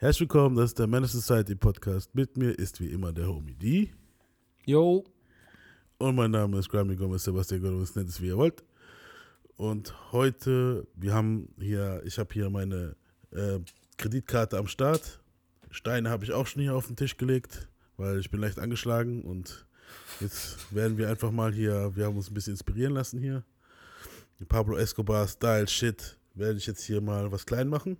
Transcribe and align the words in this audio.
Herzlich 0.00 0.20
willkommen, 0.20 0.54
das 0.54 0.66
ist 0.66 0.78
der 0.78 0.86
Man 0.86 1.04
Society 1.06 1.56
Podcast. 1.56 2.14
Mit 2.14 2.36
mir 2.36 2.56
ist 2.56 2.80
wie 2.80 2.86
immer 2.86 3.12
der 3.12 3.26
Homie 3.26 3.56
D. 3.56 3.92
Jo. 4.64 5.02
Und 5.98 6.14
mein 6.14 6.30
Name 6.30 6.56
ist 6.60 6.68
Grammy 6.68 6.94
Gomez 6.94 7.24
Sebastian 7.24 7.62
Gomez, 7.62 7.96
nennt 7.96 8.08
es 8.08 8.20
wie 8.22 8.28
ihr 8.28 8.36
wollt. 8.36 8.62
Und 9.56 10.12
heute, 10.12 10.86
wir 10.94 11.12
haben 11.12 11.48
hier, 11.58 12.00
ich 12.04 12.16
habe 12.20 12.32
hier 12.32 12.48
meine 12.48 12.94
äh, 13.32 13.58
Kreditkarte 13.96 14.56
am 14.56 14.68
Start. 14.68 15.18
Steine 15.72 16.10
habe 16.10 16.24
ich 16.24 16.32
auch 16.32 16.46
schon 16.46 16.62
hier 16.62 16.76
auf 16.76 16.86
den 16.86 16.94
Tisch 16.94 17.16
gelegt, 17.16 17.66
weil 17.96 18.20
ich 18.20 18.30
bin 18.30 18.40
leicht 18.40 18.60
angeschlagen 18.60 19.22
und 19.22 19.66
jetzt 20.20 20.72
werden 20.72 20.96
wir 20.96 21.08
einfach 21.08 21.32
mal 21.32 21.52
hier, 21.52 21.96
wir 21.96 22.04
haben 22.04 22.16
uns 22.16 22.30
ein 22.30 22.34
bisschen 22.34 22.52
inspirieren 22.52 22.94
lassen 22.94 23.18
hier. 23.18 23.42
Pablo 24.48 24.76
Escobar 24.76 25.26
Style 25.26 25.66
Shit 25.66 26.16
werde 26.34 26.58
ich 26.58 26.66
jetzt 26.66 26.84
hier 26.84 27.00
mal 27.00 27.32
was 27.32 27.44
klein 27.44 27.66
machen. 27.66 27.96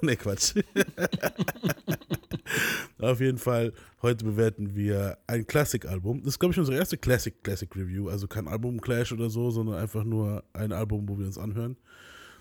ne, 0.02 0.16
Quatsch. 0.16 0.54
Auf 2.98 3.20
jeden 3.20 3.38
Fall, 3.38 3.72
heute 4.02 4.24
bewerten 4.24 4.74
wir 4.74 5.18
ein 5.26 5.46
Classic-Album. 5.46 6.22
Das 6.22 6.34
ist, 6.34 6.38
glaube 6.38 6.52
ich, 6.52 6.58
unsere 6.58 6.76
erste 6.76 6.96
Classic-Classic-Review. 6.98 8.08
Also 8.08 8.26
kein 8.26 8.48
Album-Clash 8.48 9.12
oder 9.12 9.30
so, 9.30 9.50
sondern 9.50 9.76
einfach 9.76 10.04
nur 10.04 10.44
ein 10.52 10.72
Album, 10.72 11.08
wo 11.08 11.18
wir 11.18 11.26
uns 11.26 11.38
anhören. 11.38 11.76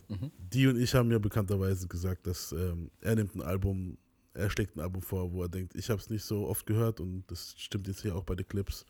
Mhm. 0.08 0.32
Die 0.38 0.68
und 0.68 0.80
ich 0.80 0.96
haben 0.96 1.12
ja 1.12 1.20
bekannterweise 1.20 1.88
gesagt, 1.88 2.28
dass 2.28 2.52
ähm, 2.52 2.92
er 3.02 3.16
nimmt 3.16 3.36
ein 3.36 3.42
Album, 3.42 3.98
er 4.34 4.50
schlägt 4.50 4.76
ein 4.76 4.82
Album 4.82 5.02
vor, 5.02 5.32
wo 5.32 5.44
er 5.44 5.50
denkt, 5.50 5.76
ich 5.76 5.90
habe 5.90 6.00
es 6.02 6.10
nicht 6.10 6.24
so 6.24 6.48
oft 6.48 6.66
gehört 6.66 7.00
und 7.00 7.24
das 7.28 7.56
stimmt 7.58 7.88
jetzt 7.88 8.02
hier 8.02 8.16
auch 8.16 8.24
bei 8.24 8.36
den 8.36 8.48
Clips. 8.48 8.86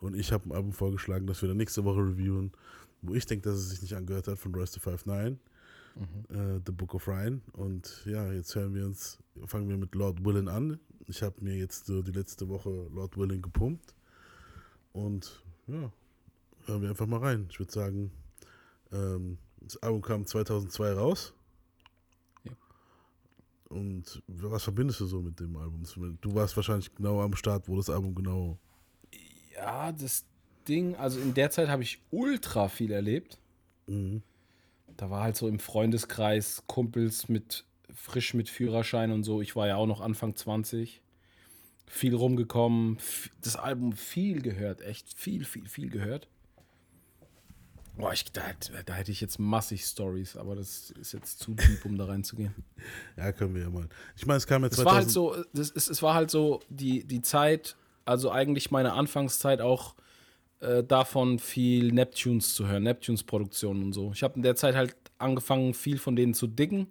Und 0.00 0.14
ich 0.14 0.32
habe 0.32 0.48
ein 0.48 0.52
Album 0.52 0.72
vorgeschlagen, 0.72 1.26
das 1.26 1.42
wir 1.42 1.48
dann 1.48 1.56
nächste 1.56 1.84
Woche 1.84 2.00
reviewen, 2.00 2.52
wo 3.02 3.14
ich 3.14 3.26
denke, 3.26 3.48
dass 3.48 3.58
es 3.58 3.70
sich 3.70 3.82
nicht 3.82 3.94
angehört 3.94 4.28
hat, 4.28 4.38
von 4.38 4.54
Royce 4.54 4.72
the 4.72 4.80
59 4.80 5.38
mhm. 5.94 6.56
äh, 6.56 6.60
The 6.64 6.72
Book 6.72 6.94
of 6.94 7.06
Ryan. 7.08 7.42
Und 7.52 8.02
ja, 8.06 8.32
jetzt 8.32 8.54
hören 8.54 8.74
wir 8.74 8.84
uns, 8.84 9.18
fangen 9.46 9.68
wir 9.68 9.76
mit 9.76 9.94
Lord 9.94 10.24
Willen 10.24 10.48
an. 10.48 10.78
Ich 11.06 11.22
habe 11.22 11.36
mir 11.40 11.56
jetzt 11.56 11.86
so 11.86 12.02
die 12.02 12.12
letzte 12.12 12.48
Woche 12.48 12.70
Lord 12.92 13.16
Willen 13.16 13.42
gepumpt. 13.42 13.94
Und 14.92 15.42
ja, 15.66 15.90
hören 16.66 16.82
wir 16.82 16.90
einfach 16.90 17.06
mal 17.06 17.20
rein. 17.20 17.46
Ich 17.50 17.58
würde 17.58 17.72
sagen, 17.72 18.10
ähm, 18.92 19.38
das 19.60 19.76
Album 19.82 20.02
kam 20.02 20.26
2002 20.26 20.92
raus. 20.92 21.34
Ja. 22.44 22.52
Und 23.68 24.22
was 24.26 24.64
verbindest 24.64 25.00
du 25.00 25.06
so 25.06 25.22
mit 25.22 25.38
dem 25.40 25.56
Album? 25.56 25.82
Du 26.20 26.34
warst 26.34 26.56
wahrscheinlich 26.56 26.94
genau 26.94 27.20
am 27.20 27.34
Start, 27.34 27.68
wo 27.68 27.76
das 27.76 27.90
Album 27.90 28.14
genau. 28.14 28.58
Ja, 29.54 29.92
das 29.92 30.24
Ding, 30.66 30.94
also 30.96 31.18
in 31.20 31.34
der 31.34 31.50
Zeit 31.50 31.68
habe 31.68 31.82
ich 31.82 32.02
ultra 32.10 32.68
viel 32.68 32.92
erlebt. 32.92 33.38
Mhm 33.86 34.22
da 34.98 35.08
war 35.10 35.22
halt 35.22 35.36
so 35.36 35.48
im 35.48 35.60
Freundeskreis 35.60 36.64
Kumpels 36.66 37.28
mit 37.28 37.64
frisch 37.94 38.34
mit 38.34 38.50
Führerschein 38.50 39.12
und 39.12 39.22
so. 39.24 39.40
Ich 39.40 39.56
war 39.56 39.66
ja 39.66 39.76
auch 39.76 39.86
noch 39.86 40.00
Anfang 40.00 40.36
20. 40.36 41.00
Viel 41.86 42.14
rumgekommen, 42.14 42.98
das 43.40 43.56
Album 43.56 43.92
viel 43.92 44.42
gehört, 44.42 44.82
echt 44.82 45.14
viel, 45.14 45.46
viel, 45.46 45.66
viel 45.66 45.88
gehört. 45.88 46.28
Boah, 47.96 48.12
ich, 48.12 48.30
da, 48.30 48.42
da 48.84 48.94
hätte 48.94 49.10
ich 49.10 49.20
jetzt 49.20 49.38
massig 49.38 49.84
Stories, 49.84 50.36
aber 50.36 50.54
das 50.54 50.90
ist 50.90 51.12
jetzt 51.12 51.38
zu 51.38 51.54
deep, 51.54 51.84
um 51.84 51.96
da 51.96 52.04
reinzugehen. 52.04 52.54
ja, 53.16 53.32
können 53.32 53.54
wir 53.54 53.62
ja 53.62 53.70
mal. 53.70 53.88
Ich 54.16 54.26
meine, 54.26 54.36
es 54.36 54.46
kam 54.46 54.64
jetzt. 54.64 54.78
Es 54.78 54.84
war 54.84 54.96
halt 54.96 55.10
so, 55.10 55.34
das, 55.54 55.70
es, 55.70 55.88
es 55.88 56.02
war 56.02 56.14
halt 56.14 56.30
so 56.30 56.60
die, 56.68 57.04
die 57.04 57.22
Zeit, 57.22 57.76
also 58.04 58.30
eigentlich 58.30 58.70
meine 58.70 58.92
Anfangszeit 58.92 59.60
auch 59.62 59.94
äh, 60.60 60.82
davon 60.82 61.38
viel 61.38 61.92
Neptunes 61.92 62.54
zu 62.54 62.66
hören, 62.66 62.82
Neptunes-Produktionen 62.82 63.84
und 63.84 63.92
so. 63.92 64.10
Ich 64.12 64.22
habe 64.22 64.36
in 64.36 64.42
der 64.42 64.56
Zeit 64.56 64.74
halt 64.74 64.96
angefangen, 65.18 65.74
viel 65.74 65.98
von 65.98 66.16
denen 66.16 66.34
zu 66.34 66.46
diggen. 66.46 66.88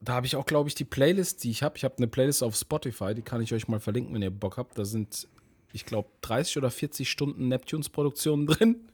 Da 0.00 0.14
habe 0.14 0.26
ich 0.26 0.36
auch, 0.36 0.46
glaube 0.46 0.68
ich, 0.68 0.74
die 0.74 0.84
Playlist, 0.84 1.44
die 1.44 1.50
ich 1.50 1.62
habe. 1.62 1.76
Ich 1.76 1.84
habe 1.84 1.96
eine 1.98 2.06
Playlist 2.06 2.42
auf 2.42 2.56
Spotify, 2.56 3.14
die 3.14 3.22
kann 3.22 3.42
ich 3.42 3.52
euch 3.52 3.68
mal 3.68 3.80
verlinken, 3.80 4.14
wenn 4.14 4.22
ihr 4.22 4.30
Bock 4.30 4.56
habt. 4.56 4.78
Da 4.78 4.84
sind, 4.84 5.28
ich 5.72 5.84
glaube, 5.84 6.08
30 6.22 6.58
oder 6.58 6.70
40 6.70 7.10
Stunden 7.10 7.48
Neptunes-Produktionen 7.48 8.46
drin. 8.48 8.88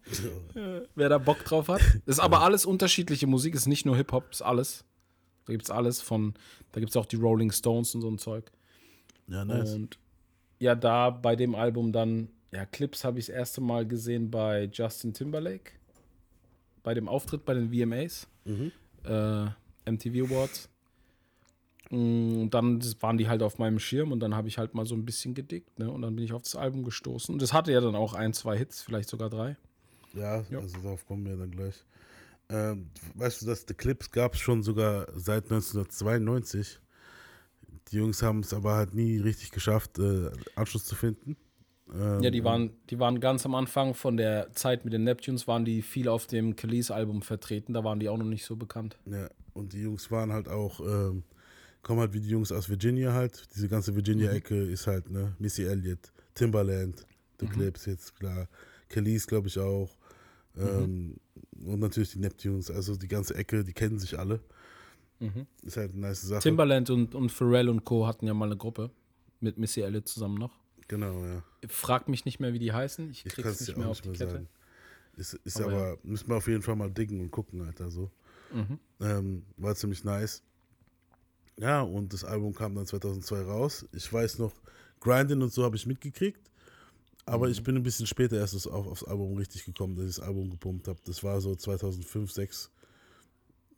Ja. 0.54 0.80
Wer 0.94 1.08
da 1.08 1.18
Bock 1.18 1.44
drauf 1.44 1.68
hat. 1.68 1.82
Ist 2.06 2.20
aber 2.20 2.40
alles 2.40 2.64
unterschiedliche 2.64 3.26
Musik, 3.26 3.54
ist 3.54 3.66
nicht 3.66 3.86
nur 3.86 3.96
Hip-Hop, 3.96 4.32
ist 4.32 4.42
alles. 4.42 4.84
Da 5.46 5.52
gibt 5.52 5.64
es 5.64 5.70
alles 5.70 6.00
von, 6.00 6.34
da 6.72 6.80
gibt 6.80 6.90
es 6.90 6.96
auch 6.96 7.06
die 7.06 7.16
Rolling 7.16 7.52
Stones 7.52 7.94
und 7.94 8.00
so 8.00 8.08
ein 8.08 8.18
Zeug. 8.18 8.50
Ja, 9.28 9.44
nice. 9.44 9.74
Und 9.74 9.98
ja, 10.58 10.74
da 10.74 11.10
bei 11.10 11.36
dem 11.36 11.54
Album 11.54 11.92
dann 11.92 12.28
ja, 12.54 12.64
Clips 12.66 13.04
habe 13.04 13.18
ich 13.18 13.26
das 13.26 13.34
erste 13.34 13.60
Mal 13.60 13.86
gesehen 13.86 14.30
bei 14.30 14.70
Justin 14.72 15.12
Timberlake. 15.12 15.72
Bei 16.84 16.94
dem 16.94 17.08
Auftritt 17.08 17.44
bei 17.44 17.54
den 17.54 17.72
VMAs. 17.72 18.28
Mhm. 18.44 18.70
Äh, 19.04 19.46
MTV 19.90 20.30
Awards. 20.30 20.68
Mm, 21.90 22.42
und 22.42 22.50
dann 22.54 22.80
waren 23.00 23.18
die 23.18 23.28
halt 23.28 23.42
auf 23.42 23.58
meinem 23.58 23.80
Schirm 23.80 24.12
und 24.12 24.20
dann 24.20 24.34
habe 24.34 24.48
ich 24.48 24.58
halt 24.58 24.74
mal 24.74 24.86
so 24.86 24.94
ein 24.94 25.04
bisschen 25.04 25.34
gedickt. 25.34 25.78
Ne? 25.78 25.90
Und 25.90 26.02
dann 26.02 26.14
bin 26.14 26.24
ich 26.24 26.32
auf 26.32 26.42
das 26.42 26.54
Album 26.54 26.84
gestoßen. 26.84 27.32
Und 27.32 27.42
das 27.42 27.52
hatte 27.52 27.72
ja 27.72 27.80
dann 27.80 27.96
auch 27.96 28.14
ein, 28.14 28.32
zwei 28.32 28.56
Hits, 28.56 28.82
vielleicht 28.82 29.08
sogar 29.08 29.30
drei. 29.30 29.56
Ja, 30.14 30.44
ja. 30.48 30.60
also 30.60 30.78
darauf 30.80 31.04
kommen 31.06 31.26
wir 31.26 31.36
dann 31.36 31.50
gleich. 31.50 31.84
Ähm, 32.50 32.90
weißt 33.14 33.42
du, 33.42 33.46
dass 33.46 33.66
die 33.66 33.74
Clips 33.74 34.10
gab 34.10 34.34
es 34.34 34.40
schon 34.40 34.62
sogar 34.62 35.08
seit 35.14 35.44
1992. 35.44 36.78
Die 37.90 37.96
Jungs 37.96 38.22
haben 38.22 38.40
es 38.40 38.54
aber 38.54 38.74
halt 38.74 38.94
nie 38.94 39.18
richtig 39.18 39.50
geschafft, 39.50 39.98
äh, 39.98 40.30
Anschluss 40.54 40.84
zu 40.84 40.94
finden. 40.94 41.36
Ähm, 41.94 42.22
ja, 42.22 42.30
die 42.30 42.42
waren, 42.42 42.70
die 42.90 42.98
waren 42.98 43.20
ganz 43.20 43.46
am 43.46 43.54
Anfang 43.54 43.94
von 43.94 44.16
der 44.16 44.52
Zeit 44.52 44.84
mit 44.84 44.92
den 44.92 45.04
Neptunes, 45.04 45.46
waren 45.46 45.64
die 45.64 45.82
viel 45.82 46.08
auf 46.08 46.26
dem 46.26 46.56
Kelis-Album 46.56 47.22
vertreten, 47.22 47.72
da 47.72 47.84
waren 47.84 48.00
die 48.00 48.08
auch 48.08 48.18
noch 48.18 48.24
nicht 48.24 48.44
so 48.44 48.56
bekannt. 48.56 48.98
Ja, 49.06 49.28
und 49.52 49.72
die 49.72 49.82
Jungs 49.82 50.10
waren 50.10 50.32
halt 50.32 50.48
auch, 50.48 50.80
ähm, 50.80 51.22
kommen 51.82 52.00
halt 52.00 52.12
wie 52.12 52.20
die 52.20 52.30
Jungs 52.30 52.50
aus 52.50 52.68
Virginia 52.68 53.12
halt. 53.12 53.48
Diese 53.54 53.68
ganze 53.68 53.94
Virginia-Ecke 53.94 54.54
mhm. 54.54 54.70
ist 54.70 54.86
halt, 54.86 55.10
ne, 55.10 55.34
Missy 55.38 55.64
Elliott, 55.64 56.12
Timbaland, 56.34 57.06
The 57.40 57.46
mhm. 57.46 57.50
Clips 57.50 57.86
jetzt, 57.86 58.18
klar. 58.18 58.48
Kelis, 58.88 59.26
glaube 59.26 59.48
ich, 59.48 59.58
auch. 59.58 59.90
Ähm, 60.56 61.16
mhm. 61.56 61.66
Und 61.66 61.80
natürlich 61.80 62.12
die 62.12 62.18
Neptunes, 62.18 62.70
also 62.70 62.96
die 62.96 63.08
ganze 63.08 63.34
Ecke, 63.34 63.64
die 63.64 63.72
kennen 63.72 63.98
sich 63.98 64.18
alle. 64.18 64.40
Mhm. 65.20 65.46
Ist 65.62 65.76
halt 65.76 65.92
eine 65.92 66.00
nice 66.00 66.22
Sache. 66.22 66.42
Timbaland 66.42 66.90
und, 66.90 67.14
und 67.14 67.30
Pharrell 67.30 67.68
und 67.68 67.84
Co. 67.84 68.06
hatten 68.06 68.26
ja 68.26 68.34
mal 68.34 68.46
eine 68.46 68.56
Gruppe 68.56 68.90
mit 69.40 69.58
Missy 69.58 69.80
Elliott 69.80 70.08
zusammen 70.08 70.38
noch. 70.38 70.63
Genau, 70.88 71.24
ja. 71.24 71.42
Frag 71.68 72.08
mich 72.08 72.24
nicht 72.24 72.40
mehr, 72.40 72.52
wie 72.52 72.58
die 72.58 72.72
heißen. 72.72 73.10
Ich 73.10 73.24
krieg's 73.24 73.60
ich 73.60 73.68
nicht 73.68 73.76
mehr 73.76 73.88
auf 73.88 74.00
die 74.00 74.10
Kette. 74.10 74.30
Sagen. 74.30 74.48
Ist, 75.16 75.34
ist 75.34 75.60
aber, 75.60 75.72
aber 75.72 75.88
ja. 75.90 75.96
müssen 76.02 76.28
wir 76.28 76.36
auf 76.36 76.48
jeden 76.48 76.62
Fall 76.62 76.76
mal 76.76 76.90
diggen 76.90 77.20
und 77.20 77.30
gucken, 77.30 77.62
Alter, 77.62 77.90
so. 77.90 78.10
Mhm. 78.52 78.78
Ähm, 79.00 79.42
war 79.56 79.74
ziemlich 79.74 80.04
nice. 80.04 80.42
Ja, 81.58 81.82
und 81.82 82.12
das 82.12 82.24
Album 82.24 82.54
kam 82.54 82.74
dann 82.74 82.86
2002 82.86 83.42
raus. 83.42 83.88
Ich 83.92 84.12
weiß 84.12 84.38
noch, 84.38 84.52
Grinding 85.00 85.42
und 85.42 85.52
so 85.52 85.62
habe 85.62 85.76
ich 85.76 85.86
mitgekriegt. 85.86 86.50
Aber 87.26 87.46
mhm. 87.46 87.52
ich 87.52 87.62
bin 87.62 87.76
ein 87.76 87.82
bisschen 87.82 88.06
später 88.06 88.36
erst 88.36 88.66
auf, 88.66 88.86
aufs 88.86 89.04
Album 89.04 89.36
richtig 89.36 89.64
gekommen, 89.64 89.94
dass 89.96 90.04
ich 90.04 90.16
das 90.16 90.24
Album 90.26 90.50
gepumpt 90.50 90.88
habe. 90.88 90.98
Das 91.04 91.22
war 91.22 91.40
so 91.40 91.54
2005, 91.54 92.32
2006. 92.32 92.70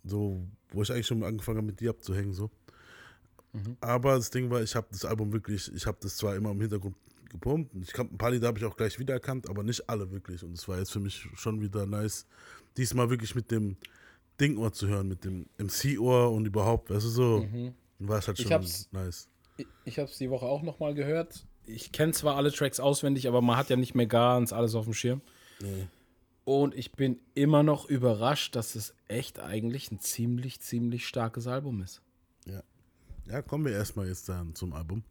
So, 0.05 0.41
wo 0.71 0.83
ich 0.83 0.93
eigentlich 0.93 1.07
schon 1.07 1.23
angefangen 1.23 1.59
habe, 1.59 1.67
mit 1.67 1.81
dir 1.81 1.91
abzuhängen, 1.91 2.33
so. 2.33 2.51
Mhm. 3.57 3.77
Aber 3.81 4.17
das 4.17 4.31
Ding 4.31 4.51
war, 4.51 4.63
ich 4.63 4.75
habe 4.75 4.87
das 4.91 5.05
Album 5.05 5.33
wirklich, 5.33 5.73
ich 5.75 5.87
habe 5.87 5.99
das 6.01 6.17
zwar 6.17 6.37
immer 6.37 6.51
im 6.51 6.61
Hintergrund 6.61 6.97
gepumpt. 7.31 7.75
Ich 7.83 7.93
kann, 7.93 8.09
ein 8.09 8.19
paar 8.19 8.31
Lieder 8.31 8.49
habe 8.49 8.59
ich 8.59 8.65
auch 8.65 8.77
gleich 8.77 8.99
wiedererkannt, 8.99 9.49
aber 9.49 9.63
nicht 9.63 9.89
alle 9.89 10.11
wirklich. 10.11 10.45
Und 10.45 10.53
es 10.53 10.69
war 10.69 10.79
jetzt 10.79 10.93
für 10.93 11.01
mich 11.01 11.29
schon 11.35 11.61
wieder 11.61 11.87
nice, 11.87 12.27
diesmal 12.77 13.11
wirklich 13.11 13.35
mit 13.35 13.51
dem 13.51 13.77
Dingohr 14.41 14.73
zu 14.73 14.87
hören, 14.89 15.09
mit 15.09 15.25
dem 15.25 15.47
MC-Ohr 15.59 16.31
und 16.33 16.47
überhaupt, 16.47 16.91
weißt 16.91 17.07
du, 17.07 17.09
so 17.09 17.39
mhm. 17.51 17.75
war 17.99 18.19
es 18.19 18.29
halt 18.29 18.39
schon 18.39 18.63
ich 18.63 18.93
nice. 18.93 19.29
Ich, 19.57 19.67
ich 19.85 19.99
habe 19.99 20.11
es 20.11 20.19
die 20.19 20.31
Woche 20.31 20.47
auch 20.47 20.63
nochmal 20.63 20.95
gehört. 20.95 21.47
Ich 21.65 21.91
kenne 21.91 22.13
zwar 22.13 22.37
alle 22.37 22.53
Tracks 22.53 22.79
auswendig, 22.79 23.27
aber 23.27 23.41
man 23.41 23.57
hat 23.57 23.71
ja 23.71 23.77
nicht 23.77 23.95
mehr 23.95 24.07
ganz 24.07 24.53
alles 24.53 24.75
auf 24.75 24.85
dem 24.85 24.95
Schirm. 24.95 25.23
Nee. 25.61 25.87
Und 26.45 26.77
ich 26.77 26.93
bin 26.93 27.19
immer 27.35 27.65
noch 27.65 27.87
überrascht, 27.87 28.55
dass 28.55 28.77
es 28.77 28.95
echt 29.09 29.41
eigentlich 29.41 29.91
ein 29.91 29.99
ziemlich, 29.99 30.61
ziemlich 30.61 31.09
starkes 31.09 31.49
Album 31.49 31.83
ist. 31.83 32.03
Ja. 32.47 32.63
Ja, 33.29 33.43
kommen 33.43 33.65
wir 33.65 33.73
erstmal 33.73 34.07
jetzt 34.07 34.29
dann 34.29 34.55
zum 34.55 34.73
Album. 34.73 35.03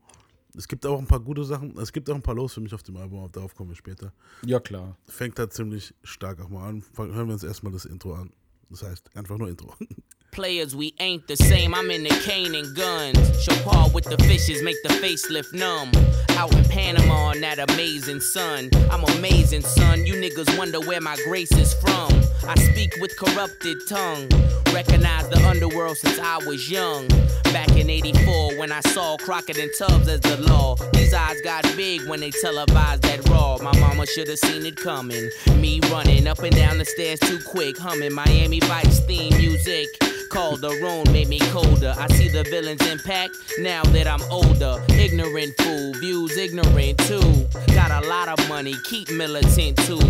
Es 0.57 0.67
gibt 0.67 0.85
auch 0.85 0.97
ein 0.97 1.07
paar 1.07 1.19
gute 1.19 1.43
Sachen. 1.43 1.77
Es 1.77 1.91
gibt 1.91 2.09
auch 2.09 2.15
ein 2.15 2.21
paar 2.21 2.35
Los 2.35 2.53
für 2.53 2.61
mich 2.61 2.73
auf 2.73 2.83
dem 2.83 2.95
Album, 2.95 3.19
aber 3.19 3.29
darauf 3.29 3.55
kommen 3.55 3.69
wir 3.69 3.75
später. 3.75 4.13
Ja, 4.45 4.59
klar. 4.59 4.97
Fängt 5.05 5.37
halt 5.37 5.51
ziemlich 5.51 5.93
stark 6.03 6.39
auch 6.41 6.49
mal 6.49 6.69
an. 6.69 6.83
Hören 6.95 7.27
wir 7.27 7.33
uns 7.33 7.43
erstmal 7.43 7.73
das 7.73 7.85
Intro 7.85 8.13
an. 8.13 8.31
Das 8.69 8.83
heißt, 8.83 9.15
einfach 9.15 9.37
nur 9.37 9.49
Intro. 9.49 9.73
Players, 10.31 10.75
we 10.75 10.91
ain't 10.99 11.27
the 11.27 11.35
same. 11.35 11.73
I'm 11.73 11.89
in 11.89 12.03
the 12.03 12.09
cane 12.25 12.55
and 12.55 12.75
guns. 12.75 13.41
Show 13.41 13.55
Paul 13.63 13.89
with 13.93 14.03
the 14.03 14.17
fishes, 14.25 14.61
make 14.61 14.75
the 14.83 14.89
facelift 14.89 15.53
numb. 15.53 15.91
Out 16.37 16.53
in 16.53 16.65
Panama 16.65 17.31
on 17.31 17.39
that 17.41 17.59
amazing 17.71 18.19
sun. 18.19 18.69
I'm 18.91 19.05
amazing, 19.17 19.61
son. 19.61 20.05
You 20.05 20.15
niggas 20.15 20.57
wonder 20.57 20.81
where 20.81 20.99
my 20.99 21.15
grace 21.25 21.53
is 21.53 21.73
from. 21.75 22.09
I 22.43 22.55
speak 22.59 22.95
with 22.99 23.15
corrupted 23.17 23.77
tongue. 23.87 24.27
Recognize 24.73 25.27
the 25.29 25.45
underworld 25.47 25.97
since 25.97 26.19
I 26.19 26.37
was 26.45 26.69
young. 26.69 27.07
Back 27.53 27.69
in 27.77 27.89
84 27.89 28.57
when 28.57 28.71
I 28.71 28.81
saw 28.81 29.17
Crockett 29.17 29.57
and 29.57 29.71
Tubbs 29.77 30.07
as 30.07 30.19
the 30.21 30.37
law. 30.41 30.75
These 30.93 31.13
eyes 31.13 31.39
got 31.41 31.63
big 31.75 32.07
when 32.07 32.19
they 32.19 32.31
televised 32.31 33.03
that 33.03 33.27
raw. 33.29 33.57
My 33.61 33.77
mama 33.79 34.05
should 34.05 34.27
have 34.27 34.39
seen 34.39 34.65
it 34.65 34.75
coming. 34.75 35.29
Me 35.57 35.79
running 35.91 36.27
up 36.27 36.39
and 36.39 36.55
down 36.55 36.77
the 36.77 36.85
stairs 36.85 37.19
too 37.19 37.39
quick, 37.45 37.77
humming 37.77 38.13
Miami 38.13 38.59
Vice 38.61 38.99
theme 39.05 39.35
music. 39.37 39.87
Calderon 40.31 41.11
made 41.13 41.29
me 41.29 41.39
colder. 41.51 41.93
I 41.97 42.07
see 42.07 42.27
the 42.27 42.43
villain's 42.43 42.85
impact 42.85 43.35
now 43.59 43.83
that 43.83 44.07
I'm 44.07 44.21
older. 44.29 44.83
Ignorant 44.89 45.53
fool, 45.59 45.93
views 45.93 46.35
ignorant 46.37 46.97
too. 46.99 47.47
Got 47.73 48.03
a 48.03 48.07
lot 48.07 48.27
of 48.27 48.49
money, 48.49 48.75
keep 48.83 49.09
militant 49.11 49.77
too. 49.85 50.01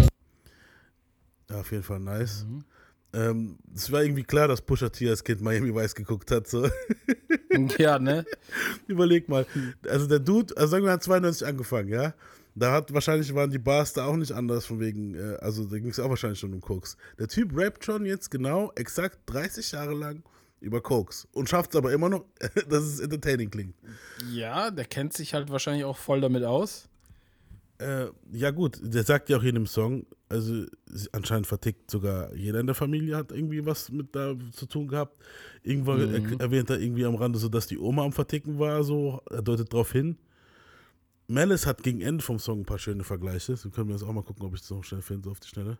Ja, 1.47 1.57
auf 1.57 1.69
jeden 1.69 1.83
Fall 1.83 1.99
nice. 1.99 2.43
Mm-hmm. 2.43 2.74
Ähm, 3.15 3.57
es 3.73 3.89
war 3.91 4.03
irgendwie 4.03 4.23
klar, 4.23 4.49
dass 4.49 4.61
Pusha 4.61 4.89
T 4.89 5.09
als 5.09 5.23
Kind 5.23 5.41
Miami 5.41 5.73
Vice 5.73 5.95
geguckt 5.95 6.31
hat. 6.31 6.47
So. 6.47 6.69
Ja, 7.77 7.99
ne? 7.99 8.25
Überleg 8.87 9.29
mal. 9.29 9.45
Also 9.87 10.07
der 10.07 10.19
Dude, 10.19 10.55
also 10.57 10.71
sagen 10.71 10.83
wir, 10.83 10.91
hat 10.91 11.03
92 11.03 11.47
angefangen, 11.47 11.87
ja? 11.87 12.13
Da 12.53 12.73
hat 12.73 12.93
wahrscheinlich 12.93 13.33
waren 13.33 13.49
die 13.49 13.59
Bars 13.59 13.93
da 13.93 14.05
auch 14.05 14.17
nicht 14.17 14.33
anders, 14.33 14.65
von 14.65 14.81
wegen, 14.81 15.15
äh, 15.15 15.37
also 15.37 15.63
da 15.63 15.77
ging 15.77 15.89
es 15.89 15.99
auch 15.99 16.09
wahrscheinlich 16.09 16.39
schon 16.39 16.53
um 16.53 16.59
Koks. 16.59 16.97
Der 17.17 17.29
Typ 17.29 17.55
rappt 17.55 17.85
schon 17.85 18.05
jetzt 18.05 18.29
genau 18.29 18.73
exakt 18.75 19.19
30 19.27 19.71
Jahre 19.71 19.93
lang 19.93 20.23
über 20.59 20.81
Koks 20.81 21.27
und 21.31 21.47
schafft 21.47 21.71
es 21.71 21.77
aber 21.77 21.93
immer 21.93 22.09
noch, 22.09 22.25
dass 22.69 22.83
es 22.83 22.99
entertaining 22.99 23.49
klingt. 23.49 23.75
Ja, 24.31 24.69
der 24.69 24.85
kennt 24.85 25.13
sich 25.13 25.33
halt 25.33 25.49
wahrscheinlich 25.49 25.85
auch 25.85 25.97
voll 25.97 26.19
damit 26.19 26.43
aus. 26.43 26.89
Äh, 27.77 28.07
ja 28.31 28.51
gut, 28.51 28.79
der 28.81 29.03
sagt 29.03 29.29
ja 29.29 29.37
auch 29.37 29.41
hier 29.41 29.49
in 29.49 29.55
dem 29.55 29.67
Song, 29.67 30.05
also 30.29 30.65
anscheinend 31.11 31.47
vertickt 31.47 31.91
sogar 31.91 32.33
jeder 32.33 32.59
in 32.59 32.65
der 32.65 32.75
Familie 32.75 33.15
hat 33.15 33.31
irgendwie 33.31 33.65
was 33.65 33.91
mit 33.91 34.15
da 34.15 34.35
zu 34.51 34.65
tun 34.65 34.87
gehabt. 34.87 35.17
Irgendwann 35.63 35.99
er, 35.99 36.39
erwähnt 36.39 36.69
er 36.69 36.79
irgendwie 36.79 37.05
am 37.05 37.15
Rande 37.15 37.37
so, 37.37 37.49
dass 37.49 37.67
die 37.67 37.77
Oma 37.77 38.03
am 38.03 38.11
Verticken 38.11 38.57
war, 38.57 38.83
so, 38.83 39.21
er 39.29 39.41
deutet 39.41 39.71
drauf 39.71 39.91
hin. 39.91 40.17
Malice 41.27 41.65
hat 41.65 41.83
gegen 41.83 42.01
Ende 42.01 42.23
vom 42.23 42.39
Song 42.39 42.61
ein 42.61 42.65
paar 42.65 42.79
schöne 42.79 43.03
Vergleiche. 43.03 43.55
So 43.55 43.69
können 43.69 43.87
wir 43.87 43.95
jetzt 43.95 44.03
auch 44.03 44.13
mal 44.13 44.23
gucken, 44.23 44.45
ob 44.45 44.53
ich 44.53 44.61
das 44.61 44.69
noch 44.69 44.83
schnell 44.83 45.01
finde, 45.01 45.25
so 45.25 45.31
auf 45.31 45.39
die 45.39 45.47
Schnelle. 45.47 45.77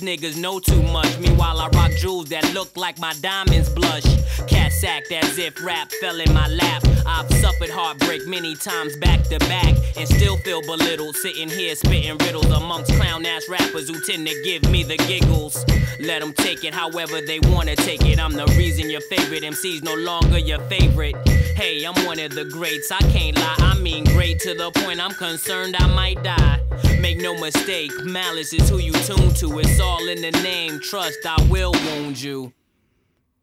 Niggas 0.00 0.36
know 0.40 0.58
too 0.58 0.82
much. 0.84 1.18
Meanwhile, 1.18 1.60
I 1.60 1.68
rock 1.68 1.90
jewels 1.92 2.30
that 2.30 2.54
look 2.54 2.74
like 2.74 2.98
my 2.98 3.12
diamonds 3.20 3.68
blush. 3.68 4.04
Cats 4.46 4.82
act 4.82 5.12
as 5.12 5.36
if 5.36 5.62
rap 5.62 5.92
fell 6.00 6.18
in 6.18 6.32
my 6.32 6.48
lap. 6.48 6.82
I've 7.04 7.30
suffered 7.34 7.68
heartbreak 7.68 8.26
many 8.26 8.54
times 8.54 8.96
back 8.96 9.22
to 9.24 9.38
back 9.40 9.74
and 9.96 10.08
still 10.08 10.38
feel 10.38 10.62
belittled. 10.62 11.16
Sitting 11.16 11.50
here 11.50 11.74
spitting 11.74 12.16
riddles 12.18 12.46
amongst 12.46 12.94
clown 12.94 13.26
ass 13.26 13.46
rappers 13.50 13.88
who 13.88 14.00
tend 14.00 14.26
to 14.26 14.42
give 14.42 14.70
me 14.70 14.82
the 14.84 14.96
giggles. 14.96 15.66
Let 16.00 16.20
them 16.20 16.32
take 16.32 16.64
it 16.64 16.72
however 16.72 17.20
they 17.20 17.40
wanna 17.40 17.76
take 17.76 18.04
it. 18.06 18.18
I'm 18.18 18.32
the 18.32 18.46
reason 18.56 18.88
your 18.88 19.02
favorite 19.02 19.44
MC's 19.44 19.82
no 19.82 19.94
longer 19.94 20.38
your 20.38 20.60
favorite. 20.60 21.16
Hey, 21.56 21.84
I'm 21.84 22.06
one 22.06 22.18
of 22.20 22.34
the 22.34 22.46
greats. 22.46 22.90
I 22.90 23.00
can't 23.12 23.36
lie. 23.36 23.56
I 23.58 23.78
mean, 23.78 24.04
great 24.04 24.40
to 24.40 24.54
the 24.54 24.70
point 24.70 24.98
I'm 24.98 25.12
concerned 25.12 25.76
I 25.78 25.86
might 25.88 26.22
die. 26.22 26.60
Make 27.00 27.18
no 27.18 27.34
mistake, 27.34 27.92
malice 28.04 28.52
is 28.52 28.68
who 28.68 28.78
you 28.78 28.92
tune 28.92 29.32
to. 29.34 29.58
It's 29.58 29.80
all 29.80 29.89
in 29.98 30.18
the 30.22 30.30
name. 30.42 30.80
Trust, 30.80 31.18
I 31.24 31.50
will 31.50 31.72
wound 31.72 32.22
you. 32.22 32.50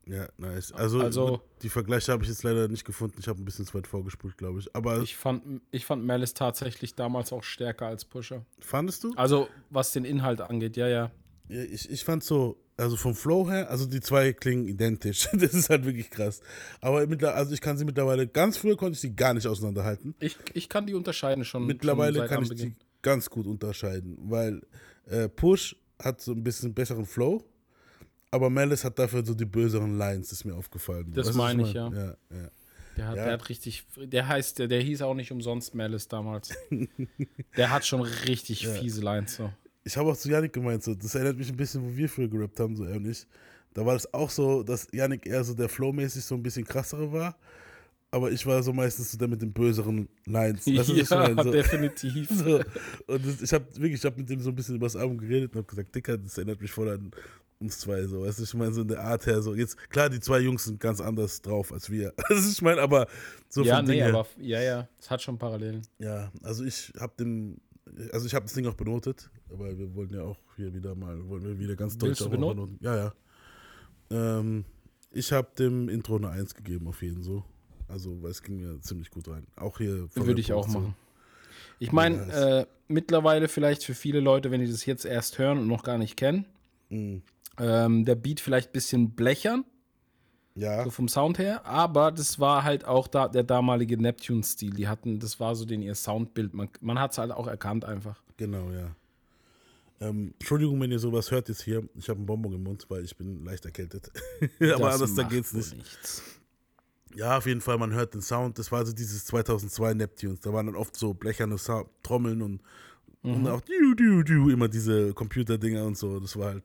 Ja, 0.05 0.27
nice. 0.37 0.71
Also, 0.71 1.01
Also- 1.01 1.41
die 1.61 1.69
Vergleiche 1.69 2.11
habe 2.13 2.23
ich 2.23 2.29
jetzt 2.29 2.43
leider 2.43 2.67
nicht 2.69 2.85
gefunden. 2.85 3.17
Ich 3.19 3.27
habe 3.27 3.41
ein 3.41 3.45
bisschen 3.45 3.65
zu 3.65 3.73
weit 3.73 3.87
vorgespult, 3.87 4.37
glaube 4.37 4.59
ich. 4.59 4.73
Aber 4.73 5.01
Ich 5.01 5.17
fand, 5.17 5.61
ich 5.71 5.85
fand 5.85 6.05
Malice 6.05 6.33
tatsächlich 6.33 6.95
damals 6.95 7.33
auch 7.33 7.43
stärker 7.43 7.87
als 7.87 8.05
Pusher. 8.05 8.45
fandest 8.59 9.03
du? 9.03 9.13
Also, 9.17 9.49
was 9.69 9.91
den 9.91 10.05
Inhalt 10.05 10.39
angeht, 10.39 10.77
ja, 10.77 10.87
ja. 10.87 11.11
Ja, 11.49 11.61
ich, 11.63 11.89
ich 11.89 12.03
fand 12.05 12.23
so, 12.23 12.57
also 12.77 12.95
vom 12.95 13.15
Flow 13.15 13.49
her, 13.49 13.69
also 13.69 13.85
die 13.85 13.99
zwei 13.99 14.31
klingen 14.33 14.67
identisch. 14.67 15.27
Das 15.33 15.53
ist 15.53 15.69
halt 15.69 15.83
wirklich 15.85 16.09
krass. 16.09 16.41
Aber 16.79 17.05
mittler, 17.07 17.35
also 17.35 17.53
ich 17.53 17.59
kann 17.61 17.77
sie 17.77 17.83
mittlerweile, 17.85 18.27
ganz 18.27 18.57
früher 18.57 18.77
konnte 18.77 18.93
ich 18.93 19.01
sie 19.01 19.13
gar 19.15 19.33
nicht 19.33 19.47
auseinanderhalten. 19.47 20.15
Ich, 20.19 20.37
ich 20.53 20.69
kann 20.69 20.85
die 20.87 20.93
unterscheiden 20.93 21.43
schon. 21.43 21.65
Mittlerweile 21.65 22.19
schon 22.19 22.27
seit 22.27 22.29
kann 22.29 22.43
ich 22.43 22.49
die 22.55 22.75
ganz 23.01 23.29
gut 23.29 23.45
unterscheiden, 23.47 24.17
weil 24.23 24.61
äh, 25.05 25.27
Push 25.29 25.75
hat 26.01 26.21
so 26.21 26.31
ein 26.31 26.43
bisschen 26.43 26.73
besseren 26.73 27.05
Flow, 27.05 27.43
aber 28.31 28.49
Malice 28.49 28.83
hat 28.83 28.99
dafür 28.99 29.25
so 29.25 29.33
die 29.33 29.45
böseren 29.45 29.97
Lines, 29.97 30.31
ist 30.31 30.45
mir 30.45 30.55
aufgefallen. 30.55 31.11
Das 31.13 31.27
Weißt 31.27 31.37
meine 31.37 31.63
ich, 31.63 31.73
meine? 31.73 31.95
ja. 31.95 32.05
ja, 32.35 32.37
ja. 32.43 32.49
Der 32.97 33.07
hat, 33.07 33.15
Ja. 33.17 33.23
der 33.25 33.33
hat 33.33 33.49
richtig, 33.49 33.85
der 33.95 34.27
heißt, 34.27 34.59
der, 34.59 34.67
der 34.67 34.81
hieß 34.81 35.01
auch 35.03 35.13
nicht 35.13 35.31
umsonst 35.31 35.75
Malice 35.75 36.07
damals. 36.07 36.49
der 37.57 37.69
hat 37.69 37.85
schon 37.85 38.01
richtig 38.01 38.67
fiese 38.67 39.01
Lines 39.01 39.35
so. 39.35 39.51
Ich 39.83 39.95
habe 39.95 40.11
auch 40.11 40.17
zu 40.17 40.29
Yannick 40.29 40.51
gemeint, 40.51 40.83
so, 40.83 40.93
das 40.95 41.15
erinnert 41.15 41.37
mich 41.37 41.49
ein 41.49 41.55
bisschen, 41.55 41.81
wo 41.83 41.95
wir 41.95 42.09
früher 42.09 42.27
gerappt 42.27 42.59
haben, 42.59 42.75
so 42.75 42.83
er 42.83 42.97
und 42.97 43.07
ich. 43.07 43.25
Da 43.73 43.85
war 43.85 43.93
das 43.93 44.11
auch 44.13 44.29
so, 44.29 44.63
dass 44.63 44.87
Yannick 44.91 45.25
eher 45.27 45.43
so 45.43 45.53
der 45.53 45.69
Flow-mäßig 45.69 46.25
so 46.25 46.35
ein 46.35 46.43
bisschen 46.43 46.65
krassere 46.65 47.11
war, 47.11 47.37
aber 48.11 48.31
ich 48.31 48.45
war 48.45 48.63
so 48.63 48.71
meistens 48.73 49.11
so 49.11 49.17
der 49.17 49.27
mit 49.27 49.41
den 49.41 49.53
böseren 49.53 50.07
Lines. 50.25 50.65
Ich 50.65 50.87
ja, 50.87 51.17
meine? 51.17 51.43
so, 51.43 51.51
definitiv. 51.51 52.29
so. 52.33 52.61
Und 53.07 53.25
das, 53.25 53.41
ich 53.41 53.53
habe 53.53 53.65
wirklich, 53.75 53.99
ich 53.99 54.05
habe 54.05 54.17
mit 54.17 54.29
dem 54.29 54.39
so 54.39 54.49
ein 54.49 54.55
bisschen 54.55 54.75
über 54.75 54.85
das 54.85 54.95
Album 54.95 55.17
geredet 55.17 55.51
und 55.51 55.57
habe 55.57 55.67
gesagt, 55.67 55.93
Dicker, 55.93 56.17
das 56.17 56.37
erinnert 56.37 56.61
mich 56.61 56.71
voll 56.71 56.89
an 56.89 57.11
uns 57.59 57.79
zwei, 57.79 58.05
so, 58.05 58.21
weißt 58.21 58.39
du, 58.39 58.43
ich 58.43 58.53
meine, 58.53 58.71
so 58.71 58.81
in 58.81 58.87
der 58.87 59.01
Art 59.01 59.25
her, 59.25 59.41
so, 59.41 59.55
jetzt, 59.55 59.77
klar, 59.89 60.09
die 60.09 60.19
zwei 60.19 60.39
Jungs 60.39 60.65
sind 60.65 60.79
ganz 60.79 61.01
anders 61.01 61.41
drauf 61.41 61.73
als 61.73 61.89
wir, 61.89 62.13
also 62.29 62.51
ich 62.51 62.61
meine, 62.61 62.81
aber 62.81 63.07
so 63.49 63.63
Ja, 63.63 63.81
nee, 63.81 63.93
Ding 63.93 64.01
her. 64.01 64.09
aber 64.09 64.27
ja, 64.37 64.61
ja, 64.61 64.87
es 64.99 65.09
hat 65.09 65.21
schon 65.23 65.39
Parallelen. 65.39 65.81
Ja, 65.97 66.31
also 66.43 66.63
ich 66.63 66.93
habe 66.99 67.13
den, 67.17 67.59
also 68.11 68.27
ich 68.27 68.35
habe 68.35 68.45
das 68.45 68.53
Ding 68.53 68.67
auch 68.67 68.75
benotet, 68.75 69.31
weil 69.49 69.77
wir 69.77 69.95
wollten 69.95 70.13
ja 70.13 70.21
auch 70.21 70.37
hier 70.55 70.73
wieder 70.73 70.93
mal, 70.93 71.27
wollen 71.27 71.43
wir 71.43 71.57
wieder 71.57 71.75
ganz 71.75 71.97
deutsch 71.97 72.21
auch 72.21 72.29
benoten? 72.29 72.77
benoten. 72.77 72.79
Ja, 72.79 72.95
ja. 72.95 73.13
Ähm, 74.11 74.65
ich 75.11 75.31
habe 75.31 75.47
dem 75.57 75.89
Intro 75.89 76.17
eine 76.17 76.29
1 76.29 76.53
gegeben, 76.53 76.87
auf 76.87 77.01
jeden 77.01 77.23
so. 77.23 77.43
Also, 77.87 78.21
weil 78.21 78.31
es 78.31 78.41
ging 78.43 78.57
mir 78.57 78.79
ziemlich 78.81 79.09
gut 79.09 79.27
rein. 79.29 79.45
Auch 79.55 79.77
hier. 79.77 80.07
Würde 80.15 80.41
ich 80.41 80.51
auch 80.53 80.67
machen. 80.67 80.95
Ich 81.79 81.91
meine, 81.91 82.15
äh, 82.33 82.65
mittlerweile 82.87 83.47
vielleicht 83.47 83.83
für 83.83 83.93
viele 83.93 84.19
Leute, 84.19 84.51
wenn 84.51 84.61
die 84.61 84.69
das 84.69 84.85
jetzt 84.85 85.05
erst 85.05 85.37
hören 85.37 85.59
und 85.59 85.67
noch 85.67 85.83
gar 85.83 85.97
nicht 85.97 86.17
kennen, 86.17 86.45
Mhm. 86.89 87.21
ähm, 87.59 88.05
der 88.05 88.15
Beat 88.15 88.39
vielleicht 88.39 88.69
ein 88.69 88.73
bisschen 88.73 89.11
blechern, 89.11 89.63
Ja, 90.55 90.83
so 90.85 90.89
vom 90.89 91.07
Sound 91.07 91.37
her, 91.37 91.65
aber 91.65 92.11
das 92.11 92.39
war 92.39 92.63
halt 92.63 92.85
auch 92.85 93.07
da, 93.07 93.27
der 93.27 93.43
damalige 93.43 93.95
Neptune-Stil. 94.01 94.71
Die 94.73 94.87
hatten, 94.87 95.19
das 95.19 95.39
war 95.39 95.55
so 95.55 95.65
den 95.65 95.81
ihr 95.83 95.93
Soundbild. 95.95 96.53
Man, 96.53 96.69
man 96.81 96.99
hat 96.99 97.11
es 97.11 97.17
halt 97.19 97.31
auch 97.31 97.47
erkannt 97.47 97.85
einfach. 97.85 98.21
genau, 98.37 98.71
ja. 98.71 98.89
Ähm, 99.99 100.33
Entschuldigung, 100.39 100.79
wenn 100.79 100.91
ihr 100.91 100.99
sowas 100.99 101.31
hört 101.31 101.49
jetzt 101.49 101.61
hier. 101.63 101.83
Ich 101.95 102.07
habe 102.07 102.17
einen 102.17 102.25
Bonbon 102.27 102.53
im 102.53 102.63
Mund, 102.63 102.85
weil 102.89 103.03
ich 103.03 103.15
bin 103.17 103.43
leicht 103.43 103.65
erkältet. 103.65 104.11
Aber 104.75 104.91
anders, 104.93 105.15
da 105.15 105.23
geht's 105.23 105.53
nicht. 105.53 105.75
nichts. 105.75 106.21
Ja, 107.15 107.37
auf 107.37 107.45
jeden 107.47 107.61
Fall, 107.61 107.77
man 107.77 107.93
hört 107.93 108.13
den 108.13 108.21
Sound. 108.21 108.59
Das 108.59 108.71
war 108.71 108.85
so 108.85 108.93
dieses 108.93 109.25
2002 109.25 109.93
Neptunes. 109.95 110.39
Da 110.41 110.53
waren 110.53 110.67
dann 110.67 110.75
oft 110.75 110.95
so 110.95 111.13
blecherne 111.13 111.55
Trommeln 112.03 112.41
und, 112.41 112.61
Mhm. 113.23 113.33
und 113.33 113.47
auch 113.47 113.61
du, 113.61 113.95
du, 113.95 114.23
du, 114.23 114.49
immer 114.49 114.67
diese 114.67 115.13
Computerdinger 115.13 115.83
und 115.85 115.97
so. 115.97 116.19
Das 116.19 116.37
war 116.37 116.47
halt, 116.53 116.63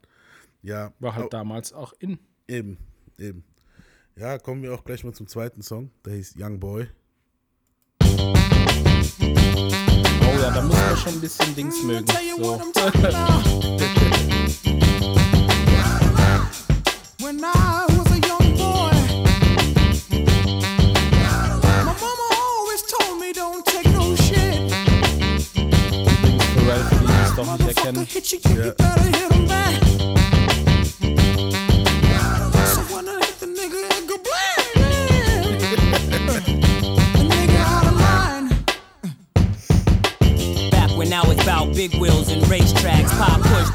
ja. 0.63 0.93
War 1.01 1.15
halt 1.15 1.27
au- 1.27 1.29
damals 1.31 1.73
auch 1.73 1.95
in. 1.99 2.19
Eben, 2.49 2.77
eben. 3.19 3.45
Ja, 4.17 4.37
kommen 4.39 4.63
wir 4.63 4.75
auch 4.75 4.85
gleich 4.85 5.03
mal 5.05 5.15
zum 5.15 5.27
zweiten 5.27 5.63
Song. 5.63 5.91
Der 6.05 6.13
hieß 6.15 6.35
Young 6.39 6.61
Boy. 6.61 6.87
Oh 8.03 8.35
ja, 10.21 10.51
da 10.51 10.61
muss 10.63 10.77
man 10.77 10.97
schon 10.99 11.15
ein 11.15 11.21
bisschen 11.21 11.55
Dings 11.57 11.83
mögen. 11.83 12.07
So. 12.37 12.61
When 17.21 17.41
I 17.45 17.87
nigga 37.33 37.57
out 37.73 37.87
of 37.87 37.95
line. 37.99 38.49
Back 40.71 40.91
when 40.99 41.13
I 41.13 41.27
was 41.27 41.39
about 41.43 41.75
big 41.75 41.95
wheels 41.95 42.22
and 42.22 42.22
racetracks, 42.22 42.22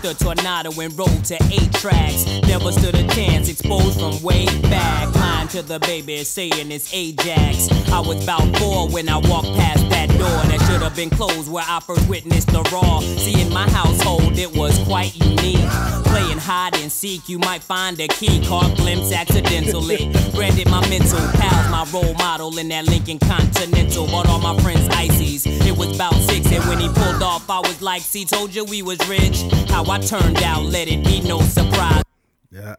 The 0.02 0.14
tornado 0.14 0.70
and 0.80 0.98
rolled 0.98 1.26
to 1.26 1.36
eight 1.52 1.72
tracks. 1.74 2.26
Never 2.48 2.72
stood 2.72 2.94
a 2.96 3.08
chance, 3.08 3.50
exposed 3.50 4.00
from 4.00 4.22
way 4.22 4.46
back. 4.64 5.14
Lying 5.16 5.48
to 5.50 5.62
the 5.62 5.80
baby, 5.80 6.24
saying 6.24 6.72
it's 6.72 6.94
Ajax. 6.94 7.70
I 7.92 8.00
was 8.02 8.22
about 8.24 8.56
four 8.58 8.90
when 8.90 9.10
I 9.10 9.18
walked 9.18 9.54
past 9.58 9.90
that 9.90 10.10
door 10.10 10.20
that 10.20 10.60
should 10.70 10.82
have 10.82 10.96
been 10.96 11.10
closed 11.10 11.52
where 11.52 11.66
I 11.68 11.80
first 11.80 12.08
witnessed 12.08 12.48
the 12.48 12.62
raw. 12.72 13.00
See, 13.00 13.42
in 13.42 13.52
my 13.52 13.70
household, 13.70 14.38
it 14.38 14.56
was 14.56 14.78
quite 14.80 15.16
unique. 15.16 16.07
Playing 16.18 16.40
hide 16.40 16.76
and 16.78 16.92
seek, 16.92 17.30
you 17.30 17.38
might 17.38 17.62
find 17.62 18.00
a 18.00 18.08
key. 18.08 18.44
Caught 18.44 18.76
glimpse 18.76 19.12
accidentally. 19.12 20.12
Branded 20.34 20.68
my 20.68 20.82
mental 20.90 21.20
pals, 21.38 21.70
my 21.70 21.86
role 21.94 22.16
model 22.16 22.58
in 22.58 22.70
that 22.70 22.88
Lincoln 22.88 23.20
Continental. 23.20 24.08
Bought 24.08 24.28
all 24.28 24.40
my 24.40 24.60
friends 24.64 24.90
ices. 24.90 25.46
It 25.46 25.78
was 25.78 25.94
about 25.94 26.16
six, 26.16 26.52
and 26.52 26.64
when 26.66 26.80
he 26.80 26.88
pulled 26.88 27.22
off, 27.22 27.48
I 27.48 27.60
was 27.60 27.84
like, 27.84 28.02
see, 28.02 28.26
told 28.26 28.56
you 28.56 28.66
we 28.66 28.82
was 28.82 28.98
rich. 29.08 29.44
How 29.70 29.86
I 29.92 30.00
turned 30.00 30.42
out, 30.42 30.64
let 30.66 30.88
it 30.88 31.04
be 31.06 31.22
no 31.22 31.40
surprise. 31.42 32.02
Ja. 32.50 32.78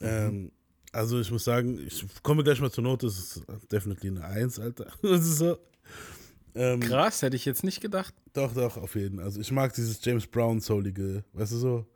Ähm, 0.00 0.52
also 0.92 1.18
ich 1.18 1.30
muss 1.32 1.42
sagen, 1.42 1.84
ich 1.84 2.04
komme 2.22 2.44
gleich 2.44 2.60
mal 2.60 2.70
zur 2.70 2.84
Note. 2.84 3.06
Das 3.06 3.18
ist 3.18 3.42
definitely 3.72 4.10
eine 4.10 4.24
1, 4.24 4.60
Alter. 4.60 4.86
Das 5.02 5.26
ist 5.26 5.38
so. 5.38 5.58
Ähm, 6.54 6.78
Krass, 6.78 7.22
hätte 7.22 7.34
ich 7.34 7.44
jetzt 7.46 7.64
nicht 7.64 7.80
gedacht. 7.80 8.14
Doch, 8.32 8.54
doch, 8.54 8.76
auf 8.76 8.94
jeden 8.94 9.16
Fall. 9.16 9.24
Also 9.24 9.40
ich 9.40 9.50
mag 9.50 9.72
dieses 9.74 10.04
James 10.04 10.24
Brown 10.24 10.60
soulige, 10.60 11.24
weißt 11.32 11.50
du 11.50 11.56
so? 11.56 11.86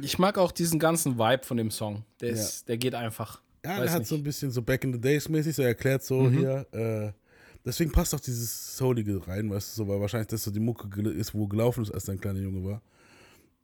Ich 0.00 0.18
mag 0.18 0.38
auch 0.38 0.52
diesen 0.52 0.78
ganzen 0.78 1.18
Vibe 1.18 1.44
von 1.44 1.56
dem 1.56 1.70
Song. 1.70 2.04
Der, 2.20 2.30
ist, 2.30 2.68
der 2.68 2.78
geht 2.78 2.94
einfach. 2.94 3.40
Ja, 3.64 3.78
Weiß 3.78 3.86
er 3.86 3.92
hat 3.92 3.98
nicht. 4.00 4.08
so 4.08 4.14
ein 4.16 4.22
bisschen 4.22 4.50
so 4.50 4.60
Back 4.62 4.84
in 4.84 4.92
the 4.92 5.00
Days 5.00 5.28
mäßig, 5.28 5.56
so 5.56 5.62
er 5.62 5.68
erklärt 5.68 6.02
so 6.04 6.28
hier. 6.30 6.66
Äh, 6.72 7.12
deswegen 7.64 7.92
passt 7.92 8.14
auch 8.14 8.20
dieses 8.20 8.76
Soulige 8.76 9.26
rein, 9.26 9.48
weißt 9.50 9.72
du, 9.72 9.84
so, 9.84 9.88
weil 9.88 10.00
wahrscheinlich 10.00 10.28
das 10.28 10.42
so 10.42 10.50
die 10.50 10.60
Mucke 10.60 10.88
ist, 11.10 11.34
wo 11.34 11.46
gelaufen 11.46 11.82
ist, 11.82 11.90
als 11.92 12.08
er 12.08 12.14
ein 12.14 12.20
kleiner 12.20 12.40
Junge 12.40 12.64
war. 12.64 12.82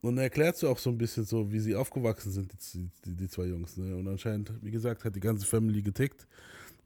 Und 0.02 0.16
er 0.16 0.24
erklärt 0.24 0.56
so 0.56 0.68
auch 0.70 0.78
so 0.78 0.88
ein 0.88 0.96
bisschen 0.96 1.24
so, 1.26 1.52
wie 1.52 1.60
sie 1.60 1.74
aufgewachsen 1.74 2.32
sind, 2.32 2.52
die, 2.72 2.88
die, 3.04 3.14
die 3.14 3.28
zwei 3.28 3.44
Jungs. 3.44 3.76
Ne? 3.76 3.94
Und 3.94 4.08
anscheinend, 4.08 4.52
wie 4.62 4.70
gesagt, 4.70 5.04
hat 5.04 5.14
die 5.14 5.20
ganze 5.20 5.44
Family 5.44 5.82
getickt, 5.82 6.26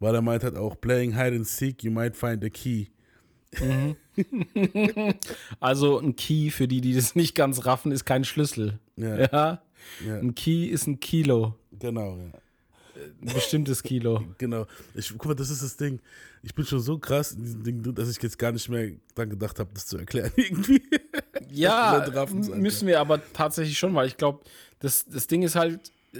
weil 0.00 0.14
er 0.16 0.22
meint 0.22 0.42
hat 0.42 0.56
auch, 0.56 0.80
playing 0.80 1.12
hide 1.14 1.36
and 1.36 1.46
seek, 1.46 1.84
you 1.84 1.92
might 1.92 2.16
find 2.16 2.42
a 2.42 2.48
key. 2.48 2.86
Also 5.60 6.00
ein 6.00 6.16
Key, 6.16 6.50
für 6.50 6.66
die, 6.66 6.80
die 6.80 6.94
das 6.94 7.14
nicht 7.14 7.34
ganz 7.36 7.66
raffen, 7.66 7.92
ist 7.92 8.04
kein 8.04 8.24
Schlüssel. 8.24 8.80
Ja. 8.96 9.18
Ja. 9.18 9.62
Ja. 10.06 10.18
Ein 10.18 10.34
Key 10.34 10.66
ist 10.66 10.86
ein 10.86 11.00
Kilo. 11.00 11.54
Genau, 11.78 12.16
ja. 12.16 12.32
Ein 12.96 13.34
bestimmtes 13.34 13.82
Kilo. 13.82 14.22
Genau. 14.38 14.66
Ich, 14.94 15.10
guck 15.10 15.26
mal, 15.26 15.34
das 15.34 15.50
ist 15.50 15.62
das 15.62 15.76
Ding. 15.76 16.00
Ich 16.42 16.54
bin 16.54 16.64
schon 16.64 16.80
so 16.80 16.98
krass 16.98 17.32
in 17.32 17.42
diesem 17.42 17.62
Ding, 17.62 17.82
drin, 17.82 17.94
dass 17.94 18.08
ich 18.08 18.22
jetzt 18.22 18.38
gar 18.38 18.52
nicht 18.52 18.68
mehr 18.68 18.92
dran 19.14 19.30
gedacht 19.30 19.58
habe, 19.58 19.70
das 19.74 19.86
zu 19.86 19.98
erklären 19.98 20.32
irgendwie. 20.36 20.82
Ja, 21.50 22.06
müssen 22.54 22.86
wir 22.86 23.00
aber 23.00 23.20
tatsächlich 23.32 23.78
schon, 23.78 23.94
weil 23.94 24.06
ich 24.06 24.16
glaube, 24.16 24.40
das, 24.78 25.04
das 25.06 25.26
Ding 25.26 25.42
ist 25.42 25.56
halt, 25.56 25.92
äh, 26.12 26.18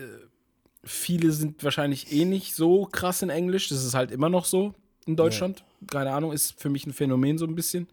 viele 0.82 1.30
sind 1.32 1.62
wahrscheinlich 1.62 2.12
eh 2.12 2.24
nicht 2.24 2.54
so 2.54 2.86
krass 2.86 3.22
in 3.22 3.30
Englisch. 3.30 3.68
Das 3.68 3.84
ist 3.84 3.94
halt 3.94 4.10
immer 4.10 4.28
noch 4.28 4.44
so 4.44 4.74
in 5.06 5.16
Deutschland. 5.16 5.64
Keine 5.90 6.12
Ahnung, 6.12 6.32
ist 6.32 6.60
für 6.60 6.70
mich 6.70 6.86
ein 6.86 6.92
Phänomen 6.92 7.38
so 7.38 7.46
ein 7.46 7.54
bisschen. 7.54 7.88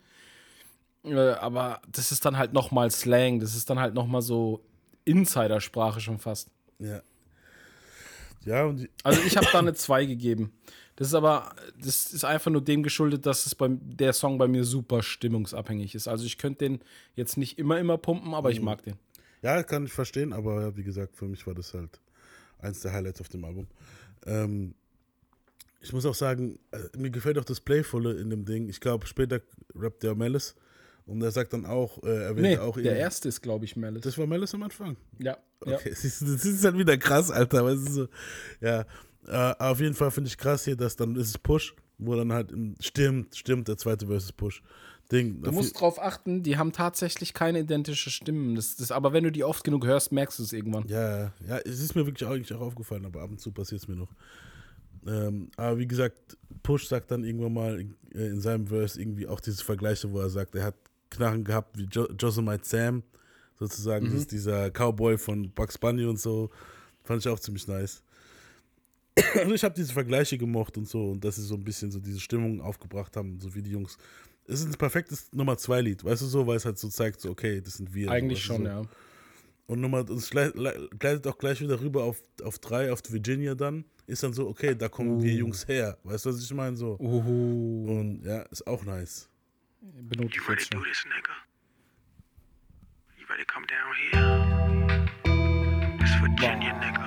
Äh, 1.04 1.16
aber 1.32 1.82
das 1.92 2.12
ist 2.12 2.26
dann 2.26 2.38
halt 2.38 2.54
nochmal 2.54 2.92
Slang. 2.92 3.40
Das 3.40 3.56
ist 3.56 3.70
dann 3.70 3.80
halt 3.80 3.94
nochmal 3.94 4.22
so 4.22 4.64
Insidersprache 5.06 6.00
schon 6.00 6.20
fast. 6.20 6.50
Ja. 6.80 7.02
Ja, 8.44 8.66
und 8.66 8.90
Also 9.04 9.22
ich 9.22 9.38
habe 9.38 9.48
da 9.52 9.60
eine 9.60 9.74
2 9.74 10.06
gegeben. 10.06 10.52
Das 10.96 11.08
ist 11.08 11.14
aber, 11.14 11.56
das 11.78 12.14
ist 12.14 12.26
einfach 12.26 12.52
nur 12.52 12.64
dem 12.64 12.84
geschuldet, 12.84 13.26
dass 13.26 13.46
es 13.46 13.56
beim, 13.56 13.80
der 13.82 14.14
Song 14.14 14.38
bei 14.38 14.48
mir 14.48 14.64
super 14.64 15.04
stimmungsabhängig 15.04 15.96
ist. 15.96 16.08
Also 16.08 16.26
ich 16.26 16.38
könnte 16.38 16.66
den 16.66 16.80
jetzt 17.16 17.38
nicht 17.38 17.58
immer, 17.58 17.80
immer 17.80 17.98
pumpen, 17.98 18.34
aber 18.34 18.52
ich 18.52 18.62
mag 18.62 18.84
den. 18.84 18.96
ja, 19.42 19.64
kann 19.64 19.86
ich 19.86 19.94
verstehen, 19.94 20.34
aber 20.34 20.76
wie 20.76 20.84
gesagt, 20.84 21.16
für 21.16 21.26
mich 21.26 21.46
war 21.48 21.54
das 21.54 21.74
halt 21.74 22.00
eins 22.60 22.82
der 22.82 22.94
Highlights 22.94 23.22
auf 23.22 23.30
dem 23.30 23.44
Album. 23.46 23.68
Ähm, 24.26 24.76
ich 25.82 25.94
muss 25.94 26.06
auch 26.06 26.16
sagen, 26.16 26.60
äh, 26.72 26.98
mir 26.98 27.10
gefällt 27.10 27.40
auch 27.40 27.46
das 27.46 27.60
Playvolle 27.60 28.14
in 28.14 28.30
dem 28.30 28.46
Ding. 28.46 28.70
Ich 28.70 28.80
glaube, 28.80 29.08
später 29.08 29.42
rappt 29.76 30.04
der 30.04 30.14
Malice 30.16 30.56
und 31.12 31.22
er 31.22 31.32
sagt 31.32 31.54
dann 31.54 31.66
auch, 31.66 32.02
äh, 32.04 32.24
erwähnt 32.24 32.42
Nee, 32.42 32.58
auch 32.58 32.76
der 32.78 32.98
erste 32.98 33.30
ist, 33.30 33.42
glaube 33.42 33.66
ich, 33.66 33.76
Malice. 33.76 34.02
Das 34.04 34.18
war 34.18 34.26
Malice 34.28 34.56
am 34.56 34.64
Anfang. 34.64 34.98
ja, 35.20 35.38
Okay, 35.60 35.90
du, 35.90 35.92
das 36.02 36.46
ist 36.46 36.64
halt 36.64 36.78
wieder 36.78 36.98
krass, 36.98 37.30
Alter. 37.30 37.66
Weißt 37.66 37.88
du, 37.88 37.92
so, 37.92 38.08
ja, 38.62 38.86
äh, 39.28 39.54
auf 39.60 39.80
jeden 39.80 39.94
Fall 39.94 40.12
finde 40.12 40.30
ich 40.30 40.38
krass 40.38 40.66
hier, 40.66 40.76
dass 40.76 40.96
dann 40.96 41.16
ist 41.16 41.30
es 41.30 41.38
Push, 41.38 41.76
wo 41.98 42.16
dann 42.16 42.34
halt 42.34 42.52
im, 42.52 42.76
stimmt, 42.80 43.36
stimmt, 43.36 43.68
der 43.68 43.78
zweite 43.78 44.08
Versus 44.08 44.32
Push. 44.32 44.64
Ding. 45.12 45.42
Du 45.42 45.52
musst 45.52 45.80
drauf 45.80 46.02
achten, 46.02 46.42
die 46.42 46.58
haben 46.58 46.72
tatsächlich 46.72 47.34
keine 47.34 47.60
identische 47.60 48.10
Stimmen. 48.10 48.56
Das, 48.56 48.78
das, 48.78 48.92
aber 48.92 49.12
wenn 49.12 49.26
du 49.26 49.32
die 49.32 49.44
oft 49.44 49.64
genug 49.64 49.86
hörst, 49.86 50.12
merkst 50.14 50.40
du 50.40 50.44
es 50.44 50.54
irgendwann. 50.54 50.88
Ja, 50.88 51.34
ja, 51.46 51.58
es 51.66 51.82
ist 51.82 51.96
mir 51.96 52.06
wirklich 52.06 52.28
auch, 52.28 52.34
eigentlich 52.34 52.54
auch 52.54 52.62
aufgefallen, 52.62 53.06
aber 53.06 53.22
ab 53.22 53.30
und 53.30 53.40
zu 53.40 53.52
passiert 53.52 53.82
es 53.82 53.88
mir 53.88 53.98
noch. 53.98 54.14
Ähm, 55.06 55.50
aber 55.58 55.78
wie 55.80 55.88
gesagt, 55.88 56.38
Push 56.64 56.88
sagt 56.88 57.12
dann 57.12 57.24
irgendwann 57.24 57.54
mal 57.54 57.80
in, 57.80 57.96
äh, 58.14 58.28
in 58.28 58.40
seinem 58.40 58.68
Verse 58.68 59.00
irgendwie 59.00 59.28
auch 59.28 59.40
diese 59.40 59.64
Vergleiche, 59.64 60.12
wo 60.12 60.20
er 60.20 60.30
sagt, 60.30 60.56
er 60.56 60.64
hat 60.64 60.76
Knarren 61.12 61.44
gehabt 61.44 61.78
wie 61.78 61.88
jo 61.92 62.08
Josemite 62.20 62.66
Sam, 62.68 63.04
sozusagen. 63.60 64.06
Das 64.06 64.16
ist 64.16 64.32
dieser 64.32 64.72
Cowboy 64.72 65.18
von 65.20 65.52
Bugs 65.52 65.78
Bunny 65.78 66.06
und 66.06 66.20
so. 66.20 66.50
Fand 67.04 67.22
ich 67.22 67.28
auch 67.32 67.40
ziemlich 67.40 67.68
nice. 67.68 68.02
Also 69.36 69.54
ich 69.54 69.64
habe 69.64 69.76
diese 69.76 69.94
Vergleiche 69.94 70.38
gemocht 70.38 70.78
und 70.78 70.88
so 70.88 71.12
und 71.12 71.24
dass 71.24 71.36
sie 71.36 71.42
so 71.44 71.56
ein 71.56 71.64
bisschen 71.64 71.92
so 71.92 72.00
diese 72.00 72.20
Stimmung 72.20 72.62
aufgebracht 72.62 73.16
haben, 73.18 73.40
so 73.40 73.54
wie 73.54 73.62
die 73.62 73.72
Jungs. 73.72 73.98
Es 74.48 74.62
ist 74.62 74.68
ein 74.68 74.78
perfektes 74.78 75.32
Nummer 75.34 75.58
zwei 75.58 75.82
Lied, 75.82 76.04
weißt 76.04 76.22
du 76.22 76.26
so, 76.26 76.48
weil 76.48 76.58
es 76.58 76.66
halt 76.66 76.80
so 76.80 76.88
zeigt, 76.90 77.22
so 77.22 77.30
okay, 77.30 77.62
das 77.62 77.76
sind 77.76 77.94
wir. 77.94 78.10
Eigentlich 78.10 78.40
du, 78.40 78.46
schon, 78.46 78.58
so. 78.64 78.68
ja. 78.68 78.82
Und 79.68 79.80
Nummer, 79.82 80.10
es 80.10 80.30
glei- 80.32 80.52
le- 80.56 80.90
gleitet 80.98 81.28
auch 81.28 81.38
gleich 81.38 81.62
wieder 81.62 81.80
rüber 81.80 82.04
auf, 82.04 82.22
auf 82.44 82.60
drei, 82.60 82.92
auf 82.92 83.02
Virginia 83.10 83.54
dann. 83.56 83.86
Ist 84.08 84.24
dann 84.24 84.34
so, 84.34 84.48
okay, 84.50 84.76
da 84.76 84.90
kommen 84.90 85.22
wir 85.22 85.32
Jungs 85.34 85.68
her. 85.68 85.98
Weißt 86.04 86.26
du, 86.26 86.30
was 86.30 86.42
ich 86.42 86.54
meine? 86.54 86.76
So. 86.76 86.98
Uhu, 87.00 87.86
Und 88.00 88.24
ja, 88.26 88.42
ist 88.44 88.66
auch 88.68 88.84
nice. 88.84 89.30
Benutze 89.82 90.36
You 90.36 90.42
ich 90.42 90.50
ready 90.50 90.62
jetzt 90.62 90.72
to 90.72 90.78
do 90.78 90.84
this, 90.84 91.04
nigga? 91.06 91.34
You 93.18 93.26
ready 93.30 93.44
to 93.44 93.52
come 93.52 93.66
down 93.66 93.94
here? 93.98 94.22
This 96.00 96.14
Virginia, 96.22 96.74
nigga. 96.80 97.06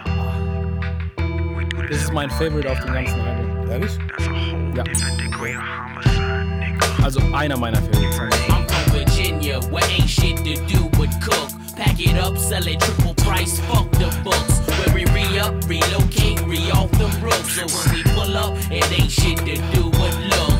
We 1.56 1.64
do 1.66 1.76
Das 1.82 1.88
this 1.90 2.02
ist 2.04 2.12
mein 2.12 2.30
Favorite 2.30 2.68
auf 2.70 2.80
dem 2.80 2.92
ganzen 2.94 3.20
Album. 3.20 3.70
Ehrlich? 3.70 3.92
That's 4.08 4.26
a 4.26 4.30
whole 4.30 4.74
Ja. 4.76 4.82
different 4.82 5.18
degree 5.20 5.54
of 5.54 5.62
homicide, 5.62 6.46
nigga. 6.58 7.04
Also 7.04 7.20
einer 7.32 7.56
meiner 7.56 7.80
Favorites. 7.80 8.18
I'm 8.48 8.66
from 8.66 8.92
Virginia, 8.92 9.60
where 9.70 9.84
ain't 9.90 10.08
shit 10.08 10.36
to 10.38 10.54
do 10.66 10.88
but 10.98 11.10
cook. 11.22 11.50
Pack 11.76 11.98
it 12.00 12.16
up, 12.18 12.36
sell 12.38 12.66
it 12.66 12.80
triple 12.80 13.14
price, 13.14 13.60
fuck 13.68 13.88
the 13.92 14.10
books. 14.24 14.60
Where 14.78 14.92
we 14.94 15.04
re 15.12 15.38
up, 15.38 15.54
relocate, 15.68 16.40
re 16.46 16.70
off 16.72 16.90
the 16.92 17.06
roof. 17.22 17.44
So 17.50 17.66
when 17.66 17.94
we 17.94 18.02
pull 18.14 18.36
up, 18.36 18.56
it 18.70 18.90
ain't 18.98 19.10
shit 19.10 19.38
to 19.38 19.56
do 19.72 19.90
but 19.90 20.14
look. 20.30 20.53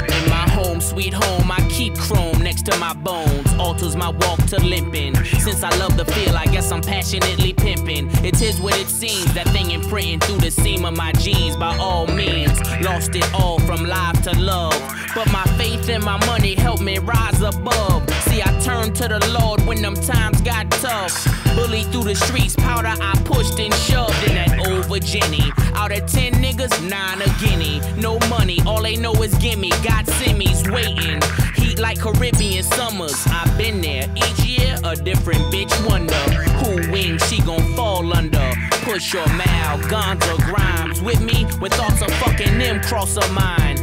Sweet 0.94 1.12
home, 1.12 1.50
I 1.50 1.58
keep 1.70 1.98
chrome 1.98 2.38
next 2.38 2.66
to 2.66 2.78
my 2.78 2.92
bones. 2.92 3.52
Alters 3.58 3.96
my 3.96 4.10
walk 4.10 4.38
to 4.46 4.60
limping. 4.60 5.16
Since 5.24 5.64
I 5.64 5.76
love 5.78 5.96
the 5.96 6.04
feel, 6.04 6.36
I 6.36 6.46
guess 6.46 6.70
I'm 6.70 6.82
passionately 6.82 7.52
pimping. 7.52 8.10
It 8.24 8.40
is 8.40 8.60
what 8.60 8.78
it 8.78 8.86
seems, 8.86 9.34
that 9.34 9.48
thing 9.48 9.72
imprinting 9.72 10.20
through 10.20 10.38
the 10.38 10.52
seam 10.52 10.84
of 10.84 10.96
my 10.96 11.10
jeans 11.14 11.56
by 11.56 11.76
all 11.78 12.06
means. 12.06 12.60
Lost 12.80 13.16
it 13.16 13.28
all 13.34 13.58
from 13.58 13.84
life 13.84 14.22
to 14.22 14.38
love. 14.38 14.80
But 15.16 15.32
my 15.32 15.42
faith 15.58 15.88
and 15.88 16.04
my 16.04 16.24
money 16.26 16.54
helped 16.54 16.82
me 16.82 16.98
rise 16.98 17.42
above. 17.42 18.08
See, 18.26 18.40
I 18.40 18.56
turned 18.60 18.94
to 18.96 19.08
the 19.08 19.36
Lord 19.40 19.66
when 19.66 19.82
them 19.82 19.94
times 19.94 20.40
got 20.42 20.70
tough. 20.70 21.26
Bully 21.56 21.82
through 21.84 22.04
the 22.04 22.14
streets, 22.14 22.54
powder 22.54 22.94
I 23.00 23.20
pushed 23.24 23.58
and 23.58 23.74
shoved 23.74 24.22
in 24.28 24.34
that 24.34 24.68
old 24.68 24.86
Virginia. 24.86 25.52
Out 25.74 25.90
of 25.90 26.06
ten 26.06 26.34
niggas, 26.34 26.88
nine 26.88 27.20
a 27.22 27.28
guinea. 27.40 27.80
No 27.96 28.18
money, 28.28 28.58
all 28.66 28.82
they 28.82 28.96
know 28.96 29.12
is 29.22 29.34
gimme. 29.36 29.70
Got 29.82 30.06
semis 30.06 30.68
waiting. 30.84 31.20
Heat 31.54 31.78
like 31.78 31.98
Caribbean 32.00 32.62
summers. 32.62 33.26
I've 33.26 33.56
been 33.56 33.80
there. 33.80 34.08
Each 34.16 34.44
year, 34.44 34.76
a 34.84 34.94
different 34.96 35.40
bitch 35.52 35.72
wonder. 35.88 36.14
Who 36.60 36.92
wins, 36.92 37.26
she 37.28 37.40
gon' 37.42 37.74
fall 37.74 38.12
under. 38.12 38.52
Push 38.84 39.14
your 39.14 39.26
Mal, 39.28 39.78
Gonza, 39.88 40.36
Grimes 40.44 41.00
with 41.02 41.20
me. 41.20 41.46
With 41.60 41.72
thoughts 41.74 42.02
of 42.02 42.12
fucking 42.18 42.58
them 42.58 42.80
cross 42.82 43.16
her 43.16 43.32
mind. 43.32 43.80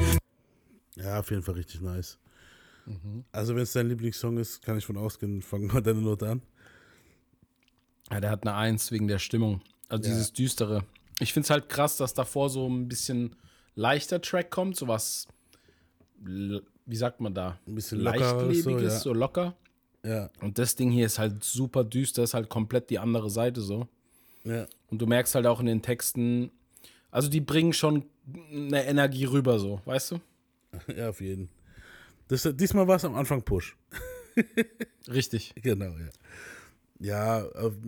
Ja, 0.96 1.20
auf 1.20 1.30
jeden 1.32 1.44
Fall 1.44 1.56
richtig 1.56 1.82
nice. 1.82 2.18
Also, 3.32 3.56
wenn 3.56 3.64
es 3.64 3.74
dein 3.74 3.88
Lieblingssong 3.88 4.38
ist, 4.38 4.62
kann 4.62 4.78
ich 4.78 4.86
von 4.86 4.98
ausgehen. 4.98 5.42
Fang 5.42 5.68
mal 5.68 5.82
deine 5.82 6.02
Note 6.02 6.28
an. 6.28 6.42
Ja, 8.12 8.20
der 8.20 8.30
hat 8.30 8.46
eine 8.46 8.56
Eins 8.56 8.92
wegen 8.92 9.08
der 9.08 9.20
Stimmung. 9.20 9.62
Also 9.88 10.04
dieses 10.04 10.34
Düstere. 10.34 10.84
Ich 11.20 11.34
finde 11.34 11.46
es 11.46 11.50
halt 11.50 11.70
krass, 11.70 11.98
dass 11.98 12.14
davor 12.14 12.50
so 12.50 12.68
ein 12.68 12.88
bisschen 12.88 13.36
leichter 13.76 14.22
Track 14.22 14.50
kommt, 14.50 14.76
sowas, 14.76 15.28
wie 16.86 16.96
sagt 16.96 17.22
man 17.22 17.34
da? 17.34 17.60
Ein 17.68 17.76
bisschen 17.76 18.00
Leichtlebiges, 18.00 18.64
so, 18.64 18.80
ja. 18.80 18.90
so 18.90 19.14
locker. 19.14 19.56
Ja, 20.04 20.30
Und 20.42 20.58
das 20.58 20.76
Ding 20.76 20.90
hier 20.90 21.06
ist 21.06 21.20
halt 21.20 21.44
super 21.44 21.84
düster, 21.84 22.24
ist 22.24 22.34
halt 22.34 22.50
komplett 22.50 22.90
die 22.90 22.98
andere 23.00 23.30
Seite 23.30 23.62
so. 23.62 23.88
ja. 24.44 24.66
Und 24.90 25.02
du 25.02 25.06
merkst 25.06 25.36
halt 25.36 25.46
auch 25.46 25.60
in 25.60 25.68
den 25.68 25.82
Texten, 25.82 26.52
also 27.12 27.30
die 27.30 27.42
bringen 27.42 27.72
schon 27.74 28.06
eine 28.52 28.84
Energie 28.86 29.26
rüber, 29.26 29.60
so, 29.60 29.82
weißt 29.86 30.12
du? 30.12 30.22
Ja, 30.96 31.10
auf 31.10 31.22
jeden. 31.22 31.50
Das, 32.30 32.48
diesmal 32.54 32.88
war 32.88 32.96
es 32.96 33.06
am 33.06 33.16
Anfang 33.16 33.44
Push. 33.44 33.76
Richtig. 35.08 35.54
Genau, 35.56 35.98
ja. 35.98 36.10
Ja, 37.00 37.46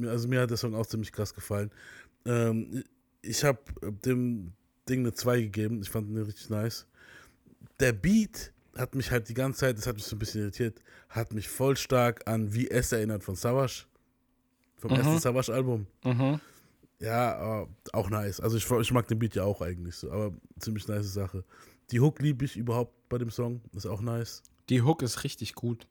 also 0.08 0.28
mir 0.28 0.42
hat 0.42 0.50
der 0.50 0.58
Song 0.58 0.76
auch 0.76 0.86
ziemlich 0.86 1.12
krass 1.12 1.34
gefallen. 1.34 1.72
Ähm, 2.26 2.84
ich 3.22 3.44
habe 3.44 3.60
dem 4.06 4.54
Ding 4.90 5.00
eine 5.02 5.14
2 5.14 5.42
gegeben. 5.42 5.82
Ich 5.82 5.90
fand 5.90 6.10
ihn 6.10 6.18
richtig 6.18 6.50
nice. 6.50 6.88
Der 7.80 7.94
Beat 7.94 8.53
hat 8.76 8.96
mich 8.96 9.12
halt 9.12 9.30
die 9.30 9.34
ganze 9.34 9.62
Zeit, 9.62 9.78
das 9.78 9.88
hat 9.88 9.96
mich 9.96 10.06
so 10.06 10.16
ein 10.16 10.20
bisschen 10.20 10.42
irritiert, 10.42 10.82
hat 11.10 11.34
mich 11.34 11.48
voll 11.48 11.78
stark 11.78 12.28
an 12.28 12.54
Wie 12.54 12.70
es 12.70 12.92
erinnert 12.92 13.24
von 13.24 13.36
Savage. 13.36 13.86
Vom 14.78 14.92
ersten 14.92 15.20
Savage-Album. 15.20 15.88
Ja, 17.00 17.62
äh, 17.64 17.68
auch 17.94 18.10
nice. 18.10 18.40
Also 18.40 18.58
ich, 18.58 18.70
ich 18.70 18.92
mag 18.92 19.08
den 19.08 19.20
Beat 19.20 19.36
ja 19.36 19.44
auch 19.44 19.62
eigentlich 19.62 19.96
so, 19.96 20.12
aber 20.12 20.34
ziemlich 20.60 20.88
nice 20.88 21.14
Sache. 21.14 21.44
Die 21.92 22.00
Hook 22.00 22.20
liebe 22.22 22.46
ich 22.46 22.58
überhaupt 22.58 22.94
bei 23.10 23.18
dem 23.18 23.30
Song. 23.30 23.62
Ist 23.76 23.86
auch 23.86 24.02
nice. 24.02 24.42
Die 24.70 24.82
Hook 24.82 25.02
ist 25.02 25.24
richtig 25.24 25.54
gut. 25.56 25.88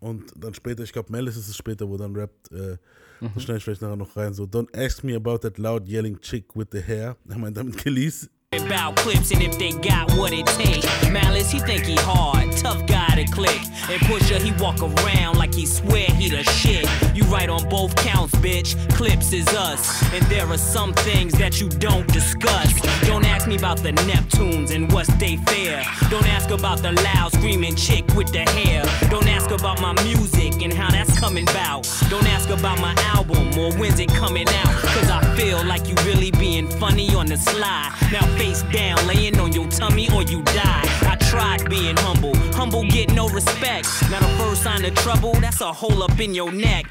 Und 0.00 0.32
dann 0.36 0.54
später, 0.54 0.82
ich 0.82 0.92
glaube, 0.92 1.10
Malice 1.10 1.36
ist 1.36 1.48
es 1.48 1.56
später, 1.56 1.88
wo 1.88 1.96
dann 1.96 2.14
rappt, 2.14 2.52
äh, 2.52 2.76
da 3.20 3.40
schneide 3.40 3.58
ich 3.58 3.64
vielleicht 3.64 3.82
nachher 3.82 3.96
noch 3.96 4.16
rein, 4.16 4.32
so, 4.32 4.44
don't 4.44 4.72
ask 4.76 5.02
me 5.02 5.16
about 5.16 5.38
that 5.38 5.58
loud 5.58 5.88
yelling 5.88 6.20
chick 6.20 6.54
with 6.54 6.68
the 6.72 6.80
hair. 6.80 7.16
Er 7.28 7.38
meint 7.38 7.56
damit 7.56 7.76
Khalees, 7.76 8.30
about 8.52 8.96
clips 8.96 9.30
and 9.30 9.42
if 9.42 9.58
they 9.58 9.72
got 9.72 10.10
what 10.12 10.32
it 10.32 10.46
takes. 10.46 10.86
Malice, 11.10 11.50
he 11.50 11.58
think 11.58 11.84
he 11.84 11.96
hard, 11.96 12.50
tough 12.52 12.86
guy 12.86 13.08
to 13.14 13.24
click. 13.30 13.67
And 13.90 14.00
Pusha, 14.02 14.38
he 14.38 14.52
walk 14.62 14.82
around 14.82 15.38
like 15.38 15.54
he 15.54 15.64
swear 15.64 16.06
he 16.10 16.28
the 16.28 16.42
shit. 16.44 16.86
You 17.14 17.24
right 17.24 17.48
on 17.48 17.66
both 17.70 17.96
counts, 17.96 18.34
bitch. 18.36 18.76
Clips 18.92 19.32
is 19.32 19.48
us. 19.48 20.02
And 20.12 20.22
there 20.26 20.46
are 20.46 20.58
some 20.58 20.92
things 20.92 21.32
that 21.38 21.58
you 21.60 21.70
don't 21.70 22.06
discuss. 22.12 22.72
Don't 23.06 23.24
ask 23.24 23.48
me 23.48 23.56
about 23.56 23.78
the 23.78 23.92
Neptunes 23.92 24.74
and 24.74 24.92
what's 24.92 25.12
they 25.14 25.36
fair. 25.36 25.82
Don't 26.10 26.26
ask 26.26 26.50
about 26.50 26.82
the 26.82 26.92
loud 26.92 27.32
screaming 27.32 27.76
chick 27.76 28.04
with 28.14 28.30
the 28.30 28.40
hair. 28.50 28.84
Don't 29.08 29.26
ask 29.26 29.50
about 29.50 29.80
my 29.80 29.94
music 30.04 30.62
and 30.62 30.72
how 30.72 30.90
that's 30.90 31.18
coming 31.18 31.48
about. 31.48 31.88
Don't 32.10 32.26
ask 32.26 32.50
about 32.50 32.78
my 32.80 32.94
album 33.14 33.58
or 33.58 33.72
when's 33.78 34.00
it 34.00 34.10
coming 34.10 34.48
out. 34.48 34.74
Cause 34.94 35.08
I 35.08 35.22
feel 35.34 35.64
like 35.64 35.88
you 35.88 35.94
really 36.04 36.30
being 36.32 36.68
funny 36.68 37.14
on 37.14 37.26
the 37.26 37.38
slide. 37.38 37.94
Now 38.12 38.26
face 38.36 38.62
down, 38.64 39.06
laying 39.06 39.40
on 39.40 39.52
your 39.52 39.68
tummy 39.68 40.10
or 40.12 40.22
you 40.22 40.42
die. 40.42 40.84
I 41.02 41.17
tried 41.28 41.68
being 41.68 41.96
humble. 41.98 42.34
Humble 42.54 42.82
get 42.88 43.12
no 43.14 43.28
respect. 43.28 43.86
Now 44.10 44.20
the 44.20 44.34
first 44.38 44.62
sign 44.62 44.84
of 44.84 44.94
trouble, 44.94 45.32
that's 45.40 45.60
a 45.60 45.70
hole 45.70 46.02
up 46.02 46.18
in 46.18 46.34
your 46.34 46.50
neck. 46.50 46.86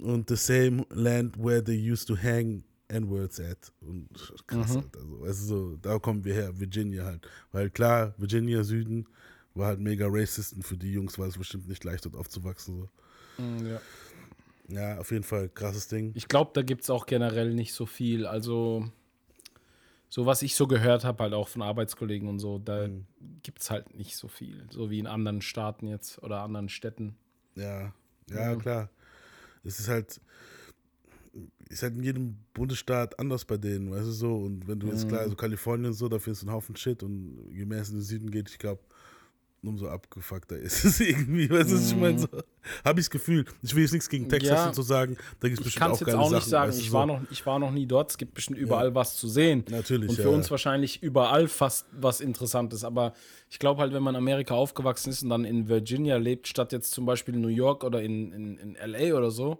Und 0.00 0.26
the 0.26 0.36
same 0.36 0.84
land 0.90 1.36
where 1.36 1.62
they 1.62 1.74
used 1.74 2.08
to 2.08 2.16
hang 2.16 2.64
N-Words 2.88 3.40
at. 3.40 3.72
Und 3.80 4.08
krass, 4.46 4.74
halt. 4.74 4.96
Also, 4.96 5.20
weißt 5.20 5.40
du, 5.42 5.44
so, 5.44 5.76
da 5.76 5.98
kommen 5.98 6.24
wir 6.24 6.34
her, 6.34 6.58
Virginia 6.58 7.04
halt. 7.04 7.26
Weil 7.52 7.70
klar, 7.70 8.14
Virginia 8.16 8.62
Süden 8.64 9.06
war 9.54 9.68
halt 9.68 9.80
mega 9.80 10.06
racist 10.08 10.54
und 10.54 10.62
für 10.66 10.76
die 10.76 10.92
Jungs 10.92 11.18
war 11.18 11.26
es 11.26 11.36
bestimmt 11.36 11.68
nicht 11.68 11.84
leicht, 11.84 12.06
dort 12.06 12.16
aufzuwachsen. 12.16 12.88
So. 13.38 13.66
Ja. 13.66 13.80
Ja, 14.68 14.98
auf 14.98 15.10
jeden 15.12 15.24
Fall 15.24 15.50
krasses 15.50 15.88
Ding. 15.88 16.12
Ich 16.14 16.26
glaube, 16.26 16.52
da 16.54 16.62
gibt 16.62 16.84
es 16.84 16.90
auch 16.90 17.04
generell 17.04 17.52
nicht 17.52 17.74
so 17.74 17.84
viel. 17.84 18.26
Also, 18.26 18.90
so 20.14 20.26
was 20.26 20.42
ich 20.42 20.54
so 20.54 20.68
gehört 20.68 21.04
habe, 21.04 21.24
halt 21.24 21.34
auch 21.34 21.48
von 21.48 21.60
Arbeitskollegen 21.60 22.28
und 22.28 22.38
so, 22.38 22.60
da 22.60 22.88
gibt 23.42 23.60
es 23.60 23.68
halt 23.72 23.96
nicht 23.96 24.16
so 24.16 24.28
viel. 24.28 24.64
So 24.70 24.88
wie 24.88 25.00
in 25.00 25.08
anderen 25.08 25.42
Staaten 25.42 25.88
jetzt 25.88 26.22
oder 26.22 26.42
anderen 26.42 26.68
Städten. 26.68 27.16
Ja, 27.56 27.92
ja, 28.30 28.54
klar. 28.54 28.90
Es 29.64 29.80
ist 29.80 29.88
halt, 29.88 30.20
ist 31.68 31.82
halt 31.82 31.96
in 31.96 32.04
jedem 32.04 32.36
Bundesstaat 32.52 33.18
anders 33.18 33.44
bei 33.44 33.56
denen, 33.56 33.90
weißt 33.90 34.06
du 34.06 34.12
so. 34.12 34.36
Und 34.36 34.68
wenn 34.68 34.78
du 34.78 34.86
jetzt 34.86 35.08
klar, 35.08 35.28
so 35.28 35.34
Kalifornien 35.34 35.86
und 35.86 35.94
so, 35.94 36.08
da 36.08 36.20
findest 36.20 36.42
du 36.42 36.46
einen 36.46 36.54
Haufen 36.54 36.76
Shit 36.76 37.02
und 37.02 37.50
je 37.52 37.64
mehr 37.64 37.80
es 37.80 37.88
in 37.88 37.96
den 37.96 38.02
Süden 38.02 38.30
geht, 38.30 38.48
ich 38.48 38.58
glaube, 38.58 38.82
umso 39.68 39.88
abgefuckter 39.88 40.56
ist 40.58 40.84
es 40.84 41.00
irgendwie, 41.00 41.48
weißt 41.50 41.70
du, 41.70 41.74
was 41.74 41.90
ich 41.90 41.96
meine? 41.96 42.18
So, 42.18 42.28
Habe 42.84 43.00
ich 43.00 43.06
das 43.06 43.10
Gefühl. 43.10 43.44
Ich 43.62 43.74
will 43.74 43.82
jetzt 43.82 43.92
nichts 43.92 44.08
gegen 44.08 44.28
Texas 44.28 44.50
Ja. 44.50 44.66
und 44.68 44.74
so 44.74 44.82
sagen, 44.82 45.16
da 45.40 45.48
gibt 45.48 45.60
es 45.60 45.66
Ich 45.66 45.74
bestimmt 45.74 45.80
kann 45.82 45.90
auch 45.90 45.94
es 45.94 46.00
jetzt 46.00 46.14
auch 46.14 46.30
nicht 46.30 46.40
Sachen, 46.40 46.50
sagen. 46.50 46.68
weißt 46.68 46.78
du, 46.78 46.82
Ich 46.82 46.88
so. 46.90 46.94
war, 46.94 47.06
noch, 47.06 47.20
ich 47.30 47.46
war 47.46 47.58
noch 47.58 47.70
nie 47.70 47.86
dort. 47.86 48.10
Es 48.10 48.18
gibt 48.18 48.34
bestimmt 48.34 48.58
überall 48.58 48.94
was 48.94 49.16
zu 49.16 49.28
sehen. 49.28 49.64
Natürlich, 49.70 50.10
Und 50.10 50.16
für 50.16 50.22
ja, 50.22 50.28
uns 50.28 50.46
ja. 50.46 50.50
wahrscheinlich 50.52 51.02
überall 51.02 51.48
fast 51.48 51.86
was 51.92 52.20
Interessantes. 52.20 52.84
Aber 52.84 53.12
ich 53.50 53.58
glaube 53.58 53.80
halt, 53.80 53.92
wenn 53.92 54.02
man 54.02 54.14
in 54.14 54.18
Amerika 54.18 54.54
aufgewachsen 54.54 55.10
ist 55.10 55.22
und 55.22 55.30
dann 55.30 55.44
in 55.44 55.68
Virginia 55.68 56.16
lebt, 56.16 56.48
statt 56.48 56.72
jetzt 56.72 56.92
zum 56.92 57.06
Beispiel 57.06 57.34
in 57.34 57.40
New 57.40 57.48
York 57.48 57.84
oder 57.84 58.02
in, 58.02 58.32
in, 58.32 58.58
in 58.58 58.76
LA 58.84 59.16
oder 59.16 59.30
so, 59.30 59.58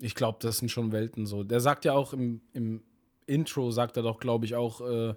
ich 0.00 0.14
glaube, 0.14 0.38
das 0.40 0.58
sind 0.58 0.70
schon 0.70 0.92
Welten 0.92 1.26
so. 1.26 1.42
Der 1.44 1.60
sagt 1.60 1.84
ja 1.84 1.92
auch 1.92 2.12
im, 2.12 2.40
im 2.52 2.82
Intro, 3.26 3.70
sagt 3.70 3.96
er 3.96 4.02
doch, 4.02 4.20
glaube 4.20 4.46
ich, 4.46 4.54
auch, 4.54 4.80
äh, 4.80 5.14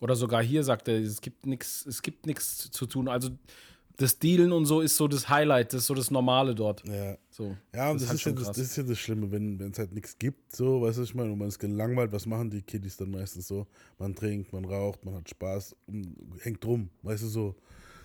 oder 0.00 0.16
sogar 0.16 0.42
hier 0.42 0.64
sagt 0.64 0.88
er, 0.88 0.98
es 0.98 1.20
gibt 1.20 1.46
nichts, 1.46 1.86
es 1.86 2.02
gibt 2.02 2.26
nichts 2.26 2.70
zu 2.70 2.86
tun. 2.86 3.08
Also 3.08 3.30
das 4.00 4.18
Dealen 4.18 4.52
und 4.52 4.64
so 4.64 4.80
ist 4.80 4.96
so 4.96 5.08
das 5.08 5.28
Highlight, 5.28 5.72
das 5.72 5.82
ist 5.82 5.86
so 5.86 5.94
das 5.94 6.10
Normale 6.10 6.54
dort. 6.54 6.86
Ja. 6.86 7.18
So, 7.28 7.54
Ja, 7.74 7.90
und 7.90 8.00
das, 8.00 8.08
halt 8.08 8.18
ist 8.18 8.24
ja 8.24 8.30
schon 8.30 8.36
das, 8.36 8.46
das 8.48 8.58
ist 8.58 8.76
ja 8.76 8.82
das 8.82 8.98
Schlimme, 8.98 9.30
wenn 9.30 9.60
es 9.60 9.78
halt 9.78 9.92
nichts 9.92 10.18
gibt, 10.18 10.56
so, 10.56 10.80
weißt 10.80 10.98
du, 10.98 11.02
ich 11.02 11.14
meine, 11.14 11.32
und 11.32 11.38
man 11.38 11.48
ist 11.48 11.58
gelangweilt, 11.58 12.10
was 12.12 12.24
machen 12.26 12.50
die 12.50 12.62
Kiddies 12.62 12.96
dann 12.96 13.10
meistens 13.10 13.46
so? 13.46 13.66
Man 13.98 14.14
trinkt, 14.14 14.52
man 14.52 14.64
raucht, 14.64 15.04
man 15.04 15.14
hat 15.14 15.28
Spaß, 15.28 15.76
hängt 16.40 16.64
rum, 16.64 16.88
weißt 17.02 17.24
du, 17.24 17.28
so. 17.28 17.54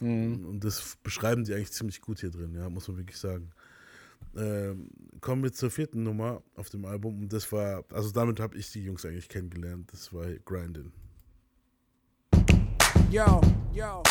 Mhm. 0.02 0.46
Und 0.46 0.64
das 0.64 0.98
beschreiben 1.02 1.46
die 1.46 1.54
eigentlich 1.54 1.72
ziemlich 1.72 2.02
gut 2.02 2.20
hier 2.20 2.30
drin, 2.30 2.54
ja, 2.56 2.70
muss 2.70 2.88
man 2.90 2.98
wirklich 2.98 3.18
sagen. 3.18 3.52
Ähm, 4.36 4.90
kommen 5.22 5.44
wir 5.44 5.54
zur 5.54 5.72
vierten 5.72 6.04
Nummer 6.04 6.44
auf 6.56 6.70
dem 6.70 6.84
Album 6.84 7.22
und 7.22 7.32
das 7.32 7.50
war, 7.54 7.86
also 7.94 8.12
damit 8.12 8.42
habe 8.42 8.58
ich 8.58 8.70
die 8.72 8.84
Jungs 8.84 9.06
eigentlich 9.06 9.30
kennengelernt, 9.30 9.94
das 9.94 10.12
war 10.12 10.26
Grindin. 10.44 10.92
Yo, 13.12 13.42
yo. 13.74 14.02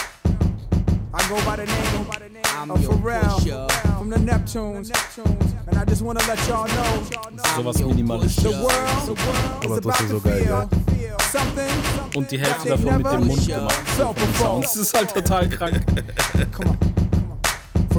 I 1.13 1.29
go 1.29 1.37
by 1.45 1.57
the 1.57 1.67
name 1.67 2.43
I'm 2.57 2.71
of 2.71 2.79
Pharrell 2.81 3.39
pusher. 3.39 3.67
from 3.99 4.11
the 4.11 4.17
Neptunes. 4.17 4.91
And 5.67 5.79
I 5.79 5.85
just 5.85 6.03
want 6.03 6.19
to 6.21 6.27
let 6.29 6.39
y'all 6.49 6.67
know 6.67 7.03
Sowas 7.43 7.77
the 7.77 7.85
the 7.85 8.03
world 8.03 8.25
is 8.25 8.41
Aber 9.65 9.79
about 9.79 9.83
trotzdem 9.83 10.09
to 10.09 10.13
so 10.13 10.21
geil, 10.21 10.69
feel 10.91 11.19
something. 11.21 12.15
Und 12.15 12.31
die 12.31 12.39
Hälfte 12.39 12.69
davon 12.69 12.97
mit 12.97 13.13
dem 13.13 13.27
Mund 13.27 13.47
gemacht. 13.47 13.83
Das 14.63 14.77
ist 14.77 14.95
halt 14.95 15.13
total 15.13 15.49
krank. 15.49 15.85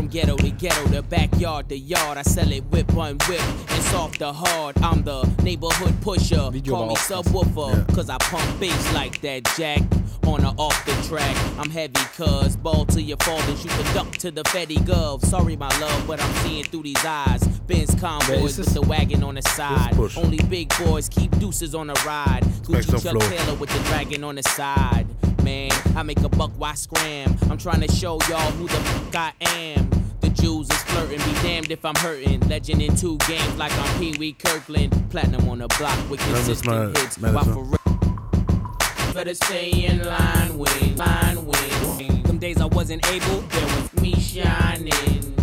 From 0.05 0.11
ghetto 0.11 0.37
to 0.37 0.51
ghetto 0.51 0.87
to 0.89 1.01
backyard 1.01 1.67
to 1.69 1.75
yard, 1.75 2.19
I 2.19 2.21
sell 2.21 2.51
it 2.51 2.63
whip 2.65 2.95
on 2.95 3.17
whip 3.27 3.41
It's 3.69 3.85
soft 3.89 4.19
to 4.19 4.31
hard. 4.31 4.77
I'm 4.83 5.01
the 5.01 5.23
neighborhood 5.41 5.99
pusher. 6.01 6.51
Video 6.51 6.75
Call 6.75 6.89
me 6.89 6.95
subwoofer, 6.95 7.91
cause 7.95 8.11
I 8.11 8.19
pump 8.19 8.59
bass 8.59 8.93
like 8.93 9.19
that 9.21 9.51
jack. 9.57 9.81
On 10.27 10.45
or 10.45 10.53
off 10.59 10.85
the 10.85 10.91
track, 11.07 11.35
I'm 11.57 11.71
heavy 11.71 11.93
cuz 12.15 12.55
ball 12.55 12.85
to 12.85 13.01
your 13.01 13.17
fall 13.23 13.39
and 13.39 13.57
shoot 13.57 13.71
the 13.71 13.93
duck 13.95 14.11
to 14.17 14.29
the 14.29 14.43
Fetty 14.43 14.77
Gov. 14.77 15.25
Sorry, 15.25 15.55
my 15.55 15.69
love, 15.79 16.05
but 16.05 16.21
I'm 16.21 16.33
seeing 16.43 16.65
through 16.65 16.83
these 16.83 17.03
eyes. 17.03 17.43
Benz 17.65 17.95
convoys 17.95 18.59
with 18.59 18.75
the 18.75 18.83
wagon 18.83 19.23
on 19.23 19.33
the 19.33 19.41
side. 19.41 19.97
Only 20.15 20.37
big 20.49 20.71
boys 20.85 21.09
keep 21.09 21.35
deuces 21.39 21.73
on 21.73 21.87
the 21.87 21.99
ride. 22.05 22.43
Gucci 22.61 23.01
Chuck. 23.01 23.19
Taylor 23.21 23.55
with 23.55 23.71
the 23.71 23.79
dragon 23.89 24.23
on 24.23 24.35
the 24.35 24.43
side. 24.43 25.07
Man, 25.43 25.71
I 25.95 26.03
make 26.03 26.19
a 26.21 26.29
buck, 26.29 26.51
why 26.57 26.73
scram? 26.73 27.37
I'm 27.49 27.57
trying 27.57 27.81
to 27.81 27.91
show 27.91 28.19
y'all 28.29 28.51
who 28.51 28.67
the 28.67 28.73
fuck 28.75 29.15
I 29.15 29.33
am. 29.41 29.94
The 30.25 30.31
Jews 30.41 30.67
is 30.71 30.83
flirting, 30.85 31.19
be 31.19 31.33
damned 31.43 31.69
if 31.69 31.85
I'm 31.85 31.93
hurting. 31.97 32.39
Legend 32.49 32.81
in 32.81 32.95
two 32.95 33.15
games 33.27 33.55
like 33.57 33.71
I'm 33.77 33.99
Pee 33.99 34.15
Wee 34.17 34.33
Kirkland. 34.33 34.91
Platinum 35.11 35.47
on 35.47 35.59
the 35.59 35.67
block 35.77 35.97
with 36.09 36.19
Lass 36.31 36.47
consistent 36.47 36.97
hits. 36.97 37.19
mal 37.19 37.33
While 37.35 37.43
for 37.43 37.63
real. 37.63 39.13
Better 39.13 39.35
stay 39.35 39.69
in 39.85 40.03
line 40.03 40.57
with, 40.57 40.97
line 40.97 41.45
with. 41.45 42.23
Them 42.23 42.39
days 42.39 42.59
I 42.59 42.65
wasn't 42.65 43.07
able, 43.11 43.41
there 43.41 43.65
was 43.67 43.93
me 44.01 44.15
shining. 44.15 45.35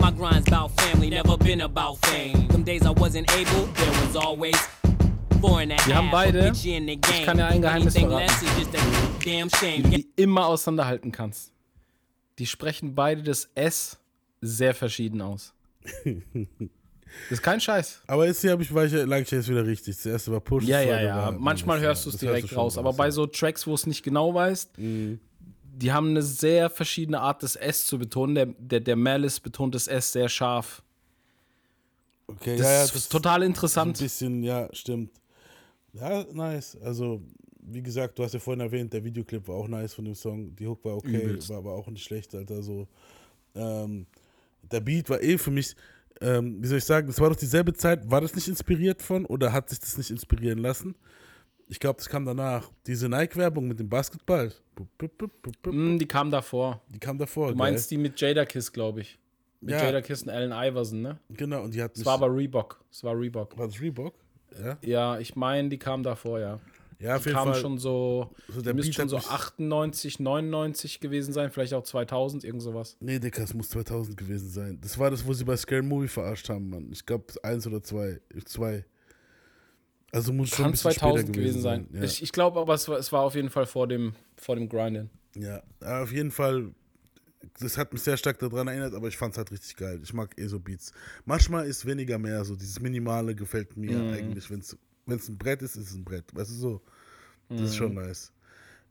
My 0.00 0.10
grind's 0.10 0.48
about 0.48 0.72
family, 0.80 1.08
never 1.10 1.36
been 1.36 1.60
about 1.60 2.04
fame. 2.06 2.48
Them 2.48 2.64
days 2.64 2.84
I 2.84 2.90
wasn't 2.90 3.32
able, 3.36 3.66
there 3.66 3.90
was 4.04 4.16
always 4.16 4.56
four 5.40 5.60
and 5.60 5.70
a 5.70 5.76
half. 5.76 5.86
Die 5.86 5.92
haben 5.94 6.10
beide- 6.10 6.32
Get 6.32 6.64
you 6.64 6.74
in 6.74 6.86
the 6.86 6.96
game. 6.96 7.24
kann 7.24 7.38
ja 7.38 7.46
ein 7.46 7.62
Geheimnis 7.62 7.94
verraten. 7.96 8.26
less 8.26 8.42
is 8.42 8.58
just 8.58 8.74
a 8.74 8.78
damn 9.24 9.48
Wie 9.48 9.56
shame. 9.56 9.82
du 9.84 9.90
die 9.90 10.08
immer 10.16 10.46
auseinanderhalten 10.46 11.12
kannst. 11.12 11.52
Die 12.38 12.46
sprechen 12.46 12.94
beide 12.94 13.22
das 13.22 13.48
S 13.54 13.98
sehr 14.40 14.74
verschieden 14.74 15.20
aus. 15.22 15.52
Das 17.28 17.32
ist 17.40 17.42
kein 17.42 17.60
Scheiß. 17.60 18.00
Aber 18.06 18.24
jetzt 18.26 18.40
hier 18.40 18.52
habe 18.52 18.62
ich, 18.62 18.72
war 18.72 18.86
ich, 18.86 18.92
lag 18.94 19.18
ich 19.18 19.30
jetzt 19.30 19.46
wieder 19.46 19.66
richtig. 19.66 19.96
Das 19.96 20.06
erste 20.06 20.32
war 20.32 20.40
Push. 20.40 20.64
Ja, 20.64 20.78
das 20.78 20.86
ja, 20.88 21.02
ja. 21.02 21.16
war 21.16 21.32
Manchmal 21.32 21.76
Menace, 21.78 21.88
hörst 21.88 22.04
du 22.06 22.08
es 22.08 22.14
Das 22.14 22.20
direkt 22.22 22.56
raus. 22.56 22.78
Aber 22.78 22.94
bei 22.94 23.10
so 23.10 23.26
Tracks, 23.26 23.66
wo 23.66 23.74
es 23.74 23.86
nicht 23.86 24.02
genau 24.02 24.32
weißt, 24.32 24.78
Mhm. 24.78 25.20
die 25.74 25.92
haben 25.92 26.08
eine 26.08 26.22
sehr 26.22 26.70
verschiedene 26.70 27.20
Art, 27.20 27.42
das 27.42 27.54
S 27.56 27.84
zu 27.86 27.98
betonen. 27.98 28.34
Der, 28.34 28.46
der, 28.46 28.80
der 28.80 28.96
Malice 28.96 29.40
betont 29.40 29.74
das 29.74 29.88
S 29.88 30.10
sehr 30.12 30.30
scharf. 30.30 30.82
Okay, 32.28 32.56
Das 32.56 32.66
ja, 32.66 32.72
ja, 32.72 32.84
ist 32.84 33.12
total 33.12 33.42
Ein 33.42 33.48
interessant. 33.48 33.98
bisschen, 33.98 34.42
ja, 34.42 34.70
stimmt. 34.72 35.10
Ja, 35.92 36.24
nice. 36.32 36.78
Also, 36.82 37.20
wie 37.62 37.82
gesagt, 37.82 38.18
du 38.18 38.24
hast 38.24 38.34
ja 38.34 38.40
vorhin 38.40 38.60
erwähnt, 38.60 38.92
der 38.92 39.04
Videoclip 39.04 39.46
war 39.48 39.54
auch 39.54 39.68
nice 39.68 39.94
von 39.94 40.04
dem 40.04 40.14
Song. 40.14 40.54
Die 40.56 40.66
Hook 40.66 40.84
war 40.84 40.96
okay, 40.96 41.22
Übelst. 41.22 41.48
war 41.50 41.58
aber 41.58 41.72
auch 41.72 41.88
nicht 41.88 42.04
schlecht, 42.04 42.34
Alter. 42.34 42.62
So. 42.62 42.88
Ähm, 43.54 44.06
der 44.70 44.80
Beat 44.80 45.08
war 45.10 45.22
eh 45.22 45.38
für 45.38 45.50
mich, 45.50 45.74
ähm, 46.20 46.62
wie 46.62 46.66
soll 46.66 46.78
ich 46.78 46.84
sagen, 46.84 47.06
das 47.06 47.20
war 47.20 47.30
doch 47.30 47.36
dieselbe 47.36 47.72
Zeit. 47.72 48.10
War 48.10 48.20
das 48.20 48.34
nicht 48.34 48.48
inspiriert 48.48 49.00
von 49.02 49.24
oder 49.26 49.52
hat 49.52 49.70
sich 49.70 49.78
das 49.80 49.96
nicht 49.96 50.10
inspirieren 50.10 50.58
lassen? 50.58 50.94
Ich 51.68 51.80
glaube, 51.80 51.96
das 51.98 52.08
kam 52.08 52.24
danach. 52.26 52.70
Diese 52.86 53.08
Nike-Werbung 53.08 53.66
mit 53.68 53.78
dem 53.78 53.88
Basketball. 53.88 54.52
Mm, 55.64 55.98
die 55.98 56.06
kam 56.06 56.30
davor. 56.30 56.82
Die 56.88 56.98
kam 56.98 57.16
davor. 57.18 57.50
Du 57.52 57.56
meinst 57.56 57.90
die 57.90 57.96
mit 57.96 58.20
Jada 58.20 58.44
Kiss, 58.44 58.72
glaube 58.72 59.00
ich. 59.02 59.18
Mit 59.60 59.70
Ja. 59.70 59.84
Jada 59.84 60.00
Kiss 60.02 60.22
und 60.24 60.30
Allen 60.30 60.52
Iverson, 60.52 61.00
ne? 61.02 61.18
Genau, 61.30 61.62
und 61.62 61.72
die 61.74 61.82
hat 61.82 61.96
Es 61.96 62.04
war 62.04 62.14
aber 62.14 62.34
Reebok. 62.34 62.82
Es 62.90 63.02
war 63.04 63.18
Reebok. 63.18 63.56
war 63.56 63.68
das 63.68 63.80
Reebok? 63.80 64.14
Ja, 64.62 64.76
Ja, 64.82 65.18
ich 65.18 65.34
meine, 65.36 65.68
die 65.68 65.78
kam 65.78 66.02
davor, 66.02 66.40
ja. 66.40 66.60
Ja 67.02 67.16
auf 67.16 67.22
Die 67.22 67.28
jeden 67.30 67.38
kam 67.38 67.52
Fall. 67.52 67.60
schon 67.60 67.78
so, 67.78 68.30
So, 68.48 68.58
die 68.60 68.64
der 68.64 68.74
müsste 68.74 68.92
schon 68.92 69.08
so 69.08 69.16
mich- 69.16 69.26
98, 69.28 70.20
99 70.20 71.00
gewesen 71.00 71.32
sein, 71.32 71.50
vielleicht 71.50 71.74
auch 71.74 71.82
2000, 71.82 72.44
irgend 72.44 72.62
sowas. 72.62 72.96
Nee, 73.00 73.18
Digga, 73.18 73.42
es 73.42 73.52
muss 73.54 73.68
2000 73.70 74.16
gewesen 74.16 74.48
sein. 74.48 74.78
Das 74.80 74.98
war 74.98 75.10
das, 75.10 75.26
wo 75.26 75.32
sie 75.34 75.44
bei 75.44 75.56
Scary 75.56 75.82
Movie 75.82 76.08
verarscht 76.08 76.48
haben, 76.48 76.70
Mann. 76.70 76.88
Ich 76.92 77.04
glaube, 77.04 77.26
eins 77.42 77.66
oder 77.66 77.82
zwei. 77.82 78.20
Zwei. 78.46 78.84
Also 80.12 80.32
muss 80.32 80.50
schon 80.50 80.64
ein 80.64 80.64
Kann 80.64 80.72
bisschen 80.72 80.92
2000 80.92 81.20
später 81.28 81.32
gewesen 81.40 81.62
sein. 81.62 81.88
Ja. 81.92 82.02
Ich, 82.02 82.22
ich 82.22 82.32
glaube 82.32 82.60
aber, 82.60 82.74
es 82.74 82.86
war, 82.88 82.98
es 82.98 83.10
war 83.12 83.22
auf 83.22 83.34
jeden 83.34 83.48
Fall 83.50 83.64
vor 83.66 83.88
dem, 83.88 84.14
vor 84.36 84.56
dem 84.56 84.68
Grinden. 84.68 85.08
ja, 85.36 85.62
Aber 85.80 86.02
auf 86.02 86.12
jeden 86.12 86.30
Fall, 86.30 86.74
das 87.60 87.78
hat 87.78 87.92
mich 87.94 88.02
sehr 88.02 88.18
stark 88.18 88.38
daran 88.38 88.68
erinnert, 88.68 88.92
aber 88.94 89.08
ich 89.08 89.16
fand 89.16 89.32
es 89.32 89.38
halt 89.38 89.50
richtig 89.50 89.74
geil. 89.76 90.00
Ich 90.02 90.12
mag 90.12 90.38
eh 90.38 90.46
so 90.48 90.60
Beats. 90.60 90.92
Manchmal 91.24 91.66
ist 91.66 91.86
weniger 91.86 92.18
mehr 92.18 92.44
so. 92.44 92.54
Dieses 92.56 92.78
Minimale 92.80 93.34
gefällt 93.34 93.74
mir 93.76 93.96
Mhm. 93.98 94.12
eigentlich. 94.12 94.50
Wenn 94.50 94.60
es 94.60 94.76
ein 95.28 95.38
Brett 95.38 95.62
ist, 95.62 95.76
ist 95.76 95.88
es 95.90 95.94
ein 95.94 96.04
Brett. 96.04 96.26
Weißt 96.34 96.50
du 96.50 96.54
so? 96.56 96.82
Das 97.56 97.70
ist 97.70 97.76
schon 97.76 97.94
nice. 97.94 98.32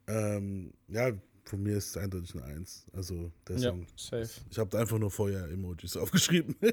Ähm, 0.07 0.73
ja, 0.87 1.11
von 1.45 1.63
mir 1.63 1.77
ist 1.77 1.89
es 1.89 1.97
eindeutig 1.97 2.33
eine 2.35 2.45
Eins. 2.45 2.85
Also 2.93 3.31
der 3.47 3.57
Ja, 3.57 3.69
Song. 3.71 3.85
safe. 3.95 4.29
Ich 4.49 4.57
habe 4.59 4.69
da 4.69 4.79
einfach 4.79 4.97
nur 4.99 5.11
Feuer-Emojis 5.11 5.97
aufgeschrieben. 5.97 6.55
äh, 6.61 6.71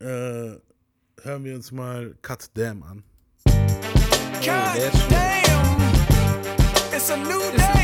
hören 0.00 1.44
wir 1.44 1.54
uns 1.54 1.72
mal 1.72 2.14
Cut 2.22 2.50
Damn 2.54 2.82
an. 2.82 3.02
God 3.44 4.92
damn, 5.10 5.80
it's 6.94 7.10
a 7.10 7.16
new 7.16 7.40
day. 7.56 7.83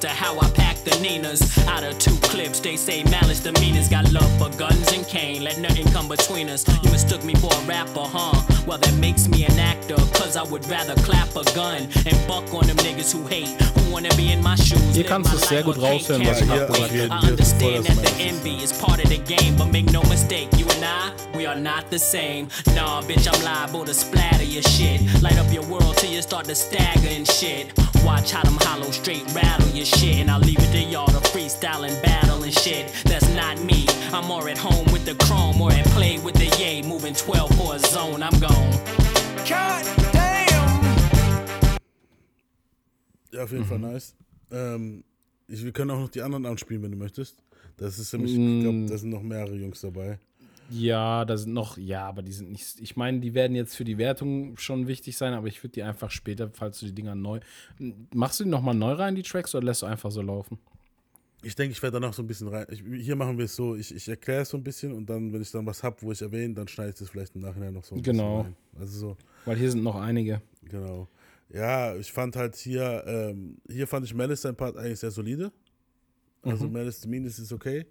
To 0.00 0.08
how 0.08 0.38
I 0.38 0.48
pack 0.50 0.76
the 0.84 0.96
Ninas. 1.00 1.42
Out 1.66 1.82
of 1.82 1.98
two 1.98 2.14
clips, 2.22 2.60
they 2.60 2.76
say 2.76 3.02
malice 3.04 3.40
demeanors. 3.40 3.90
Got 3.90 4.12
love 4.12 4.30
for 4.38 4.50
guns 4.56 4.92
and 4.92 5.06
cane, 5.06 5.42
let 5.42 5.58
nothing 5.58 5.86
come 5.92 6.08
between 6.08 6.48
us. 6.48 6.64
You 6.82 6.90
mistook 6.90 7.24
me 7.24 7.34
for 7.34 7.52
a 7.52 7.60
rapper, 7.66 8.04
huh? 8.04 8.34
Well, 8.66 8.78
that 8.78 8.94
makes 8.94 9.28
me 9.28 9.44
an 9.44 9.58
actor. 9.58 9.96
Cause 10.14 10.36
I 10.36 10.42
would 10.44 10.66
rather 10.68 10.94
clap 11.02 11.34
a 11.36 11.44
gun 11.54 11.82
and 12.06 12.16
buck 12.28 12.52
on 12.54 12.66
them 12.66 12.76
niggas 12.78 13.12
who 13.12 13.26
hate, 13.26 13.48
who 13.48 13.92
wanna 13.92 14.14
be 14.16 14.30
in 14.32 14.42
my 14.42 14.54
shoes. 14.56 14.94
Hier 14.94 15.04
kannst 15.04 15.32
my 15.32 15.38
du 15.38 15.46
sehr 15.46 15.62
gut 15.62 15.76
can't 15.76 15.92
raushören, 15.92 16.22
carry 16.22 16.34
was 16.34 16.46
my 16.46 16.54
hier 16.54 16.64
auf 16.64 16.90
weight. 16.92 17.10
I 17.10 17.28
understand 17.28 17.84
that 17.86 17.96
the 17.96 18.02
Meiste. 18.02 18.20
envy 18.20 18.62
is 18.62 18.72
part 18.72 19.02
of 19.02 19.08
the 19.10 19.18
game, 19.18 19.56
but 19.56 19.66
make 19.72 19.90
no 19.92 20.02
mistake, 20.04 20.48
you 20.56 20.66
and 20.76 20.84
I, 20.84 21.10
we 21.36 21.46
are 21.46 21.56
not 21.58 21.90
the 21.90 21.98
same. 21.98 22.48
Nah, 22.74 23.02
bitch, 23.02 23.26
I'm 23.32 23.42
liable 23.42 23.84
to 23.84 23.94
splatter 23.94 24.44
your 24.44 24.62
shit. 24.62 25.00
Light 25.22 25.38
up 25.38 25.52
your 25.52 25.64
world 25.66 25.96
till 25.96 26.10
you 26.10 26.22
start 26.22 26.46
to 26.46 26.54
stagger 26.54 27.08
and 27.08 27.26
shit. 27.26 27.72
Watch 28.04 28.32
how 28.32 28.42
them 28.42 28.58
hollow 28.60 28.90
straight 28.90 29.24
rattle 29.34 29.68
your 29.78 29.86
shit, 29.86 30.16
and 30.20 30.30
I'll 30.30 30.40
leave 30.40 30.58
it 30.58 30.72
to 30.72 30.82
y'all 30.82 31.06
to 31.06 31.20
freestyle 31.30 31.86
and 31.88 32.02
battle 32.02 32.42
and 32.42 32.52
shit. 32.52 32.92
That's 33.04 33.28
not 33.34 33.62
me. 33.62 33.86
I'm 34.12 34.26
more 34.26 34.48
at 34.48 34.58
home 34.58 34.86
with 34.92 35.04
the 35.04 35.14
chrome, 35.24 35.60
or 35.60 35.72
at 35.72 35.86
play 35.96 36.18
with 36.18 36.34
the 36.34 36.48
yay, 36.58 36.82
moving 36.82 37.14
12 37.14 37.50
for 37.56 37.74
a 37.76 37.78
zone. 37.78 38.22
I'm 38.22 38.38
gone. 38.40 38.72
God 39.48 39.84
damn. 40.12 41.78
Ja, 43.32 43.44
auf 43.44 43.52
jeden 43.52 43.64
Fall 43.64 43.78
nice. 43.78 44.14
Ähm, 44.50 45.04
ich, 45.46 45.62
wir 45.62 45.72
können 45.72 45.90
auch 45.92 46.00
noch 46.00 46.08
die 46.08 46.22
anderen 46.22 46.46
anspielen, 46.46 46.82
wenn 46.82 46.90
du 46.90 46.96
möchtest. 46.96 47.36
Das 47.76 47.98
ist 47.98 48.12
nämlich, 48.12 48.32
ich 48.32 48.62
glaube, 48.62 48.86
da 48.88 48.98
sind 48.98 49.10
noch 49.10 49.22
mehrere 49.22 49.54
Jungs 49.54 49.80
dabei. 49.80 50.18
Ja, 50.70 51.24
da 51.24 51.36
sind 51.36 51.52
noch, 51.54 51.78
ja, 51.78 52.06
aber 52.06 52.22
die 52.22 52.32
sind 52.32 52.50
nicht. 52.50 52.78
Ich 52.80 52.96
meine, 52.96 53.20
die 53.20 53.32
werden 53.34 53.56
jetzt 53.56 53.74
für 53.76 53.84
die 53.84 53.96
Wertung 53.98 54.56
schon 54.58 54.86
wichtig 54.86 55.16
sein, 55.16 55.32
aber 55.32 55.46
ich 55.48 55.62
würde 55.62 55.72
die 55.72 55.82
einfach 55.82 56.10
später, 56.10 56.50
falls 56.52 56.78
du 56.80 56.86
die 56.86 56.92
Dinger 56.94 57.14
neu. 57.14 57.40
Machst 58.14 58.40
du 58.40 58.44
die 58.44 58.50
nochmal 58.50 58.74
neu 58.74 58.92
rein, 58.92 59.14
die 59.14 59.22
Tracks, 59.22 59.54
oder 59.54 59.64
lässt 59.64 59.82
du 59.82 59.86
einfach 59.86 60.10
so 60.10 60.20
laufen? 60.20 60.58
Ich 61.42 61.54
denke, 61.54 61.72
ich 61.72 61.82
werde 61.82 62.00
danach 62.00 62.12
so 62.12 62.22
ein 62.22 62.26
bisschen 62.26 62.48
rein. 62.48 62.66
Ich, 62.68 62.82
hier 63.04 63.14
machen 63.14 63.38
wir 63.38 63.44
es 63.44 63.54
so, 63.54 63.76
ich, 63.76 63.94
ich 63.94 64.08
erkläre 64.08 64.42
es 64.42 64.48
so 64.50 64.56
ein 64.56 64.64
bisschen 64.64 64.92
und 64.92 65.08
dann, 65.08 65.32
wenn 65.32 65.40
ich 65.40 65.50
dann 65.52 65.64
was 65.64 65.82
habe, 65.84 65.96
wo 66.02 66.10
ich 66.10 66.20
erwähne, 66.20 66.52
dann 66.54 66.66
schneide 66.66 66.90
ich 66.90 66.96
das 66.96 67.08
vielleicht 67.10 67.34
im 67.36 67.42
Nachhinein 67.42 67.72
noch 67.72 67.84
so 67.84 67.94
ein 67.94 68.02
Genau. 68.02 68.38
bisschen 68.42 68.54
rein. 68.54 68.80
Also 68.80 68.98
so, 68.98 69.16
Weil 69.44 69.56
hier 69.56 69.70
sind 69.70 69.82
noch 69.84 69.94
einige. 69.96 70.42
genau. 70.64 71.06
Ja, 71.50 71.94
ich 71.96 72.12
fand 72.12 72.36
halt 72.36 72.56
hier, 72.56 73.04
ähm, 73.06 73.56
hier 73.70 73.86
fand 73.86 74.04
ich 74.04 74.12
Malice 74.12 74.42
sein 74.42 74.54
Part 74.56 74.76
eigentlich 74.76 74.98
sehr 74.98 75.10
solide. 75.12 75.50
Also 76.42 76.66
Mhm. 76.66 76.72
Malice 76.72 77.00
zumindest 77.00 77.38
ist 77.38 77.52
okay. 77.52 77.86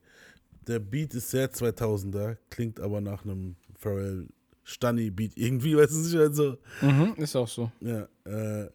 Der 0.67 0.79
Beat 0.79 1.13
ist 1.13 1.29
sehr 1.31 1.49
2000er, 1.51 2.37
klingt 2.49 2.79
aber 2.79 2.99
nach 3.01 3.23
einem 3.23 3.55
Pharrell 3.79 4.27
Stunny 4.63 5.09
Beat 5.09 5.31
irgendwie, 5.35 5.77
weißt 5.77 5.93
du 5.93 5.97
nicht, 5.99 6.15
also 6.15 6.57
Mhm, 6.81 7.13
ist 7.17 7.35
auch 7.35 7.47
so. 7.47 7.71
ja, 7.79 8.07
äh, 8.25 8.69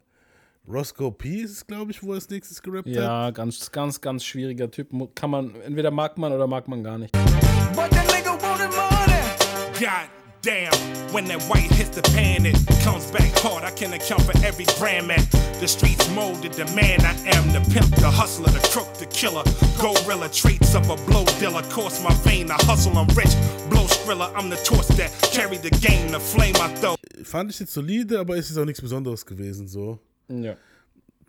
Roscoe 0.66 1.10
P 1.10 1.40
ist 1.42 1.50
es, 1.50 1.66
glaube 1.66 1.90
ich, 1.90 2.02
wo 2.02 2.10
er 2.10 2.14
als 2.14 2.30
nächstes 2.30 2.62
gerappt 2.62 2.88
hat. 2.88 2.94
Ja, 2.94 3.30
ganz, 3.30 3.70
ganz, 3.72 4.00
ganz 4.00 4.24
schwieriger 4.24 4.70
Typ. 4.70 4.90
Kann 5.16 5.30
man, 5.30 5.54
entweder 5.62 5.90
mag 5.90 6.16
man 6.18 6.32
oder 6.32 6.46
mag 6.46 6.68
man 6.68 6.84
gar 6.84 6.98
nicht. 6.98 7.12
But 7.12 7.90
that 7.90 8.06
nigga 8.06 8.30
wanted 8.40 8.70
money. 8.70 9.78
God 9.80 10.08
damn, 10.42 10.74
when 11.12 11.24
that 11.26 11.40
white 11.44 11.70
hits 11.70 11.90
the 11.90 12.02
pan, 12.02 12.44
it 12.44 12.56
comes 12.82 13.10
back 13.10 13.30
hard. 13.38 13.64
I 13.64 13.70
can 13.70 13.92
account 13.94 14.22
for 14.22 14.36
every 14.44 14.66
brand 14.78 15.06
man. 15.06 15.24
The 15.60 15.68
streets 15.68 16.08
molded 16.10 16.52
the 16.52 16.66
man 16.74 17.00
I 17.00 17.14
am, 17.34 17.52
the 17.52 17.60
pimp, 17.72 17.94
the 17.96 18.10
hustler, 18.10 18.50
the 18.50 18.60
crook, 18.68 18.92
the 18.94 19.06
killer. 19.06 19.44
Gorilla 19.80 20.28
traits 20.28 20.74
of 20.74 20.90
a 20.90 20.96
blow 21.06 21.24
dealer. 21.38 21.62
Course 21.70 22.02
my 22.02 22.12
vein, 22.26 22.50
I 22.50 22.56
hustle, 22.64 22.98
I'm 22.98 23.06
rich. 23.14 23.32
Blow 23.70 23.86
skriller, 23.86 24.30
I'm 24.34 24.50
the 24.50 24.60
torch 24.64 24.88
that 24.98 25.10
carry 25.32 25.56
the 25.56 25.70
game, 25.70 26.10
the 26.10 26.20
flame 26.20 26.56
I 26.56 26.68
throw. 26.74 26.96
Fand 27.24 27.50
ich 27.50 27.60
jetzt 27.60 27.72
solide, 27.72 28.18
aber 28.18 28.36
es 28.36 28.50
ist 28.50 28.58
auch 28.58 28.64
nichts 28.64 28.82
Besonderes 28.82 29.24
gewesen, 29.24 29.68
so. 29.68 29.98
Ja. 30.28 30.56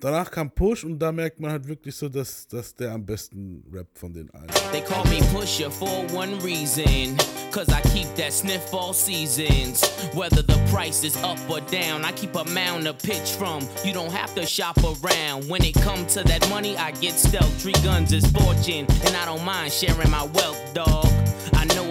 Danach 0.03 0.29
kam 0.29 0.51
Push 0.51 0.83
und 0.83 0.99
da 0.99 1.13
merkt 1.13 1.39
man 1.39 1.51
halt 1.51 1.65
wirklich 1.65 1.95
so, 1.95 2.09
dass, 2.09 2.45
dass 2.49 2.75
der 2.75 2.91
am 2.91 3.05
besten 3.05 3.63
rappt 3.71 3.97
von 3.97 4.11
den 4.11 4.29
allen. 4.31 4.49
They 4.73 4.81
call 4.81 5.05
me 5.05 5.21
Pusher 5.31 5.71
for 5.71 6.03
one 6.13 6.37
reason. 6.43 7.15
Cause 7.53 7.69
I 7.69 7.79
keep 7.93 8.13
that 8.15 8.33
sniff 8.33 8.73
all 8.73 8.93
seasons. 8.93 9.81
Whether 10.13 10.41
the 10.41 10.59
price 10.69 11.05
is 11.05 11.15
up 11.23 11.39
or 11.49 11.61
down, 11.71 12.03
I 12.03 12.11
keep 12.11 12.35
a 12.35 12.43
mound 12.43 12.83
to 12.83 12.93
pitch 12.93 13.31
from. 13.37 13.65
You 13.85 13.93
don't 13.93 14.11
have 14.11 14.35
to 14.35 14.45
shop 14.45 14.77
around. 14.83 15.47
When 15.47 15.63
it 15.63 15.75
comes 15.75 16.15
to 16.15 16.23
that 16.25 16.49
money, 16.49 16.75
I 16.75 16.91
get 16.99 17.13
stealth. 17.13 17.61
Three 17.61 17.79
guns 17.81 18.11
is 18.11 18.25
fortune, 18.31 18.85
and 19.05 19.15
I 19.15 19.23
don't 19.23 19.45
mind 19.45 19.71
sharing 19.71 20.11
my 20.11 20.25
wealth, 20.33 20.73
dog. 20.73 21.22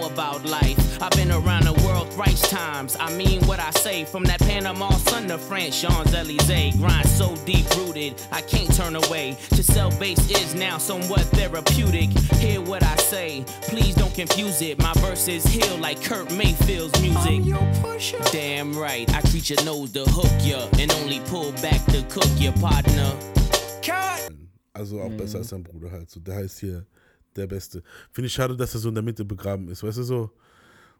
I 0.03 0.07
know 0.07 0.13
about 0.13 0.45
life. 0.45 1.01
I've 1.01 1.11
been 1.11 1.31
around 1.31 1.63
the 1.65 1.73
world 1.85 2.11
thrice 2.13 2.41
times. 2.49 2.97
I 2.99 3.15
mean 3.15 3.41
what 3.45 3.59
I 3.59 3.71
say. 3.71 4.03
From 4.05 4.23
that 4.25 4.39
Panama 4.41 4.89
Sun 4.89 5.27
to 5.29 5.37
France, 5.37 5.79
Champs 5.81 6.13
Elysees. 6.13 6.75
Grind 6.75 7.07
so 7.07 7.35
deep 7.45 7.65
rooted, 7.77 8.21
I 8.31 8.41
can't 8.41 8.73
turn 8.75 8.95
away. 8.95 9.37
To 9.51 9.63
sell 9.63 9.89
base 9.99 10.19
is 10.29 10.55
now 10.55 10.77
somewhat 10.77 11.21
therapeutic. 11.37 12.09
Hear 12.39 12.61
what 12.61 12.83
I 12.83 12.95
say, 12.97 13.45
please 13.63 13.95
don't 13.95 14.13
confuse 14.13 14.61
it. 14.61 14.81
My 14.81 14.93
verses 14.95 15.45
heal 15.45 15.77
like 15.77 16.01
Kurt 16.03 16.31
Mayfield's 16.33 16.93
I'm 16.97 17.03
music. 17.03 17.45
your 17.45 17.65
pusher. 17.81 18.19
Damn 18.31 18.77
right, 18.77 19.09
I 19.15 19.21
treat 19.21 19.49
your 19.49 19.63
nose 19.63 19.91
to 19.93 20.03
hook 20.05 20.31
ya 20.41 20.67
and 20.79 20.91
only 20.93 21.19
pull 21.21 21.51
back 21.61 21.83
to 21.87 22.01
cook 22.09 22.29
your 22.37 22.53
partner. 22.53 23.13
God 23.85 24.19
Also 24.75 24.99
auch 25.01 25.09
Mhm. 25.09 25.17
besser 25.17 25.37
als 25.37 25.49
sein 25.49 25.63
Bruder 25.63 25.91
halt. 25.91 26.09
So, 26.09 26.19
der 26.19 26.35
heißt 26.35 26.59
hier 26.59 26.85
der 27.37 27.47
Beste. 27.47 27.83
Finde 28.11 28.27
ich 28.27 28.33
schade, 28.33 28.55
dass 28.55 28.73
er 28.73 28.79
so 28.79 28.89
in 28.89 28.95
der 28.95 29.03
Mitte 29.03 29.25
begraben 29.25 29.67
ist. 29.69 29.83
Weißt 29.83 29.97
du 29.97 30.03
so? 30.03 30.31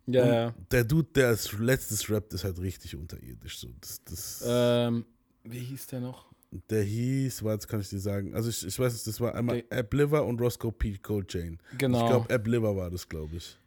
Ja, 0.05 0.25
ja. 0.25 0.53
Der 0.71 0.83
Dude, 0.83 1.07
der 1.15 1.27
als 1.29 1.51
letztes 1.53 2.09
rappt, 2.09 2.33
ist 2.33 2.43
halt 2.43 2.59
richtig 2.59 2.95
unterirdisch. 2.95 3.59
So. 3.59 3.69
Das, 3.79 4.03
das, 4.03 4.43
Ähm, 4.45 5.05
wie 5.45 5.59
hieß 5.59 5.87
der 5.87 6.01
noch? 6.01 6.25
Der 6.69 6.83
hieß, 6.83 7.43
warte, 7.43 7.65
kann 7.67 7.79
ich 7.79 7.89
dir 7.89 7.99
sagen. 7.99 8.35
Also 8.35 8.49
ich, 8.49 8.65
ich 8.67 8.77
weiß 8.77 8.93
es, 8.93 9.03
das 9.05 9.19
war 9.21 9.33
einmal 9.33 9.63
Ab 9.71 9.93
Liver 9.93 10.23
und 10.25 10.39
Roscoe 10.39 10.71
P. 10.71 10.97
Cold 11.01 11.27
Chain. 11.29 11.57
Genau. 11.77 12.01
Ich 12.03 12.09
glaube, 12.09 12.33
Ab 12.33 12.45
Liver 12.47 12.75
war 12.75 12.89
das, 12.91 13.07
glaube 13.09 13.37
ich. 13.37 13.57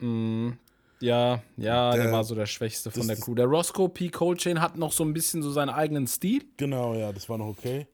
Mm, 0.00 0.50
ja, 0.98 1.42
ja, 1.56 1.92
der, 1.92 2.04
Der- 2.04 2.12
war 2.12 2.24
so 2.24 2.34
der 2.34 2.46
Schwächste 2.46 2.90
von 2.90 3.06
das- 3.06 3.18
der 3.18 3.24
Crew. 3.24 3.34
Der 3.34 3.46
Roscoe 3.46 3.88
P. 3.88 4.08
Coltrane 4.08 4.60
hat 4.60 4.76
noch 4.76 4.92
so 4.92 5.04
ein 5.04 5.12
bisschen 5.12 5.42
so 5.42 5.50
seinen 5.52 5.68
eigenen 5.70 6.06
Stil, 6.08 6.42
Genau, 6.56 6.94
ja, 6.94 7.12
das 7.12 7.28
war 7.28 7.38
noch 7.38 7.46
okay. 7.46 7.86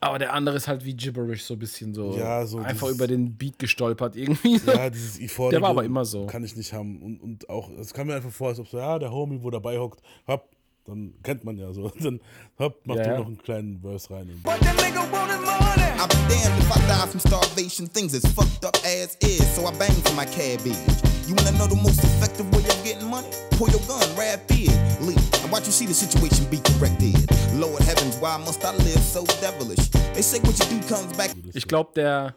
Aber 0.00 0.18
der 0.18 0.32
andere 0.32 0.56
ist 0.56 0.66
halt 0.68 0.84
wie 0.84 0.94
gibberish, 0.94 1.44
so 1.44 1.54
ein 1.54 1.58
bisschen 1.58 1.92
so. 1.94 2.16
Ja, 2.16 2.46
so 2.46 2.58
Einfach 2.58 2.86
dieses- 2.86 2.96
über 2.96 3.06
den 3.06 3.36
Beat 3.36 3.58
gestolpert 3.58 4.16
irgendwie. 4.16 4.58
Ja, 4.66 4.88
dieses 4.90 5.20
Euphoria. 5.22 5.50
Der 5.50 5.62
war 5.62 5.70
aber 5.70 5.84
immer 5.84 6.04
so. 6.04 6.26
Kann 6.26 6.42
ich 6.44 6.56
nicht 6.56 6.72
haben. 6.72 7.02
Und, 7.02 7.20
und 7.20 7.48
auch, 7.50 7.70
es 7.70 7.92
kam 7.92 8.06
mir 8.06 8.14
einfach 8.14 8.30
vor, 8.30 8.48
als 8.48 8.58
ob 8.58 8.68
so, 8.68 8.78
ja, 8.78 8.98
der 8.98 9.10
Homie, 9.12 9.42
wo 9.42 9.50
dabei 9.50 9.78
hockt, 9.78 10.00
hopp, 10.26 10.48
dann 10.86 11.12
kennt 11.22 11.44
man 11.44 11.58
ja 11.58 11.72
so. 11.72 11.88
Dann 12.00 12.20
hopp, 12.58 12.86
macht 12.86 12.98
Ja, 13.00 13.04
du 13.04 13.10
ja. 13.10 13.18
noch 13.18 13.26
einen 13.26 13.38
kleinen 13.42 13.80
Verse 13.80 14.10
rein. 14.10 14.30
I'll 14.44 16.08
be 16.08 16.16
damned 16.28 16.58
if 16.58 16.70
I 16.74 16.80
die 16.88 17.06
from 17.08 17.20
starvation. 17.20 17.86
Things 17.92 18.14
as 18.14 18.24
fucked 18.32 18.64
up 18.64 18.76
as 18.84 19.16
is, 19.20 19.54
so 19.54 19.66
I 19.68 19.72
bang 19.78 19.92
for 20.02 20.14
my 20.14 20.24
cabbage. 20.24 21.09
You 21.30 21.36
wanna 21.36 21.52
know 21.58 21.68
the 21.68 21.76
most 21.76 22.02
effective 22.02 22.50
way 22.52 22.64
of 22.66 22.82
getting 22.82 23.08
money? 23.08 23.28
Pull 23.56 23.68
your 23.70 23.78
gun, 23.86 24.02
rapid, 24.18 24.66
leave, 25.00 25.22
and 25.44 25.52
watch 25.52 25.64
you 25.66 25.70
see 25.72 25.86
the 25.86 25.94
situation 25.94 26.44
be 26.50 26.58
corrected. 26.58 27.14
Lord 27.54 27.80
heavens, 27.84 28.16
why 28.20 28.36
must 28.38 28.64
I 28.64 28.72
live 28.78 28.98
so 28.98 29.22
devilish? 29.40 29.90
They 30.12 30.22
say 30.22 30.40
what 30.40 30.58
you 30.58 30.66
do 30.80 30.88
comes 30.88 31.16
back. 31.16 31.30
Ich 31.54 31.68
glaube, 31.68 31.92
der 31.94 32.34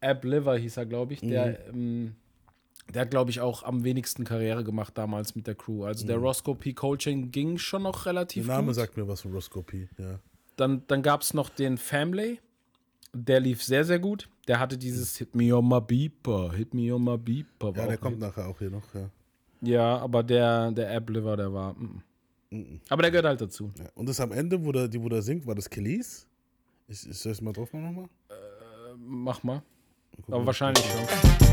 Ab 0.00 0.24
Liver 0.24 0.56
hieß 0.56 0.78
er, 0.78 0.86
glaube 0.86 1.12
ich. 1.12 1.20
Der, 1.20 1.58
Mhm. 1.72 1.74
ähm, 1.74 2.14
der 2.94 3.02
hat, 3.02 3.10
glaube 3.10 3.30
ich, 3.30 3.40
auch 3.42 3.62
am 3.62 3.84
wenigsten 3.84 4.24
Karriere 4.24 4.64
gemacht 4.64 4.96
damals 4.96 5.34
mit 5.36 5.46
der 5.46 5.54
Crew. 5.54 5.84
Also 5.84 6.06
der 6.06 6.16
Roscoe 6.16 6.54
P. 6.54 6.72
Coltrane 6.72 7.26
ging 7.26 7.58
schon 7.58 7.82
noch 7.82 7.98
Mhm. 8.00 8.04
der 8.04 8.12
relativ 8.14 8.46
Name 8.46 8.68
gut. 8.68 8.74
sagt 8.76 8.96
mir 8.96 9.06
was 9.06 9.20
von 9.20 9.32
Roscoe 9.32 9.62
P. 9.62 9.86
Ja. 9.98 10.18
Dann, 10.56 10.82
dann 10.86 11.02
gab 11.02 11.20
es 11.20 11.34
noch 11.34 11.50
den 11.50 11.76
Family. 11.76 12.38
Der 13.16 13.40
lief 13.40 13.62
sehr, 13.62 13.84
sehr 13.84 13.98
gut. 13.98 14.28
Der 14.46 14.60
hatte 14.60 14.76
dieses 14.78 15.16
Hit 15.16 15.34
Me 15.34 15.54
on 15.56 15.66
my 15.68 15.80
beeper, 15.80 16.52
Hit 16.52 16.74
me 16.74 16.94
on 16.94 17.02
my 17.02 17.16
beeper. 17.16 17.74
war 17.74 17.76
Ja, 17.76 17.86
der 17.86 17.98
kommt 17.98 18.16
Hit. 18.16 18.20
nachher 18.20 18.46
auch 18.46 18.58
hier 18.58 18.70
noch, 18.70 18.94
ja. 18.94 19.08
Ja, 19.62 19.98
aber 19.98 20.22
der, 20.22 20.70
der 20.72 20.96
Ab 20.96 21.08
Liver, 21.10 21.36
der 21.36 21.52
war. 21.52 21.74
mm. 21.74 22.02
Aber 22.88 23.02
der 23.02 23.10
gehört 23.10 23.26
halt 23.26 23.40
dazu. 23.40 23.72
ja. 23.78 23.86
Und 23.94 24.08
das 24.08 24.20
am 24.20 24.32
Ende, 24.32 24.62
wo 24.64 24.70
der, 24.70 24.86
die, 24.86 25.02
wo 25.02 25.08
der 25.08 25.22
singt, 25.22 25.46
war 25.46 25.54
das 25.54 25.68
Kelis? 25.68 26.26
Ich, 26.88 27.08
ich 27.08 27.26
es 27.26 27.40
mal 27.40 27.52
drauf 27.52 27.72
machen 27.72 27.86
nochmal? 27.86 28.08
Mach 28.98 29.42
mal. 29.42 29.62
Aber 30.28 30.46
wahrscheinlich 30.46 30.84
schon. 30.84 31.45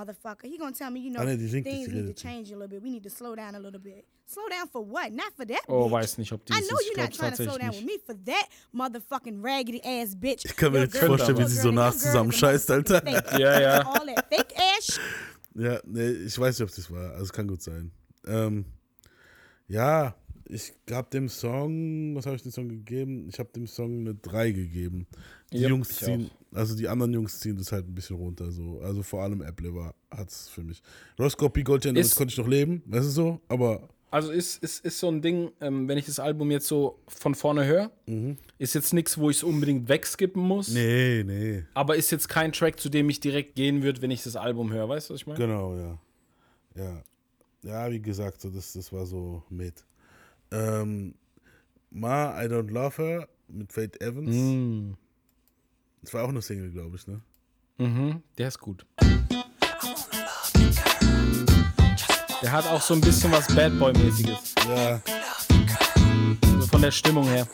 Motherfucker. 0.00 0.44
He 0.48 0.58
gonna 0.58 0.72
tell 0.72 0.90
me, 0.90 1.00
you 1.00 1.10
know, 1.10 1.24
things 1.24 1.52
nicht, 1.52 1.64
need 1.64 2.06
to 2.06 2.12
change 2.14 2.50
a 2.50 2.56
little 2.56 2.68
bit. 2.68 2.82
We 2.82 2.90
need 2.90 3.02
to 3.04 3.10
slow 3.10 3.34
down 3.34 3.54
a 3.54 3.58
little 3.58 3.80
bit. 3.80 4.04
Slow 4.26 4.48
down 4.48 4.68
for 4.68 4.82
what? 4.84 5.12
Not 5.12 5.32
for 5.36 5.44
that. 5.46 5.62
Oh, 5.68 5.88
bitch. 5.88 5.92
weiß 5.92 6.18
nicht, 6.18 6.32
ob 6.32 6.44
die 6.46 6.54
I 6.54 6.60
know 6.60 6.76
ist. 6.78 6.82
Ich 6.82 6.96
you're 6.96 7.02
not 7.02 7.12
trying 7.12 7.36
to 7.36 7.42
slow 7.42 7.58
down 7.58 7.70
with 7.70 7.84
nicht. 7.84 7.86
me 7.86 7.98
for 8.06 8.14
that 8.24 8.46
motherfucking 8.72 9.42
raggedy 9.42 9.80
ass 9.82 10.14
bitch. 10.14 10.44
Ich 10.44 10.56
kann 10.56 10.72
mir 10.72 10.80
jetzt 10.80 10.92
girl- 10.98 11.08
vorstellen, 11.08 11.38
wie 11.38 11.44
sie 11.44 11.60
so 11.60 11.70
a 11.70 11.92
zusammenscheißt, 11.92 12.70
Alter. 12.70 13.06
Ja, 13.38 13.60
ja. 13.60 13.80
All 13.86 14.06
that 14.06 14.26
fake 14.28 14.54
ass. 14.56 15.00
Ja, 15.54 15.80
nee, 15.84 16.10
ich 16.10 16.38
weiß 16.38 16.58
nicht, 16.58 16.68
ob 16.68 16.74
das 16.74 16.90
war. 16.90 17.12
Also 17.14 17.32
kann 17.32 17.48
gut 17.48 17.62
sein. 17.62 17.90
Ähm, 18.26 18.64
ja, 19.66 20.14
ich 20.52 20.72
hab 20.90 21.10
dem 21.10 21.28
Song, 21.28 22.14
was 22.16 22.26
habe 22.26 22.36
ich 22.36 22.42
dem 22.42 22.50
Song 22.52 22.68
gegeben? 22.68 23.26
Ich 23.28 23.38
habe 23.38 23.48
dem 23.54 23.66
Song 23.66 24.00
eine 24.00 24.14
3 24.14 24.50
gegeben. 24.50 25.06
Die 25.52 25.58
Yep, 25.58 25.70
Jungs 25.70 25.88
ziehen, 25.96 26.30
also 26.52 26.76
die 26.76 26.88
anderen 26.88 27.12
Jungs 27.14 27.38
ziehen 27.40 27.56
das 27.56 27.72
halt 27.72 27.86
ein 27.88 27.94
bisschen 27.94 28.16
runter 28.16 28.50
so. 28.50 28.80
Also 28.82 29.02
vor 29.02 29.22
allem 29.22 29.42
Apple 29.42 29.92
hat 30.10 30.28
es 30.28 30.48
für 30.48 30.62
mich. 30.62 30.82
Roscoe 31.18 31.48
Goldchen, 31.62 31.94
damit 31.94 32.06
Ist- 32.06 32.14
konnte 32.16 32.32
ich 32.32 32.38
noch 32.38 32.48
leben, 32.48 32.82
weißt 32.86 33.06
du 33.06 33.10
so? 33.10 33.40
Aber 33.48 33.88
Also 34.12 34.32
ist, 34.32 34.62
ist, 34.62 34.84
ist 34.84 34.98
so 34.98 35.08
ein 35.08 35.22
Ding, 35.22 35.50
ähm, 35.60 35.86
wenn 35.88 35.96
ich 35.98 36.06
das 36.06 36.18
Album 36.18 36.50
jetzt 36.50 36.66
so 36.66 36.98
von 37.06 37.34
vorne 37.36 37.64
höre, 37.64 37.90
ist 38.58 38.74
jetzt 38.74 38.92
nichts, 38.92 39.18
wo 39.18 39.30
ich 39.30 39.36
es 39.38 39.42
unbedingt 39.44 39.88
wegskippen 39.88 40.42
muss. 40.42 40.68
nee, 40.68 41.22
nee. 41.24 41.64
Aber 41.74 41.94
ist 41.96 42.10
jetzt 42.10 42.28
kein 42.28 42.50
Track, 42.52 42.80
zu 42.80 42.88
dem 42.88 43.08
ich 43.08 43.20
direkt 43.20 43.54
gehen 43.54 43.82
würde, 43.84 44.02
wenn 44.02 44.10
ich 44.10 44.22
das 44.24 44.34
Album 44.36 44.72
höre. 44.72 44.88
Weißt 44.88 45.10
du, 45.10 45.14
was 45.14 45.20
ich 45.20 45.26
meine? 45.28 45.38
Genau, 45.38 45.76
ja. 45.76 45.98
Ja. 46.76 47.02
Ja, 47.62 47.90
wie 47.90 48.00
gesagt, 48.00 48.40
so 48.40 48.48
das, 48.50 48.72
das 48.72 48.92
war 48.92 49.04
so 49.06 49.42
mit. 49.50 49.84
Ähm, 50.52 51.14
Ma, 51.90 52.40
I 52.42 52.46
Don't 52.46 52.70
Love 52.70 52.96
Her 53.02 53.28
mit 53.48 53.72
Faith 53.72 54.00
Evans. 54.00 54.34
Mm. 54.34 54.92
Das 56.02 56.14
war 56.14 56.24
auch 56.24 56.28
eine 56.28 56.42
Single, 56.42 56.70
glaube 56.70 56.96
ich, 56.96 57.06
ne? 57.06 57.20
Mhm, 57.78 58.22
der 58.36 58.48
ist 58.48 58.58
gut. 58.58 58.86
Der 62.42 62.52
hat 62.52 62.66
auch 62.66 62.80
so 62.80 62.94
ein 62.94 63.00
bisschen 63.00 63.30
was 63.32 63.54
Bad 63.54 63.78
Boy-mäßiges. 63.78 64.54
Ja. 64.66 65.00
So 66.58 66.66
von 66.66 66.82
der 66.82 66.90
Stimmung 66.90 67.24
her. 67.24 67.46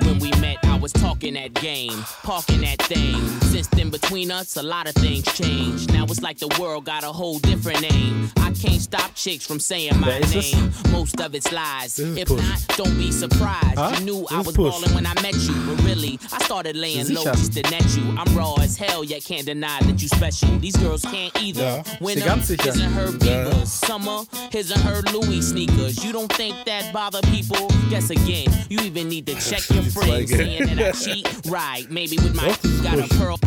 When 0.00 0.20
we 0.20 0.30
met, 0.40 0.58
I 0.64 0.78
was 0.80 0.92
talking 0.92 1.34
that 1.34 1.54
game, 1.54 2.04
parking 2.22 2.60
that 2.62 2.78
thing. 2.88 3.16
Since 3.50 3.68
then, 3.70 3.90
between 3.90 4.30
us, 4.30 4.56
a 4.56 4.62
lot 4.62 4.86
of 4.86 4.94
things 4.94 5.24
changed. 5.34 5.92
Now 5.92 6.04
it's 6.04 6.20
like 6.20 6.38
the 6.38 6.48
world 6.60 6.84
got 6.84 7.04
a 7.04 7.12
whole 7.12 7.38
different 7.38 7.80
name. 7.80 8.30
Can't 8.64 8.80
stop 8.80 9.14
chicks 9.14 9.46
from 9.46 9.60
saying 9.60 9.98
my 10.00 10.06
Wer 10.08 10.20
ist 10.20 10.34
es? 10.34 10.52
name. 10.54 10.72
Most 10.90 11.20
of 11.20 11.34
it's 11.34 11.52
lies. 11.52 11.98
If 11.98 12.28
Push. 12.28 12.40
not, 12.40 12.76
don't 12.78 12.96
be 12.96 13.12
surprised. 13.12 13.76
Huh? 13.78 13.94
You 13.98 14.04
knew 14.06 14.20
This 14.22 14.32
I 14.32 14.38
was 14.40 14.56
Push. 14.56 14.72
ballin' 14.72 14.94
when 14.94 15.06
I 15.06 15.12
met 15.20 15.34
you, 15.34 15.54
but 15.66 15.84
really, 15.84 16.18
I 16.32 16.42
started 16.44 16.74
laying 16.76 17.08
low 17.12 17.24
just 17.24 17.52
to 17.54 17.62
net 17.70 17.84
you. 17.96 18.04
I'm 18.16 18.34
raw 18.34 18.54
as 18.62 18.76
hell, 18.78 19.04
yet 19.04 19.22
can't 19.24 19.44
deny 19.44 19.80
that 19.82 20.00
you 20.00 20.08
special. 20.08 20.48
These 20.60 20.76
girls 20.76 21.02
can't 21.02 21.32
either. 21.42 21.62
Ja. 21.62 21.82
Winter, 22.00 22.30
his 22.36 22.80
and 22.80 22.94
her 22.94 23.10
Ja. 23.10 23.18
Beavers. 23.18 23.70
Summer, 23.70 24.22
his 24.50 24.70
and 24.70 24.80
her 24.82 25.02
Louis 25.12 25.42
sneakers. 25.42 26.02
You 26.04 26.12
don't 26.12 26.32
think 26.32 26.56
that 26.64 26.90
bother 26.92 27.20
people? 27.30 27.68
Guess 27.90 28.10
again, 28.10 28.46
you 28.70 28.78
even 28.80 29.08
need 29.10 29.26
to 29.26 29.34
check 29.34 29.68
your 29.70 29.82
friends 29.96 30.30
Zweige. 30.32 30.36
saying 30.36 30.76
that 30.76 30.78
I 30.88 30.92
cheat. 31.04 31.28
Right, 31.46 31.86
maybe 31.90 32.16
with 32.16 32.34
my 32.34 32.48
Doch, 32.48 32.62
das 32.62 32.72
ist 32.72 32.82
got 32.82 32.98
a 32.98 33.14
pearl 33.18 33.38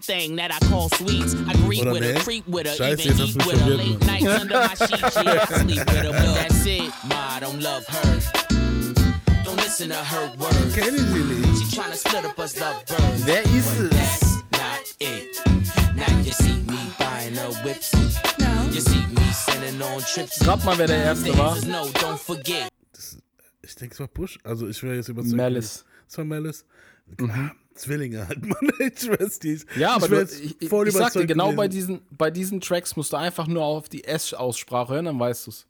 thing 0.00 0.36
that 0.36 0.52
I 0.52 0.58
call 0.68 0.88
sweets. 0.90 1.34
I 1.48 1.52
greet 1.64 1.82
Oder 1.82 1.92
with 1.92 2.02
her, 2.04 2.12
nee? 2.14 2.20
creep 2.20 2.46
with 2.48 2.66
her, 2.66 2.72
Scheiße, 2.74 3.06
even 3.06 3.26
eat 3.26 3.46
with 3.46 3.60
her. 3.60 3.70
Late 3.76 4.00
Mann. 4.00 4.22
nights 4.22 4.40
under 4.40 4.54
my 4.54 4.74
sheets, 4.74 5.16
yeah, 5.24 5.46
I 5.48 5.62
sleep 5.62 5.78
with 5.78 5.88
her. 5.88 6.10
But 6.12 6.34
that's 6.34 6.66
it, 6.66 6.92
ma, 7.08 7.34
I 7.36 7.40
don't 7.40 7.60
love 7.62 7.86
her. 7.86 8.20
Don't 9.44 9.56
listen 9.56 9.88
to 9.90 9.96
her 9.96 10.32
words. 10.38 10.74
Kenn 10.74 10.94
ich 10.94 11.00
sie 11.00 11.24
nicht. 11.24 11.70
She 11.70 11.76
tryna 11.76 11.94
split 11.96 12.24
up 12.24 12.38
us 12.38 12.58
lovebirds. 12.60 13.24
Wer 13.26 13.42
ist 13.42 13.78
But 13.78 13.90
that's 13.90 14.34
not 14.52 14.94
it. 15.00 15.40
Now 15.96 16.18
you 16.24 16.32
see 16.32 16.56
me 16.70 16.78
buying 16.98 17.34
her 17.34 17.52
whips. 17.64 17.92
You 18.72 18.80
see 18.80 19.06
me 19.06 19.32
sending 19.32 19.80
on 19.82 20.00
trips. 20.02 20.46
Rat 20.46 20.64
mal, 20.64 20.78
wer 20.78 20.86
der 20.86 21.02
Erste 21.04 21.36
war. 21.38 21.54
Things 21.54 21.66
No, 21.66 21.86
don't 22.00 22.18
forget. 22.18 22.68
Ich 23.62 23.74
denke, 23.76 23.94
es 23.94 24.00
war 24.00 24.08
Push. 24.08 24.38
Also 24.44 24.68
ich 24.68 24.82
wäre 24.82 24.96
jetzt 24.96 25.08
überzeugt. 25.08 25.36
Malice. 25.36 25.84
Es 26.08 26.18
war 26.18 26.24
Malice. 26.24 26.64
Mhm. 27.06 27.16
Klar, 27.28 27.50
Zwillinge 27.74 28.28
halt, 28.28 28.40
schwör's 28.98 29.38
dir. 29.38 29.58
Ja, 29.76 29.94
aber 29.94 30.08
du, 30.08 30.22
ich, 30.22 30.60
ich, 30.60 30.62
ich 30.62 30.68
sag 30.68 30.84
dir, 30.84 30.90
überzeugt 30.90 31.28
genau 31.28 31.52
bei 31.52 31.68
diesen, 31.68 32.02
bei 32.10 32.30
diesen 32.30 32.60
Tracks 32.60 32.96
musst 32.96 33.12
du 33.12 33.16
einfach 33.16 33.46
nur 33.46 33.64
auf 33.64 33.88
die 33.88 34.04
S-Aussprache 34.04 34.94
hören, 34.94 35.06
dann 35.06 35.18
weißt 35.20 35.46
du 35.46 35.50
es. 35.50 35.66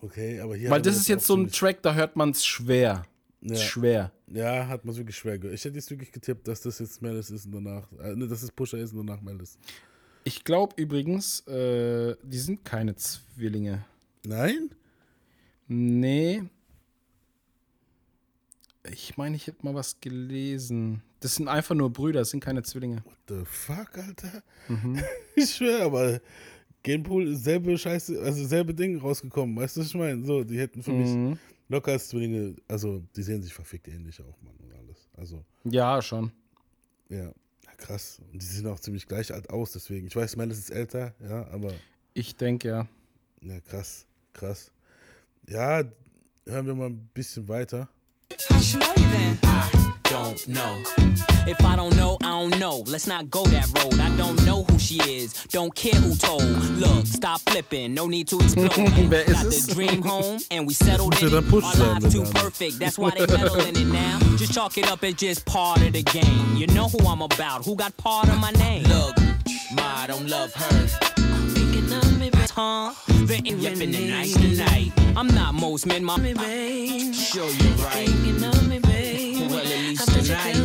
Okay, 0.00 0.40
aber 0.40 0.56
hier 0.56 0.70
Weil 0.70 0.82
das 0.82 0.94
man 0.94 1.00
ist 1.00 1.08
jetzt 1.08 1.26
so 1.26 1.36
ein 1.36 1.50
Track, 1.50 1.82
da 1.82 1.94
hört 1.94 2.16
man 2.16 2.30
es 2.30 2.44
schwer. 2.44 3.04
Ja. 3.40 3.56
Schwer. 3.56 4.12
Ja, 4.28 4.66
hat 4.68 4.84
man 4.84 4.92
es 4.92 4.98
wirklich 4.98 5.16
schwer 5.16 5.38
gehört. 5.38 5.54
Ich 5.54 5.64
hätte 5.64 5.76
jetzt 5.76 5.90
wirklich 5.90 6.10
getippt, 6.10 6.48
dass 6.48 6.60
das 6.62 6.78
jetzt 6.78 7.00
Malice 7.00 7.30
ist 7.30 7.46
und 7.46 7.52
danach, 7.52 7.90
äh, 8.02 8.14
ne, 8.14 8.26
dass 8.26 8.42
es 8.42 8.50
Pusher 8.50 8.78
ist 8.78 8.92
und 8.92 9.06
danach 9.06 9.22
Malice. 9.22 9.58
Ich 10.24 10.42
glaube 10.42 10.74
übrigens, 10.76 11.46
äh, 11.46 12.16
die 12.22 12.38
sind 12.38 12.64
keine 12.64 12.96
Zwillinge. 12.96 13.84
Nein? 14.26 14.70
Nee. 15.68 16.42
Ich 18.92 19.16
meine, 19.16 19.36
ich 19.36 19.46
hätte 19.46 19.64
mal 19.64 19.74
was 19.74 20.00
gelesen. 20.00 21.02
Das 21.20 21.34
sind 21.36 21.48
einfach 21.48 21.74
nur 21.74 21.90
Brüder, 21.92 22.20
das 22.20 22.30
sind 22.30 22.40
keine 22.40 22.62
Zwillinge. 22.62 23.02
What 23.04 23.16
the 23.28 23.44
fuck, 23.44 23.98
Alter? 23.98 24.42
Mhm. 24.68 25.00
Ich 25.34 25.54
schwöre, 25.56 25.82
aber 25.82 26.20
Gamepool 26.82 27.28
ist 27.28 27.44
selbe 27.44 27.76
Scheiße, 27.76 28.20
also 28.22 28.46
selbe 28.46 28.72
Ding 28.72 28.98
rausgekommen. 28.98 29.56
Weißt 29.56 29.76
du, 29.76 29.80
was 29.80 29.88
ich 29.88 29.94
meine? 29.94 30.24
So, 30.24 30.44
die 30.44 30.58
hätten 30.58 30.82
für 30.82 30.92
Mhm. 30.92 31.30
mich 31.30 31.38
locker 31.68 31.92
als 31.92 32.08
Zwillinge, 32.08 32.54
also 32.68 33.02
die 33.16 33.22
sehen 33.22 33.42
sich 33.42 33.52
verfickt 33.52 33.88
ähnlich 33.88 34.20
auch, 34.20 34.40
Mann, 34.42 34.54
und 34.62 34.72
alles. 34.72 35.08
Also, 35.16 35.44
Ja, 35.64 36.00
schon. 36.00 36.30
ja, 37.08 37.24
ja 37.24 37.32
krass. 37.76 38.20
Und 38.32 38.40
die 38.40 38.46
sehen 38.46 38.66
auch 38.68 38.78
ziemlich 38.80 39.06
gleich 39.06 39.32
alt 39.34 39.50
aus, 39.50 39.72
deswegen. 39.72 40.06
Ich 40.06 40.14
weiß, 40.16 40.36
Malice 40.36 40.58
ist 40.58 40.70
älter, 40.70 41.14
ja, 41.20 41.46
aber 41.48 41.72
Ich 42.14 42.36
denke 42.36 42.68
ja. 42.68 42.88
ja, 43.42 43.60
krass, 43.60 44.06
krass. 44.32 44.70
Ja, 45.48 45.82
hören 46.46 46.66
wir 46.66 46.74
mal 46.74 46.86
ein 46.90 47.10
bisschen 47.14 47.48
weiter. 47.48 47.88
Don't 50.02 50.48
know. 50.48 50.82
If 51.46 51.64
I 51.64 51.76
don't 51.76 51.96
know, 51.96 52.16
I 52.22 52.28
don't 52.28 52.58
know. 52.58 52.82
Let's 52.86 53.06
not 53.06 53.30
go 53.30 53.44
that 53.44 53.66
road. 53.78 54.00
I 54.00 54.14
don't 54.16 54.44
know 54.44 54.64
who 54.64 54.78
she 54.78 54.98
is. 55.00 55.32
Don't 55.50 55.74
care 55.74 55.94
who 56.00 56.14
told. 56.16 56.42
Look, 56.42 57.06
stop 57.06 57.40
flipping. 57.42 57.94
No 57.94 58.06
need 58.06 58.28
to 58.28 58.38
explode. 58.40 58.72
Wer 59.10 59.22
ist 59.22 59.32
Got 59.42 59.46
es? 59.46 59.66
the 59.66 59.74
dream 59.74 60.02
home 60.02 60.38
and 60.50 60.66
we 60.66 60.74
settled 60.74 61.12
muss 61.12 61.22
ja 61.22 61.38
in 61.38 61.44
it. 61.44 61.48
Push 61.50 61.64
Our 61.64 61.72
sein, 61.74 62.02
lives 62.02 62.14
too 62.14 62.24
dann. 62.24 62.32
perfect. 62.32 62.78
That's 62.78 62.98
why 62.98 63.10
they 63.10 63.26
meddle 63.26 63.60
in 63.60 63.76
it 63.76 63.86
now. 63.86 64.18
Just 64.36 64.52
chalk 64.52 64.76
it 64.78 64.90
up 64.90 65.04
as 65.04 65.14
just 65.14 65.44
part 65.46 65.80
of 65.82 65.92
the 65.92 66.02
game. 66.02 66.56
You 66.56 66.66
know 66.68 66.88
who 66.88 66.98
I'm 67.06 67.22
about. 67.22 67.64
Who 67.64 67.76
got 67.76 67.96
part 67.96 68.28
of 68.28 68.38
my 68.40 68.50
name? 68.52 68.84
Look, 68.84 69.16
ma, 69.74 70.02
I 70.02 70.06
don't 70.08 70.28
love 70.28 70.52
her. 70.54 71.05
Venting 73.26 73.66
up 73.66 73.80
in 73.80 73.90
the 73.90 74.08
night 74.08 74.32
tonight. 74.32 74.92
I'm 75.16 75.28
not 75.28 75.54
most 75.54 75.86
men, 75.86 76.04
my 76.04 76.16
Sure 76.16 77.50
you're 77.50 77.72
right. 77.84 78.08
Well, 79.50 79.58
at 79.58 79.66
least 79.66 80.08
tonight. 80.08 80.56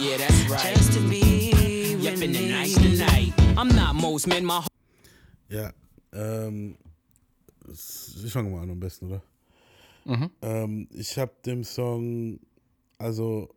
Yeah, 0.00 0.16
that's 0.18 0.50
right. 0.50 0.76
Just 0.76 0.92
to 0.94 1.00
be 1.08 1.96
yep, 1.98 2.20
in 2.20 2.32
the 2.32 2.50
night 2.50 2.70
tonight. 2.70 3.32
I'm 3.56 3.68
not 3.68 3.94
most 3.94 4.26
men, 4.26 4.44
my 4.44 4.66
Ja, 5.48 5.72
ähm, 6.12 6.76
ich 7.68 8.32
fange 8.32 8.50
mal 8.50 8.62
an 8.62 8.70
am 8.70 8.80
besten, 8.80 9.06
oder? 9.06 9.22
Ähm, 10.42 10.88
ich 10.92 11.18
habe 11.18 11.32
dem 11.44 11.64
Song, 11.64 12.38
also, 12.98 13.48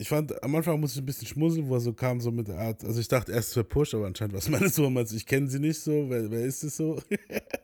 ich 0.00 0.08
fand, 0.08 0.42
am 0.42 0.54
Anfang 0.54 0.80
musste 0.80 0.98
ich 0.98 1.02
ein 1.02 1.06
bisschen 1.06 1.28
schmunzeln, 1.28 1.68
wo 1.68 1.74
er 1.74 1.80
so 1.80 1.92
kam, 1.92 2.22
so 2.22 2.30
mit 2.30 2.48
der 2.48 2.58
Art, 2.58 2.82
also 2.84 2.98
ich 2.98 3.06
dachte 3.06 3.32
erst, 3.32 3.54
wäre 3.54 3.64
Push, 3.64 3.92
aber 3.92 4.06
anscheinend 4.06 4.32
war 4.32 4.38
es 4.38 4.48
meine 4.48 4.70
so, 4.70 4.86
also 4.88 5.14
ich 5.14 5.26
kenne 5.26 5.46
sie 5.46 5.58
nicht 5.58 5.78
so, 5.78 6.08
wer, 6.08 6.30
wer 6.30 6.46
ist 6.46 6.64
es 6.64 6.78
so? 6.78 7.02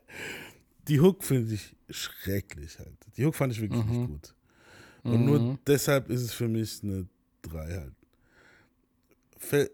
Die 0.88 1.00
Hook 1.00 1.24
finde 1.24 1.54
ich 1.54 1.74
schrecklich 1.88 2.78
halt. 2.78 2.94
Die 3.16 3.24
Hook 3.24 3.34
fand 3.34 3.54
ich 3.54 3.60
wirklich 3.60 3.82
nicht 3.84 4.06
gut. 4.06 4.34
Und 5.02 5.24
nur 5.24 5.58
deshalb 5.66 6.10
ist 6.10 6.20
es 6.20 6.32
für 6.32 6.46
mich 6.46 6.82
eine 6.82 7.08
3 7.42 7.70
halt. 7.70 7.94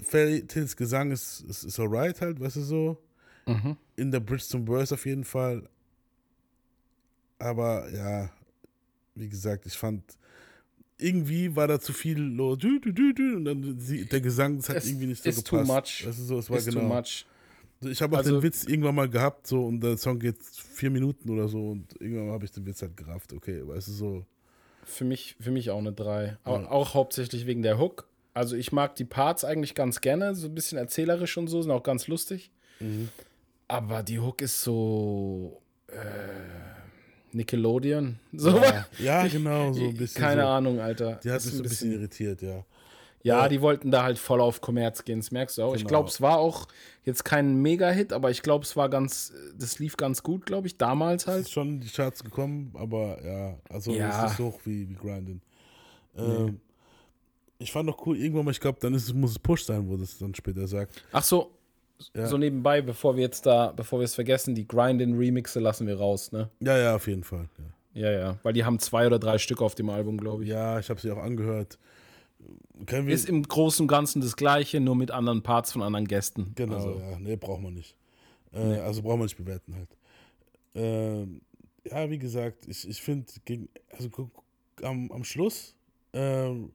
Fairy 0.05 0.47
Tales 0.47 0.77
Gesang 0.77 1.11
ist, 1.11 1.41
ist, 1.41 1.65
ist 1.65 1.81
alright 1.81 2.21
halt, 2.21 2.39
weißt 2.39 2.57
du 2.57 2.61
so. 2.63 3.03
In 3.97 4.11
der 4.11 4.21
Bridge 4.21 4.45
zum 4.45 4.67
Verse 4.67 4.95
auf 4.95 5.05
jeden 5.05 5.25
Fall. 5.25 5.69
Aber 7.39 7.91
ja, 7.91 8.31
wie 9.15 9.29
gesagt, 9.29 9.67
ich 9.67 9.77
fand, 9.77 10.17
irgendwie 11.03 11.55
war 11.57 11.67
da 11.69 11.81
zu 11.81 11.93
viel 11.93 12.19
lo, 12.19 12.57
dü, 12.57 12.81
dü, 12.81 12.93
dü, 12.93 13.13
dü, 13.15 13.37
und 13.37 13.45
dann 13.45 13.79
sie, 13.79 14.05
der 14.07 14.21
Gesang, 14.21 14.57
das 14.57 14.69
hat 14.69 14.77
Es 14.79 14.87
irgendwie 14.89 15.07
nicht 15.07 15.23
so 15.23 15.29
ist 15.29 15.47
too 15.47 15.59
gepasst. 15.59 16.01
much. 16.01 16.09
Weißt 16.09 16.19
du, 16.19 16.25
so, 16.25 16.39
es 16.39 16.49
war 16.51 16.59
Ist 16.59 16.67
genau. 16.67 16.81
too 16.81 16.87
much. 16.95 17.27
Ich 17.83 18.01
habe 18.01 18.15
auch 18.15 18.19
Also- 18.21 18.37
den 18.37 18.43
Witz 18.43 18.65
irgendwann 18.65 18.95
mal 18.95 19.09
gehabt, 19.09 19.47
so, 19.47 19.65
und 19.67 19.81
der 19.81 19.97
Song 19.99 20.19
geht 20.19 20.37
vier 20.41 20.91
Minuten 20.91 21.29
oder 21.31 21.49
so, 21.49 21.71
und 21.73 22.01
irgendwann 22.01 22.31
habe 22.31 22.45
ich 22.45 22.53
den 22.53 22.65
Witz 22.65 22.81
halt 22.83 22.97
gerafft, 22.97 23.33
okay, 23.33 23.67
weißt 23.67 23.89
du, 23.89 23.93
so. 23.93 24.27
Für 24.85 25.05
mich, 25.05 25.37
für 25.41 25.51
mich 25.51 25.71
auch 25.71 25.79
eine 25.79 25.93
3. 25.93 26.39
Auch, 26.45 26.65
auch 26.71 26.95
hauptsächlich 26.95 27.47
wegen 27.47 27.63
der 27.63 27.79
Hook. 27.79 28.07
Also 28.35 28.57
ich 28.57 28.73
mag 28.73 28.95
die 28.97 29.05
Parts 29.05 29.45
eigentlich 29.45 29.75
ganz 29.75 30.01
gerne, 30.01 30.35
so 30.35 30.49
ein 30.49 30.55
bisschen 30.55 30.79
erzählerisch 30.79 31.37
und 31.37 31.49
so, 31.49 31.61
sind 31.63 31.71
auch 31.71 31.83
ganz 31.83 32.07
lustig. 32.09 32.51
Mhm. 32.81 33.09
Aber 33.69 34.03
die 34.03 34.19
Hook 34.21 34.43
ist 34.43 34.63
so 34.63 35.61
äh, 35.89 35.95
Nickelodeon. 37.35 38.19
So, 38.33 38.57
Ja, 38.59 38.87
ja, 38.99 39.27
genau, 39.29 39.73
so 39.73 39.85
ein 39.89 39.95
bisschen. 39.97 40.21
keine 40.23 40.43
so. 40.43 40.49
Ahnung, 40.49 40.81
Alter. 40.81 41.17
Die 41.25 41.31
hat 41.31 41.39
Ist 41.39 41.47
mich 41.47 41.55
so 41.55 41.61
ein 41.61 41.69
bisschen 41.69 41.93
irritiert, 41.93 42.43
ja. 42.43 42.65
Ja, 43.25 43.49
die 43.49 43.61
wollten 43.61 43.93
da 43.93 44.03
halt 44.03 44.19
voll 44.19 44.41
auf 44.41 44.61
Kommerz 44.61 45.05
gehen, 45.05 45.21
das 45.21 45.31
merkst 45.31 45.57
du 45.59 45.63
auch. 45.63 45.75
Ich 45.75 45.83
Genau. 45.83 45.89
glaube, 45.91 46.09
es 46.09 46.21
war 46.21 46.39
auch 46.39 46.67
jetzt 47.05 47.25
kein 47.25 47.55
Mega-Hit, 47.63 48.13
aber 48.13 48.33
ich 48.33 48.43
glaube, 48.43 48.65
es 48.65 48.75
war 48.77 48.89
ganz, 48.89 49.33
das 49.57 49.79
lief 49.79 49.97
ganz 49.97 50.25
gut, 50.25 50.45
glaube 50.45 50.67
ich, 50.67 50.77
damals 50.77 51.23
ist 51.23 51.29
halt. 51.29 51.49
schon 51.49 51.69
in 51.75 51.81
die 51.81 51.89
Charts 51.89 52.25
gekommen, 52.25 52.73
aber 52.75 53.25
ja, 53.25 53.55
also 53.71 53.93
Ja. 53.93 54.09
ist 54.11 54.23
nicht 54.25 54.37
so 54.39 54.47
hoch 54.47 54.61
wie, 54.65 54.89
wie 54.89 54.95
Grindin. 54.95 55.41
Ähm, 56.17 56.61
Ich 57.59 57.71
fand 57.71 57.89
doch 57.89 58.05
cool, 58.07 58.17
irgendwann 58.19 58.45
mal, 58.45 58.51
ich 58.51 58.59
glaube, 58.61 58.79
dann 58.81 58.93
ist 58.93 59.05
es, 59.05 59.15
muss 59.15 59.31
es 59.31 59.39
Push 59.39 59.65
sein, 59.67 59.89
wo 59.89 59.97
das 59.97 60.19
dann 60.19 60.35
später 60.35 60.67
sagt. 60.67 61.01
Ach 61.13 61.23
so, 61.23 61.53
Ja. 62.15 62.27
so 62.27 62.37
nebenbei, 62.39 62.83
bevor 62.83 63.17
wir 63.17 63.23
jetzt 63.23 63.47
da, 63.47 63.73
bevor 63.73 64.01
wir 64.01 64.05
es 64.05 64.15
vergessen, 64.15 64.55
die 64.55 64.67
Grindin-Remixe 64.67 65.61
lassen 65.61 65.87
wir 65.87 65.99
raus, 65.99 66.33
ne? 66.33 66.49
Ja, 66.61 66.77
ja, 66.79 66.95
auf 66.97 67.07
jeden 67.07 67.25
Fall. 67.25 67.49
Ja, 67.95 68.11
Ja, 68.11 68.19
ja, 68.19 68.39
weil 68.43 68.53
die 68.53 68.65
haben 68.65 68.79
zwei 68.79 69.07
oder 69.07 69.19
drei 69.19 69.39
Stück 69.39 69.61
auf 69.63 69.75
dem 69.75 69.91
Album, 69.91 70.17
glaube 70.19 70.45
ich. 70.45 70.51
ja 70.51 70.79
ich 70.79 70.89
habe 70.91 71.01
sie 71.01 71.11
auch 71.11 71.19
angehört. 71.23 71.79
Können 72.87 73.07
wir, 73.07 73.15
Ist 73.15 73.29
im 73.29 73.43
Großen 73.43 73.85
und 73.85 73.89
Ganzen 73.89 74.21
das 74.21 74.35
Gleiche, 74.35 74.81
nur 74.81 74.97
mit 74.97 75.11
anderen 75.11 75.43
Parts 75.43 75.73
von 75.73 75.83
anderen 75.83 76.09
Gästen. 76.09 76.53
Genau, 76.57 76.75
Also, 76.77 76.99
ja. 76.99 77.19
Nee, 77.21 77.37
braucht 77.37 77.63
man 77.63 77.75
nicht. 77.75 77.95
Äh, 78.53 78.79
Also 78.81 79.03
braucht 79.03 79.19
man 79.19 79.27
nicht 79.27 79.37
bewerten 79.37 79.75
halt. 79.77 79.89
Ähm, 80.75 81.43
ja, 81.85 82.09
wie 82.11 82.19
gesagt, 82.19 82.67
ich, 82.67 82.89
ich 82.89 83.01
finde, 83.03 83.27
also 83.91 84.09
am, 84.83 85.11
am 85.13 85.25
Schluss 85.25 85.75
ähm, 86.13 86.73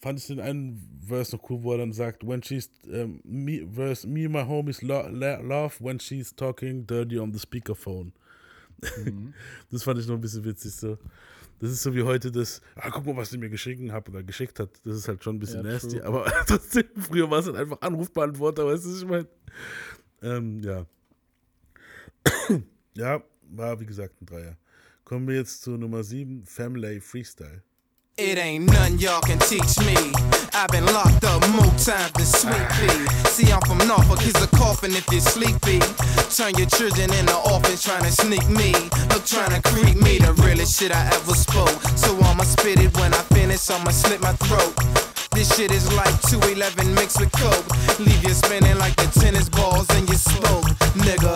fand 0.00 0.18
ich 0.18 0.26
den 0.26 0.40
einen 0.40 1.00
Verse 1.06 1.34
noch 1.34 1.50
cool, 1.50 1.62
wo 1.62 1.72
er 1.72 1.78
dann 1.78 1.92
sagt, 1.92 2.26
when 2.26 2.42
she's, 2.42 2.70
ähm, 2.90 3.20
me, 3.24 3.66
verse, 3.70 4.06
me 4.06 4.24
and 4.24 4.32
my 4.32 4.42
homies 4.42 4.82
lo, 4.82 5.08
la, 5.08 5.40
laugh 5.40 5.80
when 5.80 5.98
she's 5.98 6.34
talking 6.34 6.86
dirty 6.86 7.18
on 7.18 7.32
the 7.32 7.38
speakerphone. 7.38 8.12
Das 9.70 9.82
fand 9.82 9.98
ich 9.98 10.06
noch 10.06 10.14
ein 10.14 10.20
bisschen 10.20 10.44
witzig 10.44 10.72
so. 10.72 10.98
Das 11.60 11.72
ist 11.72 11.82
so 11.82 11.92
wie 11.92 12.04
heute 12.04 12.30
das, 12.30 12.62
ah, 12.76 12.90
guck 12.90 13.04
mal, 13.06 13.16
was 13.16 13.30
sie 13.30 13.38
mir 13.38 13.50
geschickt 13.50 13.90
hat 13.90 14.08
oder 14.08 14.22
geschickt 14.22 14.60
hat. 14.60 14.70
Das 14.84 14.96
ist 14.96 15.08
halt 15.08 15.24
schon 15.24 15.36
ein 15.36 15.38
bisschen 15.40 15.64
Ja, 15.64 15.72
nasty, 15.72 15.98
true. 15.98 16.04
aber 16.04 16.24
trotzdem, 16.46 16.84
früher 16.96 17.28
war 17.28 17.40
es 17.40 17.46
halt 17.46 17.56
einfach 17.56 17.80
Anrufbeantworter, 17.80 18.66
weißt 18.66 18.84
du, 18.84 18.90
was 18.90 18.98
ich 19.02 19.08
meine? 19.08 19.28
Ähm, 20.22 20.60
ja. 20.62 20.86
ja, 22.94 23.22
war 23.50 23.80
wie 23.80 23.86
gesagt 23.86 24.22
ein 24.22 24.26
Dreier. 24.26 24.56
Kommen 25.04 25.26
wir 25.26 25.34
jetzt 25.34 25.62
zu 25.62 25.72
Nummer 25.72 26.04
7, 26.04 26.44
Family 26.44 27.00
Freestyle. 27.00 27.62
It 28.18 28.36
ain't 28.36 28.66
nothing 28.66 28.98
y'all 28.98 29.20
can 29.20 29.38
teach 29.38 29.78
me. 29.78 29.94
I've 30.52 30.68
been 30.70 30.84
locked 30.86 31.22
up 31.22 31.40
more 31.50 31.70
times 31.78 32.10
than 32.18 32.26
Sweet 32.26 32.68
Pea. 32.74 33.06
See, 33.30 33.52
I'm 33.52 33.60
from 33.60 33.78
Norfolk, 33.86 34.18
here's 34.18 34.42
a 34.42 34.48
coffin 34.48 34.90
if 34.90 35.06
you're 35.12 35.20
sleepy. 35.20 35.78
Turn 36.34 36.52
your 36.58 36.66
children 36.66 37.14
into 37.14 37.36
orphans 37.48 37.80
trying 37.80 38.02
to 38.02 38.10
sneak 38.10 38.42
me. 38.48 38.72
Look, 39.14 39.24
trying 39.24 39.54
to 39.54 39.62
creep 39.70 39.94
me, 40.02 40.18
the 40.18 40.32
realest 40.42 40.80
shit 40.80 40.90
I 40.90 41.06
ever 41.14 41.32
spoke. 41.32 41.70
So 41.94 42.18
I'ma 42.18 42.42
spit 42.42 42.80
it 42.80 42.92
when 42.98 43.14
I 43.14 43.22
finish, 43.30 43.70
I'ma 43.70 43.92
slit 43.92 44.20
my 44.20 44.32
throat. 44.32 45.07
This 45.38 45.54
shit 45.54 45.70
is 45.70 45.86
like 45.94 46.20
211 46.22 46.94
mixed 46.96 47.20
with 47.20 47.30
coke. 47.30 47.64
Leave 48.00 48.24
you 48.24 48.34
spinning 48.34 48.76
like 48.78 48.96
the 48.96 49.06
tennis 49.20 49.48
balls 49.48 49.88
in 49.96 50.04
your 50.08 50.16
spoke, 50.16 50.66
nigga. 51.06 51.32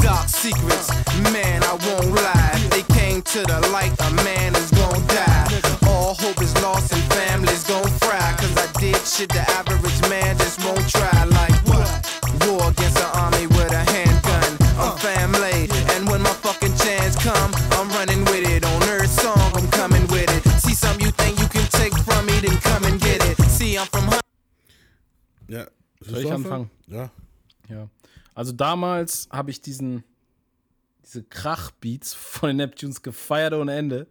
Dark 0.00 0.28
secrets, 0.28 0.88
man, 1.34 1.64
I 1.64 1.72
won't 1.72 2.14
lie. 2.14 2.68
They 2.70 2.84
came 2.94 3.22
to 3.22 3.40
the 3.42 3.68
light, 3.72 3.98
a 3.98 4.10
man 4.22 4.54
is 4.54 4.70
gon' 4.70 5.04
die. 5.08 5.60
All 5.88 6.14
hope 6.14 6.40
is 6.40 6.54
lost 6.62 6.92
and 6.92 7.02
families 7.14 7.64
gon' 7.64 7.90
fry. 7.98 8.32
Cause 8.38 8.56
I 8.58 8.70
did 8.78 9.04
shit 9.04 9.30
the 9.30 9.42
average 9.58 10.00
man 10.08 10.38
just 10.38 10.64
won't 10.64 10.88
try. 10.88 11.15
Soll 26.16 26.24
ich 26.26 26.32
anfangen? 26.32 26.70
Ja. 26.86 27.10
Ja. 27.68 27.88
Also 28.34 28.52
damals 28.52 29.28
habe 29.30 29.50
ich 29.50 29.60
diesen, 29.60 30.04
diese 31.04 31.22
Krachbeats 31.22 32.14
von 32.14 32.48
den 32.48 32.56
Neptunes 32.58 33.02
gefeiert 33.02 33.54
ohne 33.54 33.74
Ende. 33.74 34.06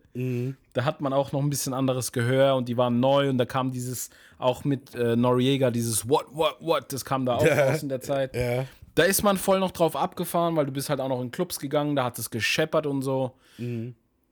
Da 0.73 0.83
hat 0.85 1.01
man 1.01 1.13
auch 1.13 1.31
noch 1.31 1.41
ein 1.41 1.49
bisschen 1.49 1.73
anderes 1.73 2.11
Gehör 2.11 2.55
und 2.55 2.67
die 2.69 2.77
waren 2.77 2.99
neu 2.99 3.29
und 3.29 3.37
da 3.37 3.45
kam 3.45 3.71
dieses, 3.71 4.09
auch 4.39 4.63
mit 4.63 4.95
äh, 4.95 5.15
Noriega, 5.15 5.71
dieses 5.71 6.07
What, 6.09 6.25
what, 6.31 6.57
what, 6.59 6.91
das 6.91 7.03
kam 7.05 7.25
da 7.25 7.35
auch 7.35 7.45
Ja. 7.45 7.69
raus 7.69 7.83
in 7.83 7.89
der 7.89 8.01
Zeit. 8.01 8.35
Ja. 8.35 8.65
Da 8.95 9.03
ist 9.03 9.23
man 9.23 9.37
voll 9.37 9.59
noch 9.59 9.71
drauf 9.71 9.95
abgefahren, 9.97 10.55
weil 10.55 10.65
du 10.65 10.71
bist 10.71 10.89
halt 10.89 11.01
auch 11.01 11.09
noch 11.09 11.21
in 11.21 11.29
Clubs 11.31 11.59
gegangen, 11.59 11.95
da 11.97 12.05
hat 12.05 12.17
es 12.17 12.29
gescheppert 12.29 12.85
und 12.87 13.01
so. 13.01 13.33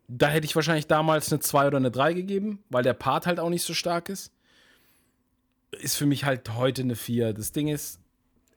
Da 0.07 0.27
hätte 0.29 0.45
ich 0.45 0.55
wahrscheinlich 0.55 0.87
damals 0.87 1.31
eine 1.31 1.39
2 1.41 1.67
oder 1.67 1.77
eine 1.77 1.91
3 1.91 2.13
gegeben, 2.13 2.63
weil 2.69 2.83
der 2.83 2.93
Part 2.93 3.25
halt 3.27 3.39
auch 3.41 3.49
nicht 3.49 3.63
so 3.63 3.73
stark 3.73 4.07
ist. 4.09 4.31
Ist 5.79 5.95
für 5.97 6.05
mich 6.05 6.25
halt 6.25 6.53
heute 6.55 6.81
eine 6.83 6.95
4. 6.95 7.33
Das 7.33 7.51
Ding 7.51 7.67
ist, 7.67 7.99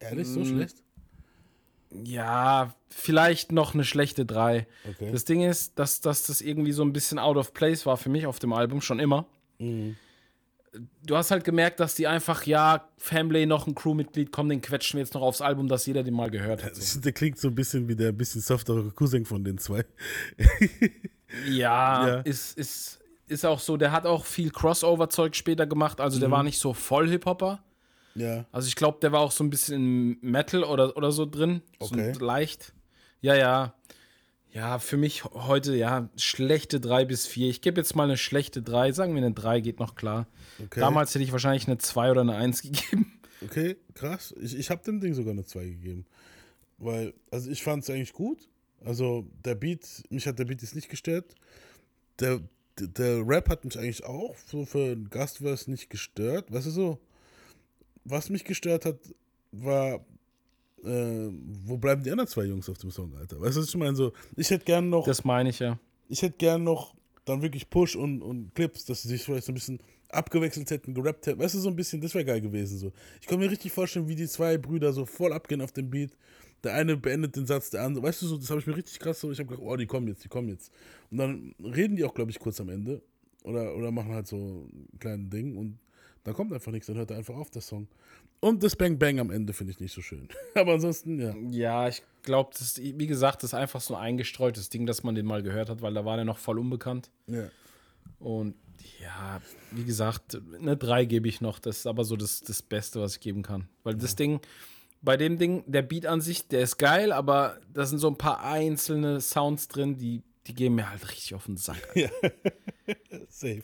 Ehrlich, 0.00 0.26
so 0.28 0.44
schlecht? 0.44 0.76
ja, 2.04 2.74
vielleicht 2.88 3.52
noch 3.52 3.74
eine 3.74 3.84
schlechte 3.84 4.26
3. 4.26 4.66
Okay. 4.88 5.12
Das 5.12 5.24
Ding 5.24 5.42
ist, 5.42 5.78
dass, 5.78 6.00
dass 6.00 6.26
das 6.26 6.40
irgendwie 6.40 6.72
so 6.72 6.82
ein 6.82 6.92
bisschen 6.92 7.18
out 7.18 7.36
of 7.36 7.54
place 7.54 7.86
war 7.86 7.96
für 7.96 8.08
mich 8.08 8.26
auf 8.26 8.38
dem 8.38 8.52
Album, 8.52 8.80
schon 8.80 8.98
immer. 9.00 9.26
Mhm. 9.58 9.96
Du 11.06 11.16
hast 11.16 11.30
halt 11.30 11.44
gemerkt, 11.44 11.80
dass 11.80 11.94
die 11.94 12.06
einfach, 12.06 12.44
ja, 12.44 12.86
Family 12.98 13.46
noch 13.46 13.66
ein 13.66 13.74
Crewmitglied, 13.74 14.30
komm, 14.30 14.50
den 14.50 14.60
quetschen 14.60 14.98
wir 14.98 15.04
jetzt 15.04 15.14
noch 15.14 15.22
aufs 15.22 15.40
Album, 15.40 15.68
dass 15.68 15.86
jeder 15.86 16.02
den 16.02 16.12
mal 16.12 16.30
gehört 16.30 16.62
hat. 16.62 16.76
So. 16.76 17.00
Der 17.04 17.12
klingt 17.12 17.38
so 17.38 17.48
ein 17.48 17.54
bisschen 17.54 17.88
wie 17.88 17.96
der 17.96 18.12
bisschen 18.12 18.42
softere 18.42 18.90
Cousin 18.90 19.24
von 19.24 19.42
den 19.42 19.56
zwei. 19.56 19.86
Ja, 21.48 22.06
Ja. 22.06 22.20
Ist, 22.20 22.58
ist, 22.58 22.98
ist 23.28 23.44
auch 23.44 23.60
so, 23.60 23.76
der 23.76 23.92
hat 23.92 24.06
auch 24.06 24.24
viel 24.24 24.50
Crossover-Zeug 24.50 25.34
später 25.34 25.66
gemacht, 25.66 26.00
also 26.00 26.16
Mhm. 26.16 26.20
der 26.20 26.30
war 26.30 26.42
nicht 26.42 26.58
so 26.58 26.72
voll 26.74 27.08
Hip-Hopper. 27.08 27.62
Ja. 28.14 28.46
Also 28.52 28.68
ich 28.68 28.76
glaube, 28.76 28.98
der 29.02 29.12
war 29.12 29.20
auch 29.20 29.30
so 29.32 29.44
ein 29.44 29.50
bisschen 29.50 30.16
in 30.22 30.30
Metal 30.30 30.64
oder, 30.64 30.96
oder 30.96 31.12
so 31.12 31.26
drin. 31.26 31.60
Okay. 31.78 32.14
So 32.14 32.24
leicht. 32.24 32.72
Ja, 33.20 33.34
ja. 33.34 33.74
Ja, 34.52 34.78
für 34.78 34.96
mich 34.96 35.24
heute, 35.24 35.76
ja, 35.76 36.08
schlechte 36.16 36.80
3 36.80 37.04
bis 37.04 37.26
4. 37.26 37.50
Ich 37.50 37.60
gebe 37.60 37.78
jetzt 37.78 37.94
mal 37.94 38.04
eine 38.04 38.16
schlechte 38.16 38.62
3. 38.62 38.92
Sagen 38.92 39.14
wir 39.14 39.22
eine 39.22 39.34
3, 39.34 39.60
geht 39.60 39.80
noch 39.80 39.96
klar. 39.96 40.26
Okay. 40.64 40.80
Damals 40.80 41.14
hätte 41.14 41.24
ich 41.24 41.32
wahrscheinlich 41.32 41.66
eine 41.66 41.76
2 41.76 42.10
oder 42.12 42.22
eine 42.22 42.36
1 42.36 42.62
gegeben. 42.62 43.20
Okay, 43.44 43.76
krass. 43.92 44.34
Ich, 44.40 44.56
ich 44.56 44.70
habe 44.70 44.82
dem 44.82 44.98
Ding 45.00 45.12
sogar 45.12 45.32
eine 45.32 45.44
2 45.44 45.62
gegeben. 45.64 46.06
Weil, 46.78 47.12
also 47.30 47.50
ich 47.50 47.62
fand 47.62 47.82
es 47.82 47.90
eigentlich 47.90 48.14
gut. 48.14 48.48
Also 48.82 49.26
der 49.44 49.56
Beat, 49.56 49.86
mich 50.08 50.26
hat 50.26 50.38
der 50.38 50.46
Beat 50.46 50.62
jetzt 50.62 50.74
nicht 50.74 50.88
gestört. 50.88 51.34
Der, 52.20 52.40
der, 52.78 53.26
Rap 53.26 53.48
hat 53.48 53.64
mich 53.64 53.78
eigentlich 53.78 54.04
auch 54.04 54.34
so 54.46 54.64
für 54.64 54.92
einen 54.92 55.10
Gastverse 55.10 55.70
nicht 55.70 55.90
gestört. 55.90 56.52
Weißt 56.52 56.66
du 56.66 56.70
so? 56.70 56.98
Was 58.04 58.30
mich 58.30 58.44
gestört 58.44 58.84
hat, 58.84 58.98
war, 59.52 60.04
äh, 60.84 61.28
wo 61.64 61.76
bleiben 61.76 62.02
die 62.02 62.10
anderen 62.10 62.28
zwei 62.28 62.44
Jungs 62.44 62.68
auf 62.68 62.78
dem 62.78 62.90
Song, 62.90 63.14
Alter? 63.16 63.40
Weißt 63.40 63.56
du, 63.56 63.60
was 63.60 63.68
ich 63.68 63.76
meine? 63.76 63.96
So, 63.96 64.12
ich 64.36 64.50
hätte 64.50 64.64
gern 64.64 64.88
noch 64.88 65.04
Das 65.04 65.24
meine 65.24 65.50
ich 65.50 65.58
ja. 65.58 65.78
ich 66.08 66.22
hätte 66.22 66.36
gern 66.36 66.62
noch 66.64 66.94
dann 67.24 67.42
wirklich 67.42 67.68
Push 67.68 67.96
und, 67.96 68.22
und 68.22 68.54
Clips, 68.54 68.84
dass 68.84 69.02
sie 69.02 69.08
sich 69.08 69.22
vielleicht 69.22 69.46
so 69.46 69.52
ein 69.52 69.56
bisschen 69.56 69.80
abgewechselt 70.08 70.70
hätten, 70.70 70.94
gerappt 70.94 71.26
hätten. 71.26 71.40
Weißt 71.40 71.54
du, 71.54 71.58
so 71.58 71.68
ein 71.68 71.76
bisschen, 71.76 72.00
das 72.00 72.14
wäre 72.14 72.24
geil 72.24 72.40
gewesen. 72.40 72.78
So. 72.78 72.92
Ich 73.20 73.26
kann 73.26 73.38
mir 73.38 73.50
richtig 73.50 73.72
vorstellen, 73.72 74.08
wie 74.08 74.14
die 74.14 74.28
zwei 74.28 74.56
Brüder 74.56 74.92
so 74.92 75.04
voll 75.04 75.32
abgehen 75.32 75.60
auf 75.60 75.72
dem 75.72 75.90
Beat. 75.90 76.12
Der 76.64 76.74
eine 76.74 76.96
beendet 76.96 77.36
den 77.36 77.46
Satz, 77.46 77.70
der 77.70 77.84
andere. 77.84 78.04
Weißt 78.04 78.22
du, 78.22 78.26
so, 78.26 78.36
das 78.36 78.50
habe 78.50 78.60
ich 78.60 78.66
mir 78.66 78.76
richtig 78.76 78.98
krass 78.98 79.20
so. 79.20 79.30
Ich 79.30 79.38
habe 79.38 79.48
gedacht, 79.48 79.66
oh, 79.66 79.76
die 79.76 79.86
kommen 79.86 80.08
jetzt, 80.08 80.24
die 80.24 80.28
kommen 80.28 80.48
jetzt. 80.48 80.72
Und 81.10 81.18
dann 81.18 81.54
reden 81.62 81.96
die 81.96 82.04
auch, 82.04 82.14
glaube 82.14 82.30
ich, 82.30 82.38
kurz 82.38 82.60
am 82.60 82.68
Ende. 82.68 83.02
Oder, 83.44 83.76
oder 83.76 83.92
machen 83.92 84.12
halt 84.12 84.26
so 84.26 84.36
ein 84.36 84.98
kleines 84.98 85.30
Ding 85.30 85.56
und 85.56 85.78
dann 86.24 86.34
kommt 86.34 86.52
einfach 86.52 86.72
nichts, 86.72 86.88
dann 86.88 86.96
hört 86.96 87.12
er 87.12 87.18
einfach 87.18 87.36
auf, 87.36 87.50
der 87.50 87.62
Song. 87.62 87.86
Und 88.40 88.64
das 88.64 88.74
Bang 88.74 88.98
Bang 88.98 89.20
am 89.20 89.30
Ende 89.30 89.52
finde 89.52 89.72
ich 89.72 89.78
nicht 89.78 89.92
so 89.92 90.02
schön. 90.02 90.28
Aber 90.56 90.72
ansonsten, 90.74 91.20
ja. 91.20 91.34
Ja, 91.50 91.88
ich 91.88 92.02
glaube, 92.22 92.50
das, 92.58 92.78
wie 92.82 93.06
gesagt, 93.06 93.44
das 93.44 93.50
ist 93.50 93.54
einfach 93.54 93.80
so 93.80 93.94
ein 93.94 94.02
eingestreutes 94.02 94.68
Ding, 94.68 94.86
dass 94.86 95.04
man 95.04 95.14
den 95.14 95.26
mal 95.26 95.44
gehört 95.44 95.70
hat, 95.70 95.82
weil 95.82 95.94
da 95.94 96.04
war 96.04 96.16
der 96.16 96.24
noch 96.24 96.38
voll 96.38 96.58
unbekannt. 96.58 97.10
ja. 97.28 97.48
Und 98.18 98.54
ja, 99.00 99.40
wie 99.72 99.84
gesagt, 99.84 100.40
eine 100.58 100.76
3 100.76 101.06
gebe 101.06 101.28
ich 101.28 101.40
noch. 101.40 101.58
Das 101.58 101.78
ist 101.78 101.86
aber 101.86 102.04
so 102.04 102.16
das, 102.16 102.40
das 102.40 102.62
Beste, 102.62 103.00
was 103.00 103.14
ich 103.16 103.20
geben 103.20 103.42
kann. 103.42 103.68
Weil 103.82 103.94
das 103.96 104.16
Ding, 104.16 104.40
bei 105.06 105.16
dem 105.16 105.38
Ding, 105.38 105.62
der 105.66 105.82
Beat 105.82 106.04
an 106.04 106.20
sich, 106.20 106.48
der 106.48 106.60
ist 106.62 106.76
geil, 106.78 107.12
aber 107.12 107.58
da 107.72 107.86
sind 107.86 107.98
so 108.00 108.08
ein 108.08 108.18
paar 108.18 108.42
einzelne 108.42 109.20
Sounds 109.20 109.68
drin, 109.68 109.96
die, 109.96 110.22
die 110.46 110.52
gehen 110.54 110.74
mir 110.74 110.90
halt 110.90 111.08
richtig 111.08 111.34
auf 111.34 111.46
den 111.46 111.56
Sack. 111.56 111.80
Safe. 113.28 113.62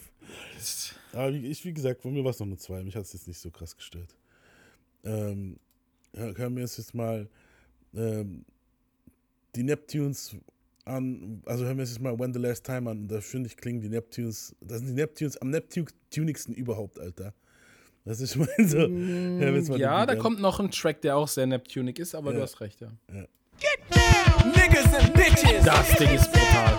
Aber 1.12 1.34
wie, 1.34 1.46
ich, 1.48 1.64
wie 1.64 1.74
gesagt, 1.74 2.00
von 2.02 2.12
mir 2.14 2.22
war 2.24 2.30
es 2.30 2.38
noch 2.38 2.46
eine 2.46 2.56
2. 2.56 2.84
Mich 2.84 2.96
hat 2.96 3.02
es 3.04 3.12
jetzt 3.12 3.26
nicht 3.28 3.38
so 3.40 3.50
krass 3.50 3.76
gestört. 3.76 4.14
Ähm, 5.04 5.58
hör- 6.14 6.36
hören 6.38 6.54
wir 6.56 6.62
uns 6.62 6.76
jetzt 6.76 6.94
mal 6.94 7.28
ähm, 7.94 8.44
die 9.56 9.64
Neptunes 9.64 10.36
an. 10.84 11.42
Also 11.44 11.64
hören 11.64 11.76
wir 11.76 11.82
uns 11.82 11.90
jetzt 11.90 12.00
mal 12.00 12.18
When 12.18 12.32
the 12.32 12.40
Last 12.40 12.64
Time 12.64 12.88
an. 12.88 13.08
Da 13.08 13.20
finde 13.20 13.48
ich, 13.48 13.56
klingen 13.56 13.80
die 13.80 13.88
Neptunes, 13.88 14.54
das 14.60 14.78
sind 14.78 14.86
die 14.88 14.94
Neptunes 14.94 15.36
am 15.38 15.50
Neptunigsten 15.50 16.54
überhaupt, 16.54 16.98
Alter. 17.00 17.34
Das 18.04 18.20
ist 18.20 18.36
meine 18.36 18.68
so. 18.68 18.78
mal 19.72 19.78
Ja, 19.78 20.04
den 20.06 20.16
da 20.16 20.20
kommt 20.20 20.40
noch 20.40 20.58
ein 20.60 20.70
Track, 20.70 21.00
der 21.02 21.16
auch 21.16 21.28
sehr 21.28 21.46
Neptunic 21.46 21.98
ist, 21.98 22.14
aber 22.14 22.30
Ja. 22.32 22.36
du 22.38 22.42
hast 22.42 22.60
recht, 22.60 22.80
ja. 22.80 22.88
niggas 24.44 24.94
and 24.94 25.14
bitches. 25.14 25.64
Das 25.64 25.88
Ding 25.96 26.10
ist 26.10 26.32
brutal. 26.32 26.78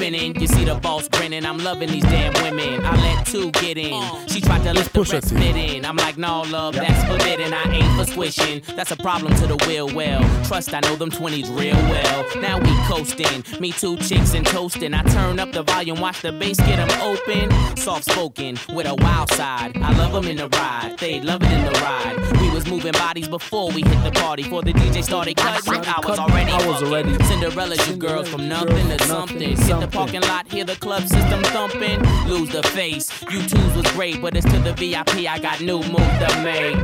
Spinning. 0.00 0.40
You 0.40 0.46
see 0.46 0.64
the 0.64 0.76
boss 0.76 1.08
grinning. 1.08 1.44
I'm 1.44 1.58
loving 1.58 1.90
these 1.90 2.04
damn 2.04 2.32
women. 2.42 2.82
I 2.84 2.96
let 2.96 3.26
two 3.26 3.50
get 3.52 3.76
in. 3.76 4.02
She 4.28 4.40
tried 4.40 4.62
to 4.62 4.72
let 4.72 4.90
the 4.92 5.02
rest 5.02 5.30
fit 5.34 5.56
in. 5.56 5.84
I'm 5.84 5.96
like, 5.96 6.16
no, 6.16 6.42
love, 6.42 6.74
that's 6.74 7.02
forbidden. 7.04 7.52
I 7.52 7.64
ain't 7.70 7.98
for 7.98 8.10
squishing. 8.10 8.62
That's 8.76 8.90
a 8.92 8.96
problem 8.96 9.34
to 9.34 9.46
the 9.46 9.56
will. 9.66 9.94
Well, 9.94 10.22
trust 10.44 10.72
I 10.72 10.80
know 10.80 10.96
them 10.96 11.10
20s 11.10 11.48
real 11.58 11.76
well. 11.92 12.24
Now 12.40 12.58
we 12.58 12.72
coasting. 12.88 13.44
Me 13.60 13.72
two 13.72 13.98
chicks 13.98 14.32
and 14.32 14.46
toasting. 14.46 14.94
I 14.94 15.02
turn 15.02 15.38
up 15.38 15.52
the 15.52 15.62
volume, 15.64 16.00
watch 16.00 16.22
the 16.22 16.32
bass 16.32 16.56
get 16.58 16.76
them 16.76 16.90
open. 17.02 17.76
Soft 17.76 18.04
spoken 18.04 18.56
with 18.74 18.86
a 18.86 18.94
wild 18.94 19.30
side. 19.32 19.76
I 19.76 19.92
love 19.98 20.12
them 20.12 20.24
in 20.30 20.38
the 20.38 20.48
ride. 20.48 20.96
They 20.98 21.20
love 21.20 21.42
it 21.42 21.52
in 21.52 21.64
the 21.66 21.72
ride. 21.72 22.40
We 22.40 22.48
was 22.50 22.66
moving 22.66 22.92
bodies 22.92 23.28
before 23.28 23.70
we 23.70 23.82
hit 23.82 24.02
the 24.02 24.12
party. 24.12 24.44
Before 24.44 24.62
the 24.62 24.72
DJ 24.72 25.04
started 25.04 25.36
cutting, 25.36 25.84
I 25.86 26.00
was 26.06 26.18
already. 26.18 26.50
I 26.50 26.66
was 26.66 26.82
already- 26.82 27.22
Cinderella's 27.24 27.86
you 27.88 27.96
girls 27.96 28.28
from 28.28 28.48
nothing 28.48 28.88
to 28.88 29.04
something. 29.04 29.40
Hit 29.40 29.80
the 29.80 29.89
parking 29.90 30.20
lot, 30.22 30.50
hear 30.50 30.64
the 30.64 30.76
club 30.76 31.02
system 31.02 31.42
thumping. 31.44 32.00
Lose 32.28 32.50
the 32.50 32.62
face. 32.62 33.10
You 33.30 33.42
twos 33.46 33.74
was 33.74 33.86
great, 33.92 34.20
but 34.22 34.36
it's 34.36 34.46
to 34.46 34.58
the 34.60 34.72
VIP. 34.72 35.28
I 35.28 35.38
got 35.38 35.60
new 35.60 35.80
move 35.80 36.12
to 36.22 36.40
make. 36.42 36.76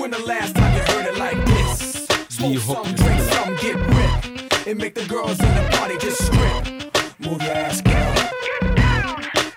When 0.00 0.10
the 0.10 0.22
last 0.26 0.54
time 0.56 0.74
you 0.74 0.80
heard 0.92 1.06
it 1.06 1.18
like 1.18 1.44
this? 1.46 2.06
Smoke 2.28 2.56
hook 2.56 2.86
some, 2.86 2.94
drink 2.94 3.18
good. 3.18 3.32
some, 3.32 3.56
get 3.56 3.76
ripped. 3.76 4.66
And 4.66 4.78
make 4.78 4.94
the 4.94 5.06
girls 5.06 5.38
in 5.40 5.54
the 5.54 5.68
party 5.72 5.96
just 5.98 6.24
strip. 6.24 6.64
Move 7.20 7.42
your 7.42 7.52
ass, 7.52 7.80
girl. 7.82 8.14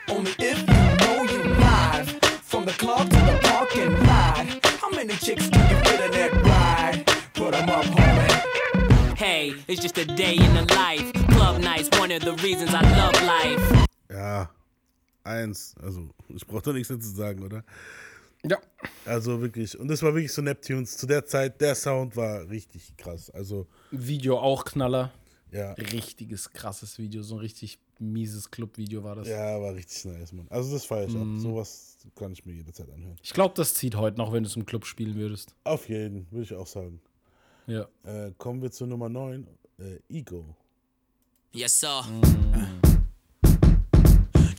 Only 0.09 0.31
if 0.39 0.59
you 0.59 1.05
know 1.05 1.23
you 1.23 1.43
live. 1.55 2.09
From 2.41 2.65
the 2.65 2.73
club 2.73 3.09
to 3.09 3.15
the 3.15 3.39
parking 3.43 3.91
lot. 4.07 4.45
How 4.79 4.89
many 4.89 5.13
chicks 5.15 5.49
can 5.49 5.69
you 5.69 5.77
fit 5.83 6.01
in 6.01 6.11
that 6.11 6.33
ride? 6.43 7.05
Put 7.33 7.53
'em 7.53 7.69
up, 7.69 7.85
homie. 7.85 9.17
Hey, 9.17 9.53
it's 9.67 9.81
just 9.81 9.97
a 9.97 10.05
day 10.05 10.35
in 10.35 10.53
the 10.53 10.73
life. 10.75 11.20
One 12.11 12.29
of 12.29 12.41
the 12.41 12.45
reasons 12.45 12.71
I 12.73 12.81
love 12.81 13.25
life. 13.25 13.85
Ja, 14.09 14.49
eins. 15.23 15.73
Also, 15.81 16.09
ich 16.27 16.45
brauche 16.45 16.61
da 16.61 16.73
nichts 16.73 16.89
mehr 16.89 16.99
zu 16.99 17.07
sagen, 17.07 17.41
oder? 17.41 17.63
Ja. 18.43 18.57
Also 19.05 19.39
wirklich. 19.39 19.79
Und 19.79 19.87
das 19.87 20.03
war 20.03 20.13
wirklich 20.13 20.33
so 20.33 20.41
Neptunes. 20.41 20.97
Zu 20.97 21.07
der 21.07 21.25
Zeit, 21.25 21.61
der 21.61 21.73
Sound 21.73 22.17
war 22.17 22.49
richtig 22.49 22.97
krass. 22.97 23.29
Also, 23.29 23.65
Video 23.91 24.37
auch 24.37 24.65
Knaller. 24.65 25.13
ja. 25.51 25.71
Richtiges, 25.71 26.51
krasses 26.51 26.99
Video. 26.99 27.23
So 27.23 27.35
ein 27.35 27.39
richtig 27.39 27.79
mieses 27.97 28.51
Club-Video 28.51 29.05
war 29.05 29.15
das. 29.15 29.29
Ja, 29.29 29.61
war 29.61 29.73
richtig 29.73 30.03
nice, 30.03 30.33
Mann. 30.33 30.47
Also, 30.49 30.73
das 30.73 30.83
feiere 30.83 31.07
ich 31.07 31.15
auch. 31.15 31.37
Sowas 31.37 31.95
kann 32.15 32.33
ich 32.33 32.45
mir 32.45 32.51
jederzeit 32.51 32.89
anhören. 32.89 33.15
Ich 33.23 33.31
glaube, 33.31 33.53
das 33.55 33.73
zieht 33.73 33.95
heute 33.95 34.17
noch, 34.17 34.33
wenn 34.33 34.43
du 34.43 34.49
es 34.49 34.57
im 34.57 34.65
Club 34.65 34.85
spielen 34.85 35.15
würdest. 35.15 35.55
Auf 35.63 35.87
jeden, 35.87 36.29
würde 36.29 36.43
ich 36.43 36.53
auch 36.55 36.67
sagen. 36.67 36.99
Ja. 37.67 37.87
Äh, 38.03 38.33
kommen 38.37 38.61
wir 38.61 38.69
zu 38.71 38.85
Nummer 38.85 39.07
9. 39.07 39.47
Äh, 39.79 39.99
Ego. 40.09 40.57
Yes, 41.53 41.73
sir. 41.73 42.01
Mm. 42.07 42.67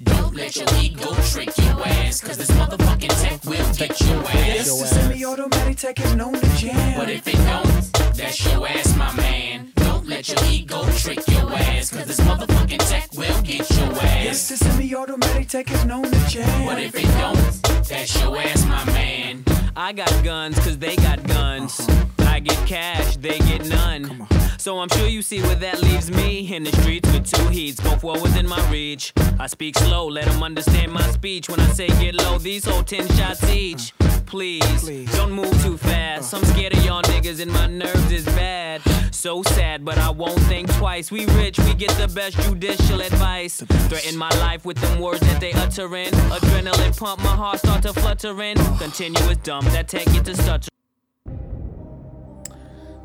Don't 0.05 0.34
let 0.34 0.57
your 0.57 0.66
ego 0.78 1.14
trick 1.30 1.57
your 1.57 1.86
ass, 1.86 2.20
cause 2.20 2.36
this 2.36 2.51
motherfucking 2.51 3.22
tech 3.22 3.43
will 3.45 3.74
get 3.74 3.99
your 4.03 4.18
ass. 4.20 4.66
It's 4.66 4.80
the 4.80 4.86
semi-automatic 4.86 5.76
tech 5.78 5.99
is 6.01 6.14
known 6.14 6.34
to 6.34 6.57
jam. 6.57 6.99
But 6.99 7.09
if 7.09 7.26
it 7.26 7.36
don't, 7.36 8.14
that's 8.14 8.45
your 8.45 8.68
ass, 8.68 8.95
my 8.97 9.11
man. 9.16 9.72
Don't 9.76 10.07
let 10.07 10.28
your 10.28 10.45
ego 10.51 10.84
trick 10.97 11.26
your 11.28 11.51
ass, 11.55 11.90
cause 11.90 12.05
this 12.07 12.20
motherfucking 12.20 12.86
tech 12.90 13.09
will 13.14 13.40
get 13.43 13.70
your 13.70 13.90
It's 13.93 14.03
ass. 14.03 14.49
the 14.51 14.57
semi-automatic 14.59 15.49
tech 15.49 15.70
is 15.70 15.84
known 15.86 16.05
to 16.05 16.28
jam. 16.28 16.66
But 16.66 16.78
if 16.78 16.95
it 16.95 17.07
don't, 17.18 17.86
that's 17.88 18.20
your 18.20 18.36
ass, 18.38 18.66
my 18.66 18.84
man. 18.93 19.45
I 19.74 19.95
got 19.95 20.12
guns, 20.22 20.57
cause 20.59 20.76
they 20.76 20.97
got 20.97 21.26
guns. 21.26 21.80
I 22.18 22.40
get 22.40 22.66
cash, 22.66 23.16
they 23.16 23.38
get 23.38 23.66
none. 23.66 24.26
So 24.62 24.78
I'm 24.78 24.88
sure 24.90 25.08
you 25.08 25.22
see 25.22 25.42
where 25.42 25.56
that 25.56 25.82
leaves 25.82 26.08
me 26.08 26.54
in 26.54 26.62
the 26.62 26.70
streets 26.70 27.12
with 27.12 27.28
two 27.28 27.48
heats, 27.48 27.80
both 27.80 28.04
well 28.04 28.22
within 28.22 28.46
my 28.46 28.64
reach. 28.70 29.12
I 29.40 29.48
speak 29.48 29.76
slow, 29.76 30.06
let 30.06 30.26
them 30.26 30.40
understand 30.40 30.92
my 30.92 31.02
speech. 31.10 31.48
When 31.48 31.58
I 31.58 31.66
say 31.72 31.88
get 31.88 32.14
low, 32.14 32.38
these 32.38 32.64
hold 32.64 32.86
10 32.86 33.08
shots 33.16 33.42
each. 33.50 33.92
Please, 34.24 35.10
don't 35.16 35.32
move 35.32 35.50
too 35.64 35.76
fast. 35.76 36.32
Uh. 36.32 36.36
I'm 36.36 36.44
scared 36.44 36.74
of 36.76 36.84
y'all 36.84 37.02
niggas 37.02 37.40
and 37.40 37.50
my 37.50 37.66
nerves 37.66 38.12
is 38.12 38.24
bad. 38.24 38.82
So 39.12 39.42
sad, 39.42 39.84
but 39.84 39.98
I 39.98 40.10
won't 40.10 40.38
think 40.42 40.72
twice. 40.74 41.10
We 41.10 41.26
rich, 41.34 41.58
we 41.58 41.74
get 41.74 41.90
the 41.98 42.06
best 42.06 42.38
judicial 42.42 43.00
advice. 43.00 43.62
Threaten 43.88 44.16
my 44.16 44.30
life 44.38 44.64
with 44.64 44.76
them 44.76 45.00
words 45.00 45.18
that 45.22 45.40
they 45.40 45.50
uttering. 45.54 46.12
Adrenaline 46.30 46.96
pump, 46.96 47.20
my 47.24 47.34
heart 47.34 47.58
start 47.58 47.82
to 47.82 47.92
fluttering. 47.92 48.56
Continuous 48.78 49.38
dump 49.38 49.66
that 49.70 49.88
take 49.88 50.14
it 50.14 50.24
to 50.26 50.36
stutter. 50.36 50.68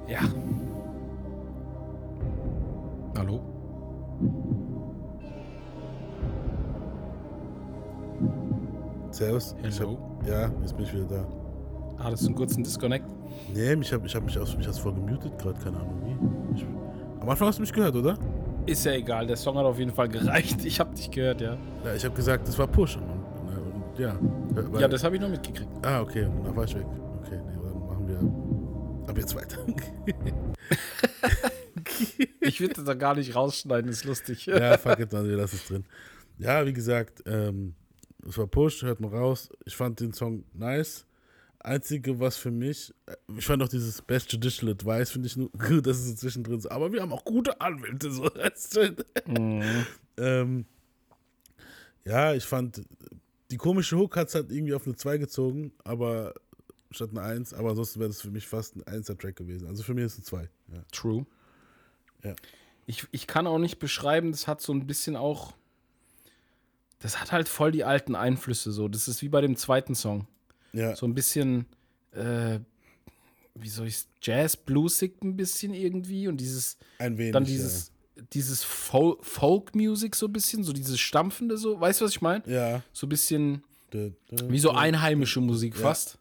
Ja. 0.08 0.47
Hallo? 3.18 3.42
Servus. 9.10 9.56
Hab, 9.64 10.28
ja, 10.28 10.52
jetzt 10.62 10.78
bin 10.78 10.86
ich 10.86 10.94
wieder 10.94 11.06
da. 11.06 11.28
Ah, 11.98 12.12
das 12.12 12.22
ist 12.22 12.28
ein 12.28 12.36
kurzen 12.36 12.64
Disconnect. 12.64 13.06
Nee, 13.56 13.74
ich 13.74 13.92
habe 13.92 14.06
ich 14.06 14.16
hab 14.16 14.24
mich, 14.24 14.38
aus, 14.38 14.56
mich 14.56 14.68
voll 14.68 14.94
gemutet 14.94 15.36
gerade, 15.40 15.60
keine 15.60 15.78
Ahnung 15.78 16.00
wie. 16.06 16.56
Ich, 16.56 16.66
am 17.20 17.28
Anfang 17.28 17.48
hast 17.48 17.58
du 17.58 17.62
mich 17.62 17.74
gehört, 17.74 17.96
oder? 17.96 18.20
Ist 18.68 18.86
ja 18.86 18.92
egal, 18.92 19.26
der 19.26 19.36
Song 19.36 19.58
hat 19.58 19.66
auf 19.66 19.80
jeden 19.80 19.94
Fall 19.94 20.10
gereicht. 20.10 20.64
Ich 20.64 20.80
hab 20.80 20.94
dich 20.94 21.10
gehört, 21.10 21.42
ja. 21.42 21.58
Ja, 21.86 21.96
ich 21.96 22.06
habe 22.06 22.14
gesagt, 22.14 22.48
das 22.48 22.60
war 22.60 22.68
Push. 22.68 22.98
Und, 22.98 23.04
und, 23.04 23.16
und, 23.74 24.00
ja. 24.00 24.16
Weil, 24.52 24.82
Ja, 24.82 24.88
das 24.88 25.04
habe 25.04 25.16
ich 25.16 25.22
noch 25.22 25.30
mitgekriegt. 25.30 25.70
Ah, 25.82 26.02
okay, 26.02 26.26
und 26.26 26.46
dann 26.46 26.56
war 26.56 26.66
ich 26.66 26.76
weg. 26.76 26.86
Okay, 27.24 27.40
nee, 27.48 27.54
dann 27.64 27.88
machen 27.88 28.08
wir 28.08 29.10
ab 29.10 29.18
jetzt 29.18 29.36
weiter. 29.36 29.58
Ich 32.42 32.62
würde 32.62 32.76
das 32.76 32.86
da 32.86 32.94
gar 32.94 33.16
nicht 33.16 33.36
rausschneiden, 33.36 33.90
ist 33.90 34.06
lustig. 34.06 34.46
ja, 34.46 34.78
fuck 34.78 35.00
it, 35.00 35.12
dann 35.12 35.26
lass 35.30 35.54
es 35.54 35.66
drin. 35.66 35.86
Ja, 36.38 36.66
wie 36.66 36.74
gesagt, 36.74 37.24
ähm, 37.26 37.76
es 38.28 38.38
war 38.38 38.48
Push, 38.48 38.84
hört 38.84 39.00
mal 39.00 39.10
raus. 39.10 39.50
Ich 39.66 39.76
fand 39.76 40.00
den 40.00 40.14
Song 40.14 40.44
nice. 40.54 41.06
Einzige, 41.60 42.20
was 42.20 42.38
für 42.38 42.52
mich, 42.52 42.94
äh, 43.08 43.16
ich 43.38 43.46
fand 43.46 43.62
auch 43.62 43.68
dieses 43.68 44.02
Best 44.02 44.32
Judicial 44.32 44.72
Advice, 44.72 45.12
finde 45.12 45.28
ich 45.28 45.36
nur 45.36 45.50
gut, 45.68 45.86
dass 45.88 45.98
es 45.98 46.08
so 46.08 46.16
zwischendrin 46.16 46.58
ist. 46.58 46.68
Aber 46.68 46.92
wir 46.92 47.02
haben 47.02 47.12
auch 47.12 47.26
gute 47.26 47.60
Anwälte. 47.60 48.12
So. 48.12 48.30
ähm, 50.18 50.66
ja, 52.06 52.34
ich 52.34 52.46
fand, 52.46 52.82
die 53.52 53.58
komische 53.58 53.98
Hook 53.98 54.16
hat 54.16 54.30
es 54.30 54.36
halt 54.36 54.52
irgendwie 54.52 54.74
auf 54.74 54.86
eine 54.86 54.96
2 54.96 55.18
gezogen, 55.18 55.74
aber 55.84 56.34
statt 56.92 57.10
eine 57.12 57.22
1. 57.22 57.54
Aber 57.54 57.72
ansonsten 57.72 58.00
wäre 58.00 58.10
das 58.10 58.22
für 58.22 58.32
mich 58.32 58.48
fast 58.48 58.76
ein 58.76 58.84
1er-Track 58.84 59.36
gewesen. 59.36 59.68
Also 59.68 59.84
für 59.84 59.94
mich 59.94 60.06
ist 60.06 60.14
es 60.14 60.20
ein 60.20 60.24
2. 60.24 60.50
Ja. 60.74 60.84
True. 60.92 61.26
Ja. 62.24 62.36
Ich, 62.86 63.06
ich 63.12 63.28
kann 63.28 63.48
auch 63.48 63.58
nicht 63.60 63.80
beschreiben, 63.80 64.32
das 64.32 64.48
hat 64.48 64.62
so 64.62 64.74
ein 64.74 64.88
bisschen 64.88 65.16
auch. 65.16 65.54
Das 67.00 67.20
hat 67.22 67.32
halt 67.32 67.48
voll 67.50 67.72
die 67.72 67.84
alten 67.84 68.16
Einflüsse 68.16 68.72
so. 68.72 68.88
Das 68.88 69.08
ist 69.08 69.22
wie 69.22 69.30
bei 69.30 69.42
dem 69.42 69.56
zweiten 69.56 69.94
Song. 69.96 70.28
ja. 70.74 70.96
So 70.96 71.06
ein 71.06 71.14
bisschen, 71.14 71.66
äh, 72.12 72.60
wie 73.56 73.70
soll 73.70 73.88
ich 73.88 74.04
Jazz, 74.22 74.56
Bluesig 74.56 75.22
ein 75.24 75.36
bisschen 75.36 75.74
irgendwie 75.74 76.28
und 76.28 76.38
dieses, 76.38 76.78
ein 77.00 77.18
wenig. 77.18 77.34
dann 77.34 77.44
dieses, 77.44 77.92
dieses 78.34 78.64
Fol 78.64 79.18
Folk-Music 79.22 80.16
so 80.16 80.26
ein 80.28 80.34
bisschen, 80.34 80.64
so 80.64 80.74
dieses 80.74 81.00
Stampfende 81.00 81.58
so. 81.58 81.80
Weißt 81.80 82.02
du, 82.02 82.06
was 82.06 82.12
ich 82.12 82.22
meine? 82.22 82.44
ja. 82.48 82.70
ja. 82.70 82.84
So 82.94 83.06
ein 83.06 83.10
bisschen 83.10 83.64
wie 84.32 84.60
so 84.60 84.72
einheimische 84.72 85.40
Musik 85.40 85.76
Ja. 85.76 85.82
fast. 85.82 86.18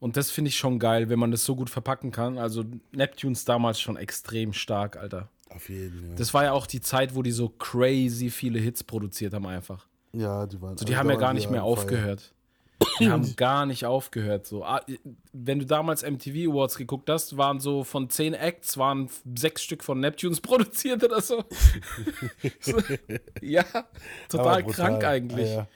Und 0.00 0.16
das 0.16 0.30
finde 0.30 0.48
ich 0.50 0.56
schon 0.56 0.78
geil, 0.78 1.08
wenn 1.08 1.18
man 1.18 1.30
das 1.30 1.44
so 1.44 1.56
gut 1.56 1.70
verpacken 1.70 2.12
kann. 2.12 2.38
Also 2.38 2.64
Neptunes 2.92 3.44
damals 3.44 3.80
schon 3.80 3.96
extrem 3.96 4.52
stark, 4.52 4.96
Alter. 4.96 5.28
Auf 5.50 5.68
jeden, 5.68 6.10
ja. 6.10 6.14
Das 6.16 6.34
war 6.34 6.44
ja 6.44 6.52
auch 6.52 6.66
die 6.66 6.80
Zeit, 6.80 7.14
wo 7.14 7.22
die 7.22 7.32
so 7.32 7.48
crazy 7.48 8.30
viele 8.30 8.58
Hits 8.60 8.84
produziert 8.84 9.32
haben 9.34 9.46
einfach. 9.46 9.86
ja, 10.12 10.46
die 10.46 10.60
waren. 10.60 10.72
Also 10.72 10.84
die 10.84 10.96
haben 10.96 11.10
ja 11.10 11.16
gar 11.16 11.32
nicht 11.32 11.50
mehr 11.50 11.64
aufgehört. 11.64 12.32
Die 13.00 13.10
haben 13.10 13.34
gar 13.36 13.66
nicht 13.66 13.86
aufgehört. 13.86 14.46
So. 14.46 14.64
Ah, 14.64 14.82
Wenn 15.32 15.58
du 15.58 15.66
damals 15.66 16.02
MTV 16.08 16.50
Awards 16.52 16.76
geguckt 16.76 17.10
hast, 17.10 17.36
waren 17.36 17.58
so 17.58 17.82
von 17.82 18.08
zehn 18.08 18.34
Acts, 18.34 18.78
waren 18.78 19.08
sechs 19.36 19.64
Stück 19.64 19.82
von 19.82 19.98
Neptunes 19.98 20.40
produziert 20.42 21.02
oder 21.02 21.20
so. 21.20 21.42
so 22.60 22.78
ja, 23.40 23.64
total 24.28 24.64
krank 24.64 25.02
eigentlich. 25.04 25.48
Ja, 25.48 25.54
ja. 25.56 25.68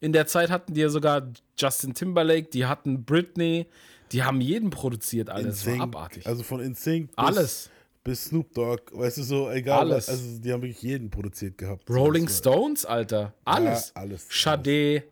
In 0.00 0.12
der 0.12 0.26
Zeit 0.26 0.50
hatten 0.50 0.74
die 0.74 0.80
ja 0.80 0.88
sogar 0.88 1.30
Justin 1.58 1.94
Timberlake, 1.94 2.48
die 2.50 2.66
hatten 2.66 3.04
Britney, 3.04 3.66
die 4.12 4.22
haben 4.22 4.40
jeden 4.40 4.70
produziert, 4.70 5.28
alles. 5.30 5.66
War 5.66 5.80
abartig. 5.80 6.26
Also 6.26 6.42
von 6.42 6.60
InSync 6.60 7.08
bis, 7.08 7.16
Alles. 7.18 7.70
bis 8.02 8.24
Snoop 8.24 8.52
Dogg, 8.54 8.82
weißt 8.92 9.18
du 9.18 9.22
so, 9.22 9.50
egal. 9.50 9.80
Alles. 9.92 10.08
Also 10.08 10.38
die 10.38 10.52
haben 10.52 10.62
wirklich 10.62 10.82
jeden 10.82 11.10
produziert 11.10 11.58
gehabt. 11.58 11.88
Rolling 11.90 12.24
war- 12.24 12.30
Stones, 12.30 12.84
Alter. 12.86 13.34
Alles. 13.44 13.94
alles, 13.94 14.26
Sade. 14.30 15.04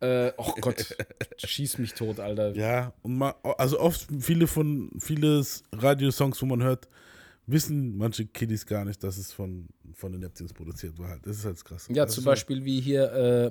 Äh, 0.00 0.32
oh 0.36 0.52
Gott, 0.60 0.94
schieß 1.38 1.78
mich 1.78 1.94
tot, 1.94 2.20
Alter. 2.20 2.54
Ja, 2.54 2.92
und 3.02 3.16
mal, 3.16 3.34
also 3.56 3.80
oft 3.80 4.06
viele 4.20 4.46
von 4.46 4.90
vieles 4.98 5.62
Radiosongs, 5.72 6.42
wo 6.42 6.46
man 6.46 6.62
hört, 6.62 6.88
wissen 7.46 7.96
manche 7.96 8.26
Kiddies 8.26 8.66
gar 8.66 8.84
nicht, 8.84 9.02
dass 9.02 9.16
es 9.16 9.32
von, 9.32 9.66
von 9.94 10.12
den 10.12 10.20
Neptunes 10.20 10.52
produziert 10.52 10.98
war. 10.98 11.08
Halt. 11.10 11.26
Das 11.26 11.38
ist 11.38 11.44
halt 11.44 11.64
krass. 11.64 11.86
Ja, 11.90 12.04
das 12.04 12.14
zum 12.14 12.24
so- 12.24 12.30
Beispiel 12.30 12.64
wie 12.64 12.80
hier 12.80 13.12
äh, 13.12 13.50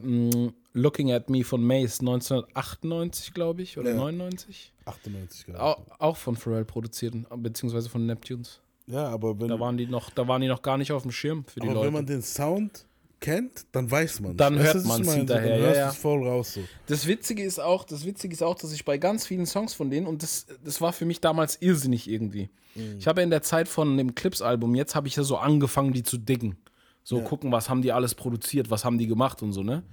Looking 0.73 1.11
at 1.11 1.29
Me 1.29 1.43
von 1.43 1.63
Mace 1.63 1.99
1998, 2.01 3.33
glaube 3.33 3.61
ich, 3.61 3.77
oder 3.77 3.91
Ja. 3.91 3.95
99. 3.97 4.73
98 4.85 5.45
gerade. 5.45 5.61
Au, 5.61 5.85
auch 5.99 6.17
von 6.17 6.35
Pharrell 6.35 6.65
produziert, 6.65 7.15
beziehungsweise 7.37 7.89
von 7.89 8.05
Neptunes. 8.05 8.59
Ja, 8.87 9.07
aber 9.07 9.39
wenn, 9.39 9.47
Da 9.47 9.59
waren 9.59 9.77
die 9.77 9.85
noch, 9.87 10.09
da 10.09 10.27
waren 10.27 10.41
die 10.41 10.47
noch 10.49 10.61
gar 10.61 10.77
nicht 10.77 10.91
auf 10.91 11.03
dem 11.03 11.11
Schirm 11.11 11.45
für 11.45 11.59
die 11.61 11.67
aber 11.67 11.75
Leute. 11.75 11.87
wenn 11.87 11.93
man 11.93 12.05
den 12.05 12.21
Sound 12.21 12.85
kennt, 13.24 13.65
dann 13.71 13.89
weiß 13.89 14.19
man. 14.19 14.36
Dann 14.36 14.59
hört 14.59 14.84
man's 14.86 15.05
meine? 15.05 15.19
hinterher, 15.19 15.57
Dann 15.57 15.69
ja, 15.69 15.76
ja. 15.76 15.91
voll 15.91 16.28
raus 16.28 16.55
so. 16.55 16.61
Das 16.88 17.07
Witzige 17.07 17.41
ist 17.41 17.57
auch, 17.57 17.86
das 17.86 18.05
Witzige 18.05 18.34
ist 18.34 18.43
auch, 18.43 18.55
dass 18.55 18.74
ich 18.74 18.84
bei 18.84 18.97
ganz 18.97 19.26
vielen 19.26 19.45
Songs 19.45 19.74
von 19.74 19.89
denen 19.89 20.07
und 20.07 20.21
das, 20.24 20.45
das 20.63 20.82
war 20.82 20.91
für 20.91 21.05
mich 21.05 21.21
damals 21.21 21.55
irrsinnig 21.61 22.09
irgendwie. 22.09 22.49
Ich 22.97 23.07
habe 23.07 23.21
ja 23.21 23.24
in 23.24 23.30
der 23.30 23.43
Zeit 23.43 23.67
von 23.67 23.97
dem 23.97 24.13
Clips-Album, 24.13 24.76
jetzt 24.76 24.93
habe 24.95 25.07
ich 25.07 25.15
ja 25.15 25.24
so 25.24 25.38
angefangen, 25.38 25.93
die 25.93 26.03
zu 26.03 26.17
diggen. 26.17 26.57
So 27.03 27.21
gucken, 27.21 27.51
was 27.51 27.69
haben 27.69 27.82
die 27.82 27.91
alles 27.91 28.15
produziert, 28.15 28.69
was 28.69 28.84
haben 28.84 28.97
die 28.97 29.07
gemacht 29.07 29.41
und 29.41 29.53
so, 29.53 29.63
ne? 29.63 29.84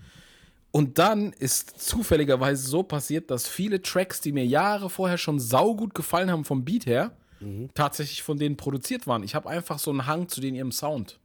Und 0.72 0.98
dann 0.98 1.32
ist 1.32 1.80
zufälligerweise 1.80 2.66
so 2.66 2.82
passiert, 2.82 3.30
dass 3.30 3.46
viele 3.46 3.82
Tracks, 3.82 4.20
die 4.20 4.32
mir 4.32 4.46
Jahre 4.46 4.88
vorher 4.88 5.18
schon 5.18 5.38
saugut 5.38 5.94
gefallen 5.94 6.30
haben 6.30 6.44
vom 6.44 6.64
Beat 6.64 6.86
her, 6.86 7.12
tatsächlich 7.74 8.22
von 8.22 8.38
denen 8.38 8.56
produziert 8.56 9.06
waren. 9.06 9.22
Ich 9.22 9.34
habe 9.34 9.48
einfach 9.48 9.78
so 9.78 9.90
einen 9.90 10.06
Hang 10.06 10.28
zu 10.28 10.40
den 10.40 10.54
ihrem 10.54 10.72
Sound. 10.72 11.19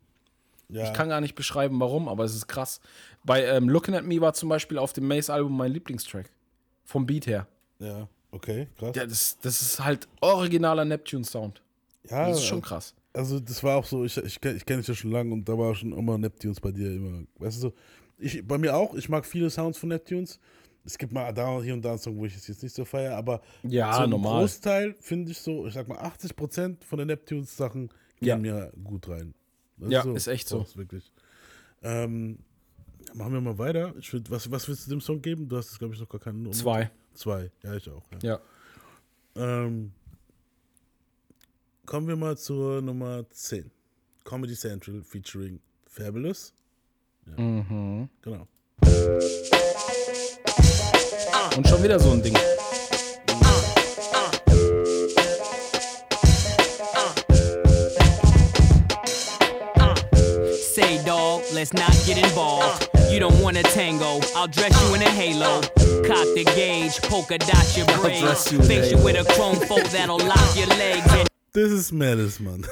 Ja. 0.69 0.83
Ich 0.83 0.93
kann 0.93 1.09
gar 1.09 1.21
nicht 1.21 1.35
beschreiben, 1.35 1.79
warum, 1.79 2.07
aber 2.07 2.23
es 2.23 2.33
ist 2.35 2.47
krass. 2.47 2.79
Bei 3.23 3.43
ähm, 3.45 3.69
Looking 3.69 3.93
at 3.95 4.03
Me 4.05 4.19
war 4.21 4.33
zum 4.33 4.49
Beispiel 4.49 4.77
auf 4.77 4.93
dem 4.93 5.07
Mace-Album 5.07 5.55
mein 5.55 5.71
Lieblingstrack. 5.71 6.29
Vom 6.83 7.05
Beat 7.05 7.27
her. 7.27 7.47
Ja, 7.79 8.07
okay, 8.31 8.67
krass. 8.77 8.95
Ja, 8.95 9.05
das, 9.05 9.37
das 9.41 9.61
ist 9.61 9.83
halt 9.83 10.07
originaler 10.21 10.85
Neptune-Sound. 10.85 11.61
Ja, 12.09 12.29
Das 12.29 12.37
ist 12.39 12.45
schon 12.45 12.61
krass. 12.61 12.93
Also 13.13 13.39
das 13.39 13.63
war 13.63 13.77
auch 13.77 13.85
so, 13.85 14.03
ich, 14.03 14.17
ich, 14.17 14.35
ich 14.43 14.65
kenne 14.65 14.79
dich 14.79 14.87
ja 14.87 14.93
schon 14.93 15.11
lange 15.11 15.31
und 15.33 15.47
da 15.47 15.57
war 15.57 15.73
schon 15.73 15.93
immer 15.93 16.17
Neptunes 16.17 16.59
bei 16.59 16.71
dir 16.71 16.91
immer. 16.91 17.23
Weißt 17.39 17.57
du 17.57 17.61
so, 17.69 17.73
ich, 18.17 18.45
bei 18.45 18.57
mir 18.57 18.75
auch, 18.75 18.93
ich 18.95 19.07
mag 19.09 19.25
viele 19.25 19.49
Sounds 19.49 19.77
von 19.77 19.89
Neptunes. 19.89 20.39
Es 20.83 20.97
gibt 20.97 21.13
mal 21.13 21.31
da 21.33 21.61
hier 21.61 21.73
und 21.73 21.83
da 21.83 21.89
einen 21.91 21.97
Song, 21.99 22.17
wo 22.17 22.25
ich 22.25 22.35
es 22.35 22.47
jetzt 22.47 22.61
nicht 22.61 22.75
so 22.75 22.85
feiere, 22.85 23.15
aber 23.15 23.41
Ja, 23.63 23.99
ein 24.03 24.09
normal. 24.11 24.41
Großteil 24.41 24.95
finde 24.99 25.31
ich 25.31 25.39
so, 25.39 25.65
ich 25.65 25.73
sag 25.73 25.87
mal 25.87 25.97
80% 25.97 26.83
von 26.83 26.99
den 26.99 27.07
Neptunes-Sachen 27.07 27.87
gehen 28.19 28.27
Ja. 28.27 28.37
mir 28.37 28.71
gut 28.83 29.07
rein. 29.09 29.33
Das 29.77 29.91
Ja, 29.91 30.03
ist 30.13 30.27
echt 30.27 30.47
so. 30.47 30.61
Ist 30.61 30.77
wirklich. 30.77 31.11
Ähm, 31.83 32.39
machen 33.13 33.33
wir 33.33 33.41
mal 33.41 33.57
weiter. 33.57 33.93
Find, 34.01 34.29
was, 34.31 34.49
was 34.49 34.67
willst 34.67 34.85
du 34.87 34.91
dem 34.91 35.01
Song 35.01 35.21
geben? 35.21 35.47
Du 35.49 35.57
hast 35.57 35.71
es, 35.71 35.79
glaube 35.79 35.93
ich, 35.93 35.99
noch 35.99 36.09
gar 36.09 36.19
keinen. 36.21 36.43
Nummer. 36.43 36.55
Zwei. 36.55 36.91
Zwei, 37.13 37.51
ja, 37.63 37.75
ich 37.75 37.89
auch. 37.89 38.03
Ja. 38.21 38.39
Ja. 39.35 39.63
Ähm, 39.65 39.91
kommen 41.85 42.07
wir 42.07 42.15
mal 42.15 42.37
zur 42.37 42.81
Nummer 42.81 43.29
10. 43.29 43.71
Comedy 44.23 44.55
Central 44.55 45.01
featuring 45.03 45.59
Fabulous. 45.85 46.53
Ja. 47.27 47.41
Mhm. 47.41 48.09
Genau. 48.21 48.47
Und 51.55 51.67
schon 51.67 51.83
wieder 51.83 51.99
so 51.99 52.11
ein 52.11 52.21
Ding. 52.21 52.35
Let's 61.55 61.73
not 61.73 61.91
get 62.05 62.17
involved. 62.17 62.89
You 63.09 63.19
don't 63.19 63.39
want 63.41 63.57
a 63.57 63.63
tango, 63.63 64.19
I'll 64.35 64.47
dress 64.47 64.73
you 64.83 64.95
in 64.95 65.01
a 65.01 65.09
halo. 65.09 65.61
Cock 66.05 66.27
the 66.35 66.43
gauge, 66.53 67.01
polka 67.03 67.37
dot 67.37 67.77
your 67.77 67.85
braids. 67.97 68.21
dress 68.21 68.51
you 68.51 68.59
in 68.59 68.65
Face 68.65 68.91
you 68.91 68.97
with 68.97 69.15
a 69.15 69.33
chrome 69.33 69.55
fold 69.55 69.85
that'll 69.85 70.19
lock 70.19 70.57
your 70.57 70.67
legs. 70.67 71.34
Das 71.55 71.71
ist 71.71 71.91
Malice, 71.93 72.41
Mann. 72.41 72.65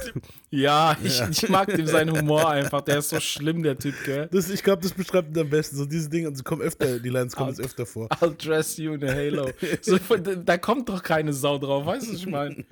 Ja, 0.52 0.98
ich, 1.02 1.22
ich 1.32 1.48
mag 1.50 1.74
dem 1.74 1.88
seinen 1.88 2.16
Humor 2.18 2.50
einfach. 2.50 2.82
Der 2.82 2.98
ist 3.00 3.10
so 3.10 3.20
schlimm, 3.22 3.64
der 3.64 3.78
Typ, 3.78 3.96
gell? 4.04 4.28
Das, 4.32 4.50
ich 4.50 4.62
glaube, 4.62 4.82
das 4.82 4.92
beschreibt 4.92 5.36
ihn 5.36 5.40
am 5.42 5.50
besten. 5.50 5.78
So 5.78 5.86
diese 5.86 6.10
Dinge, 6.10 6.36
sie 6.36 6.44
kommen 6.44 6.62
öfter, 6.62 7.00
die 7.00 7.08
Lines 7.10 7.34
kommen 7.36 7.50
jetzt 7.50 7.62
öfter 7.62 7.86
vor. 7.86 8.10
I'll 8.12 8.36
dress 8.36 8.76
you 8.78 8.94
in 8.94 9.04
a 9.06 9.14
halo. 9.14 9.50
So, 9.82 9.98
da 10.18 10.58
kommt 10.58 10.90
doch 10.90 11.02
keine 11.02 11.32
Sau 11.32 11.58
drauf, 11.58 11.86
weißt 11.86 12.08
du, 12.08 12.12
was 12.14 12.20
ich 12.20 12.28
meine? 12.28 12.64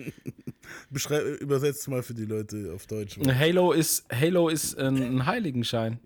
Übersetzt 1.39 1.87
mal 1.87 2.03
für 2.03 2.13
die 2.13 2.25
Leute 2.25 2.71
auf 2.75 2.87
Deutsch. 2.87 3.17
Ein 3.17 3.37
Halo 3.37 3.71
ist, 3.71 4.05
Halo 4.13 4.49
ist 4.49 4.77
ein, 4.77 4.97
ein 4.97 5.25
Heiligenschein. 5.25 5.99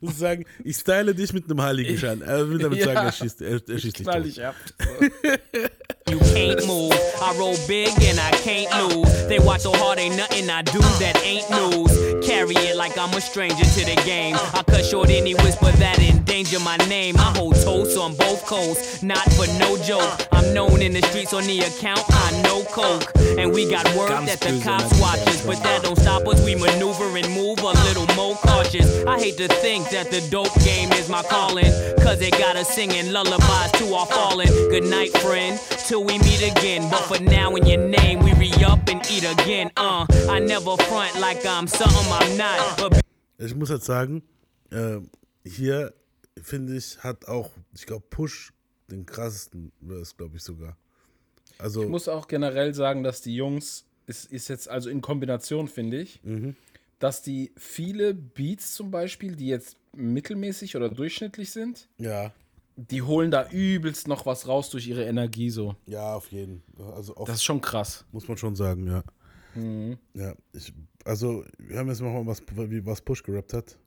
Du 0.00 0.10
sagen, 0.10 0.44
ich 0.64 0.76
style 0.76 1.14
dich 1.14 1.32
mit 1.32 1.44
einem 1.44 1.62
Heiligenschein. 1.62 2.22
Er 2.22 2.48
will 2.48 2.58
damit 2.58 2.78
Ja. 2.80 2.84
sagen, 2.86 3.06
er 3.06 3.12
schießt, 3.12 3.42
er, 3.42 3.60
er 3.68 3.78
schießt 3.78 3.98
dich 3.98 4.06
Knall 4.06 4.22
tot. 4.22 4.30
ich 4.30 4.44
ab. 4.44 4.54
you 6.08 6.18
can't 6.18 6.66
move. 6.66 6.92
I 7.20 7.34
roll 7.36 7.56
big 7.66 7.88
and 8.02 8.20
I 8.20 8.30
can't 8.30 8.70
lose. 8.92 9.26
They 9.26 9.38
watch 9.38 9.62
so 9.62 9.72
hard, 9.72 9.98
ain't 9.98 10.16
nothing 10.16 10.48
I 10.48 10.62
do 10.62 10.78
that 11.00 11.20
ain't 11.24 11.48
news. 11.50 12.24
Carry 12.24 12.54
it 12.54 12.76
like 12.76 12.96
I'm 12.96 13.12
a 13.14 13.20
stranger 13.20 13.64
to 13.64 13.84
the 13.84 14.00
game. 14.04 14.36
I 14.54 14.62
cut 14.62 14.84
short 14.84 15.10
any 15.10 15.34
whisper 15.34 15.72
that 15.72 15.98
endanger 15.98 16.60
my 16.60 16.76
name. 16.88 17.16
I 17.18 17.32
hold 17.36 17.54
toast 17.56 17.98
on 17.98 18.14
both 18.14 18.46
coasts, 18.46 19.02
not 19.02 19.24
for 19.32 19.46
no 19.58 19.76
joke. 19.82 20.26
I'm 20.32 20.54
known 20.54 20.80
in 20.82 20.92
the 20.92 21.02
streets 21.02 21.32
on 21.32 21.44
the 21.44 21.58
account, 21.60 22.02
I 22.08 22.42
know 22.42 22.64
coke. 22.64 23.12
And 23.38 23.52
we 23.52 23.68
got 23.68 23.84
word 23.96 24.26
that 24.26 24.40
the 24.40 24.60
cops 24.62 25.00
watch 25.00 25.20
us, 25.26 25.44
but 25.44 25.62
that 25.62 25.82
don't 25.82 25.98
stop 25.98 26.26
us. 26.28 26.44
We 26.44 26.54
maneuver 26.54 27.16
and 27.16 27.28
move 27.34 27.58
a 27.60 27.72
little 27.88 28.06
more 28.14 28.36
cautious. 28.36 29.04
I 29.06 29.18
hate 29.18 29.36
to 29.38 29.48
think 29.48 29.90
that 29.90 30.10
the 30.10 30.20
dope 30.30 30.54
game 30.64 30.92
is 30.92 31.08
my 31.08 31.22
calling, 31.24 31.72
cause 32.00 32.20
it 32.20 32.32
got 32.38 32.56
us 32.56 32.68
singing 32.68 33.12
lullabies 33.12 33.72
to 33.72 33.94
our 33.94 34.06
fallen. 34.06 34.48
Good 34.70 34.84
night, 34.84 35.16
friend, 35.18 35.60
till 35.86 35.95
we 36.00 36.18
meet 36.18 36.42
again. 36.42 36.88
But 36.90 37.00
for 37.00 37.20
now, 37.22 37.54
in 37.56 37.66
your 37.66 37.78
name, 37.88 38.20
we 38.20 38.32
re 38.34 38.50
up 38.64 38.88
and 38.88 39.00
eat 39.10 39.24
again. 39.24 39.70
Uh, 39.76 40.06
I 40.28 40.38
never 40.40 40.76
front 40.76 41.18
like 41.20 41.44
I'm 41.46 41.66
something 41.66 42.12
I'm 42.12 42.36
not. 42.36 42.76
But 42.78 43.00
Ich 43.38 43.54
muss 43.54 43.70
halt 43.70 43.82
sagen, 43.84 44.22
äh, 44.70 44.98
hier 45.44 45.92
finde 46.42 46.76
ich, 46.76 46.98
hat 47.02 47.26
auch, 47.28 47.50
ich 47.74 47.86
glaube, 47.86 48.04
Push 48.10 48.52
den 48.90 49.04
krassesten 49.06 49.72
Verse, 49.86 50.14
glaube 50.16 50.36
ich 50.36 50.42
sogar. 50.42 50.76
Also, 51.58 51.82
Ich 51.82 51.88
muss 51.88 52.08
auch 52.08 52.28
generell 52.28 52.74
sagen, 52.74 53.02
dass 53.02 53.20
die 53.22 53.34
Jungs, 53.34 53.84
ist, 54.06 54.30
ist 54.30 54.48
jetzt 54.48 54.68
also 54.68 54.88
in 54.90 55.00
Kombination, 55.00 55.68
finde 55.68 55.98
ich, 56.00 56.20
dass 56.98 57.22
die 57.22 57.52
viele 57.56 58.14
Beats 58.14 58.74
zum 58.74 58.90
Beispiel, 58.90 59.34
die 59.36 59.48
jetzt 59.48 59.76
mittelmäßig 59.92 60.76
oder 60.76 60.88
durchschnittlich 60.88 61.50
sind, 61.50 61.88
ja, 61.98 62.32
die 62.76 63.02
holen 63.02 63.30
da 63.30 63.48
übelst 63.50 64.06
noch 64.08 64.26
was 64.26 64.46
raus 64.46 64.70
durch 64.70 64.86
ihre 64.86 65.04
Energie 65.04 65.50
so. 65.50 65.76
ja, 65.86 66.14
auf 66.14 66.30
jeden. 66.30 66.62
Also, 66.94 67.14
Das 67.26 67.36
ist 67.36 67.44
schon 67.44 67.60
krass. 67.60 68.04
muss 68.12 68.28
man 68.28 68.36
schon 68.36 68.54
sagen, 68.54 68.86
ja. 68.86 69.02
Ja, 70.14 70.34
ich, 70.52 70.72
also, 71.04 71.42
wir 71.58 71.78
haben 71.78 71.88
jetzt 71.88 72.02
mal 72.02 72.26
was, 72.26 72.42
wie, 72.54 72.84
was 72.84 73.00
Push 73.00 73.22
gerappt 73.22 73.54
hat. 73.54 73.78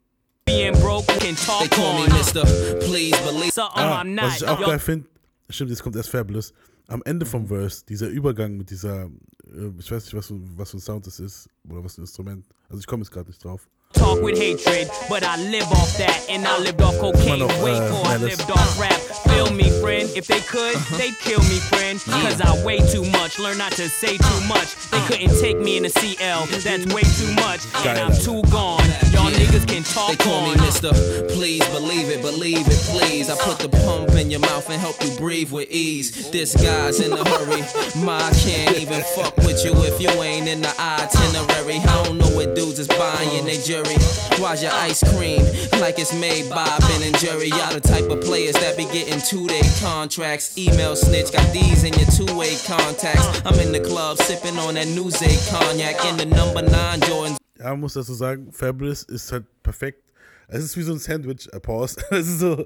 being 0.46 0.74
broke 0.80 1.06
can 1.20 1.36
talk 1.36 1.60
They 1.60 1.68
call 1.70 1.94
me 2.00 2.06
on. 2.06 2.10
Mr. 2.10 2.44
Please 2.80 3.16
believe. 3.24 3.52
Something 3.52 3.84
Ah, 3.84 4.02
I'm 4.02 4.18
was 4.20 4.42
ich 4.42 4.48
auch 4.48 4.60
geil 4.60 4.80
finde, 4.80 5.08
stimmt, 5.50 5.70
jetzt 5.70 5.84
kommt 5.84 5.96
erst 5.96 6.10
Fabulous. 6.10 6.54
Am 6.88 7.04
Ende 7.04 7.28
vom 7.28 7.46
Verse, 7.48 7.86
dieser 7.88 8.08
Übergang 8.08 8.58
mit 8.58 8.72
dieser, 8.72 9.04
äh, 9.46 9.70
ich 9.78 9.92
weiß 9.92 10.06
nicht, 10.06 10.14
was, 10.16 10.26
für- 10.28 10.40
was 10.58 10.72
für 10.72 10.78
ein 10.78 10.80
Sound 10.80 11.06
das 11.06 11.20
ist 11.20 11.48
oder 11.70 11.84
was 11.84 11.94
für 11.96 12.02
ein 12.02 12.06
Instrument. 12.06 12.48
Also 12.68 12.80
ich 12.80 12.88
komme 12.88 13.04
jetzt 13.04 13.12
gerade 13.12 13.30
nicht 13.30 13.44
drauf. 13.44 13.70
Talk 13.94 14.22
with 14.22 14.38
hatred, 14.38 14.90
but 15.10 15.24
I 15.24 15.38
live 15.38 15.70
off 15.72 15.98
that, 15.98 16.26
and 16.30 16.48
I 16.48 16.58
lived 16.60 16.82
off 16.82 16.98
cocaine 17.00 17.40
noch, 17.40 17.50
uh, 17.50 17.64
way 17.64 17.74
äh, 17.74 17.80
before 17.80 18.08
I 18.08 18.18
lived 18.18 18.52
off 18.52 18.80
rap. 18.80 19.00
Feel 19.30 19.52
me, 19.52 19.70
friend. 19.82 20.10
If 20.16 20.28
they 20.28 20.42
could, 20.42 20.76
uh-huh. 20.76 20.98
they'd 20.98 21.18
kill 21.20 21.42
me, 21.42 21.60
friend. 21.72 22.00
Cause 22.00 22.42
I 22.42 22.64
weigh 22.66 22.80
too 22.80 23.06
much, 23.12 23.40
learn 23.40 23.58
not 23.58 23.72
to 23.74 23.90
say 23.90 24.18
too 24.18 24.42
uh. 24.44 24.48
much. 24.48 24.76
They 24.92 25.02
couldn't 25.08 25.40
take 25.40 25.60
me 25.60 25.78
in 25.78 25.86
a 25.86 25.90
CL, 25.90 26.46
that's 26.48 26.94
way 26.94 27.04
too 27.04 27.34
much, 27.36 27.62
and 27.86 27.98
I'm 28.00 28.14
too 28.14 28.42
gone. 28.52 28.86
Y'all 29.12 29.32
niggas 29.32 29.68
can 29.68 29.84
talk 29.84 30.10
They 30.10 30.24
call 30.24 30.46
me. 30.48 30.56
Mr. 30.56 30.92
Please 31.34 31.66
believe 31.70 32.10
it, 32.10 32.22
believe 32.22 32.68
it, 32.68 32.80
please. 32.90 33.30
I 33.30 33.36
put 33.38 33.60
the 33.60 33.70
pump 33.70 34.09
in 34.20 34.30
your 34.30 34.42
mouth 34.42 34.70
and 34.70 34.80
help 34.80 35.02
you 35.02 35.10
breathe 35.18 35.52
with 35.52 35.72
ease. 35.72 36.30
This 36.30 36.54
guy's 36.62 37.00
in 37.00 37.14
a 37.14 37.24
hurry. 37.30 37.64
My 38.04 38.30
can't 38.44 38.78
even 38.78 39.02
fuck 39.16 39.36
with 39.38 39.64
you 39.64 39.72
if 39.88 40.02
you 40.02 40.10
ain't 40.22 40.48
in 40.48 40.62
the 40.62 40.74
itinerary. 40.80 41.78
I 41.78 42.04
don't 42.04 42.18
know 42.18 42.30
what 42.36 42.54
dudes 42.56 42.80
is 42.80 42.88
buying 42.88 43.46
they 43.46 43.58
jury. 43.58 43.96
Why's 44.38 44.62
your 44.62 44.74
ice 44.74 45.04
cream 45.16 45.42
like 45.80 45.98
it's 46.00 46.14
made 46.14 46.50
by 46.50 46.68
Ben 46.80 47.04
and 47.04 47.18
Jerry? 47.18 47.48
Y'all 47.48 47.74
the 47.74 47.80
type 47.80 48.10
of 48.10 48.22
players 48.22 48.56
that 48.56 48.78
be 48.78 48.84
getting 48.86 49.22
two-day 49.22 49.62
contracts. 49.82 50.58
Email 50.58 50.96
snitch, 50.96 51.32
got 51.32 51.52
these 51.54 51.84
in 51.84 51.94
your 51.94 52.10
two-way 52.12 52.58
contacts. 52.68 53.42
I'm 53.46 53.60
in 53.60 53.72
the 53.72 53.80
club 53.80 54.18
sipping 54.18 54.58
on 54.60 54.76
that 54.76 54.88
Newsay 54.88 55.34
cognac 55.50 56.04
in 56.06 56.18
the 56.18 56.26
number 56.26 56.62
nine 56.62 57.00
Jordans. 57.02 57.38
Ja, 57.58 57.76
muss 57.76 57.94
dazu 57.94 58.14
sagen, 58.14 58.52
Fabulous 58.52 59.04
ist 59.04 59.32
halt 59.32 59.46
perfekt. 59.64 60.02
Es 60.48 60.64
ist 60.64 60.78
wie 60.78 60.84
so 60.84 60.94
ein 60.94 61.00
Sandwich, 61.00 61.48
äh, 61.52 61.60
Pause. 61.60 61.98
Es 62.12 62.28
ist 62.28 62.40
so, 62.40 62.66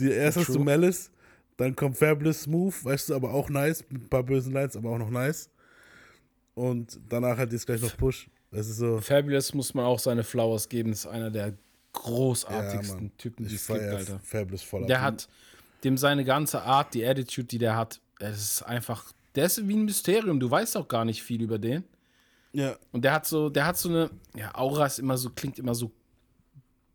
die, 0.00 0.10
erst 0.10 0.38
hast 0.38 0.48
du 0.48 0.58
Malice, 0.58 1.10
dann 1.56 1.76
kommt 1.76 1.96
Fabulous 1.96 2.42
Smooth, 2.42 2.84
weißt 2.84 3.10
du, 3.10 3.14
aber 3.14 3.32
auch 3.32 3.48
nice, 3.48 3.84
mit 3.90 4.02
ein 4.02 4.08
paar 4.08 4.22
bösen 4.22 4.52
Lines, 4.52 4.76
aber 4.76 4.90
auch 4.90 4.98
noch 4.98 5.10
nice. 5.10 5.50
Und 6.54 6.98
danach 7.08 7.36
halt 7.36 7.52
jetzt 7.52 7.66
gleich 7.66 7.80
noch 7.80 7.96
Push. 7.96 8.28
Es 8.50 8.68
ist 8.68 8.78
so, 8.78 9.00
Fabulous 9.00 9.54
muss 9.54 9.74
man 9.74 9.84
auch 9.84 9.98
seine 9.98 10.24
Flowers 10.24 10.68
geben. 10.68 10.92
ist 10.92 11.06
einer 11.06 11.30
der 11.30 11.48
ja, 11.48 11.54
großartigsten 11.92 12.96
Mann. 12.96 13.16
Typen, 13.16 13.46
die 13.46 13.54
Ich 13.54 13.60
es 13.60 13.66
gibt, 13.68 13.80
Alter. 13.80 14.20
Fabulous 14.22 14.62
voll. 14.62 14.86
Der 14.86 15.00
hat, 15.00 15.28
dem 15.84 15.96
seine 15.96 16.24
ganze 16.24 16.62
Art, 16.62 16.94
die 16.94 17.06
Attitude, 17.06 17.46
die 17.46 17.58
der 17.58 17.76
hat, 17.76 18.00
es 18.18 18.40
ist 18.40 18.62
einfach, 18.62 19.12
der 19.34 19.46
ist 19.46 19.66
wie 19.68 19.76
ein 19.76 19.84
Mysterium. 19.84 20.40
Du 20.40 20.50
weißt 20.50 20.76
auch 20.76 20.88
gar 20.88 21.04
nicht 21.04 21.22
viel 21.22 21.42
über 21.42 21.58
den. 21.58 21.84
Ja, 22.52 22.76
Und 22.90 23.04
der 23.04 23.12
hat 23.12 23.26
so, 23.26 23.48
der 23.48 23.66
hat 23.66 23.78
so 23.78 23.88
eine, 23.88 24.10
ja, 24.34 24.54
Aura 24.54 24.86
ist 24.86 24.98
immer 24.98 25.16
so, 25.16 25.30
klingt 25.30 25.58
immer 25.58 25.74
so 25.74 25.92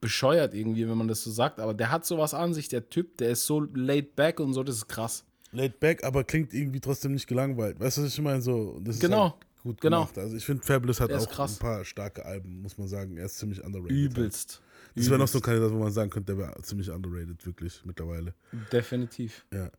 bescheuert 0.06 0.54
irgendwie, 0.54 0.88
wenn 0.88 0.98
man 0.98 1.08
das 1.08 1.24
so 1.24 1.32
sagt, 1.32 1.60
aber 1.60 1.74
der 1.74 1.90
hat 1.92 2.06
sowas 2.06 2.34
an 2.34 2.54
sich, 2.54 2.70
der 2.70 2.90
Typ, 2.90 3.18
der 3.18 3.32
ist 3.32 3.46
so 3.46 3.62
laid 3.74 4.16
back 4.16 4.40
und 4.40 4.54
so, 4.54 4.64
das 4.64 4.76
ist 4.78 4.88
krass. 4.88 5.24
laid 5.52 5.80
back, 5.80 6.04
aber 6.04 6.24
klingt 6.24 6.54
irgendwie 6.54 6.80
trotzdem 6.80 7.14
nicht 7.14 7.28
gelangweilt. 7.28 7.80
Weißt 7.80 7.98
du, 7.98 8.04
was 8.04 8.14
ich 8.14 8.22
meine? 8.22 8.42
So, 8.42 8.80
das 8.84 8.96
ist 8.96 9.02
Genau. 9.02 9.24
halt 9.32 9.34
gut 9.64 9.82
Genau. 9.82 10.02
gemacht. 10.04 10.18
Also 10.18 10.36
ich 10.36 10.46
finde, 10.46 10.64
Fabulous 10.64 11.00
hat 11.00 11.10
ist 11.12 11.28
auch 11.28 11.32
krass. 11.32 11.56
ein 11.56 11.60
paar 11.60 11.84
starke 11.86 12.24
Alben, 12.26 12.62
muss 12.62 12.78
man 12.78 12.88
sagen. 12.88 13.18
Er 13.18 13.26
ist 13.26 13.38
ziemlich 13.38 13.64
underrated. 13.64 13.92
Übelst. 13.98 14.62
Das 14.96 15.10
wäre 15.10 15.18
noch 15.20 15.28
so 15.28 15.40
ein. 15.40 15.42
Kandidat, 15.42 15.72
wo 15.72 15.78
man 15.80 15.92
sagen 15.92 16.10
könnte, 16.10 16.36
der 16.36 16.38
wäre 16.48 16.62
ziemlich 16.62 16.90
underrated, 16.90 17.46
wirklich, 17.46 17.82
mittlerweile. 17.86 18.34
Definitiv. 18.72 19.46
Ja. 19.54 19.70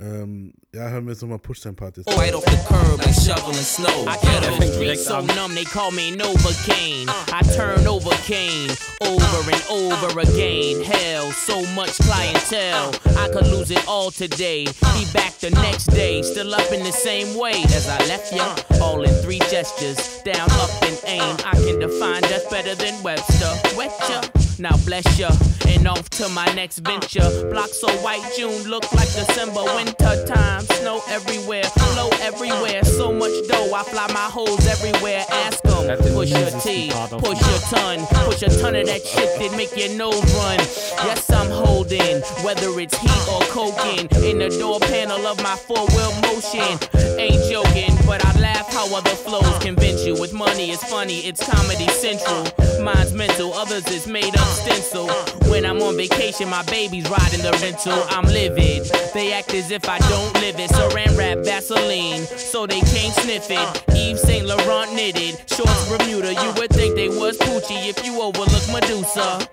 Ähm, 0.00 0.54
ja, 0.74 0.88
hören 0.88 1.04
wir 1.04 1.12
jetzt 1.12 1.20
nochmal 1.20 1.38
Push 1.38 1.60
Time 1.60 1.74
Part 1.74 1.98
jetzt. 1.98 2.08
Right 2.16 2.34
off 2.34 2.44
the 2.44 2.56
curb 2.66 3.04
like 3.04 3.14
shoveling 3.14 3.54
snow. 3.54 4.06
I 4.08 4.16
get 4.22 4.44
fängt 4.44 4.46
on 4.46 4.54
street 4.54 4.80
direkt 4.80 5.00
so 5.00 5.20
numb 5.20 5.54
they 5.54 5.64
call 5.64 5.90
me 5.90 6.16
Novocaine. 6.16 7.06
I 7.32 7.42
turn 7.54 7.86
over 7.86 8.10
Kane 8.26 8.70
over 9.02 9.50
and 9.50 9.64
over 9.70 10.20
again. 10.20 10.82
Hell, 10.82 11.30
so 11.32 11.60
much 11.74 11.98
clientele. 11.98 12.94
I 13.18 13.28
could 13.28 13.46
lose 13.46 13.70
it 13.70 13.86
all 13.86 14.10
today. 14.10 14.64
Be 14.64 15.04
back 15.12 15.38
the 15.38 15.50
next 15.50 15.86
day, 15.86 16.22
still 16.22 16.54
up 16.54 16.72
in 16.72 16.82
the 16.82 16.92
same 16.92 17.36
way 17.36 17.62
as 17.64 17.88
I 17.88 17.98
left 18.06 18.32
ya. 18.32 18.56
All 18.80 19.02
in 19.02 19.14
three 19.22 19.40
gestures, 19.50 20.22
down, 20.22 20.50
up, 20.52 20.70
and 20.82 20.98
aim. 21.04 21.36
I 21.44 21.56
can 21.56 21.78
define 21.78 22.22
death 22.22 22.48
better 22.50 22.74
than 22.74 23.02
Webster. 23.02 23.52
Wet 23.76 23.92
ya, 24.08 24.20
now 24.60 24.76
bless 24.84 25.18
ya, 25.18 25.30
and 25.66 25.88
off 25.88 26.08
to 26.10 26.28
my 26.28 26.46
next 26.54 26.78
venture. 26.80 27.28
Block 27.50 27.68
so 27.68 27.88
white, 28.02 28.22
June 28.36 28.62
look 28.68 28.84
like 28.92 29.08
December, 29.12 29.64
winter 29.74 30.26
time. 30.26 30.60
Snow 30.78 31.00
everywhere, 31.08 31.64
flow 31.64 32.10
everywhere. 32.20 32.84
So 32.84 33.12
much 33.12 33.32
dough, 33.48 33.72
I 33.74 33.82
fly 33.84 34.06
my 34.12 34.28
hoes 34.28 34.66
everywhere. 34.66 35.24
Ask 35.30 35.64
'em, 35.66 35.86
That 35.86 36.02
didn't 36.02 36.14
push 36.14 36.30
your 36.30 36.50
T, 36.60 36.90
push 37.18 37.40
your 37.40 37.60
ton, 37.72 38.06
push 38.26 38.42
a 38.42 38.50
ton 38.60 38.76
of 38.76 38.86
that 38.86 39.02
shit 39.06 39.30
that 39.38 39.56
make 39.56 39.74
your 39.76 39.96
nose 39.96 40.20
run. 40.34 40.58
Yes, 41.06 41.30
I'm 41.30 41.50
holding, 41.50 42.20
whether 42.44 42.68
it's 42.78 42.96
heat 42.98 43.22
or 43.32 43.40
coking, 43.48 44.08
in 44.22 44.38
the 44.38 44.50
door 44.58 44.78
panel 44.80 45.26
of 45.26 45.42
my 45.42 45.56
four 45.56 45.86
wheel 45.94 46.12
motion. 46.20 46.78
Ain't 47.18 47.42
joking, 47.50 47.96
but 48.06 48.24
I 48.24 48.38
laugh 48.40 48.72
how 48.72 48.94
other 48.94 49.16
flows 49.16 49.58
convince 49.60 50.04
you. 50.04 50.14
With 50.20 50.32
money, 50.32 50.70
it's 50.70 50.84
funny, 50.84 51.20
it's 51.20 51.42
comedy 51.48 51.88
central. 51.88 52.44
Mine's 52.82 53.12
mental, 53.12 53.52
others 53.54 53.86
is 53.88 54.06
made 54.06 54.36
up 54.36 54.49
stencil. 54.50 55.08
When 55.50 55.64
I'm 55.64 55.80
on 55.82 55.96
vacation, 55.96 56.48
my 56.48 56.62
baby's 56.64 57.08
riding 57.08 57.42
the 57.42 57.52
rental. 57.62 58.04
I'm 58.10 58.24
livid. 58.24 58.84
They 59.14 59.32
act 59.32 59.54
as 59.54 59.70
if 59.70 59.88
I 59.88 59.98
don't 59.98 60.34
live 60.40 60.58
it. 60.58 60.70
Saran 60.70 61.16
wrap 61.16 61.38
Vaseline, 61.44 62.24
so 62.26 62.66
they 62.66 62.80
can't 62.80 63.14
sniff 63.14 63.50
it. 63.50 63.84
Yves 63.94 64.22
Saint 64.22 64.46
Laurent 64.46 64.92
knitted, 64.94 65.36
shorts 65.48 65.88
Bermuda. 65.88 66.34
You 66.34 66.52
would 66.58 66.70
think 66.70 66.94
they 66.96 67.08
was 67.08 67.36
Poochie 67.38 67.88
if 67.88 68.04
you 68.04 68.20
overlook 68.20 68.66
Medusa. 68.72 69.46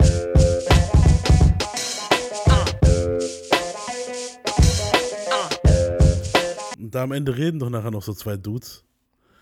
Da 6.80 7.04
am 7.04 7.12
Ende 7.12 7.32
reden 7.38 7.60
doch 7.60 7.70
nachher 7.70 7.91
noch 7.91 8.04
so 8.04 8.14
zwei 8.14 8.38
Dudes. 8.38 8.87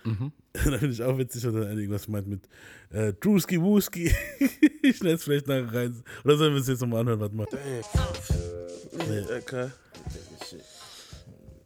Mhm. 0.06 0.32
da 0.52 0.78
finde 0.78 0.86
ich 0.86 1.02
auch 1.02 1.18
witzig, 1.18 1.42
dass 1.42 1.54
er 1.54 1.60
dann 1.60 1.78
irgendwas 1.78 2.08
meint 2.08 2.26
mit 2.26 2.48
äh, 2.90 3.12
Drewski 3.12 3.60
Wooski. 3.60 4.10
ich 4.82 4.96
schneide 4.96 5.14
es 5.16 5.24
vielleicht 5.24 5.46
nachher 5.48 5.72
rein. 5.72 6.02
Oder 6.24 6.36
sollen 6.36 6.54
wir 6.54 6.60
es 6.60 6.68
jetzt 6.68 6.80
nochmal 6.80 7.00
anhören? 7.00 7.20
Warte 7.20 7.34
mal. 7.34 7.46
Damn. 7.50 9.36
Okay. 9.38 9.70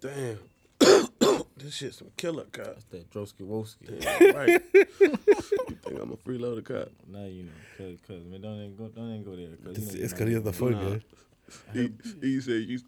Damn. 0.01 0.39
this 1.59 1.75
shit's 1.75 1.99
some 1.99 2.11
killer 2.17 2.45
cop. 2.51 2.79
That 2.91 3.11
Drosky 3.11 3.45
Woski. 3.47 3.87
Damn 4.01 4.35
right. 4.35 4.63
you 4.73 4.85
think 5.83 6.01
I'm 6.01 6.13
a 6.13 6.17
freeloader 6.17 6.65
cop? 6.65 6.89
Now 7.07 7.25
you 7.27 7.45
know, 7.45 7.51
cause, 7.77 7.99
cause 8.07 8.25
man, 8.25 8.41
don't 8.41 8.57
even 8.57 8.77
go, 8.77 8.89
don't 8.89 9.11
even 9.11 9.25
go 9.25 9.37
there. 9.37 9.57
Cause 9.63 9.75
Das 9.75 9.95
you 9.95 10.01
know, 10.01 10.07
eskaliert 10.07 10.45
da 10.45 10.53
voll, 10.53 10.73
gell? 10.73 11.01
He, 11.73 11.93
he 12.21 12.41
said 12.41 12.63
you 12.63 12.81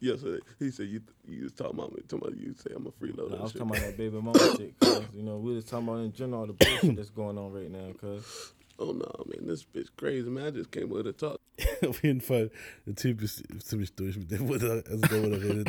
yesterday. 0.00 0.40
He 0.58 0.70
said 0.70 0.88
you 0.88 1.00
you 1.26 1.44
was 1.44 1.52
talking 1.52 1.78
about 1.78 1.94
me. 1.94 2.02
Talking 2.08 2.28
about 2.28 2.38
you 2.38 2.54
say 2.54 2.70
I'm 2.74 2.86
a 2.86 2.90
freeloader. 2.90 3.30
Nah, 3.30 3.38
I 3.38 3.42
was 3.42 3.52
shit. 3.52 3.60
talking 3.60 3.76
about 3.76 3.86
that 3.86 3.96
baby 3.98 4.16
mama 4.16 4.38
shit. 4.56 4.78
Cause, 4.80 5.02
you 5.12 5.22
know, 5.22 5.36
we 5.38 5.54
was 5.54 5.64
talking 5.64 5.88
about 5.88 6.00
in 6.00 6.12
general 6.12 6.40
all 6.40 6.46
the 6.46 6.52
bullshit 6.52 6.96
that's 6.96 7.10
going 7.10 7.38
on 7.38 7.52
right 7.52 7.70
now. 7.70 7.92
Cause 8.00 8.52
Oh 8.78 8.92
no, 8.92 9.24
man, 9.26 9.46
this 9.46 9.64
bitch 9.64 9.88
crazy. 9.96 10.28
Man, 10.28 10.46
I 10.46 10.50
just 10.50 10.70
came 10.70 10.88
with 10.90 11.06
a 11.06 11.12
talk. 11.12 11.40
Auf 11.86 12.02
jeden 12.02 12.20
Fall, 12.20 12.50
der 12.86 12.94
Typ 12.94 13.22
ist 13.22 13.42
ziemlich 13.60 13.94
durch 13.94 14.18
mit 14.18 14.30
dem, 14.30 14.48
wo 14.48 14.56
der, 14.56 14.84
also 14.86 15.00
der, 15.00 15.22
wo 15.22 15.28
der 15.30 15.42
redet. 15.42 15.68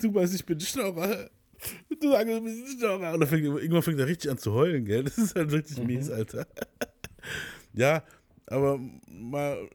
Du 0.00 0.12
weißt, 0.12 0.34
ich 0.34 0.44
bin 0.44 0.58
Schnorrer. 0.58 1.30
Du 2.00 2.10
sagst, 2.10 2.28
du 2.28 2.40
bist 2.40 2.78
Schnorrer. 2.78 3.14
Und 3.14 3.20
dann 3.20 3.28
fängt, 3.28 3.44
irgendwann 3.44 3.82
fängt 3.82 4.00
er 4.00 4.08
richtig 4.08 4.30
an 4.30 4.38
zu 4.38 4.52
heulen, 4.52 4.84
gell? 4.84 5.04
Das 5.10 5.18
ist 5.18 5.36
halt 5.36 5.52
richtig 5.52 5.78
mies, 5.84 6.10
Alter. 6.10 6.46
ja, 7.72 8.02
aber 8.46 8.80
mal, 9.08 9.68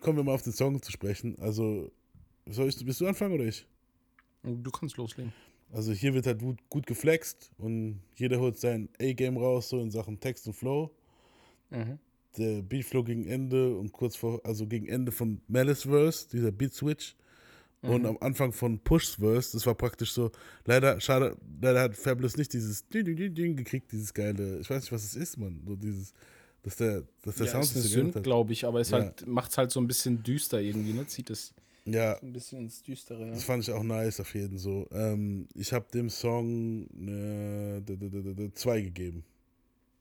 kommen 0.00 0.16
wir 0.18 0.24
mal 0.24 0.34
auf 0.34 0.42
den 0.42 0.52
Song 0.52 0.80
zu 0.82 0.92
sprechen. 0.92 1.36
Also, 1.38 1.90
soll 2.46 2.68
ich, 2.68 2.84
bist 2.84 3.00
du 3.00 3.06
anfangen 3.06 3.34
oder 3.34 3.44
ich? 3.44 3.66
Du 4.42 4.70
kannst 4.70 4.96
loslegen. 4.96 5.32
Also 5.70 5.92
hier 5.92 6.14
wird 6.14 6.26
halt 6.26 6.40
gut, 6.40 6.58
gut 6.70 6.86
geflext 6.86 7.50
und 7.58 8.00
jeder 8.16 8.40
holt 8.40 8.58
sein 8.58 8.88
A-Game 9.00 9.36
raus, 9.36 9.68
so 9.68 9.80
in 9.80 9.90
Sachen 9.90 10.18
Text 10.18 10.46
und 10.46 10.54
Flow. 10.54 10.90
Mhm. 11.70 11.98
Der 12.38 12.62
Beatflow 12.62 13.02
gegen 13.02 13.26
Ende 13.26 13.76
und 13.76 13.92
kurz 13.92 14.16
vor, 14.16 14.40
also 14.44 14.66
gegen 14.66 14.86
Ende 14.86 15.12
von 15.12 15.40
Malice 15.48 15.82
Verse, 15.82 16.26
dieser 16.30 16.52
Beat 16.52 16.72
Switch. 16.72 17.16
Und 17.82 18.02
Mhm. 18.02 18.06
am 18.06 18.18
Anfang 18.20 18.52
von 18.52 18.78
Push's 18.80 19.16
Verse, 19.16 19.52
das 19.52 19.64
war 19.66 19.74
praktisch 19.74 20.12
so, 20.12 20.32
leider, 20.64 21.00
schade, 21.00 21.36
leider 21.60 21.82
hat 21.82 21.96
Fabulous 21.96 22.36
nicht 22.36 22.52
dieses 22.52 22.88
Ding, 22.88 23.04
gekriegt, 23.54 23.92
dieses 23.92 24.12
geile, 24.12 24.58
ich 24.58 24.68
weiß 24.68 24.82
nicht, 24.82 24.92
was 24.92 25.04
es 25.04 25.14
ist, 25.14 25.36
Mann. 25.36 25.62
So 25.64 25.76
dieses, 25.76 26.12
dass 26.62 26.76
der, 26.76 27.02
dass 27.22 27.36
der 27.36 27.46
ja, 27.46 27.52
Sound 27.52 27.64
ist 27.64 27.72
eine 27.74 27.82
sich 27.82 27.90
so 27.90 27.96
geändert 27.96 28.12
Synth, 28.14 28.16
hat. 28.16 28.22
glaube 28.24 28.52
ich, 28.52 28.64
aber 28.64 28.80
es 28.80 28.90
Ja. 28.90 28.98
halt, 28.98 29.26
macht 29.26 29.50
es 29.52 29.58
halt 29.58 29.70
so 29.70 29.80
ein 29.80 29.86
bisschen 29.86 30.22
düster 30.22 30.60
irgendwie, 30.60 30.92
ne? 30.92 31.06
Zieht 31.06 31.30
es 31.30 31.54
Ja, 31.84 32.18
ein 32.20 32.32
bisschen 32.32 32.58
ins 32.60 32.82
Düstere. 32.82 33.26
Ja. 33.26 33.32
Das 33.32 33.44
fand 33.44 33.62
ich 33.62 33.70
auch 33.72 33.82
nice 33.82 34.20
auf 34.20 34.34
jeden 34.34 34.58
so. 34.58 34.86
Ähm, 34.92 35.46
ich 35.54 35.72
habe 35.72 35.86
dem 35.92 36.10
Song 36.10 36.86
äh, 37.08 38.50
zwei 38.54 38.80
gegeben. 38.82 39.24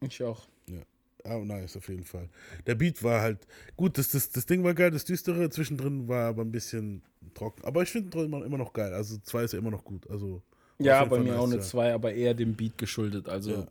Ich 0.02 0.22
auch. 0.24 0.48
Ja. 0.68 0.82
Ah, 1.24 1.40
nice, 1.40 1.76
auf 1.78 1.90
jeden 1.90 2.04
Fall. 2.06 2.30
Der 2.66 2.76
Beat 2.76 3.04
war 3.04 3.22
halt 3.22 3.40
gut, 3.76 3.98
das, 3.98 4.10
das, 4.12 4.30
das 4.30 4.46
Ding 4.46 4.64
war 4.64 4.74
geil, 4.74 4.92
das 4.92 5.04
Düstere 5.06 5.50
zwischendrin 5.50 6.08
war 6.08 6.28
aber 6.30 6.44
ein 6.44 6.52
bisschen 6.52 7.02
trocken. 7.34 7.64
Aber 7.66 7.84
ich 7.84 7.90
finde 7.90 8.24
immer, 8.24 8.46
immer 8.46 8.58
noch 8.58 8.72
geil. 8.74 8.94
Also 8.94 9.18
zwei 9.20 9.44
ist 9.44 9.54
ja 9.54 9.60
immer 9.60 9.72
noch 9.72 9.84
gut. 9.84 10.10
Also, 10.10 10.42
Ja, 10.80 11.04
bei 11.06 11.18
mir 11.20 11.32
nice, 11.32 11.40
auch 11.40 11.46
eine 11.48 11.56
ja. 11.56 11.62
2, 11.62 11.94
aber 11.94 12.14
eher 12.14 12.34
dem 12.34 12.54
Beat 12.56 12.78
geschuldet. 12.78 13.28
Also, 13.30 13.52
Ja. 13.52 13.68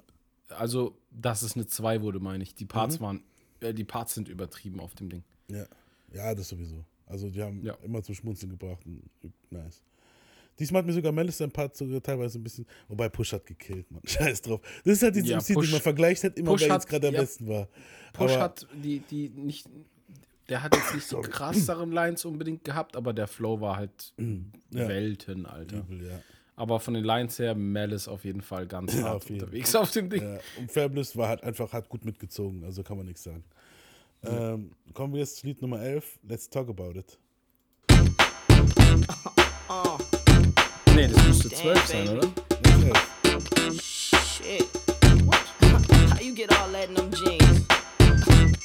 Also 0.51 0.97
dass 1.11 1.43
es 1.43 1.55
eine 1.57 1.67
2 1.67 2.03
wurde, 2.03 2.21
meine 2.21 2.43
ich. 2.43 2.55
Die 2.55 2.67
Parts 2.67 2.99
Mhm. 3.01 3.05
waren, 3.05 3.23
äh, 3.61 3.73
die 3.75 3.85
Parts 3.85 4.15
sind 4.15 4.29
übertrieben 4.29 4.81
auf 4.81 4.95
dem 4.95 5.09
Ding. 5.09 5.25
Ja. 5.49 5.67
ja, 6.13 6.35
das 6.35 6.49
sowieso. 6.49 6.85
Also 7.07 7.31
die 7.31 7.43
haben 7.43 7.63
Ja. 7.63 7.75
immer 7.85 8.03
zum 8.03 8.15
Schmunzeln 8.15 8.51
gebracht. 8.51 8.85
Und, 8.85 9.03
nice. 9.51 9.83
Diesmal 10.59 10.81
hat 10.81 10.87
mir 10.87 10.93
sogar 10.95 11.13
Melis 11.13 11.37
sein 11.39 11.51
Part 11.51 11.77
sogar 11.77 12.03
teilweise 12.03 12.39
ein 12.39 12.43
bisschen, 12.43 12.67
wobei 12.89 13.09
Push 13.11 13.33
hat 13.35 13.45
gekillt, 13.45 13.91
man. 13.91 14.01
Scheiß 14.07 14.41
drauf. 14.43 14.61
Das 14.85 14.95
ist 14.95 15.03
halt 15.03 15.15
dieses 15.15 15.29
Ja, 15.29 15.37
MC, 15.39 15.55
Push- 15.55 15.63
den 15.67 15.71
man 15.73 15.81
vergleicht 15.81 16.25
hat, 16.25 16.37
immer 16.39 16.59
wer 16.59 16.69
jetzt 16.69 16.89
gerade 16.89 17.09
am 17.09 17.15
ja, 17.15 17.21
besten 17.21 17.47
war. 17.49 17.69
Push 18.15 18.33
Aber- 18.33 18.43
hat 18.43 18.67
die, 18.75 19.01
die 19.01 19.29
nicht, 19.29 19.69
der 20.49 20.63
hat 20.63 20.75
jetzt 20.75 20.95
nicht 20.95 21.07
so 21.09 21.21
krasseren 21.21 21.93
Lines 21.93 22.25
unbedingt 22.25 22.65
gehabt, 22.65 22.97
aber 22.97 23.13
der 23.13 23.27
Flow 23.27 23.61
war 23.61 23.77
halt 23.77 24.15
Ja. 24.19 24.89
Welten, 24.89 25.45
Alter. 25.47 25.79
Übel, 25.79 26.07
ja. 26.09 26.21
Aber 26.59 26.81
von 26.81 26.95
den 26.95 27.05
Lines 27.05 27.39
her, 27.39 27.55
Malice 27.55 28.09
auf 28.09 28.25
jeden 28.25 28.41
Fall 28.41 28.67
ganz 28.67 28.95
Ja, 28.95 29.03
hart 29.03 29.17
auf 29.17 29.29
jeden 29.29 29.43
unterwegs 29.43 29.73
Fall. 29.73 29.83
auf 29.83 29.91
dem 29.91 30.09
Ding. 30.09 30.23
Ja, 30.23 30.39
und 30.59 30.73
Fabulous 30.73 31.15
war 31.17 31.29
halt 31.29 31.45
einfach, 31.45 31.73
hat 31.75 31.89
gut 31.91 32.05
mitgezogen, 32.07 32.65
also 32.65 32.83
kann 32.83 32.97
man 32.97 33.05
nichts 33.07 33.23
sagen. 33.25 33.45
Ähm, 34.25 34.71
kommen 34.95 35.13
wir 35.13 35.21
jetzt 35.21 35.37
zu 35.37 35.47
Lied 35.47 35.61
Nummer 35.61 35.81
11, 35.83 36.19
Let's 36.27 36.49
Talk 36.49 36.69
About 36.71 36.99
It. 36.99 37.19
Nee, 40.95 41.09
das 41.09 41.27
müsste 41.27 41.51
12 41.51 41.87
sein, 41.87 42.09
oder? 42.09 42.29
Shit. 43.83 44.67
What? 45.27 45.39
How 46.11 46.21
you 46.23 46.35
get 46.35 46.51
all 46.53 46.73
that 46.73 46.89
in 46.89 46.95
them 46.95 47.11
jeans? 47.11 47.67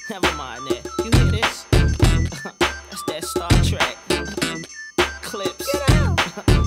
Never 0.09 0.31
mind 0.37 0.65
that. 0.69 0.85
You 1.03 1.11
hear 1.11 1.31
this? 1.31 1.65
That's 2.89 3.03
that 3.07 3.23
Star 3.25 3.49
Trek. 3.63 3.97
Clips. 5.21 5.67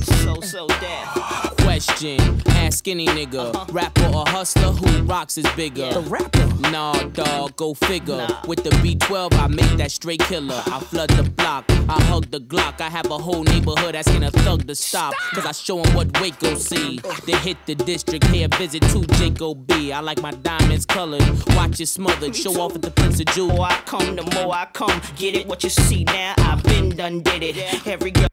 So, 0.03 0.41
so 0.41 0.66
deaf. 0.66 1.57
Question, 1.59 2.20
ask 2.49 2.87
any 2.89 3.07
nigga, 3.07 3.55
uh-huh. 3.55 3.66
rapper 3.72 4.07
or 4.07 4.25
hustler, 4.29 4.72
who 4.72 5.03
rocks 5.05 5.39
is 5.39 5.47
bigger? 5.57 5.93
The 5.93 6.01
rapper. 6.03 6.47
Nah, 6.70 6.95
dog, 7.09 7.57
go 7.57 7.75
figure. 7.75 8.27
With 8.47 8.64
the 8.64 8.70
B12, 8.70 9.35
I 9.35 9.47
make 9.49 9.77
that 9.79 9.91
straight 9.91 10.20
killer. 10.20 10.62
I 10.66 10.81
flood 10.81 11.11
the 11.11 11.22
block, 11.22 11.64
I 11.89 12.01
hug 12.05 12.31
the 12.31 12.41
Glock. 12.41 12.81
I 12.81 12.89
have 12.89 13.11
a 13.11 13.18
whole 13.18 13.43
neighborhood 13.45 13.95
asking 13.95 14.25
a 14.25 14.31
thug 14.31 14.66
to 14.66 14.75
stop. 14.75 15.14
Cause 15.33 15.47
I 15.47 15.53
show 15.53 15.81
'em 15.81 15.95
what 15.95 16.20
Waco 16.20 16.55
see. 16.55 17.01
They 17.27 17.37
hit 17.39 17.59
the 17.66 17.75
district, 17.75 18.27
pay 18.27 18.43
a 18.45 18.49
visit 18.49 18.83
to 18.93 19.05
Jacob 19.18 19.66
B. 19.66 19.93
I 19.93 20.01
like 20.01 20.20
my 20.22 20.31
diamonds 20.31 20.87
colored, 20.87 21.22
watch 21.55 21.81
it 21.81 21.87
smothered. 21.87 22.35
Show 22.35 22.61
off 22.61 22.75
at 22.75 22.83
the 22.83 22.91
Prince 22.91 23.20
of 23.20 23.27
Jewel. 23.27 23.53
Oh, 23.53 23.62
I 23.62 23.75
come, 23.87 24.16
the 24.16 24.22
more 24.35 24.55
I 24.55 24.66
come. 24.72 25.01
Get 25.16 25.37
it 25.37 25.47
what 25.47 25.62
you 25.62 25.70
see 25.70 26.05
now. 26.05 26.35
I've 26.39 26.62
been 26.64 26.91
done, 26.91 27.20
did 27.20 27.43
it. 27.43 27.87
Every 27.87 28.11
girl. 28.11 28.29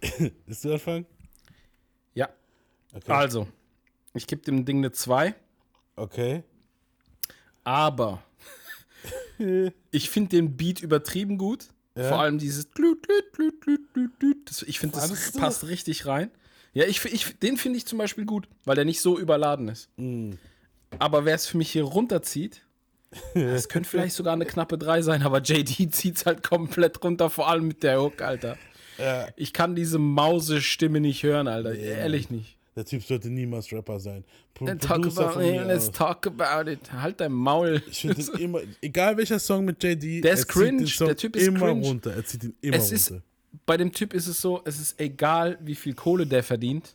Ist 0.46 0.64
du 0.64 0.72
anfangen? 0.72 1.06
Ja. 2.14 2.28
Okay. 2.92 3.12
Also, 3.12 3.48
ich 4.14 4.26
gebe 4.26 4.42
dem 4.42 4.64
Ding 4.64 4.78
eine 4.78 4.92
2. 4.92 5.34
Okay. 5.96 6.42
Aber 7.64 8.22
ich 9.90 10.10
finde 10.10 10.30
den 10.30 10.56
Beat 10.56 10.80
übertrieben 10.80 11.38
gut. 11.38 11.68
Ja. 11.96 12.08
Vor 12.08 12.20
allem 12.20 12.38
dieses 12.38 12.70
Glüt, 12.70 13.02
glüt, 13.02 13.32
glüt, 13.32 13.60
glüt, 13.60 13.92
glüt, 13.92 14.18
glüt. 14.18 14.48
Das, 14.48 14.62
ich 14.62 14.78
finde, 14.78 14.96
das 14.96 15.32
passt 15.32 15.66
richtig 15.66 16.06
rein. 16.06 16.30
Ja, 16.72 16.84
ich, 16.84 17.04
ich, 17.04 17.38
den 17.40 17.56
finde 17.56 17.78
ich 17.78 17.86
zum 17.86 17.98
Beispiel 17.98 18.24
gut, 18.24 18.48
weil 18.64 18.76
der 18.76 18.84
nicht 18.84 19.00
so 19.00 19.18
überladen 19.18 19.68
ist. 19.68 19.88
Mm. 19.96 20.32
Aber 20.98 21.24
wer 21.24 21.34
es 21.34 21.46
für 21.46 21.56
mich 21.56 21.70
hier 21.70 21.82
runterzieht, 21.82 22.62
das 23.34 23.68
könnte 23.68 23.88
vielleicht 23.88 24.14
sogar 24.14 24.34
eine 24.34 24.46
knappe 24.46 24.78
3 24.78 25.02
sein, 25.02 25.22
aber 25.22 25.40
JD 25.40 25.92
zieht 25.92 26.16
es 26.16 26.26
halt 26.26 26.42
komplett 26.44 27.02
runter, 27.02 27.28
vor 27.28 27.48
allem 27.48 27.66
mit 27.66 27.82
der 27.82 28.00
Hook, 28.00 28.22
Alter. 28.22 28.56
Ja. 29.00 29.28
Ich 29.36 29.52
kann 29.52 29.74
diese 29.74 29.98
Mause-Stimme 29.98 31.00
nicht 31.00 31.22
hören, 31.22 31.48
Alter. 31.48 31.74
Ehrlich 31.74 32.30
nicht. 32.30 32.56
Der 32.76 32.84
Typ 32.84 33.02
sollte 33.02 33.28
niemals 33.28 33.72
Rapper 33.72 33.98
sein. 33.98 34.24
Pro 34.54 34.64
Then 34.66 34.78
talk 34.78 35.04
about 35.06 35.40
it, 35.42 35.66
let's 35.66 35.88
aus. 35.88 35.92
talk 35.92 36.26
about 36.26 36.70
it. 36.70 36.92
Halt 36.92 37.20
dein 37.20 37.32
Maul. 37.32 37.82
Ich 37.90 38.00
finde 38.02 38.20
ihn 38.22 38.38
immer, 38.38 38.60
egal 38.80 39.16
welcher 39.16 39.38
Song 39.40 39.64
mit 39.64 39.82
JD, 39.82 40.22
Der 40.22 40.34
ist 40.34 40.46
cringe, 40.46 40.84
der 41.00 41.16
Typ 41.16 41.34
ist 41.36 41.46
immer 41.48 41.58
cringe. 41.66 41.86
runter. 41.86 42.14
Er 42.14 42.24
zieht 42.24 42.44
ihn 42.44 42.54
immer 42.60 42.76
es 42.76 42.92
ist, 42.92 43.10
runter. 43.10 43.24
bei 43.66 43.76
dem 43.76 43.92
Typ 43.92 44.14
ist 44.14 44.28
es 44.28 44.40
so, 44.40 44.62
es 44.64 44.78
ist 44.80 45.00
egal, 45.00 45.58
wie 45.62 45.74
viel 45.74 45.94
Kohle 45.94 46.26
der 46.26 46.42
verdient. 46.44 46.94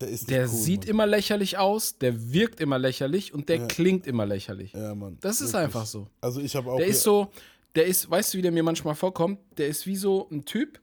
Der, 0.00 0.08
ist 0.08 0.28
Der 0.28 0.42
cool, 0.42 0.48
sieht 0.48 0.80
Mann. 0.80 0.88
immer 0.90 1.06
lächerlich 1.06 1.58
aus, 1.58 1.96
der 1.98 2.32
wirkt 2.32 2.60
immer 2.60 2.78
lächerlich 2.78 3.32
und 3.32 3.48
der 3.48 3.56
Ja. 3.58 3.66
klingt 3.66 4.06
immer 4.06 4.26
lächerlich. 4.26 4.72
Ja, 4.72 4.94
Mann. 4.94 5.16
Das 5.20 5.40
ist 5.40 5.52
wirklich. 5.52 5.64
einfach 5.66 5.86
so. 5.86 6.08
Also 6.20 6.40
ich 6.40 6.54
habe 6.56 6.70
auch. 6.70 6.76
Der 6.78 6.86
ist 6.86 7.02
so, 7.02 7.30
der 7.74 7.86
ist, 7.86 8.10
weißt 8.10 8.34
du, 8.34 8.38
wie 8.38 8.42
der 8.42 8.52
mir 8.52 8.62
manchmal 8.62 8.94
vorkommt? 8.94 9.38
Der 9.58 9.68
ist 9.68 9.86
wie 9.86 9.96
so 9.96 10.28
ein 10.30 10.44
Typ, 10.44 10.80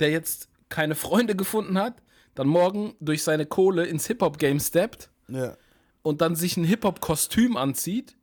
der 0.00 0.10
jetzt 0.10 0.48
keine 0.68 0.94
Freunde 0.94 1.34
gefunden 1.36 1.78
hat, 1.78 2.02
dann 2.34 2.46
morgen 2.48 2.94
durch 3.00 3.22
seine 3.22 3.46
Kohle 3.46 3.86
ins 3.86 4.06
Hip-Hop-Game 4.06 4.60
steppt 4.60 5.10
Ja. 5.28 5.56
und 6.02 6.20
dann 6.20 6.36
sich 6.36 6.56
ein 6.56 6.64
Hip-Hop-Kostüm 6.64 7.56
anzieht, 7.56 8.16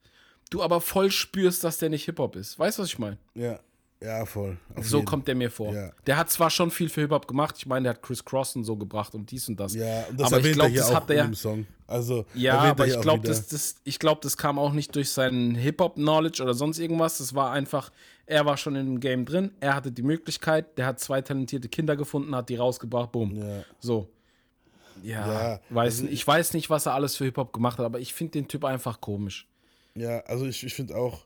du 0.49 0.61
aber 0.61 0.79
voll 0.81 1.11
spürst, 1.11 1.63
dass 1.63 1.77
der 1.79 1.89
nicht 1.89 2.05
Hip-Hop 2.05 2.35
ist. 2.35 2.57
Weißt 2.59 2.77
du, 2.77 2.83
was 2.83 2.89
ich 2.89 2.99
meine? 2.99 3.17
Ja. 3.33 3.59
Ja, 4.01 4.25
voll. 4.25 4.57
So 4.81 4.97
jeden. 4.97 5.07
kommt 5.07 5.27
der 5.27 5.35
mir 5.35 5.49
vor. 5.49 5.73
Ja. 5.73 5.91
Der 6.05 6.17
hat 6.17 6.29
zwar 6.29 6.49
schon 6.49 6.69
viel 6.69 6.89
für 6.89 7.01
Hip-Hop 7.01 7.27
gemacht, 7.27 7.55
ich 7.57 7.65
meine, 7.65 7.83
der 7.83 7.93
hat 7.93 8.01
Chris 8.01 8.23
Cross 8.23 8.55
und 8.57 8.63
so 8.63 8.75
gebracht 8.75 9.15
und 9.15 9.31
dies 9.31 9.47
und 9.47 9.59
das. 9.59 9.73
Ja, 9.73 10.03
und 10.09 10.19
das 10.19 10.31
aber 10.33 10.45
ich 10.45 10.53
glaube, 10.53 10.73
das 10.73 10.89
auch 10.89 10.95
hat 10.95 11.09
er. 11.09 11.25
in 11.25 11.31
dem 11.31 11.35
Song. 11.35 11.65
Also, 11.87 12.25
Ja, 12.33 12.65
er 12.65 12.71
aber 12.71 12.87
ich 12.87 12.99
glaube, 12.99 13.25
das, 13.27 13.47
das, 13.47 13.75
ich 13.83 13.97
glaub, 13.99 14.21
das 14.21 14.37
kam 14.37 14.59
auch 14.59 14.73
nicht 14.73 14.95
durch 14.95 15.09
seinen 15.09 15.55
Hip-Hop-Knowledge 15.55 16.43
oder 16.43 16.53
sonst 16.53 16.79
irgendwas. 16.79 17.19
Das 17.19 17.33
war 17.35 17.51
einfach, 17.51 17.91
er 18.25 18.45
war 18.45 18.57
schon 18.57 18.75
in 18.75 18.85
dem 18.85 18.99
Game 18.99 19.25
drin, 19.25 19.51
er 19.59 19.75
hatte 19.75 19.91
die 19.91 20.03
Möglichkeit, 20.03 20.77
der 20.77 20.87
hat 20.87 20.99
zwei 20.99 21.21
talentierte 21.21 21.69
Kinder 21.69 21.95
gefunden, 21.95 22.35
hat 22.35 22.49
die 22.49 22.55
rausgebracht, 22.57 23.11
boom. 23.11 23.35
Ja. 23.35 23.63
So. 23.79 24.09
Ja, 25.03 25.27
Ja, 25.27 25.59
weiß, 25.69 26.01
also 26.01 26.11
ich 26.11 26.25
weiß 26.25 26.53
nicht, 26.53 26.69
was 26.69 26.85
er 26.85 26.93
alles 26.93 27.15
für 27.15 27.25
Hip-Hop 27.25 27.53
gemacht 27.53 27.77
hat, 27.79 27.85
aber 27.85 27.99
ich 27.99 28.13
finde 28.13 28.31
den 28.31 28.47
Typ 28.47 28.65
einfach 28.65 28.99
komisch. 29.01 29.47
Ja, 29.95 30.19
also 30.21 30.45
ich, 30.45 30.63
ich 30.63 30.73
finde 30.73 30.95
auch, 30.95 31.25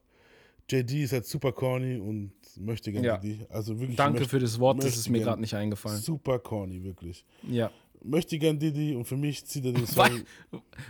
JD 0.70 0.92
ist 1.04 1.14
halt 1.14 1.26
super 1.26 1.52
corny 1.52 1.98
und 1.98 2.32
möchte 2.60 2.92
gerne 2.92 3.08
Ja. 3.08 3.18
die. 3.18 3.40
Also 3.50 3.80
wirklich. 3.80 3.98
Danke 3.98 4.20
möchte- 4.20 4.30
für 4.30 4.40
das 4.40 4.60
Wort, 4.60 4.84
das 4.84 4.96
ist 4.98 5.10
mir 5.10 5.22
gerade 5.22 5.42
nicht 5.42 5.54
eingefallen. 5.56 6.00
Super 6.00 6.40
corny, 6.40 6.84
wirklich. 6.84 7.26
Ja. 7.48 7.72
Möchte 8.04 8.38
gern 8.40 8.58
Didi 8.60 8.96
und 8.96 9.06
für 9.06 9.18
mich 9.18 9.46
zieht 9.46 9.66
er 9.66 9.74
den 9.74 9.86
Song. 9.88 10.24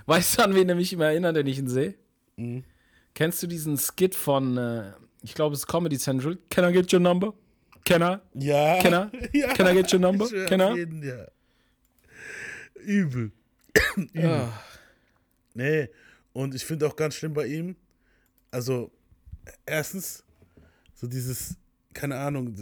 weißt 0.05 0.37
du, 0.39 0.43
an 0.43 0.55
wen 0.55 0.69
er 0.69 0.75
mich 0.75 0.93
immer 0.93 1.05
erinnert, 1.05 1.35
wenn 1.35 1.47
ich 1.47 1.57
ihn 1.59 1.67
sehe? 1.67 1.95
Mhm. 2.37 2.63
Kennst 3.15 3.41
du 3.43 3.47
diesen 3.47 3.77
Skit 3.77 4.13
von, 4.15 4.57
äh, 4.57 4.91
ich 5.23 5.33
glaube, 5.33 5.53
es 5.53 5.61
ist 5.61 5.67
Comedy 5.67 5.97
Central? 5.97 6.37
Can 6.49 6.69
I 6.69 6.73
get 6.73 6.93
your 6.93 6.99
number? 6.99 7.33
Can 7.85 8.01
I? 8.01 8.17
Ja. 8.45 8.79
Can 8.81 8.93
I? 9.11 9.29
Ja. 9.39 9.53
Can 9.53 9.67
I 9.67 9.73
get 9.81 9.91
your 9.91 9.99
number? 9.99 10.25
Ich 10.25 10.45
Can 10.47 10.59
I? 10.61 10.77
jeden, 10.77 11.01
ja. 11.03 11.25
Übel. 12.75 13.31
Übel. 14.13 14.25
Ah. 14.25 14.53
Nee, 15.53 15.89
und 16.33 16.53
ich 16.55 16.63
finde 16.63 16.87
auch 16.87 16.95
ganz 16.95 17.15
schlimm 17.15 17.33
bei 17.33 17.47
ihm, 17.47 17.75
also 18.51 18.91
erstens, 19.65 20.23
so 20.93 21.07
dieses, 21.07 21.55
keine 21.93 22.15
Ahnung, 22.17 22.55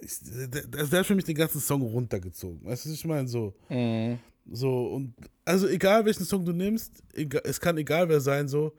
ich, 0.00 0.18
der, 0.22 0.62
der 0.66 0.98
hat 1.00 1.06
für 1.06 1.14
mich 1.14 1.24
den 1.24 1.34
ganzen 1.36 1.60
Song 1.60 1.82
runtergezogen. 1.82 2.64
Weißt 2.64 2.84
du, 2.84 2.90
was 2.90 2.96
ich 2.96 3.04
meine? 3.04 3.28
So, 3.28 3.54
Mhm. 3.68 4.18
so, 4.50 4.86
und 4.86 5.14
also 5.44 5.68
egal 5.68 6.04
welchen 6.04 6.24
Song 6.24 6.44
du 6.44 6.52
nimmst, 6.52 6.92
egal, 7.14 7.42
es 7.44 7.60
kann 7.60 7.76
egal 7.78 8.08
wer 8.08 8.20
sein, 8.20 8.48
so, 8.48 8.72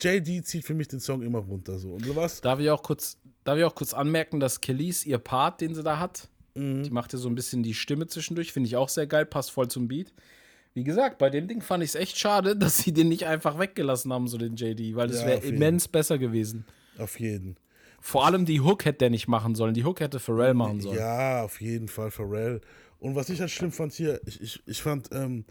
JD 0.00 0.44
zieht 0.44 0.64
für 0.64 0.74
mich 0.74 0.88
den 0.88 1.00
Song 1.00 1.22
immer 1.22 1.38
runter. 1.40 1.78
So. 1.78 1.92
Und 1.94 2.04
sowas. 2.04 2.40
Darf 2.40 2.60
ich 2.60 2.70
auch 2.70 2.82
kurz, 2.82 3.18
darf 3.44 3.58
ich 3.58 3.64
auch 3.64 3.74
kurz 3.74 3.92
anmerken, 3.94 4.38
dass 4.38 4.60
Kellys 4.60 5.04
ihr 5.04 5.18
Part, 5.18 5.60
den 5.60 5.74
sie 5.74 5.82
da 5.82 5.98
hat, 5.98 6.28
Mhm. 6.54 6.82
die 6.84 6.90
macht 6.90 7.12
ja 7.12 7.18
so 7.18 7.28
ein 7.28 7.34
bisschen 7.34 7.62
die 7.62 7.74
Stimme 7.74 8.06
zwischendurch, 8.06 8.52
finde 8.52 8.66
ich 8.68 8.76
auch 8.76 8.88
sehr 8.88 9.06
geil, 9.06 9.26
passt 9.26 9.50
voll 9.50 9.68
zum 9.68 9.86
Beat. 9.88 10.12
Wie 10.74 10.84
gesagt, 10.84 11.18
bei 11.18 11.30
dem 11.30 11.46
Ding 11.48 11.60
fand 11.62 11.82
ich 11.82 11.90
es 11.90 11.94
echt 11.96 12.18
schade, 12.18 12.56
dass 12.56 12.78
sie 12.78 12.92
den 12.92 13.08
nicht 13.08 13.26
einfach 13.26 13.58
weggelassen 13.58 14.12
haben, 14.12 14.28
so 14.28 14.38
den 14.38 14.56
JD, 14.56 14.94
weil 14.96 15.08
das 15.08 15.20
Ja, 15.22 15.26
wäre 15.28 15.40
immens 15.46 15.88
besser 15.88 16.18
gewesen. 16.18 16.64
Auf 16.98 17.18
jeden. 17.20 17.56
Vor 18.00 18.24
allem 18.24 18.44
die 18.44 18.60
Hook 18.60 18.84
hätte 18.84 18.98
der 18.98 19.10
nicht 19.10 19.28
machen 19.28 19.54
sollen. 19.54 19.74
Die 19.74 19.84
Hook 19.84 20.00
hätte 20.00 20.20
Pharrell 20.20 20.54
machen 20.54 20.80
sollen. 20.80 20.98
Ja, 20.98 21.42
auf 21.42 21.60
jeden 21.60 21.88
Fall 21.88 22.10
Pharrell. 22.10 22.60
Und 23.00 23.14
was 23.14 23.28
ich 23.28 23.40
halt 23.40 23.50
schlimm 23.50 23.72
fand 23.72 23.92
hier, 23.92 24.20
ich, 24.26 24.40
ich, 24.40 24.62
ich 24.66 24.82
fand, 24.82 25.10
ähm, 25.12 25.44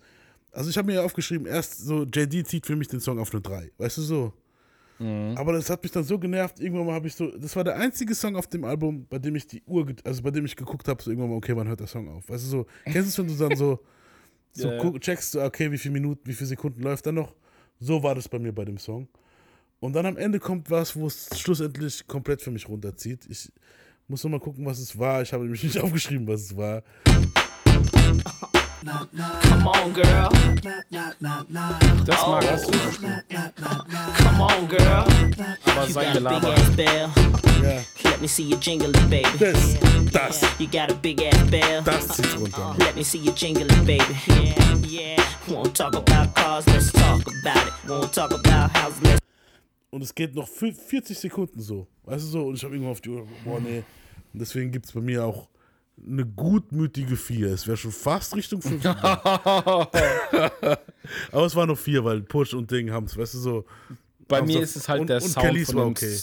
also 0.51 0.69
ich 0.69 0.77
habe 0.77 0.87
mir 0.87 0.95
ja 0.95 1.03
aufgeschrieben, 1.03 1.45
erst 1.45 1.79
so, 1.79 2.03
JD 2.03 2.47
zieht 2.47 2.65
für 2.65 2.75
mich 2.75 2.87
den 2.87 2.99
Song 2.99 3.19
auf 3.19 3.31
eine 3.31 3.41
3. 3.41 3.71
Weißt 3.77 3.97
du 3.97 4.01
so? 4.01 4.33
Aber 5.37 5.53
das 5.53 5.69
hat 5.69 5.83
mich 5.83 5.91
dann 5.91 6.03
so 6.03 6.17
genervt, 6.17 6.59
irgendwann 6.59 6.87
mal 6.87 6.93
habe 6.95 7.07
ich 7.07 7.13
so, 7.13 7.29
das 7.37 7.55
war 7.55 7.63
der 7.63 7.75
einzige 7.75 8.15
Song 8.15 8.35
auf 8.35 8.47
dem 8.47 8.63
Album, 8.63 9.05
bei 9.07 9.19
dem 9.19 9.35
ich 9.35 9.45
die 9.45 9.61
Uhr, 9.67 9.85
also 10.03 10.23
bei 10.23 10.31
dem 10.31 10.45
ich 10.45 10.55
geguckt 10.55 10.87
habe, 10.87 11.03
so 11.03 11.11
irgendwann 11.11 11.29
mal, 11.29 11.35
okay, 11.35 11.55
wann 11.55 11.67
hört 11.67 11.79
der 11.79 11.87
Song 11.87 12.07
auf? 12.09 12.27
Weißt 12.27 12.45
du 12.45 12.49
so, 12.49 12.65
kennst 12.85 12.95
du 12.95 13.01
es, 13.09 13.17
wenn 13.19 13.27
du 13.27 13.47
dann 13.47 13.55
so, 13.55 13.79
so 14.53 14.71
guck, 14.81 14.99
checkst 14.99 15.35
du, 15.35 15.41
okay, 15.41 15.71
wie 15.71 15.77
viele 15.77 15.93
Minuten, 15.93 16.21
wie 16.25 16.33
viele 16.33 16.47
Sekunden 16.47 16.81
läuft 16.81 17.05
da 17.05 17.11
noch? 17.11 17.35
So 17.79 18.01
war 18.01 18.15
das 18.15 18.27
bei 18.27 18.39
mir 18.39 18.51
bei 18.51 18.65
dem 18.65 18.79
Song. 18.79 19.07
Und 19.79 19.93
dann 19.93 20.05
am 20.05 20.17
Ende 20.17 20.39
kommt 20.39 20.69
was, 20.71 20.95
wo 20.95 21.07
es 21.07 21.29
schlussendlich 21.39 22.07
komplett 22.07 22.41
für 22.41 22.51
mich 22.51 22.67
runterzieht. 22.67 23.25
Ich 23.29 23.51
muss 24.07 24.23
noch 24.23 24.31
mal 24.31 24.39
gucken, 24.39 24.65
was 24.65 24.79
es 24.79 24.97
war. 24.97 25.21
Ich 25.21 25.33
habe 25.33 25.43
nämlich 25.43 25.63
nicht 25.63 25.79
aufgeschrieben, 25.83 26.27
was 26.27 26.41
es 26.41 26.57
war. 26.57 26.81
Come 29.49 29.65
on, 29.67 29.93
girl. 29.93 30.29
Das 30.61 31.21
mag 31.21 31.45
Oh. 32.09 32.39
Beispiel. 32.39 33.23
Come 34.17 34.43
on, 34.43 34.67
girl. 34.67 35.05
Aber 35.65 35.87
sein 35.87 36.13
got 36.13 36.25
a 36.25 36.29
big 36.29 36.41
Gelaber. 36.41 36.53
ass 36.53 36.75
bell. 36.75 37.09
Ja. 37.61 38.09
Let 38.11 38.21
me 38.21 38.27
see 38.27 38.43
you 38.43 38.57
jingle 38.57 38.89
it, 38.89 39.09
baby. 39.09 39.37
Das, 39.39 39.77
das, 40.11 40.41
You 40.59 40.67
got 40.67 40.91
a 40.91 40.95
big 40.95 41.21
ass 41.21 41.37
bell. 41.51 41.81
das 41.83 42.07
zieht 42.09 42.35
runter. 42.39 42.75
Let 42.79 42.95
me 42.95 43.03
see 43.03 43.19
you 43.19 43.31
jingle 43.33 43.65
it, 43.65 43.85
baby. 43.85 44.15
Yeah, 44.27 44.77
yeah. 44.87 45.23
Won't 45.47 45.75
talk 45.75 45.95
about 45.95 46.33
cars, 46.35 46.65
let's 46.67 46.91
talk 46.91 47.21
about 47.27 47.67
it. 47.67 47.73
Won't 47.87 48.13
talk 48.13 48.31
about 48.31 48.71
houses, 48.75 49.01
let's 49.03 49.21
Und 49.89 50.03
es 50.03 50.13
geht 50.13 50.35
noch 50.35 50.47
fü- 50.47 50.73
40 50.73 51.17
Sekunden 51.17 51.61
so. 51.61 51.87
Weißt 52.03 52.25
du 52.25 52.29
so? 52.29 52.47
Und 52.47 52.55
ich 52.55 52.63
habe 52.63 52.73
irgendwann 52.73 52.91
auf 52.91 53.01
die 53.01 53.09
Uhr, 53.09 53.27
boah, 53.45 53.59
nee. 53.59 53.83
Und 54.33 54.39
deswegen 54.39 54.71
gibt 54.71 54.85
es 54.85 54.91
bei 54.91 55.01
mir 55.01 55.25
auch 55.25 55.47
eine 56.05 56.25
gutmütige 56.25 57.15
4. 57.15 57.53
Es 57.53 57.65
wäre 57.65 57.77
schon 57.77 57.91
fast 57.91 58.35
Richtung 58.35 58.61
5. 58.61 58.83
Aber 61.31 61.45
es 61.45 61.55
war 61.55 61.65
noch 61.65 61.77
4, 61.77 62.03
weil 62.03 62.21
Push 62.21 62.53
und 62.53 62.69
Ding 62.69 62.91
haben 62.91 63.05
es, 63.05 63.17
weißt 63.17 63.35
du 63.35 63.39
so. 63.39 63.65
Bei 64.27 64.41
mir 64.41 64.61
ist 64.61 64.75
es 64.75 64.89
halt 64.89 65.01
und, 65.01 65.09
der 65.09 65.21
und 65.21 65.29
Sound 65.29 65.45
Kellys 65.45 65.67
von 65.67 65.75
war 65.77 65.85
dem 65.85 65.91
okay. 65.91 66.19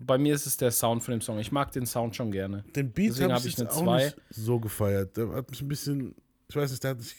Bei 0.00 0.18
mir 0.18 0.34
ist 0.34 0.46
es 0.46 0.56
der 0.56 0.70
Sound 0.70 1.02
von 1.02 1.12
dem 1.12 1.20
Song. 1.20 1.38
Ich 1.38 1.50
mag 1.50 1.72
den 1.72 1.86
Sound 1.86 2.14
schon 2.14 2.30
gerne. 2.30 2.64
Den 2.76 2.92
Beat 2.92 3.20
habe 3.20 3.34
habe 3.34 3.48
ich 3.48 3.58
eine 3.58 3.66
jetzt 3.68 3.76
auch 3.76 3.84
2. 3.84 4.04
nicht 4.04 4.16
so 4.30 4.60
gefeiert. 4.60 5.16
Der 5.16 5.28
hat 5.32 5.50
mich 5.50 5.60
ein 5.60 5.68
bisschen, 5.68 6.14
ich 6.48 6.54
weiß 6.54 6.70
nicht, 6.70 6.84
der 6.84 6.90
hat 6.90 6.98
mich, 6.98 7.16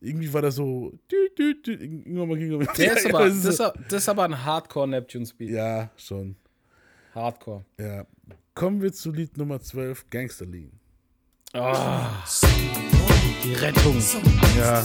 irgendwie 0.00 0.32
war 0.32 0.42
der 0.42 0.52
so, 0.52 0.92
dü, 1.10 1.16
dü, 1.36 1.62
dü, 1.62 1.72
irgendwann 1.72 2.28
mal 2.28 2.38
ging 2.38 2.60
er 2.60 2.72
Der 2.74 2.96
ist 2.96 3.06
aber, 3.06 3.24
das 3.26 3.42
das 3.42 3.44
ist 3.52 3.56
so- 3.58 3.72
das 3.88 4.02
ist 4.02 4.08
aber 4.08 4.24
ein 4.24 4.44
Hardcore-Neptune-Speed. 4.44 5.50
Ja, 5.50 5.90
schon. 5.96 6.36
Hardcore. 7.14 7.64
Ja. 7.80 8.06
Kommen 8.54 8.80
wir 8.82 8.92
zu 8.92 9.12
Lied 9.12 9.36
Nummer 9.36 9.60
12, 9.60 10.08
Gangster 10.10 10.46
Lean. 10.46 10.70
Ah, 11.54 12.10
die 13.44 13.54
Rettung. 13.54 14.00
Ja. 14.58 14.84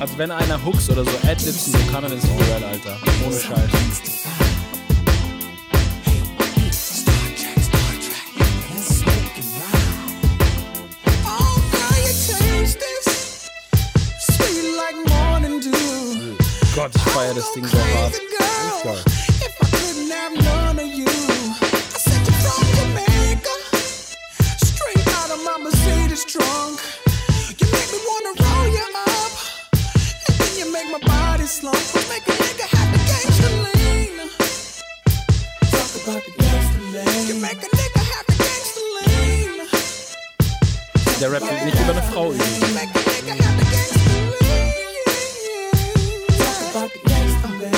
Also 0.00 0.18
wenn 0.18 0.30
einer 0.32 0.64
Hooks 0.64 0.90
oder 0.90 1.04
so 1.04 1.10
Adlibsen 1.28 1.72
so 1.72 1.78
kann, 1.92 2.02
dann 2.02 2.12
ist 2.12 2.24
es 2.24 2.30
Pharrell, 2.30 2.64
Alter. 2.64 2.98
Ohne 3.24 3.38
Scheiß. 3.38 3.70
You 37.28 37.40
make 37.40 37.62
a 37.62 37.68
nigga 37.76 38.02
have 38.02 38.26
the 38.26 38.34
gangster 38.34 38.82
lean. 38.96 39.68
Der 41.20 41.30
rappt 41.32 41.64
nicht 41.64 41.80
über 41.80 41.92
eine 41.92 42.02
Frau 42.02 42.32
übrigens. 42.32 42.62
Uh, 47.64 47.68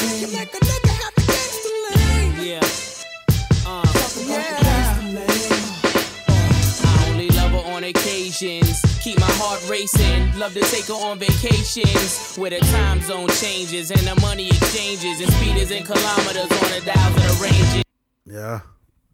Keep 9.02 9.20
my 9.20 9.26
heart 9.36 9.60
racing. 9.68 10.38
Love 10.38 10.54
to 10.54 10.60
take 10.60 10.86
her 10.86 10.94
on 10.94 11.18
vacations 11.18 12.36
where 12.36 12.50
the 12.50 12.60
time 12.72 13.02
zone 13.02 13.28
changes 13.28 13.90
and 13.90 14.00
the 14.00 14.18
money 14.22 14.48
exchanges 14.48 15.20
and 15.20 15.30
speed 15.34 15.56
is 15.56 15.70
in 15.70 15.84
kilometers 15.84 16.50
on 16.50 16.70
the 16.72 16.80
dials 16.84 17.16
of 17.16 17.40
ranges. 17.42 17.82
Ja, 18.24 18.62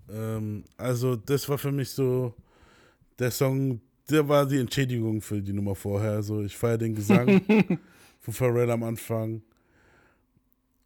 ähm, 0.08 0.64
also 0.76 1.16
das 1.16 1.48
war 1.48 1.58
für 1.58 1.72
mich 1.72 1.90
so 1.90 2.32
der 3.18 3.32
Song, 3.32 3.80
der 4.08 4.28
war 4.28 4.46
die 4.46 4.58
Entschädigung 4.58 5.20
für 5.20 5.42
die 5.42 5.52
Nummer 5.52 5.74
vorher. 5.74 6.12
Also 6.12 6.42
ich 6.42 6.56
feiere 6.56 6.78
den 6.78 6.94
Gesang 6.94 7.40
von 8.20 8.32
Pharrell 8.34 8.70
am 8.70 8.84
Anfang. 8.84 9.42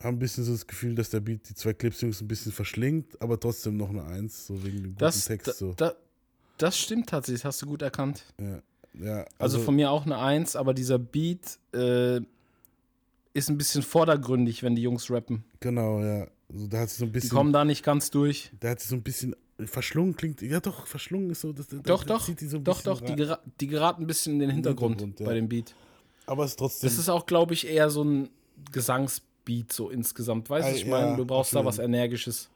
Haben 0.03 0.16
ein 0.16 0.18
bisschen 0.18 0.45
so 0.45 0.53
das 0.53 0.66
Gefühl, 0.66 0.95
dass 0.95 1.11
der 1.11 1.20
Beat 1.20 1.49
die 1.49 1.55
zwei 1.55 1.72
Clips-Jungs 1.72 2.20
ein 2.20 2.28
bisschen 2.28 2.53
verschlingt, 2.53 3.20
aber 3.22 3.38
trotzdem 3.40 3.76
noch 3.76 3.90
eine 3.90 4.05
Eins, 4.05 4.47
so 4.47 4.62
wegen 4.64 4.78
dem 4.78 4.84
guten 4.92 4.99
Das, 4.99 5.24
Text. 5.24 5.57
So. 5.59 5.72
da, 5.74 5.95
das 6.59 6.76
stimmt 6.78 7.09
tatsächlich, 7.09 7.42
das 7.42 7.49
hast 7.55 7.62
du 7.62 7.66
gut 7.66 7.82
erkannt. 7.82 8.24
ja, 8.40 8.61
ja, 9.01 9.16
Also, 9.38 9.57
also, 9.57 9.59
von 9.61 9.76
mir 9.76 9.90
auch 9.90 10.05
eine 10.07 10.18
Eins, 10.18 10.57
aber 10.57 10.74
dieser 10.74 10.99
Beat 10.99 11.59
äh, 11.72 12.20
ist 13.32 13.49
ein 13.49 13.59
bisschen 13.59 13.82
vordergründig, 13.82 14.62
wenn 14.62 14.76
die 14.76 14.82
Jungs 14.82 15.11
rappen. 15.11 15.45
Genau, 15.61 16.01
ja. 16.01 16.26
Also 16.53 16.66
da 16.68 16.80
hat 16.80 16.90
sich 16.90 16.99
so 16.99 17.05
ein 17.05 17.09
Die 17.09 17.12
bisschen. 17.12 17.30
kommen 17.30 17.53
da 17.53 17.64
nicht 17.64 17.82
ganz 17.82 18.11
durch. 18.11 18.53
Da 18.61 18.70
hat 18.70 18.80
sich 18.80 18.90
so 18.90 18.97
ein 18.97 19.03
bisschen 19.03 19.34
verschlungen 19.64 20.14
klingt. 20.14 20.42
Ja, 20.42 20.61
doch, 20.61 20.86
verschlungen 20.86 21.30
ist 21.30 21.40
so. 21.40 21.53
Das, 21.53 21.68
Doch, 21.68 22.05
das 22.05 22.26
doch, 22.26 22.34
die 22.34 22.47
so 22.47 22.59
doch, 22.59 22.82
doch, 22.82 23.01
die, 23.01 23.16
gera 23.16 23.40
die 23.61 23.66
geraten 23.66 24.03
ein 24.03 24.07
bisschen 24.07 24.34
in 24.34 24.38
den 24.40 24.51
Hintergrund, 24.51 25.01
Hintergrund, 25.01 25.20
ja. 25.20 25.26
bei 25.26 25.34
dem 25.34 25.49
Beat. 25.49 25.74
Aber 26.26 26.45
es 26.45 26.53
ist 26.53 26.59
trotzdem. 26.59 26.88
Das 26.88 26.99
ist 26.99 27.09
auch, 27.09 27.26
glaube 27.26 27.55
ich, 27.55 27.66
eher 27.66 27.90
so 27.90 28.05
ein 28.05 28.28
Gesangsbeat 28.72 29.28
so 29.70 29.90
insgesamt. 29.90 30.49
Weißt 30.51 30.70
du, 30.70 30.76
ich 30.76 30.86
meine, 30.86 31.11
ja, 31.12 31.16
du 31.16 31.24
brauchst 31.24 31.55
auf 31.57 31.62
da 31.62 31.66
was. 31.66 31.78
Energisches. 31.78 32.51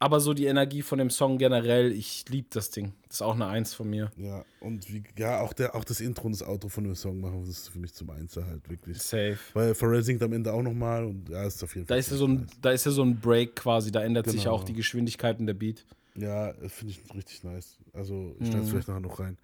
Aber 0.00 0.20
so 0.20 0.34
die 0.34 0.46
Energie 0.46 0.82
von 0.82 0.98
dem 0.98 1.08
Song 1.08 1.38
generell, 1.38 1.90
ich 1.92 2.24
liebe 2.28 2.48
das 2.50 2.70
Ding. 2.70 2.92
Das 3.08 3.16
ist 3.18 3.22
auch 3.22 3.34
eine 3.36 3.46
Eins 3.46 3.72
von 3.72 3.88
mir. 3.88 4.10
Ja, 4.16 4.44
und 4.60 4.92
wie, 4.92 5.02
ja, 5.16 5.40
auch, 5.40 5.52
der, 5.54 5.74
auch 5.74 5.84
das 5.84 6.00
Intro 6.00 6.26
und 6.26 6.32
das 6.32 6.42
Outro 6.46 6.68
von 6.68 6.84
dem 6.84 6.94
Song 6.94 7.20
machen, 7.20 7.40
das 7.40 7.50
ist 7.50 7.68
für 7.68 7.78
mich 7.78 7.94
zum 7.94 8.10
Einser 8.10 8.44
halt 8.46 8.68
wirklich. 8.68 8.98
Safe. 9.00 9.38
Weil 9.54 9.74
Pharrell 9.74 10.02
singt 10.02 10.22
am 10.22 10.32
Ende 10.34 10.52
auch 10.52 10.62
nochmal 10.62 11.04
und 11.04 11.28
ja, 11.30 11.44
ist 11.44 11.62
auf 11.64 11.74
jeden 11.74 11.86
Da 11.86 11.94
Fall. 11.94 12.00
ist 12.00 12.10
ja 12.10 12.16
so 12.18 12.26
ein, 12.26 12.46
da 12.60 12.72
ist 12.72 12.84
ja 12.84 12.90
so 12.90 13.02
ein 13.02 13.18
Break 13.18 13.56
quasi, 13.56 13.90
da 13.92 14.02
ändert 14.02 14.26
sich 14.28 14.42
Genau. 14.42 14.56
auch 14.56 14.64
die 14.64 14.74
Geschwindigkeit 14.74 15.38
in 15.38 15.46
der 15.46 15.54
Beat. 15.54 15.86
Ja, 16.16 16.52
finde 16.68 16.92
ich 16.92 17.14
richtig 17.14 17.42
nice. 17.44 17.78
Also, 17.94 18.36
ich 18.40 18.48
schneide 18.48 18.60
es 18.60 18.66
Mhm. 18.66 18.70
vielleicht 18.72 18.88
nachher 18.88 19.00
noch 19.00 19.18
rein. 19.20 19.38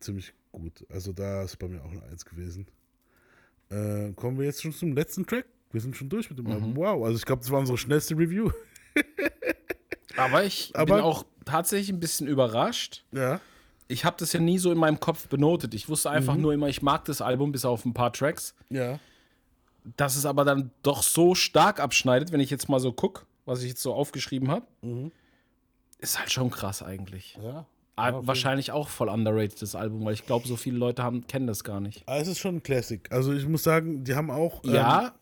Ziemlich 0.00 0.34
gut. 0.52 0.84
Also, 0.90 1.12
da 1.12 1.42
ist 1.42 1.58
bei 1.58 1.68
mir 1.68 1.82
auch 1.82 1.90
eine 1.90 2.02
Eins 2.02 2.24
gewesen. 2.26 2.66
Äh, 3.70 4.12
kommen 4.12 4.38
wir 4.38 4.44
jetzt 4.44 4.62
schon 4.62 4.72
zum 4.72 4.94
letzten 4.94 5.24
Track. 5.26 5.46
Wir 5.76 5.82
sind 5.82 5.94
schon 5.94 6.08
durch 6.08 6.30
mit 6.30 6.38
dem 6.38 6.46
Mhm. 6.46 6.52
Album. 6.52 6.74
Wow, 6.76 7.04
also 7.04 7.18
ich 7.18 7.26
glaube, 7.26 7.40
das 7.42 7.50
war 7.50 7.58
unsere 7.58 7.76
schnellste 7.76 8.14
Review. 8.16 8.48
Aber 10.16 10.42
ich 10.44 10.70
Aber- 10.74 10.94
bin 10.96 11.04
auch 11.04 11.26
tatsächlich 11.44 11.90
ein 11.90 12.00
bisschen 12.00 12.26
überrascht. 12.26 13.04
Ja. 13.12 13.40
Ich 13.88 14.06
habe 14.06 14.16
das 14.18 14.32
ja 14.32 14.40
nie 14.40 14.56
so 14.58 14.72
in 14.72 14.78
meinem 14.78 15.00
Kopf 15.00 15.28
benotet. 15.28 15.74
Ich 15.74 15.90
wusste 15.90 16.08
einfach 16.10 16.34
Mhm. 16.34 16.40
nur 16.40 16.54
immer, 16.54 16.68
ich 16.68 16.80
mag 16.80 17.04
das 17.04 17.20
Album 17.20 17.52
bis 17.52 17.66
auf 17.66 17.84
ein 17.84 17.92
paar 17.92 18.10
Tracks. 18.10 18.54
Ja. 18.70 18.98
Dass 19.98 20.16
es 20.16 20.24
aber 20.24 20.46
dann 20.46 20.70
doch 20.82 21.02
so 21.02 21.34
stark 21.34 21.78
abschneidet, 21.78 22.32
wenn 22.32 22.40
ich 22.40 22.48
jetzt 22.48 22.70
mal 22.70 22.80
so 22.80 22.90
gucke, 22.90 23.26
was 23.44 23.62
ich 23.62 23.68
jetzt 23.68 23.82
so 23.82 23.92
aufgeschrieben 23.92 24.50
habe, 24.50 24.66
Mhm. 24.80 25.12
ist 25.98 26.18
halt 26.18 26.32
schon 26.32 26.50
krass 26.50 26.82
eigentlich. 26.82 27.38
Ja. 27.42 27.66
Ah, 27.96 28.08
Ja, 28.10 28.16
auf 28.16 28.26
wahrscheinlich 28.26 28.72
auch 28.72 28.88
voll 28.88 29.10
underrated, 29.10 29.60
das 29.60 29.74
Album, 29.74 30.04
weil 30.06 30.14
ich 30.14 30.24
glaube, 30.24 30.48
so 30.48 30.56
viele 30.56 30.78
Leute 30.78 31.02
haben, 31.02 31.26
kennen 31.26 31.46
das 31.46 31.62
gar 31.64 31.80
nicht. 31.80 32.02
Aber 32.08 32.18
es 32.18 32.28
ist 32.28 32.38
schon 32.38 32.56
ein 32.56 32.62
Classic. 32.62 33.06
Also, 33.12 33.32
ich 33.34 33.46
muss 33.46 33.62
sagen, 33.62 34.04
die 34.04 34.14
haben 34.14 34.30
auch. 34.30 34.64
ähm, 34.64 34.74
Ja, 34.74 35.14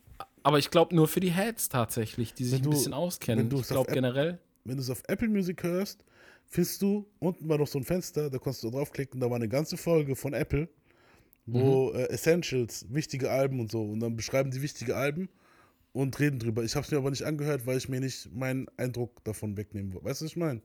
aber 0.45 0.59
ich 0.61 0.71
glaube 0.71 0.95
nur 0.95 1.09
für 1.09 1.19
die 1.21 1.33
Heads 1.33 1.69
tatsächlich, 1.69 2.33
die 2.35 2.45
sich 2.45 2.53
Wenn 2.53 2.61
ein 2.61 2.65
du- 2.65 2.71
bisschen 2.71 2.93
auskennen. 2.95 3.49
du 3.49 3.59
Ich 3.61 3.67
glaube 3.69 3.91
generell. 3.93 4.39
wenn 4.65 4.77
du 4.77 4.83
es 4.83 4.91
auf 4.91 5.03
Apple 5.09 5.29
Music 5.29 5.63
hörst, 5.65 6.05
findest 6.47 6.81
du, 6.83 7.05
unten 7.19 7.49
war 7.49 7.59
noch 7.59 7.67
so 7.67 7.79
ein 7.79 7.85
Fenster, 7.85 8.31
da 8.31 8.39
konntest 8.39 8.63
du 8.63 8.71
draufklicken, 8.71 9.19
da 9.21 9.29
war 9.29 9.37
eine 9.37 9.49
ganze 9.49 9.77
Folge 9.77 10.15
von 10.15 10.33
Apple, 10.35 10.69
wo 11.47 11.91
Mhm. 11.91 11.97
äh, 11.99 12.03
Essentials, 12.11 12.87
wichtige 12.91 13.31
Alben 13.31 13.59
und 13.61 13.71
so, 13.73 13.83
und 13.83 13.99
dann 14.01 14.15
beschreiben 14.17 14.51
die 14.51 14.63
wichtige 14.63 14.95
Alben 14.97 15.29
und 15.93 16.19
reden 16.21 16.39
drüber. 16.39 16.63
Ich 16.65 16.75
habe 16.77 16.85
es 16.85 16.91
mir 16.91 16.99
aber 16.99 17.11
nicht 17.11 17.25
angehört, 17.25 17.67
weil 17.67 17.77
ich 17.79 17.89
mir 17.89 18.01
nicht 18.01 18.33
meinen 18.35 18.67
Eindruck 18.77 19.23
davon 19.25 19.57
wegnehmen 19.57 19.93
wollte. 19.93 20.07
Weißt 20.07 20.21
du, 20.21 20.25
was 20.27 20.31
ich 20.33 20.37
meine? 20.37 20.61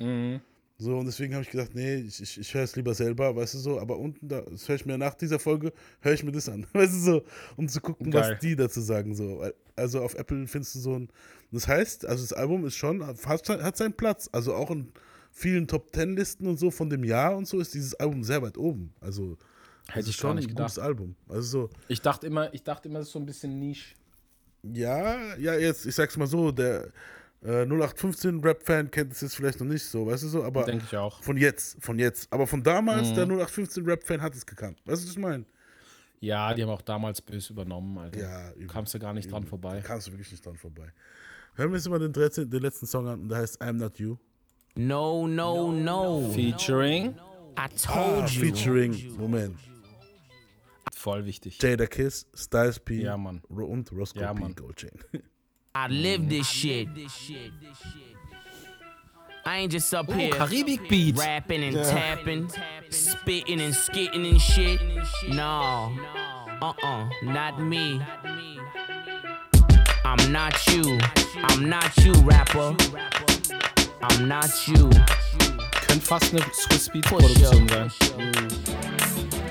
Mhm. 0.00 0.40
So, 0.84 0.98
und 0.98 1.06
deswegen 1.06 1.32
habe 1.32 1.42
ich 1.42 1.50
gedacht, 1.50 1.70
nee, 1.74 1.94
ich, 1.96 2.20
ich, 2.20 2.38
ich 2.38 2.52
höre 2.52 2.62
es 2.64 2.76
lieber 2.76 2.92
selber, 2.92 3.34
weißt 3.34 3.54
du 3.54 3.58
so, 3.58 3.80
aber 3.80 3.96
unten, 3.96 4.28
da, 4.28 4.42
das 4.42 4.68
höre 4.68 4.76
ich 4.76 4.84
mir 4.84 4.98
nach 4.98 5.14
dieser 5.14 5.38
Folge, 5.38 5.72
höre 6.00 6.12
ich 6.12 6.22
mir 6.22 6.30
das 6.30 6.46
an, 6.50 6.66
weißt 6.74 6.92
du 6.92 6.98
so, 6.98 7.22
um 7.56 7.66
zu 7.68 7.80
gucken, 7.80 8.10
Geil. 8.10 8.32
was 8.32 8.40
die 8.40 8.54
dazu 8.54 8.82
sagen, 8.82 9.14
so. 9.14 9.42
Also 9.76 10.02
auf 10.02 10.14
Apple 10.14 10.46
findest 10.46 10.74
du 10.74 10.80
so 10.80 10.94
ein, 10.98 11.08
das 11.50 11.66
heißt, 11.66 12.04
also 12.04 12.22
das 12.22 12.34
Album 12.34 12.66
ist 12.66 12.76
schon, 12.76 13.04
hat, 13.06 13.16
hat 13.26 13.76
seinen 13.78 13.94
Platz, 13.94 14.28
also 14.30 14.54
auch 14.54 14.70
in 14.70 14.92
vielen 15.32 15.66
Top-Ten-Listen 15.66 16.46
und 16.46 16.58
so 16.58 16.70
von 16.70 16.90
dem 16.90 17.02
Jahr 17.02 17.34
und 17.34 17.48
so 17.48 17.60
ist 17.60 17.72
dieses 17.72 17.94
Album 17.94 18.22
sehr 18.22 18.42
weit 18.42 18.58
oben, 18.58 18.92
also 19.00 19.38
Hätte 19.88 20.00
ist 20.00 20.08
ich 20.10 20.18
gar 20.18 20.28
schon 20.32 20.36
nicht 20.36 20.50
ein 20.50 20.54
gutes 20.54 20.74
gedacht. 20.74 20.86
Album, 20.86 21.16
also 21.28 21.42
so, 21.42 21.70
Ich 21.88 22.02
dachte 22.02 22.26
immer, 22.26 22.52
ich 22.52 22.62
dachte 22.62 22.88
immer, 22.90 22.98
das 22.98 23.08
ist 23.08 23.14
so 23.14 23.18
ein 23.20 23.26
bisschen 23.26 23.58
Nische. 23.58 23.94
ja, 24.62 25.34
ja, 25.36 25.54
jetzt, 25.54 25.86
ich 25.86 25.94
sag's 25.94 26.16
mal 26.18 26.26
so, 26.26 26.52
der 26.52 26.90
äh, 27.44 27.64
0815-Rap-Fan 27.66 28.90
kennt 28.90 29.12
es 29.12 29.20
jetzt 29.20 29.36
vielleicht 29.36 29.60
noch 29.60 29.66
nicht 29.66 29.84
so, 29.84 30.06
weißt 30.06 30.22
du 30.24 30.28
so, 30.28 30.42
aber 30.44 30.64
Denke 30.64 30.84
ich 30.90 30.96
auch. 30.96 31.22
von 31.22 31.36
jetzt, 31.36 31.76
von 31.84 31.98
jetzt, 31.98 32.32
aber 32.32 32.46
von 32.46 32.62
damals, 32.62 33.10
Mhm. 33.10 33.14
der 33.14 33.26
0815-Rap-Fan 33.26 34.22
hat 34.22 34.34
es 34.34 34.44
gekannt, 34.46 34.78
weißt 34.86 35.02
du, 35.02 35.06
was 35.06 35.12
ich 35.12 35.18
meine? 35.18 35.44
Ja, 36.20 36.54
die 36.54 36.62
haben 36.62 36.70
auch 36.70 36.80
damals 36.82 37.20
böse 37.20 37.52
übernommen, 37.52 37.98
Alter. 37.98 38.18
Ja, 38.20 38.52
übel, 38.52 38.66
Kamst 38.68 38.94
du 38.94 38.98
gar 38.98 39.12
nicht 39.12 39.30
dran 39.30 39.44
vorbei. 39.44 39.74
Da 39.74 39.80
kamst 39.82 40.06
du 40.06 40.12
wirklich 40.12 40.30
nicht 40.30 40.44
dran 40.46 40.56
vorbei. 40.56 40.90
Hören 41.54 41.70
wir 41.70 41.76
jetzt 41.76 41.88
mal 41.88 41.98
den, 41.98 42.12
13, 42.14 42.48
den 42.48 42.62
letzten 42.62 42.86
Song 42.86 43.06
an 43.06 43.20
und 43.20 43.28
der 43.28 43.38
heißt 43.38 43.60
I'm 43.60 43.74
Not 43.74 43.98
You. 43.98 44.16
No, 44.74 45.26
no, 45.28 45.70
no. 45.70 46.30
Featuring? 46.32 47.10
I 47.10 47.14
Ah, 47.56 47.68
told 47.68 48.30
you. 48.30 48.40
featuring, 48.46 49.14
Moment, 49.18 49.56
Voll 50.92 51.24
wichtig. 51.26 51.60
Jada 51.62 51.86
Kiss, 51.86 52.26
Styles 52.34 52.80
P 52.80 53.02
Ja, 53.02 53.16
Mann. 53.18 53.42
Und 53.48 53.92
Roscoe 53.92 54.20
Ja, 54.20 54.32
P. 54.32 54.40
Mann. 54.40 54.54
Goldchain. 54.54 54.92
I 55.76 55.88
live 55.88 56.28
this 56.28 56.46
shit. 56.46 56.88
I 59.44 59.58
ain't 59.58 59.72
just 59.72 59.92
up 59.92 60.10
here 60.12 60.30
Karibik 60.30 60.88
Beat. 60.88 61.18
rapping 61.18 61.64
and 61.64 61.74
Yeah. 61.76 61.90
tapping, 61.90 62.48
spitting 62.90 63.60
and 63.60 63.74
skitting 63.74 64.24
and 64.30 64.40
shit. 64.40 64.80
No, 65.28 65.92
uh-uh, 66.62 67.08
not 67.24 67.60
me. 67.60 68.00
I'm 70.04 70.32
not 70.32 70.54
you. 70.68 70.98
I'm 71.42 71.68
not 71.68 71.96
you, 71.98 72.12
rapper. 72.22 72.76
I'm 74.00 74.28
not 74.28 74.50
you. 74.68 74.88
Könnte 75.88 76.06
fast 76.06 76.32
eine 76.32 76.44
Swiss 76.52 76.88
Beat 76.88 77.04
Produktion 77.06 77.68
sein. 77.68 77.90
Mm. 78.16 78.93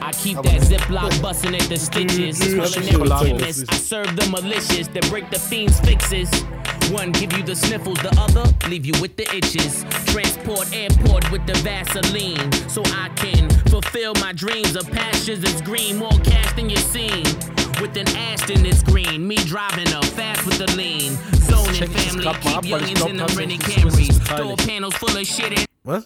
I 0.03 0.11
keep 0.11 0.35
that 0.41 0.61
Ziploc 0.61 1.21
busting 1.21 1.55
at 1.55 1.61
the 1.69 1.77
stitches. 1.77 2.37
Smelling 2.37 2.89
Collabo. 2.89 3.29
emptiness. 3.29 3.63
I 3.69 3.75
serve 3.75 4.13
the 4.17 4.27
malicious 4.29 4.89
that 4.89 5.09
break 5.09 5.29
the 5.29 5.39
fiend's 5.39 5.79
fixes. 5.79 6.29
One 6.91 7.13
give 7.13 7.31
you 7.31 7.41
the 7.41 7.55
sniffles, 7.55 7.99
the 7.99 8.13
other 8.19 8.43
leave 8.67 8.85
you 8.85 8.91
with 9.01 9.15
the 9.15 9.23
itches. 9.33 9.85
Transport 10.11 10.75
airport 10.75 11.31
with 11.31 11.45
the 11.47 11.53
Vaseline, 11.63 12.51
so 12.67 12.83
I 12.87 13.09
can 13.15 13.49
fulfill 13.69 14.13
my 14.15 14.33
dreams 14.33 14.75
of 14.75 14.91
passions 14.91 15.39
that's 15.39 15.61
green, 15.61 15.95
more 15.97 16.19
cash 16.25 16.53
than 16.57 16.69
you 16.69 16.77
seen. 16.77 17.23
With 17.79 17.95
an 17.95 18.09
Aston 18.17 18.65
it's 18.65 18.83
green, 18.83 19.25
me 19.25 19.37
driving 19.37 19.91
up 19.93 20.03
fast 20.03 20.45
with 20.45 20.57
the 20.57 20.69
lean. 20.75 21.17
Zoning 21.47 21.75
check 21.75 21.89
ich 21.89 21.95
das 21.95 22.05
family, 22.07 22.23
grad 22.23 22.43
mal 22.43 22.55
ab, 22.55 22.63
keep 22.63 22.71
weil 22.73 22.81
ich 22.83 22.89
youngins 22.89 22.99
glaub 22.99 23.09
in 23.09 23.17
the 23.17 23.35
rented 23.39 23.59
tatsächlich, 23.61 23.93
Swiss 23.95 24.09
ist 24.09 24.25
Camrys. 24.25 24.57
Door 24.57 24.67
panels 24.67 24.95
full 24.95 25.17
of 25.17 25.25
shit 25.25 25.57
and 25.57 25.65
Was? 25.85 26.05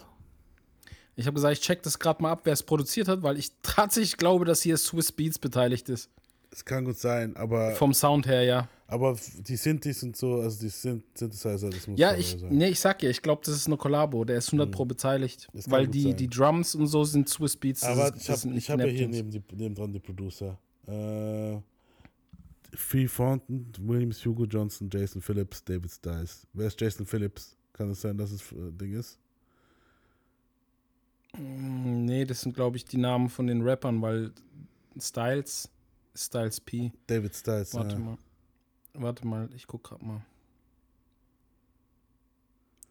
Ich 1.17 1.25
habe 1.27 1.33
gesagt, 1.35 1.53
ich 1.57 1.61
check 1.61 1.83
das 1.83 1.97
gerade 1.99 2.21
mal 2.21 2.31
ab, 2.31 2.41
wer 2.45 2.53
es 2.53 2.63
produziert 2.63 3.07
hat, 3.07 3.23
weil 3.23 3.37
ich 3.37 3.51
tatsächlich 3.61 4.15
glaube, 4.17 4.45
dass 4.45 4.61
hier 4.61 4.77
Swiss 4.77 5.11
Beats 5.11 5.37
beteiligt 5.39 5.89
ist. 5.89 6.09
Es 6.51 6.63
kann 6.63 6.85
gut 6.85 6.97
sein, 6.97 7.35
aber, 7.35 7.75
Vom 7.75 7.93
Sound 7.93 8.25
her, 8.25 8.41
ja. 8.43 8.69
aber 8.87 9.17
die 9.37 9.57
Synthes 9.57 10.01
und 10.01 10.15
so, 10.15 10.35
also 10.35 10.57
die 10.61 10.69
Synth 10.69 11.03
Synthesizer, 11.17 11.69
das 11.69 11.85
muss 11.87 11.99
Ja, 11.99 12.15
ich, 12.15 12.37
sein. 12.39 12.49
nee, 12.55 12.69
ich 12.69 12.79
sag 12.79 13.03
ja, 13.03 13.09
ich 13.09 13.21
glaube, 13.21 13.41
das 13.45 13.55
ist 13.55 13.67
eine 13.67 13.75
Kollabo. 13.75 14.23
Der 14.23 14.37
ist 14.37 14.47
100 14.47 14.71
Pro 14.71 14.85
beteiligt. 14.85 15.49
Weil 15.65 15.87
die, 15.87 16.03
sein. 16.03 16.15
die 16.17 16.29
Drums 16.29 16.73
und 16.73 16.87
so 16.87 17.03
sind 17.03 17.27
Swiss 17.27 17.57
Beats. 17.57 17.83
Aber 17.83 18.07
ist- 18.15 18.21
ich 18.21 18.29
habe 18.29 18.39
sind 18.39 18.69
hab 18.69 18.79
ja 18.79 18.85
hier 18.85 19.07
neben, 19.09 19.29
die, 19.29 19.43
neben 19.55 19.75
dran 19.75 19.91
die 19.91 19.99
Producer. 19.99 20.57
Äh, 20.87 21.57
Fee 22.73 23.07
Fonten, 23.07 23.71
Williams, 23.81 24.23
Hugo 24.25 24.45
Johnson, 24.45 24.89
Jason 24.91 25.21
Phillips, 25.21 25.63
David 25.63 25.91
Styles. 25.91 26.45
Wer 26.53 26.67
ist 26.67 26.79
Jason 26.79 27.05
Phillips? 27.05 27.57
Kann 27.73 27.89
es 27.91 28.01
sein, 28.01 28.17
dass 28.17 28.31
es 28.31 28.41
äh, 28.53 28.71
Ding 28.71 28.93
ist? 28.97 29.17
Mm, 31.35 32.05
Nee, 32.05 32.25
das 32.25 32.41
sind, 32.41 32.55
glaube 32.55 32.77
ich, 32.77 32.85
die 32.85 32.97
Namen 32.97 33.29
von 33.29 33.47
den 33.47 33.61
Rappern, 33.61 34.01
weil 34.01 34.31
Styles, 34.99 35.69
Styles 36.15 36.61
P. 36.61 36.91
David 37.05 37.35
Styles. 37.35 37.73
Warte 37.73 37.95
ja. 37.95 37.99
mal. 37.99 38.17
Warte 38.93 39.27
mal, 39.27 39.49
ich 39.55 39.67
guck 39.67 39.83
grad 39.83 40.01
mal. 40.01 40.25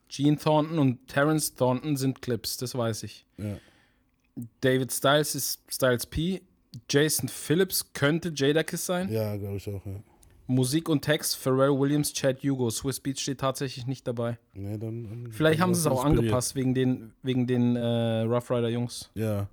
Gene 0.09 0.37
Thornton 0.37 0.78
und 0.78 1.09
Terence 1.09 1.55
Thornton 1.55 1.97
sind 1.97 2.22
Clips, 2.22 2.59
das 2.59 2.76
weiß 2.76 3.03
ich. 3.05 3.26
Ja. 3.39 3.59
David 4.61 4.93
Styles 4.93 5.34
ist 5.34 5.62
Styles 5.68 6.07
P. 6.07 6.43
Jason 6.91 7.28
Phillips 7.28 7.93
könnte 7.95 8.32
Jadakiss 8.34 8.87
sein. 8.87 9.11
Ja, 9.11 9.34
glaube 9.37 9.57
ich 9.57 9.68
auch, 9.68 9.84
ja. 9.87 10.01
Musik 10.47 10.88
und 10.88 11.03
Text 11.03 11.36
Pharrell 11.36 11.70
Williams, 11.78 12.12
Chad 12.12 12.42
Hugo. 12.42 12.70
Swiss 12.70 13.01
Beats 13.01 13.20
steht 13.20 13.40
tatsächlich 13.40 13.86
nicht 13.86 14.07
dabei. 14.07 14.38
Nee, 14.55 14.78
dann, 14.78 15.05
dann, 15.05 15.28
Vielleicht 15.32 15.59
dann 15.61 15.68
haben 15.68 15.74
sie 15.74 15.80
es 15.80 15.86
auch 15.86 16.05
inspiriert. 16.05 16.18
angepasst 16.24 16.55
wegen 16.55 16.74
den, 16.74 17.12
wegen 17.22 17.47
den 17.47 17.76
äh, 17.76 18.20
Rough 18.22 18.51
Rider 18.51 18.68
Jungs. 18.68 19.11
Ja. 19.14 19.49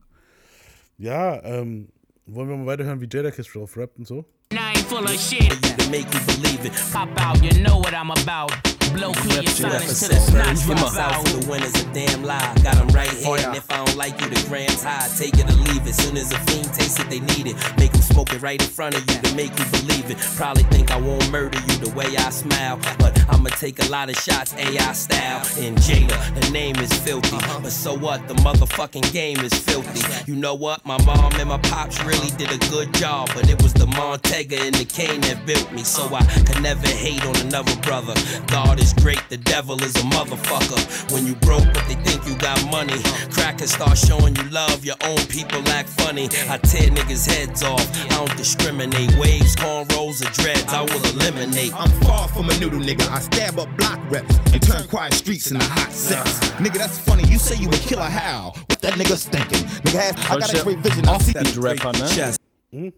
Ja, 0.97 1.43
ähm, 1.43 1.89
wollen 2.27 2.49
wir 2.49 2.57
mal 2.57 2.65
weiterhören, 2.67 3.01
wie 3.01 3.07
Jadakiss 3.11 3.47
drauf 3.51 3.75
rappt 3.75 3.97
und 3.97 4.07
so? 4.07 4.25
Ain't 4.51 4.77
full 4.85 5.03
of 5.03 5.11
shit. 5.19 5.49
To 5.79 5.89
make 5.89 6.05
you 6.13 6.19
believe 6.27 6.65
it. 6.65 6.73
Pop 6.93 7.09
out, 7.19 7.41
you 7.43 7.49
know 7.63 7.79
what 7.79 7.93
I'm 7.93 8.11
about. 8.11 8.53
Blow 8.91 9.11
clear 9.13 9.43
silence 9.47 9.99
to 10.01 10.09
the 10.09 10.15
snot 10.15 10.55
drops 10.77 10.95
South 10.95 11.13
out. 11.13 11.25
the 11.25 11.47
winners 11.49 11.73
a 11.81 11.85
damn 11.93 12.23
lie. 12.23 12.53
Got 12.63 12.77
'em 12.77 12.87
right 12.89 13.09
oh, 13.25 13.35
here. 13.35 13.47
And 13.47 13.55
if 13.57 13.71
I 13.71 13.83
don't 13.85 13.97
like 13.97 14.19
you, 14.21 14.29
the 14.29 14.43
grand's 14.47 14.83
high. 14.83 15.07
Take 15.17 15.37
it 15.39 15.49
or 15.49 15.55
leave 15.71 15.85
it. 15.87 15.95
Soon 15.95 16.17
as 16.17 16.31
a 16.31 16.39
fiend 16.39 16.73
taste 16.73 16.99
it, 16.99 17.09
they 17.09 17.19
need 17.19 17.47
it. 17.47 17.55
Make 17.77 17.93
'em 17.93 18.01
smoke 18.01 18.33
it 18.33 18.41
right 18.41 18.61
in 18.61 18.67
front 18.67 18.95
of 18.95 19.01
you 19.09 19.17
to 19.21 19.35
make 19.35 19.57
you 19.57 19.65
believe 19.65 20.09
it. 20.11 20.17
Probably 20.35 20.63
think 20.63 20.91
I 20.91 20.97
won't 20.99 21.29
murder 21.31 21.59
you 21.67 21.77
the 21.77 21.91
way 21.95 22.15
I 22.17 22.29
smile. 22.29 22.79
But 22.99 23.13
I'ma 23.29 23.49
take 23.49 23.83
a 23.83 23.89
lot 23.89 24.09
of 24.09 24.15
shots, 24.17 24.53
AI 24.55 24.93
style. 24.93 25.41
And 25.57 25.77
Jada, 25.77 26.17
the 26.39 26.51
name 26.51 26.75
is 26.77 26.91
filthy. 26.93 27.35
Uh-huh. 27.37 27.59
But 27.61 27.71
so 27.71 27.93
what? 27.95 28.27
The 28.27 28.35
motherfucking 28.35 29.11
game 29.13 29.39
is 29.39 29.53
filthy. 29.53 30.03
You 30.31 30.35
know 30.35 30.55
what? 30.55 30.85
My 30.85 31.01
mom 31.05 31.33
and 31.39 31.49
my 31.49 31.57
pops 31.59 32.03
really 32.03 32.29
did 32.37 32.51
a 32.51 32.57
good 32.69 32.93
job. 32.93 33.29
But 33.33 33.49
it 33.49 33.61
was 33.61 33.73
the 33.73 33.85
Montega 33.85 34.59
and 34.59 34.75
the 34.75 34.85
Kane 34.85 35.21
that 35.21 35.45
built 35.45 35.71
me. 35.71 35.83
So 35.83 36.03
uh-huh. 36.05 36.15
I 36.17 36.43
could 36.43 36.61
never 36.61 36.87
hate 36.87 37.25
on 37.25 37.35
another 37.37 37.75
brother. 37.81 38.13
God 38.47 38.72
is 38.79 38.93
great, 38.93 39.21
the 39.29 39.37
devil 39.37 39.81
is 39.81 39.95
a 39.95 40.05
motherfucker. 40.13 41.11
When 41.11 41.25
you 41.25 41.35
broke, 41.35 41.65
but 41.73 41.85
they 41.87 41.95
think 41.95 42.27
you 42.27 42.35
got 42.37 42.59
money. 42.71 42.99
Crackers 43.31 43.73
start 43.73 43.97
showing 43.97 44.35
you 44.35 44.43
love, 44.49 44.83
your 44.85 44.95
own 45.03 45.19
people 45.27 45.67
act 45.69 45.89
funny. 45.89 46.25
I 46.49 46.57
tear 46.57 46.89
niggas' 46.89 47.27
heads 47.27 47.63
off, 47.63 47.85
I 48.11 48.25
don't 48.25 48.37
discriminate. 48.37 49.15
Waves, 49.17 49.55
cornrows, 49.55 50.21
or 50.21 50.31
dreads, 50.33 50.65
I 50.73 50.81
will 50.81 51.05
eliminate. 51.13 51.73
I'm 51.73 51.89
far 52.01 52.27
from 52.27 52.49
a 52.49 52.59
noodle 52.59 52.79
nigga. 52.79 53.07
I 53.09 53.19
stab 53.19 53.59
up 53.59 53.69
block 53.77 53.99
reps 54.09 54.37
and 54.51 54.61
turn 54.61 54.87
quiet 54.87 55.13
streets 55.13 55.51
into 55.51 55.65
hot 55.65 55.91
sex. 55.91 56.39
Nigga, 56.59 56.77
that's 56.77 56.99
funny. 56.99 57.23
You 57.27 57.37
say 57.37 57.55
you 57.55 57.69
a 57.69 57.71
killer 57.71 58.03
how? 58.03 58.53
What 58.67 58.81
that 58.81 58.93
nigga 58.93 59.17
thinking? 59.23 59.67
Nigga, 59.83 59.99
has, 59.99 60.29
I 60.29 60.39
got 60.39 60.53
a 60.53 60.63
great 60.63 60.79
vision. 60.79 61.07
I'll 61.07 61.19
see 61.19 61.33
that 61.33 61.45
Offbeat-Rapper, 61.45 61.93
ne? 61.99 62.15
Chest. 62.15 62.39
Hmm? 62.71 62.89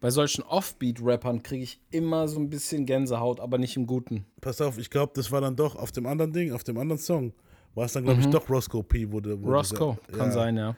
Bei 0.00 0.10
solchen 0.10 0.42
Offbeat-Rappern 0.42 1.42
kriege 1.42 1.64
ich 1.64 1.80
immer 1.90 2.28
so 2.28 2.38
ein 2.38 2.48
bisschen 2.50 2.86
Gänsehaut, 2.86 3.40
aber 3.40 3.58
nicht 3.58 3.76
im 3.76 3.86
Guten. 3.86 4.24
Pass 4.40 4.60
auf, 4.60 4.78
ich 4.78 4.90
glaube, 4.90 5.12
das 5.16 5.32
war 5.32 5.40
dann 5.40 5.56
doch 5.56 5.74
auf 5.74 5.90
dem 5.90 6.06
anderen 6.06 6.32
Ding, 6.32 6.52
auf 6.52 6.62
dem 6.62 6.78
anderen 6.78 7.00
Song. 7.00 7.32
War 7.74 7.86
es 7.86 7.92
dann, 7.92 8.04
glaube 8.04 8.20
ich, 8.20 8.26
Mhm. 8.26 8.30
doch 8.32 8.48
Roscoe 8.48 8.82
P. 8.82 9.10
Wurde, 9.10 9.40
wurde 9.42 9.52
Roscoe, 9.56 9.96
dieser- 10.08 10.18
kann 10.18 10.32
sein, 10.32 10.56
ja. 10.56 10.76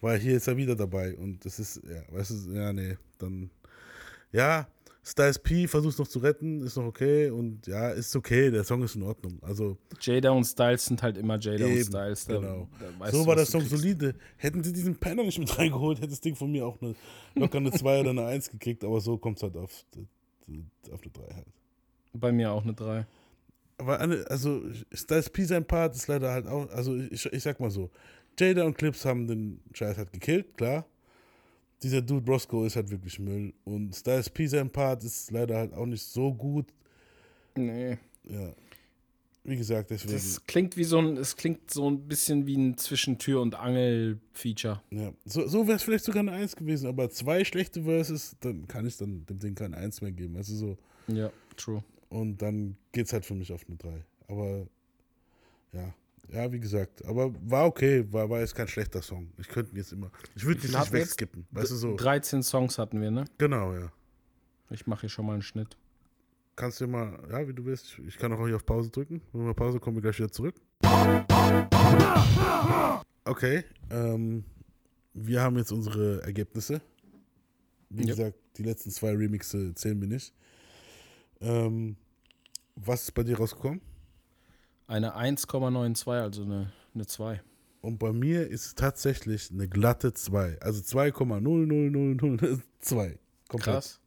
Weil 0.00 0.18
hier 0.18 0.36
ist 0.36 0.46
er 0.46 0.56
wieder 0.56 0.74
dabei 0.76 1.14
und 1.16 1.44
das 1.44 1.58
ist, 1.58 1.80
ja, 1.84 2.02
weißt 2.16 2.30
du, 2.30 2.52
ja, 2.54 2.72
nee, 2.72 2.96
dann, 3.18 3.50
ja, 4.32 4.66
Styles 5.02 5.38
P 5.38 5.66
versucht 5.66 5.98
noch 5.98 6.08
zu 6.08 6.18
retten, 6.18 6.62
ist 6.62 6.76
noch 6.76 6.84
okay 6.84 7.30
und 7.30 7.66
ja, 7.66 7.88
ist 7.90 8.14
okay, 8.14 8.50
der 8.50 8.64
Song 8.64 8.82
ist 8.82 8.96
in 8.96 9.02
Ordnung. 9.02 9.38
Also, 9.40 9.78
Jada 10.00 10.30
und 10.30 10.44
Styles 10.44 10.84
sind 10.84 11.02
halt 11.02 11.16
immer 11.16 11.38
Jada 11.38 11.64
und 11.64 11.72
Eben, 11.72 11.84
Styles. 11.84 12.26
Da, 12.26 12.34
genau. 12.34 12.68
da 12.78 13.10
so 13.10 13.22
du, 13.22 13.26
war 13.26 13.36
der 13.36 13.46
Song 13.46 13.62
solide. 13.62 14.14
Hätten 14.36 14.62
sie 14.62 14.72
diesen 14.72 14.96
Penner 14.96 15.22
nicht 15.22 15.38
mit 15.38 15.56
reingeholt, 15.58 15.98
hätte 15.98 16.08
das 16.08 16.20
Ding 16.20 16.36
von 16.36 16.52
mir 16.52 16.66
auch 16.66 16.80
eine, 16.82 16.94
locker 17.34 17.58
eine 17.58 17.72
2 17.72 18.00
oder 18.00 18.10
eine 18.10 18.26
1 18.26 18.50
gekriegt, 18.50 18.84
aber 18.84 19.00
so 19.00 19.16
kommt 19.16 19.38
es 19.38 19.42
halt 19.42 19.56
auf, 19.56 19.84
auf 20.92 21.02
eine 21.02 21.12
3 21.12 21.34
halt. 21.34 21.46
Bei 22.12 22.30
mir 22.30 22.52
auch 22.52 22.62
eine 22.62 22.74
3. 22.74 23.06
Aber 23.78 24.00
eine, 24.00 24.26
also 24.28 24.62
Styles 24.92 25.30
P 25.30 25.44
sein 25.44 25.64
Part 25.64 25.96
ist 25.96 26.08
leider 26.08 26.30
halt 26.30 26.46
auch, 26.46 26.68
also 26.70 26.94
ich, 26.96 27.24
ich 27.24 27.42
sag 27.42 27.58
mal 27.58 27.70
so, 27.70 27.90
Jada 28.38 28.64
und 28.64 28.76
Clips 28.76 29.06
haben 29.06 29.26
den 29.26 29.60
Scheiß 29.72 29.96
halt 29.96 30.12
gekillt, 30.12 30.58
klar. 30.58 30.84
Dieser 31.82 32.02
Dude 32.02 32.30
Roscoe 32.30 32.66
ist 32.66 32.76
halt 32.76 32.90
wirklich 32.90 33.18
Müll. 33.18 33.54
Und 33.64 33.94
Styles 33.94 34.28
P 34.28 34.46
sein 34.46 34.70
Part 34.70 35.04
ist 35.04 35.30
leider 35.30 35.56
halt 35.56 35.72
auch 35.72 35.86
nicht 35.86 36.02
so 36.02 36.32
gut. 36.32 36.66
Nee. 37.56 37.98
Ja. 38.24 38.52
Wie 39.42 39.56
gesagt, 39.56 39.90
deswegen. 39.90 40.12
Das 40.12 40.44
klingt 40.46 40.76
wie 40.76 40.84
so 40.84 40.98
ein, 40.98 41.16
es 41.16 41.34
klingt 41.34 41.70
so 41.70 41.88
ein 41.90 42.06
bisschen 42.06 42.46
wie 42.46 42.56
ein 42.56 42.76
Zwischentür- 42.76 43.40
und 43.40 43.54
Angel-Feature. 43.54 44.82
Ja, 44.90 45.12
so, 45.24 45.46
so 45.46 45.66
wäre 45.66 45.76
es 45.76 45.82
vielleicht 45.82 46.04
sogar 46.04 46.20
eine 46.20 46.32
1 46.32 46.56
gewesen, 46.56 46.86
aber 46.88 47.08
zwei 47.08 47.42
schlechte 47.44 47.84
Verses, 47.84 48.36
dann 48.40 48.68
kann 48.68 48.86
ich 48.86 48.98
dann 48.98 49.24
dem 49.24 49.38
Ding 49.38 49.54
keine 49.54 49.78
1 49.78 50.02
mehr 50.02 50.12
geben. 50.12 50.36
Also 50.36 50.54
so. 50.54 50.78
Ja, 51.06 51.32
true. 51.56 51.82
Und 52.10 52.42
dann 52.42 52.76
geht's 52.92 53.14
halt 53.14 53.24
für 53.24 53.34
mich 53.34 53.50
auf 53.50 53.64
eine 53.66 53.76
3. 53.76 54.04
Aber 54.28 54.66
ja, 55.72 55.94
ja, 56.28 56.50
wie 56.52 56.60
gesagt, 56.60 57.04
aber 57.06 57.32
war 57.42 57.66
okay, 57.66 58.04
war, 58.12 58.28
war 58.30 58.40
jetzt 58.40 58.54
kein 58.54 58.68
schlechter 58.68 59.02
Song. 59.02 59.32
Ich 59.38 59.48
könnte 59.48 59.74
jetzt 59.76 59.92
immer, 59.92 60.10
ich 60.34 60.44
würde 60.44 60.60
viel 60.60 60.70
nicht 60.70 60.78
jetzt? 60.80 60.92
wegskippen. 60.92 61.46
Weißt 61.50 61.70
du 61.70 61.76
so? 61.76 61.96
13 61.96 62.42
Songs 62.42 62.78
hatten 62.78 63.00
wir, 63.00 63.10
ne? 63.10 63.24
Genau, 63.38 63.72
ja. 63.74 63.90
Ich 64.70 64.86
mache 64.86 65.02
hier 65.02 65.08
schon 65.08 65.26
mal 65.26 65.32
einen 65.34 65.42
Schnitt. 65.42 65.76
Kannst 66.56 66.80
du 66.80 66.86
mal, 66.86 67.18
ja, 67.30 67.48
wie 67.48 67.54
du 67.54 67.64
willst. 67.64 67.98
Ich 68.06 68.18
kann 68.18 68.32
auch 68.32 68.46
hier 68.46 68.56
auf 68.56 68.66
Pause 68.66 68.90
drücken. 68.90 69.20
Wenn 69.32 69.46
wir 69.46 69.54
Pause 69.54 69.80
kommen 69.80 69.96
wir 69.96 70.02
gleich 70.02 70.18
wieder 70.18 70.30
zurück. 70.30 70.54
Okay, 73.24 73.64
ähm, 73.90 74.44
wir 75.14 75.40
haben 75.42 75.56
jetzt 75.56 75.72
unsere 75.72 76.22
Ergebnisse. 76.22 76.80
Wie 77.88 78.02
Ja. 78.02 78.08
gesagt, 78.14 78.36
die 78.56 78.62
letzten 78.62 78.90
zwei 78.90 79.14
Remixe 79.14 79.74
zählen 79.74 80.00
wir 80.00 80.08
nicht. 80.08 80.32
Ähm, 81.40 81.96
was 82.76 83.02
ist 83.04 83.12
bei 83.12 83.22
dir 83.22 83.36
rausgekommen? 83.38 83.80
Eine 84.90 85.16
1,92, 85.16 86.20
also 86.20 86.42
eine, 86.42 86.70
eine 86.94 87.06
2. 87.06 87.40
Und 87.80 87.98
bei 88.00 88.12
mir 88.12 88.48
ist 88.48 88.66
es 88.66 88.74
tatsächlich 88.74 89.52
eine 89.52 89.68
glatte 89.68 90.12
2. 90.12 90.58
Also 90.60 90.80
2,00002. 90.80 93.16
Komplett. 93.48 93.62
Krass. 93.62 94.00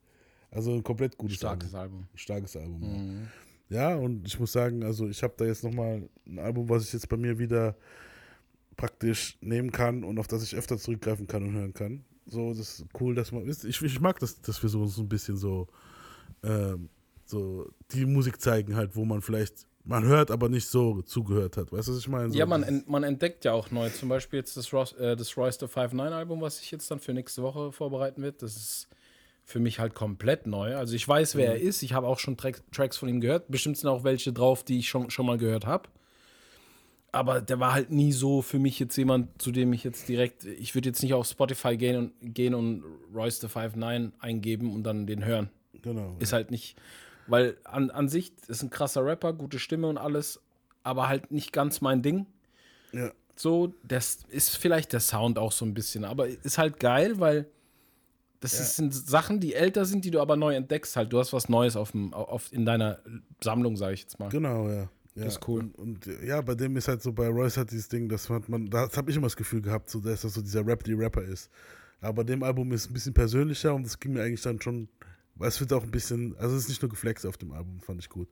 Also 0.52 0.74
ein 0.74 0.84
komplett 0.84 1.18
gutes 1.18 1.38
Starkes 1.38 1.74
Album. 1.74 2.00
Album. 2.00 2.10
Starkes 2.16 2.58
Album. 2.58 2.84
ja. 2.84 2.90
Mhm. 2.90 3.28
Ja, 3.70 3.96
und 3.96 4.28
ich 4.28 4.38
muss 4.38 4.52
sagen, 4.52 4.84
also 4.84 5.08
ich 5.08 5.24
habe 5.24 5.34
da 5.38 5.46
jetzt 5.46 5.64
nochmal 5.64 6.10
ein 6.28 6.38
Album, 6.38 6.68
was 6.68 6.84
ich 6.84 6.92
jetzt 6.92 7.08
bei 7.08 7.16
mir 7.16 7.40
wieder 7.40 7.78
praktisch 8.76 9.38
nehmen 9.40 9.72
kann 9.72 10.04
und 10.04 10.20
auf 10.20 10.28
das 10.28 10.44
ich 10.44 10.54
öfter 10.54 10.78
zurückgreifen 10.78 11.28
kann 11.28 11.44
und 11.44 11.54
hören 11.54 11.74
kann. 11.74 12.04
So, 12.26 12.50
das 12.50 12.80
ist 12.80 12.86
cool, 13.00 13.16
dass 13.16 13.32
man. 13.32 13.50
Ich, 13.50 13.82
ich 13.82 14.02
mag 14.02 14.20
das, 14.20 14.42
dass 14.42 14.62
wir 14.62 14.70
so, 14.70 14.86
so 14.86 15.02
ein 15.02 15.08
bisschen 15.08 15.38
so, 15.38 15.70
ähm, 16.44 16.90
so 17.24 17.72
die 17.92 18.06
Musik 18.06 18.42
zeigen, 18.42 18.76
halt, 18.76 18.98
wo 18.98 19.06
man 19.06 19.22
vielleicht, 19.22 19.66
man 19.86 20.04
hört, 20.06 20.32
aber 20.32 20.50
nicht 20.50 20.68
so 20.68 21.02
zugehört 21.02 21.58
hat. 21.58 21.72
Weißt 21.72 21.88
du, 21.88 21.92
was 21.94 22.00
ich 22.00 22.08
meine? 22.08 22.30
So 22.30 22.38
Ja, 22.38 22.46
man, 22.46 22.64
ent, 22.64 22.90
man 22.90 23.04
entdeckt 23.04 23.46
ja 23.46 23.52
auch 23.54 23.70
neu. 23.72 23.90
Zum 23.90 24.10
Beispiel 24.10 24.40
jetzt 24.40 24.56
das, 24.58 24.72
Ross, 24.74 24.94
äh, 24.94 25.16
das 25.16 25.36
Royster 25.38 25.68
59 25.68 26.14
Album, 26.16 26.42
was 26.42 26.62
ich 26.62 26.72
jetzt 26.72 26.90
dann 26.90 27.00
für 27.00 27.14
nächste 27.14 27.44
Woche 27.44 27.72
vorbereiten 27.72 28.22
wird. 28.22 28.42
Das 28.42 28.56
ist 28.56 28.88
für 29.46 29.60
mich 29.60 29.80
halt 29.80 29.94
komplett 29.94 30.48
neu. 30.48 30.78
Also 30.78 30.96
ich 30.96 31.06
weiß, 31.06 31.36
wer 31.36 31.54
er 31.56 31.60
Mhm. 31.62 31.68
ist. 31.68 31.84
Ich 31.84 31.94
habe 31.94 32.08
auch 32.08 32.20
schon 32.20 32.38
Track, 32.38 32.62
Tracks 32.72 32.96
von 32.98 33.10
ihm 33.10 33.20
gehört. 33.20 33.50
Bestimmt 33.50 33.78
sind 33.78 33.90
auch 33.90 34.04
welche 34.06 34.32
drauf, 34.32 34.64
die 34.64 34.80
ich 34.80 34.88
schon, 34.88 35.10
schon 35.10 35.26
mal 35.26 35.38
gehört 35.38 35.66
habe. 35.66 35.90
Aber 37.12 37.42
der 37.42 37.60
war 37.60 37.74
halt 37.74 37.92
nie 37.92 38.12
so 38.12 38.42
für 38.42 38.58
mich 38.58 38.80
jetzt 38.80 38.96
jemand, 38.98 39.40
zu 39.40 39.52
dem 39.52 39.72
ich 39.74 39.84
jetzt 39.84 40.10
direkt, 40.10 40.46
ich 40.46 40.74
würde 40.74 40.90
jetzt 40.90 41.04
nicht 41.04 41.14
auf 41.14 41.28
Spotify 41.28 41.78
gehen 41.78 41.98
und, 41.98 42.34
gehen 42.34 42.56
und 42.56 42.84
Royster 43.14 43.48
59 43.50 44.14
eingeben 44.20 44.74
und 44.74 44.84
dann 44.84 45.06
den 45.06 45.24
hören. 45.24 45.50
Genau. 45.84 46.16
Ist 46.20 46.34
halt 46.34 46.50
nicht, 46.50 46.76
weil 47.28 47.58
an, 47.64 47.90
an 47.92 48.10
sich 48.10 48.34
ist 48.48 48.64
ein 48.64 48.70
krasser 48.70 49.06
Rapper, 49.06 49.34
gute 49.34 49.60
Stimme 49.60 49.88
und 49.88 49.98
alles, 49.98 50.42
aber 50.84 51.08
halt 51.08 51.32
nicht 51.32 51.54
ganz 51.54 51.82
mein 51.82 52.02
Ding. 52.02 52.26
Ja. 52.92 53.12
So, 53.36 53.74
das 53.84 54.20
ist 54.30 54.58
vielleicht 54.58 54.94
der 54.94 55.00
Sound 55.00 55.40
auch 55.40 55.52
so 55.52 55.66
ein 55.66 55.74
bisschen, 55.74 56.06
aber 56.06 56.28
ist 56.28 56.58
halt 56.58 56.80
geil, 56.80 57.20
weil 57.20 57.48
das 58.44 58.60
ist, 58.60 58.76
sind 58.76 58.94
Sachen, 58.94 59.40
die 59.40 59.54
älter 59.54 59.86
sind, 59.86 60.04
die 60.04 60.12
du 60.12 60.20
aber 60.20 60.36
neu 60.36 60.54
entdeckst 60.54 60.98
halt. 60.98 61.14
Du 61.14 61.20
hast 61.20 61.32
was 61.32 61.48
Neues 61.48 61.78
auf, 61.78 61.92
dem, 61.92 62.14
auf 62.14 62.52
in 62.52 62.66
deiner 62.66 63.00
Sammlung, 63.42 63.78
sage 63.78 63.94
ich 63.94 64.02
jetzt 64.02 64.20
mal. 64.20 64.28
Genau, 64.28 64.68
ja. 64.68 64.82
ja. 64.82 64.90
Das 65.16 65.36
ist 65.36 65.48
cool. 65.48 65.62
Und, 65.62 66.06
und 66.06 66.10
ja, 66.26 66.42
bei 66.42 66.54
dem 66.54 66.76
ist 66.76 66.90
halt 66.90 67.02
so, 67.02 67.14
bei 67.14 67.30
Royce 67.30 67.56
hat 67.56 67.72
dieses 67.72 67.88
Ding, 67.88 68.10
dass 68.10 68.28
man, 68.28 68.44
man 68.48 68.70
das 68.70 68.98
habe 68.98 69.10
ich 69.10 69.16
immer 69.16 69.28
das 69.28 69.38
Gefühl 69.38 69.62
gehabt, 69.62 69.90
so, 69.90 70.02
dass 70.02 70.24
das 70.24 70.34
so 70.34 70.42
dieser 70.42 70.68
Rap, 70.68 70.84
die 70.84 70.92
Rapper 70.92 71.22
ist. 71.22 71.50
Aber 72.02 72.16
bei 72.16 72.24
dem 72.24 72.44
Album 72.44 72.74
ist 72.74 72.82
es 72.82 72.90
ein 72.90 72.94
bisschen 72.94 73.14
persönlicher 73.14 73.74
und 73.74 73.86
das 73.86 73.98
ging 73.98 74.12
mir 74.12 74.24
eigentlich 74.24 74.42
dann 74.42 74.60
schon, 74.60 74.90
es 75.40 75.60
wird 75.60 75.74
auch 75.74 75.84
ein 75.84 75.92
bisschen, 75.92 76.36
also 76.38 76.56
es 76.56 76.64
ist 76.64 76.70
nicht 76.70 76.82
nur 76.82 76.90
geflext 76.90 77.26
auf 77.26 77.38
dem 77.38 77.52
Album, 77.52 77.80
fand 77.80 78.00
ich 78.00 78.10
gut. 78.10 78.28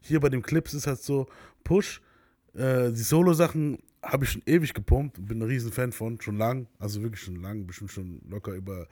Hier 0.00 0.20
bei 0.20 0.28
dem 0.28 0.42
Clips 0.42 0.74
ist 0.74 0.86
halt 0.86 1.02
so, 1.02 1.26
Push, 1.64 2.02
äh, 2.54 2.90
die 2.90 3.02
Solo-Sachen 3.02 3.78
habe 4.02 4.24
ich 4.24 4.32
schon 4.32 4.42
ewig 4.46 4.74
gepumpt, 4.74 5.24
bin 5.26 5.38
ein 5.38 5.48
riesen 5.48 5.72
Fan 5.72 5.92
von, 5.92 6.20
schon 6.20 6.36
lang, 6.36 6.66
also 6.78 7.02
wirklich 7.02 7.22
schon 7.22 7.40
lang, 7.40 7.66
bestimmt 7.66 7.90
schon 7.90 8.20
locker 8.28 8.52
über 8.52 8.88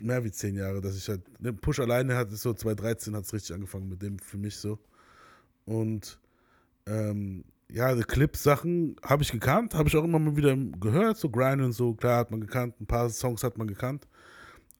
mehr 0.00 0.22
wie 0.22 0.30
zehn 0.30 0.54
Jahre, 0.54 0.80
dass 0.80 0.96
ich 0.96 1.08
halt, 1.08 1.22
ne, 1.40 1.52
Push 1.52 1.80
alleine 1.80 2.16
hat 2.16 2.30
so 2.30 2.54
2013 2.54 3.16
hat 3.16 3.24
es 3.24 3.32
richtig 3.32 3.54
angefangen 3.54 3.88
mit 3.88 4.02
dem 4.02 4.18
für 4.18 4.36
mich 4.36 4.56
so. 4.56 4.78
Und 5.64 6.18
ähm, 6.86 7.44
ja, 7.70 7.94
die 7.94 8.02
Clip-Sachen 8.02 8.96
habe 9.02 9.22
ich 9.22 9.32
gekannt, 9.32 9.74
habe 9.74 9.88
ich 9.88 9.96
auch 9.96 10.04
immer 10.04 10.18
mal 10.18 10.36
wieder 10.36 10.56
gehört, 10.56 11.18
so 11.18 11.28
Grind 11.28 11.62
und 11.62 11.72
so, 11.72 11.94
klar 11.94 12.18
hat 12.18 12.30
man 12.30 12.40
gekannt, 12.40 12.80
ein 12.80 12.86
paar 12.86 13.10
Songs 13.10 13.42
hat 13.42 13.58
man 13.58 13.66
gekannt. 13.66 14.06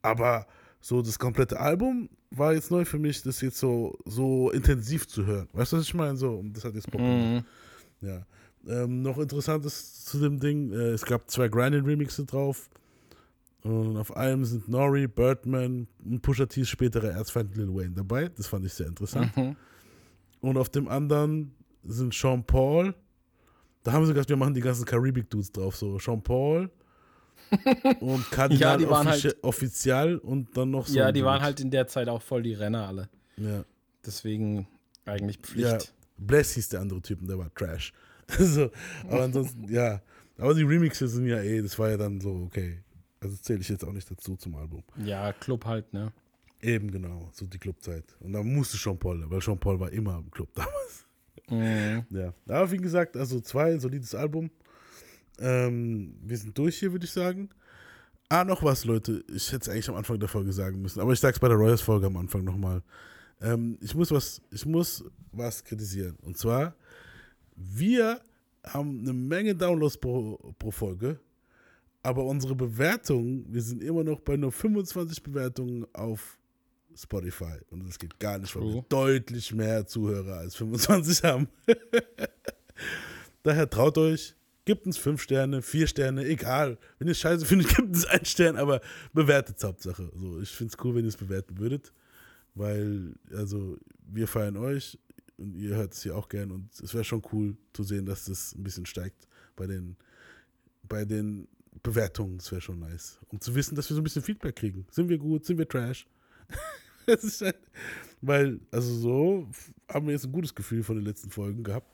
Aber 0.01 0.47
so 0.81 1.03
das 1.03 1.19
komplette 1.19 1.59
Album 1.59 2.09
war 2.31 2.55
jetzt 2.55 2.71
neu 2.71 2.85
für 2.85 2.99
mich, 2.99 3.23
das 3.23 3.41
jetzt 3.41 3.59
so, 3.59 3.99
so 4.05 4.51
intensiv 4.51 5.09
zu 5.09 5.27
hören. 5.27 5.49
Weißt 5.53 5.73
du, 5.73 5.77
was 5.77 5.85
ich 5.85 5.95
meine? 5.95 6.17
So, 6.17 6.35
und 6.35 6.57
das 6.57 6.65
hat 6.65 6.75
jetzt 6.75 6.91
Bock 6.91 7.01
gemacht. 7.01 7.45
Ja. 8.01 8.27
Ähm, 8.67 9.03
noch 9.03 9.19
interessantes 9.19 10.05
zu 10.05 10.19
dem 10.19 10.39
Ding, 10.39 10.73
äh, 10.73 10.91
es 10.91 11.05
gab 11.05 11.31
zwei 11.31 11.49
Grinding-Remixe 11.49 12.27
drauf. 12.27 12.69
Und 13.63 13.97
auf 13.97 14.17
einem 14.17 14.45
sind 14.45 14.69
Nori, 14.69 15.09
Birdman 15.09 15.89
und 16.05 16.23
Pusha 16.23 16.47
T's 16.47 16.69
spätere 16.69 17.11
Erzfeind 17.11 17.57
Lil 17.57 17.75
Wayne 17.75 17.95
dabei. 17.95 18.29
Das 18.29 18.47
fand 18.47 18.65
ich 18.65 18.73
sehr 18.73 18.87
interessant. 18.87 19.37
Mhm. 19.37 19.57
Und 20.41 20.57
auf 20.57 20.69
dem 20.69 20.87
anderen 20.87 21.53
sind 21.83 22.15
Sean 22.15 22.45
Paul. 22.45 22.95
Da 23.83 23.93
haben 23.93 24.07
sie 24.07 24.13
gesagt, 24.13 24.29
wir 24.29 24.37
machen 24.37 24.55
die 24.55 24.61
ganzen 24.61 24.85
Karibik-Dudes 24.85 25.51
drauf. 25.53 25.77
So 25.77 25.99
Sean 25.99 26.23
Paul, 26.23 26.71
und 28.01 28.31
Kardinal 28.31 28.79
die 28.79 28.89
waren 28.89 29.07
offici 29.09 29.29
halt- 29.29 29.45
offizial 29.45 30.17
und 30.19 30.57
dann 30.57 30.71
noch 30.71 30.87
so. 30.87 30.97
ja, 30.99 31.13
die 31.13 31.25
waren 31.25 31.43
halt 31.43 31.61
in 31.61 31.71
der 31.71 31.87
Zeit 31.87 32.09
auch 32.09 32.23
voll 32.23 32.43
die 32.43 32.55
Renner 32.55 32.87
alle. 32.89 33.09
Ja. 33.37 33.65
Deswegen 34.05 34.67
eigentlich 35.05 35.39
Pflicht. 35.39 35.67
Ja, 35.69 35.79
Bless 36.19 36.55
hieß 36.55 36.69
der 36.71 36.81
andere 36.81 37.01
Typ 37.03 37.21
und 37.21 37.29
der 37.29 37.39
war 37.39 37.53
Trash. 37.55 37.93
so, 38.39 38.71
aber 39.09 39.23
ansonsten, 39.23 39.73
ja. 39.73 40.01
Aber 40.37 40.55
die 40.55 40.63
Remixes 40.63 41.13
sind 41.13 41.27
ja 41.27 41.39
eh, 41.41 41.63
das 41.63 41.79
war 41.79 41.91
ja 41.91 41.97
dann 41.97 42.21
so, 42.21 42.31
okay. 42.47 42.83
Also 43.21 43.37
zähle 43.37 43.61
ich 43.61 43.69
jetzt 43.69 43.85
auch 43.85 43.93
nicht 43.93 44.09
dazu 44.11 44.37
zum 44.37 44.55
Album. 44.55 44.83
Ja, 45.05 45.33
Club 45.33 45.65
halt, 45.65 45.93
ne? 45.93 46.13
Eben 46.61 46.91
genau, 46.91 47.29
so 47.33 47.47
die 47.47 47.59
Clubzeit. 47.59 48.05
Und 48.21 48.33
da 48.33 48.43
musste 48.43 48.77
Jean 48.77 48.99
Paul, 48.99 49.25
weil 49.29 49.41
Jean 49.41 49.59
Paul 49.59 49.81
war 49.81 49.91
immer 49.93 50.19
im 50.19 50.31
Club 50.31 50.49
damals. 50.55 51.07
Mhm. 51.49 52.05
Ja. 52.11 52.33
Aber 52.47 52.71
wie 52.71 52.77
gesagt, 52.77 53.17
also 53.17 53.41
zwei, 53.41 53.79
solides 53.79 54.15
Album. 54.15 54.51
Ähm, 55.39 56.15
wir 56.23 56.37
sind 56.37 56.57
durch 56.57 56.79
hier, 56.79 56.93
würde 56.93 57.05
ich 57.05 57.13
sagen. 57.13 57.51
Ah, 58.29 58.45
noch 58.45 58.63
was, 58.63 58.85
Leute. 58.85 59.25
Ich 59.35 59.53
hätte 59.53 59.63
es 59.63 59.69
eigentlich 59.69 59.89
am 59.89 59.95
Anfang 59.95 60.19
der 60.19 60.29
Folge 60.29 60.53
sagen 60.53 60.83
müssen, 60.83 61.01
aber 61.01 61.13
ich 61.13 61.21
sag's 61.21 61.39
bei 61.39 61.49
der 61.49 61.57
Royals-Folge 61.57 62.07
am 62.07 62.17
Anfang 62.17 62.45
nochmal. 62.45 62.83
Ähm, 63.41 63.79
ich 63.81 63.95
muss 63.95 64.11
was, 64.11 64.43
ich 64.51 64.67
muss 64.67 65.05
was 65.33 65.65
kritisieren. 65.65 66.17
Und 66.23 66.37
zwar, 66.37 66.75
wir 67.57 68.21
haben 68.65 69.01
eine 69.01 69.13
Menge 69.13 69.55
Downloads 69.55 69.97
pro, 69.97 70.37
pro 70.59 70.71
Folge, 70.71 71.19
aber 72.03 72.25
unsere 72.25 72.55
Bewertungen, 72.55 73.47
wir 73.49 73.63
sind 73.63 73.83
immer 73.83 74.05
noch 74.05 74.21
bei 74.21 74.37
nur 74.37 74.53
25 74.53 75.23
Bewertungen 75.23 75.87
auf 75.95 76.39
Spotify. 76.95 77.59
Und 77.71 77.87
das 77.87 77.99
geht 77.99 78.19
gar 78.19 78.39
nicht, 78.39 78.55
weil 78.57 78.63
wir 78.63 78.85
deutlich 78.89 79.55
mehr 79.55 79.87
Zuhörer 79.87 80.39
als 80.39 80.57
25 80.57 81.23
haben. 81.23 81.49
Daher 83.43 83.71
traut 83.71 83.97
euch, 83.99 84.35
gebt 84.69 84.85
uns 84.85 84.99
5 84.99 85.23
Sterne, 85.23 85.63
4 85.63 85.87
Sterne, 85.87 86.27
egal. 86.27 86.77
Wenn 86.99 87.09
ihr 87.09 87.13
es 87.13 87.21
scheiße 87.21 87.47
findet, 87.47 87.69
gebt 87.75 87.89
uns 87.89 88.05
einen 88.05 88.27
Stern, 88.27 88.57
aber 88.59 88.83
bewertet 89.15 89.57
es 89.57 89.65
Hauptsache. 89.65 90.13
So, 90.15 90.41
ich 90.43 90.51
finde 90.51 90.75
es 90.75 90.85
cool, 90.85 90.95
wenn 90.95 91.05
ihr 91.05 91.09
es 91.09 91.17
bewerten 91.17 91.57
würdet, 91.57 91.91
weil, 92.55 93.15
also, 93.33 93.79
wir 94.07 94.29
feiern 94.29 94.59
euch 94.59 94.99
und 95.39 95.55
ihr 95.57 95.75
hört 95.75 95.95
es 95.95 96.03
hier 96.03 96.15
auch 96.15 96.29
gern 96.29 96.51
und 96.51 96.69
es 96.83 96.93
wäre 96.93 97.03
schon 97.03 97.23
cool 97.33 97.57
zu 97.73 97.83
sehen, 97.83 98.05
dass 98.05 98.27
das 98.27 98.55
ein 98.55 98.63
bisschen 98.63 98.85
steigt 98.85 99.27
bei 99.57 99.67
den, 99.67 99.97
bei 100.87 101.07
den 101.07 101.49
Bewertungen. 101.83 102.37
Das 102.37 102.53
wäre 102.53 102.61
schon 102.61 102.81
nice. 102.81 103.19
Um 103.29 103.41
zu 103.41 103.55
wissen, 103.55 103.75
dass 103.75 103.89
wir 103.89 103.95
so 103.95 104.03
ein 104.03 104.05
bisschen 104.05 104.23
Feedback 104.23 104.57
kriegen. 104.57 104.87
Sind 104.91 105.09
wir 105.09 105.17
gut? 105.17 105.47
Sind 105.47 105.57
wir 105.57 105.67
Trash? 105.67 106.07
das 107.07 107.25
ist 107.25 107.41
halt, 107.41 107.57
weil, 108.21 108.61
also 108.71 108.95
so 108.95 109.49
haben 109.89 110.09
wir 110.09 110.13
jetzt 110.13 110.27
ein 110.27 110.33
gutes 110.33 110.55
Gefühl 110.55 110.83
von 110.83 110.97
den 110.97 111.07
letzten 111.07 111.31
Folgen 111.31 111.65
gehabt 111.65 111.91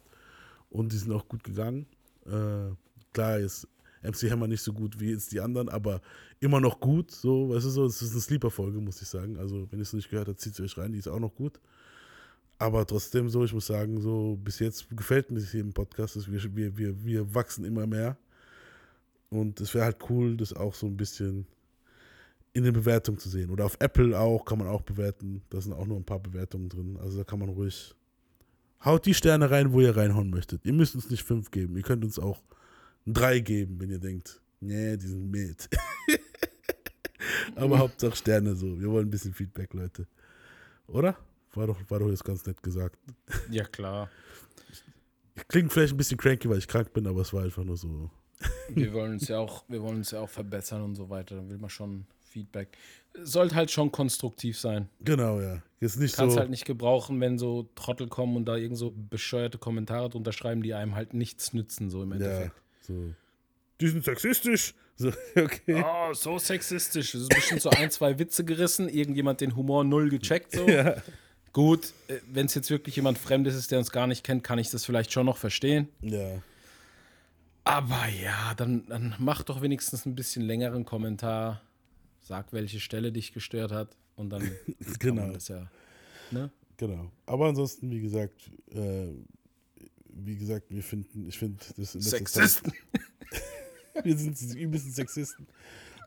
und 0.71 0.91
die 0.91 0.99
sind 0.99 1.13
auch 1.13 1.29
gut 1.29 1.45
gegangen. 1.45 1.87
Äh, 2.27 2.75
klar 3.13 3.39
ist 3.39 3.69
MC 4.03 4.31
Hammer 4.31 4.47
nicht 4.47 4.63
so 4.63 4.73
gut 4.73 5.01
wie 5.01 5.11
jetzt 5.11 5.33
die 5.33 5.41
anderen, 5.41 5.69
aber 5.69 6.01
immer 6.41 6.61
noch 6.61 6.79
gut. 6.79 7.11
So, 7.11 7.51
weißt 7.51 7.65
du 7.67 7.71
so, 7.71 7.87
es 7.87 8.03
ist 8.03 8.13
eine 8.13 8.21
Sleeper-Folge, 8.21 8.79
muss 8.81 9.01
ich 9.01 9.09
sagen. 9.09 9.39
Also, 9.39 9.67
wenn 9.71 9.79
ihr 9.79 9.83
es 9.83 9.93
nicht 9.93 10.11
gehört 10.11 10.29
habt, 10.29 10.41
zieht 10.41 10.53
es 10.53 10.61
euch 10.61 10.77
rein, 10.77 10.93
die 10.93 10.99
ist 10.99 11.09
auch 11.09 11.21
noch 11.21 11.35
gut. 11.35 11.61
Aber 12.59 12.87
trotzdem 12.87 13.29
so, 13.29 13.45
ich 13.45 13.53
muss 13.53 13.67
sagen, 13.67 14.01
so 14.01 14.39
bis 14.43 14.59
jetzt 14.59 14.87
gefällt 14.97 15.31
mir 15.31 15.41
das 15.41 15.51
hier 15.51 15.61
im 15.61 15.73
Podcast. 15.73 16.17
Dass 16.17 16.31
wir, 16.31 16.55
wir, 16.55 16.77
wir, 16.77 17.05
wir 17.05 17.35
wachsen 17.35 17.65
immer 17.65 17.87
mehr. 17.87 18.17
Und 19.31 19.61
es 19.61 19.75
wäre 19.75 19.87
halt 19.87 19.99
cool, 20.09 20.37
das 20.37 20.53
auch 20.53 20.75
so 20.75 20.87
ein 20.87 20.97
bisschen 20.97 21.47
in 22.53 22.63
den 22.63 22.73
Bewertungen 22.73 23.19
zu 23.19 23.29
sehen. 23.29 23.51
Oder 23.51 23.65
auf 23.65 23.77
Apple 23.81 24.19
auch, 24.19 24.45
kann 24.45 24.59
man 24.59 24.69
auch 24.69 24.83
bewerten. 24.83 25.43
Da 25.51 25.61
sind 25.61 25.73
auch 25.73 25.87
nur 25.87 25.97
ein 25.97 26.05
paar 26.05 26.21
Bewertungen 26.21 26.69
drin. 26.69 26.97
Also 27.03 27.19
da 27.19 27.25
kann 27.25 27.41
man 27.41 27.49
ruhig. 27.49 27.95
Haut 28.85 29.07
die 29.07 29.15
Sterne 29.15 29.51
rein, 29.51 29.73
wo 29.73 29.81
ihr 29.81 29.97
reinhauen 29.97 30.31
möchtet. 30.31 30.65
Ihr 30.67 30.73
müsst 30.73 30.95
uns 30.95 31.09
nicht 31.09 31.23
fünf 31.23 31.51
geben. 31.51 31.77
Ihr 31.77 31.83
könnt 31.83 32.05
uns 32.05 32.19
auch 32.19 32.43
drei 33.07 33.39
geben, 33.41 33.81
wenn 33.81 33.91
ihr 33.91 33.99
denkt, 33.99 34.41
nee, 34.61 34.97
die 34.97 35.07
sind 35.07 35.31
mit. 35.31 35.69
Aber 37.57 37.79
Hauptsache 37.79 38.17
Sterne 38.17 38.55
so. 38.55 38.79
Wir 38.79 38.91
wollen 38.91 39.07
ein 39.07 39.11
bisschen 39.11 39.33
Feedback, 39.33 39.73
Leute. 39.73 40.07
Oder? 40.87 41.17
War 41.55 41.67
doch, 41.67 41.79
war 41.89 42.01
doch 42.01 42.09
jetzt 42.09 42.25
ganz 42.25 42.45
nett 42.47 42.63
gesagt. 42.63 42.99
Ja, 43.51 43.65
klar. 43.65 44.11
Klingt 45.49 45.73
vielleicht 45.73 45.95
ein 45.95 45.97
bisschen 45.97 46.19
cranky, 46.19 46.49
weil 46.49 46.59
ich 46.59 46.69
krank 46.69 46.93
bin, 46.93 47.07
aber 47.07 47.23
es 47.23 47.33
war 47.33 47.43
einfach 47.43 47.65
nur 47.65 47.77
so. 47.77 48.11
Wir 48.69 48.93
wollen 48.93 49.13
uns 49.13 49.29
ja 49.29 49.39
auch, 49.39 49.65
wir 49.69 49.81
wollen 49.83 49.97
uns 49.99 50.11
ja 50.11 50.21
auch 50.21 50.29
verbessern 50.29 50.83
und 50.83 50.95
so 50.95 51.09
weiter. 51.09 51.37
Dann 51.37 51.49
will 51.49 51.59
man 51.59 51.71
schon 51.71 52.07
Feedback. 52.21 52.77
Sollte 53.23 53.55
halt 53.55 53.71
schon 53.71 53.93
konstruktiv 53.93 54.59
sein. 54.59 54.89
Genau, 55.01 55.41
ja. 55.41 55.63
Jetzt 55.81 55.99
nicht 55.99 56.17
Kannst 56.17 56.35
so. 56.35 56.41
halt 56.41 56.51
nicht 56.51 56.65
gebrauchen, 56.65 57.21
wenn 57.21 57.39
so 57.39 57.69
Trottel 57.75 58.09
kommen 58.09 58.37
und 58.37 58.47
da 58.47 58.57
irgend 58.57 58.79
so 58.79 58.93
bescheuerte 59.11 59.59
Kommentare 59.59 60.09
drunter 60.11 60.33
schreiben, 60.33 60.63
die 60.63 60.75
einem 60.75 60.95
halt 60.95 61.15
nichts 61.15 61.53
nützen, 61.53 61.91
so 61.91 62.03
im 62.03 62.11
ja, 62.11 62.17
Endeffekt. 62.17 62.55
so. 62.81 63.15
Die 63.81 63.89
sind 63.89 64.05
sexistisch. 64.05 64.75
So, 64.97 65.09
okay. 65.35 65.85
Oh, 65.85 66.15
so 66.15 66.39
sexistisch. 66.39 67.15
Es 67.15 67.23
ist 67.23 67.29
bestimmt 67.29 67.61
so 67.63 67.71
ein, 67.71 67.91
zwei 67.91 68.17
Witze 68.21 68.45
gerissen, 68.45 68.89
irgendjemand 68.89 69.41
den 69.41 69.57
Humor 69.57 69.83
null 69.83 70.09
gecheckt. 70.09 70.53
So. 70.53 70.69
Ja. 70.69 70.95
Gut, 71.53 71.93
wenn 72.31 72.47
es 72.47 72.55
jetzt 72.55 72.71
wirklich 72.71 72.95
jemand 72.95 73.19
Fremdes 73.19 73.57
ist, 73.57 73.73
der 73.73 73.81
uns 73.81 73.91
gar 73.91 74.07
nicht 74.07 74.23
kennt, 74.23 74.45
kann 74.45 74.61
ich 74.61 74.71
das 74.71 74.85
vielleicht 74.85 75.13
schon 75.13 75.27
noch 75.27 75.37
verstehen. 75.37 75.89
Ja. 76.01 76.43
Aber 77.65 78.07
ja, 78.23 78.55
dann, 78.57 78.87
dann 78.89 79.15
mach 79.19 79.43
doch 79.43 79.63
wenigstens 79.63 80.07
ein 80.07 80.15
bisschen 80.15 80.43
längeren 80.43 80.85
Kommentar. 80.85 81.61
Sag, 82.25 82.53
welche 82.53 82.81
Stelle 82.81 83.13
dich 83.13 83.33
gestört 83.33 83.71
hat. 83.71 83.97
Und 84.17 84.31
dann 84.31 84.43
kann 84.67 84.99
Genau. 84.99 85.23
man 85.23 85.35
das 85.35 85.49
ja. 85.49 85.71
Ne? 86.31 86.51
Genau. 86.79 87.11
Aber 87.27 87.47
ansonsten, 87.49 87.91
wie 87.91 88.01
gesagt, 88.01 88.51
äh, 88.73 89.09
wie 90.09 90.37
gesagt, 90.37 90.71
wir 90.71 90.83
finden, 90.83 91.29
ich 91.29 91.39
finde 91.39 91.59
das 91.77 91.95
in 91.95 92.01
letzter 92.01 92.19
Sexisten. 92.19 92.73
Zeit, 92.73 94.05
wir 94.05 94.17
sind 94.17 94.41
übelsten 94.57 94.93
Sexisten. 94.93 95.47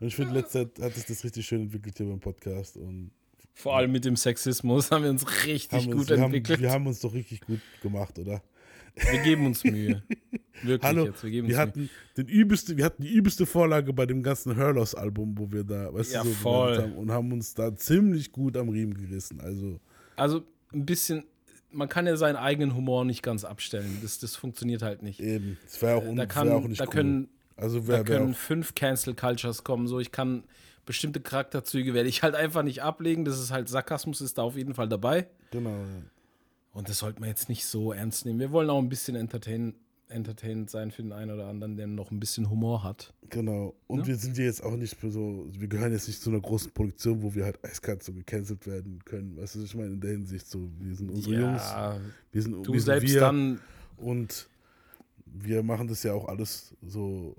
Und 0.00 0.06
ich 0.08 0.16
finde, 0.16 0.30
in 0.30 0.36
letzter 0.36 0.72
Zeit 0.74 0.84
hat 0.84 0.94
sich 0.94 1.04
das 1.06 1.24
richtig 1.24 1.46
schön 1.46 1.62
entwickelt 1.62 1.96
hier 1.96 2.06
beim 2.06 2.20
Podcast. 2.20 2.76
Und 2.76 3.10
Vor 3.54 3.76
allem 3.76 3.92
mit 3.92 4.04
dem 4.04 4.16
Sexismus 4.16 4.90
haben 4.90 5.04
wir 5.04 5.10
uns 5.10 5.24
richtig 5.46 5.78
haben 5.84 5.86
gut 5.92 6.00
uns, 6.00 6.08
wir, 6.08 6.16
haben, 6.20 6.34
entwickelt. 6.34 6.60
wir 6.60 6.70
haben 6.70 6.86
uns 6.86 7.00
doch 7.00 7.12
richtig 7.14 7.40
gut 7.42 7.60
gemacht, 7.82 8.18
oder? 8.18 8.42
Wir 9.10 9.18
geben 9.22 9.46
uns 9.46 9.64
Mühe. 9.64 10.02
Wirklich 10.62 10.82
Hallo, 10.82 11.04
jetzt, 11.06 11.22
wir 11.22 11.30
geben 11.30 11.46
wir 11.48 11.54
uns 11.54 11.60
hatten, 11.60 11.90
den 12.16 12.26
übelste, 12.26 12.76
wir 12.76 12.84
hatten 12.84 13.02
die 13.02 13.12
übelste 13.14 13.46
Vorlage 13.46 13.92
bei 13.92 14.06
dem 14.06 14.22
ganzen 14.24 14.56
Hurlos-Album, 14.56 15.38
wo 15.38 15.52
wir 15.52 15.62
da, 15.62 15.92
weißt 15.94 16.12
Ja, 16.12 16.22
du, 16.24 16.30
so 16.30 16.34
voll. 16.34 16.76
haben 16.82 16.96
und 16.96 17.10
haben 17.12 17.32
uns 17.32 17.54
da 17.54 17.74
ziemlich 17.76 18.32
gut 18.32 18.56
am 18.56 18.68
Riemen 18.68 18.94
gerissen. 18.94 19.40
Also, 19.40 19.78
Also 20.16 20.42
ein 20.72 20.84
bisschen, 20.84 21.22
man 21.70 21.88
kann 21.88 22.06
ja 22.08 22.16
seinen 22.16 22.34
eigenen 22.36 22.74
Humor 22.74 23.04
nicht 23.04 23.22
ganz 23.22 23.44
abstellen. 23.44 23.98
Das, 24.02 24.18
das 24.18 24.34
funktioniert 24.34 24.82
halt 24.82 25.02
nicht. 25.02 25.20
eben, 25.20 25.56
es 25.64 25.80
wäre 25.80 25.96
auch, 25.96 26.02
Äh, 26.04 26.14
da 26.16 26.26
kann, 26.26 26.50
auch 26.50 26.66
nicht 26.66 26.80
da 26.80 26.86
cool. 26.86 26.90
können, 26.92 27.28
also 27.56 27.78
da 27.80 27.86
wär, 27.86 28.08
wär 28.08 28.18
können 28.18 28.34
fünf 28.34 28.74
Cancel 28.74 29.14
Cultures 29.14 29.62
kommen. 29.62 29.86
So, 29.86 30.00
ich 30.00 30.10
kann 30.10 30.42
bestimmte 30.86 31.20
Charakterzüge 31.20 31.94
werde 31.94 32.08
ich 32.08 32.22
halt 32.24 32.34
einfach 32.34 32.64
nicht 32.64 32.82
ablegen. 32.82 33.24
Das 33.24 33.38
ist 33.38 33.52
halt 33.52 33.68
Sarkasmus 33.68 34.20
ist 34.22 34.38
da 34.38 34.42
auf 34.42 34.56
jeden 34.56 34.74
Fall 34.74 34.88
dabei. 34.88 35.28
genau, 35.52 35.70
ja. 35.70 35.86
Und 36.78 36.88
das 36.88 36.98
sollte 36.98 37.18
man 37.18 37.28
jetzt 37.28 37.48
nicht 37.48 37.64
so 37.66 37.92
ernst 37.92 38.24
nehmen. 38.24 38.38
Wir 38.38 38.52
wollen 38.52 38.70
auch 38.70 38.78
ein 38.78 38.88
bisschen 38.88 39.16
entertain, 39.16 39.74
entertainend 40.08 40.70
sein 40.70 40.92
für 40.92 41.02
den 41.02 41.10
einen 41.12 41.32
oder 41.32 41.48
anderen, 41.48 41.76
der 41.76 41.88
noch 41.88 42.12
ein 42.12 42.20
bisschen 42.20 42.48
Humor 42.50 42.84
hat. 42.84 43.12
Genau. 43.30 43.74
Und 43.88 44.02
Ne? 44.02 44.06
wir 44.06 44.16
sind 44.16 44.38
ja 44.38 44.44
jetzt 44.44 44.62
auch 44.62 44.76
nicht 44.76 44.96
so, 45.02 45.48
wir 45.50 45.66
gehören 45.66 45.90
jetzt 45.90 46.06
nicht 46.06 46.22
zu 46.22 46.30
einer 46.30 46.40
großen 46.40 46.70
Produktion, 46.70 47.20
wo 47.20 47.34
wir 47.34 47.44
halt 47.46 47.58
eiskalt 47.64 48.04
so 48.04 48.12
gecancelt 48.12 48.64
werden 48.68 49.00
können. 49.04 49.36
Weißt 49.36 49.56
du, 49.56 49.58
was 49.62 49.70
ich 49.70 49.74
meine, 49.74 49.88
in 49.94 50.00
der 50.00 50.12
Hinsicht 50.12 50.46
so, 50.46 50.68
wir 50.78 50.94
sind 50.94 51.10
unsere 51.10 51.34
Jungs, 51.40 51.62
wir 52.30 52.42
sind, 52.42 52.52
du 52.64 52.72
wir 52.72 52.80
sind 52.80 52.86
selbst 52.86 53.12
wir 53.12 53.20
dann. 53.22 53.58
und 53.96 54.48
wir 55.26 55.64
machen 55.64 55.88
das 55.88 56.04
ja 56.04 56.12
auch 56.14 56.28
alles 56.28 56.74
so 56.80 57.36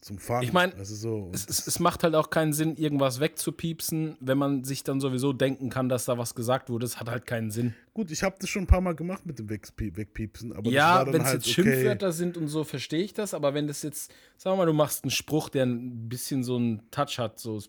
zum 0.00 0.18
Fahren. 0.18 0.42
Ich 0.44 0.52
mein, 0.52 0.72
also 0.74 0.94
so, 0.94 1.30
Es, 1.34 1.46
es, 1.48 1.66
es 1.66 1.80
macht 1.80 2.04
halt 2.04 2.14
auch 2.14 2.30
keinen 2.30 2.52
Sinn, 2.52 2.76
irgendwas 2.76 3.18
wegzupiepsen, 3.18 4.16
wenn 4.20 4.38
man 4.38 4.62
sich 4.64 4.84
dann 4.84 5.00
sowieso 5.00 5.32
denken 5.32 5.70
kann, 5.70 5.88
dass 5.88 6.04
da 6.04 6.16
was 6.18 6.34
gesagt 6.36 6.70
wurde. 6.70 6.84
Das 6.84 7.00
hat 7.00 7.10
halt 7.10 7.26
keinen 7.26 7.50
Sinn. 7.50 7.74
gut, 7.94 8.10
ich 8.12 8.22
habe 8.22 8.36
das 8.38 8.48
schon 8.48 8.62
ein 8.62 8.66
paar 8.68 8.80
Mal 8.80 8.94
gemacht 8.94 9.26
mit 9.26 9.38
dem 9.40 9.48
Wegpie- 9.48 9.96
Wegpiepsen, 9.96 10.52
aber 10.52 10.70
ja, 10.70 11.04
wenn 11.06 11.22
es 11.22 11.26
halt 11.26 11.34
jetzt 11.46 11.58
okay. 11.58 11.62
Schimpfwörter 11.70 12.12
sind 12.12 12.36
und 12.36 12.46
so, 12.48 12.62
verstehe 12.64 13.02
ich 13.02 13.12
das. 13.12 13.34
Aber 13.34 13.54
wenn 13.54 13.66
das 13.66 13.82
jetzt, 13.82 14.12
sagen 14.36 14.54
wir 14.54 14.58
mal, 14.58 14.66
du 14.66 14.72
machst 14.72 15.02
einen 15.04 15.10
Spruch, 15.10 15.48
der 15.48 15.66
ein 15.66 16.08
bisschen 16.08 16.44
so 16.44 16.56
einen 16.56 16.88
Touch 16.92 17.18
hat, 17.18 17.40
so 17.40 17.60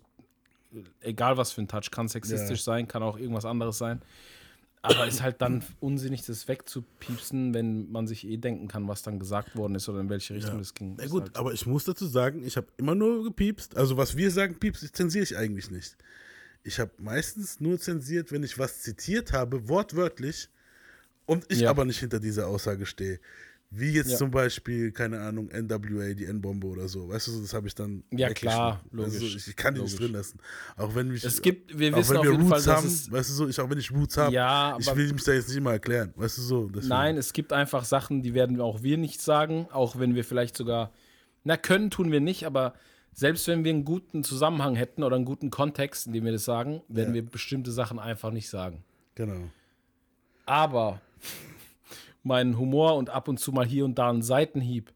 egal 1.02 1.36
was 1.38 1.52
für 1.52 1.62
ein 1.62 1.68
Touch, 1.68 1.90
kann 1.92 2.08
sexistisch 2.08 2.60
Ja. 2.60 2.64
sein, 2.74 2.88
kann 2.88 3.02
auch 3.02 3.18
irgendwas 3.18 3.46
anderes 3.46 3.78
sein. 3.80 4.02
Aber 4.82 5.06
ist 5.08 5.22
halt 5.22 5.42
dann 5.42 5.64
unsinnig, 5.82 6.26
das 6.26 6.48
wegzupiepsen, 6.48 7.54
wenn 7.54 7.92
man 7.92 8.08
sich 8.08 8.26
eh 8.26 8.38
denken 8.38 8.68
kann, 8.70 8.88
was 8.88 9.02
dann 9.02 9.20
gesagt 9.20 9.56
worden 9.58 9.76
ist 9.76 9.90
oder 9.90 10.00
in 10.00 10.10
welche 10.10 10.34
Richtung 10.36 10.54
Ja. 10.54 10.58
das 10.60 10.74
ging. 10.74 10.96
Na 10.98 11.06
gut, 11.08 11.24
halt, 11.24 11.36
aber 11.38 11.54
ich 11.54 11.66
muss 11.66 11.84
dazu 11.84 12.06
sagen, 12.08 12.44
ich 12.46 12.56
habe 12.56 12.68
immer 12.78 12.96
nur 12.96 13.24
gepiepst. 13.26 13.76
Also 13.76 13.98
was 13.98 14.16
wir 14.16 14.32
sagen, 14.32 14.56
piepst, 14.58 14.96
zensiere 14.96 15.24
ich 15.24 15.36
eigentlich 15.36 15.70
nicht. 15.70 15.98
Ich 16.64 16.80
habe 16.80 16.92
meistens 16.98 17.60
nur 17.60 17.78
zensiert, 17.80 18.32
wenn 18.32 18.44
ich 18.44 18.58
was 18.58 18.82
zitiert 18.82 19.34
habe, 19.34 19.68
wortwörtlich, 19.68 20.50
und 21.26 21.46
ich 21.50 21.60
Ja. 21.60 21.70
aber 21.70 21.86
nicht 21.86 22.00
hinter 22.00 22.20
dieser 22.20 22.48
Aussage 22.48 22.86
stehe. 22.86 23.20
Wie 23.72 23.92
jetzt 23.92 24.10
Ja. 24.10 24.18
zum 24.18 24.32
Beispiel, 24.32 24.92
keine 24.92 25.20
Ahnung, 25.22 25.50
NWA, 25.52 26.16
die 26.16 26.26
N-Bombe 26.26 26.66
oder 26.66 26.88
so. 26.88 27.08
Weißt 27.10 27.28
du, 27.28 27.32
so, 27.34 27.42
das 27.42 27.54
habe 27.54 27.68
ich 27.68 27.76
dann. 27.76 28.04
Ja, 28.12 28.34
klar, 28.34 28.84
logisch, 28.92 29.14
Also 29.14 29.26
ich, 29.28 29.48
ich 29.50 29.56
kann 29.56 29.76
die 29.76 29.82
nicht 29.82 29.92
logisch. 29.92 30.08
drin 30.08 30.16
lassen. 30.18 30.40
Auch 30.76 30.96
wenn 30.96 31.10
mich. 31.10 31.24
Es 31.24 31.40
gibt- 31.40 31.78
wir 31.78 31.94
auch 31.94 32.00
wissen 32.00 32.10
wenn 32.10 32.18
auf 32.18 32.24
wir 32.24 32.32
jeden 32.32 32.48
Roots 32.52 32.66
Fall, 32.66 32.76
haben, 32.78 32.88
es- 32.88 33.12
weißt 33.12 33.30
du 33.30 33.34
so, 33.34 33.48
ich, 33.48 33.60
auch 33.60 33.70
wenn 33.70 33.78
ich 33.78 33.92
Roots 33.92 34.18
habe, 34.18 34.34
Ja, 34.34 34.76
ich 34.80 34.96
will 34.96 35.14
mich 35.14 35.24
da 35.24 35.34
jetzt 35.34 35.50
nicht 35.50 35.58
immer 35.58 35.74
erklären. 35.74 36.12
Weißt 36.16 36.40
du 36.40 36.42
so. 36.42 36.68
deswegen. 36.68 36.88
Nein, 36.88 37.16
es 37.18 37.32
gibt 37.32 37.54
einfach 37.54 37.86
Sachen, 37.86 38.24
die 38.24 38.34
werden 38.34 38.60
auch 38.60 38.82
wir 38.82 38.98
nicht 38.98 39.22
sagen, 39.22 39.68
auch 39.72 40.00
wenn 40.00 40.16
wir 40.16 40.24
vielleicht 40.24 40.58
sogar, 40.58 40.92
na, 41.44 41.56
können 41.56 41.92
tun 41.92 42.12
wir 42.12 42.22
nicht, 42.22 42.46
aber 42.48 42.74
selbst 43.14 43.48
wenn 43.48 43.64
wir 43.64 43.72
einen 43.72 43.86
guten 43.86 44.24
Zusammenhang 44.24 44.76
hätten 44.76 45.04
oder 45.04 45.16
einen 45.16 45.26
guten 45.26 45.52
Kontext, 45.52 46.08
in 46.08 46.14
dem 46.14 46.26
wir 46.26 46.32
das 46.32 46.44
sagen, 46.44 46.82
werden 46.88 47.10
Ja. 47.10 47.22
wir 47.22 47.26
bestimmte 47.26 47.72
Sachen 47.72 48.00
einfach 48.00 48.32
nicht 48.32 48.50
sagen. 48.50 48.84
Genau. 49.14 49.50
Aber 50.48 51.02
mein 52.24 52.58
Humor 52.58 52.96
und 52.96 53.10
ab 53.10 53.28
und 53.28 53.40
zu 53.40 53.52
mal 53.52 53.66
hier 53.66 53.86
und 53.86 53.98
da 53.98 54.10
ein 54.12 54.22
Seitenhieb. 54.22 54.92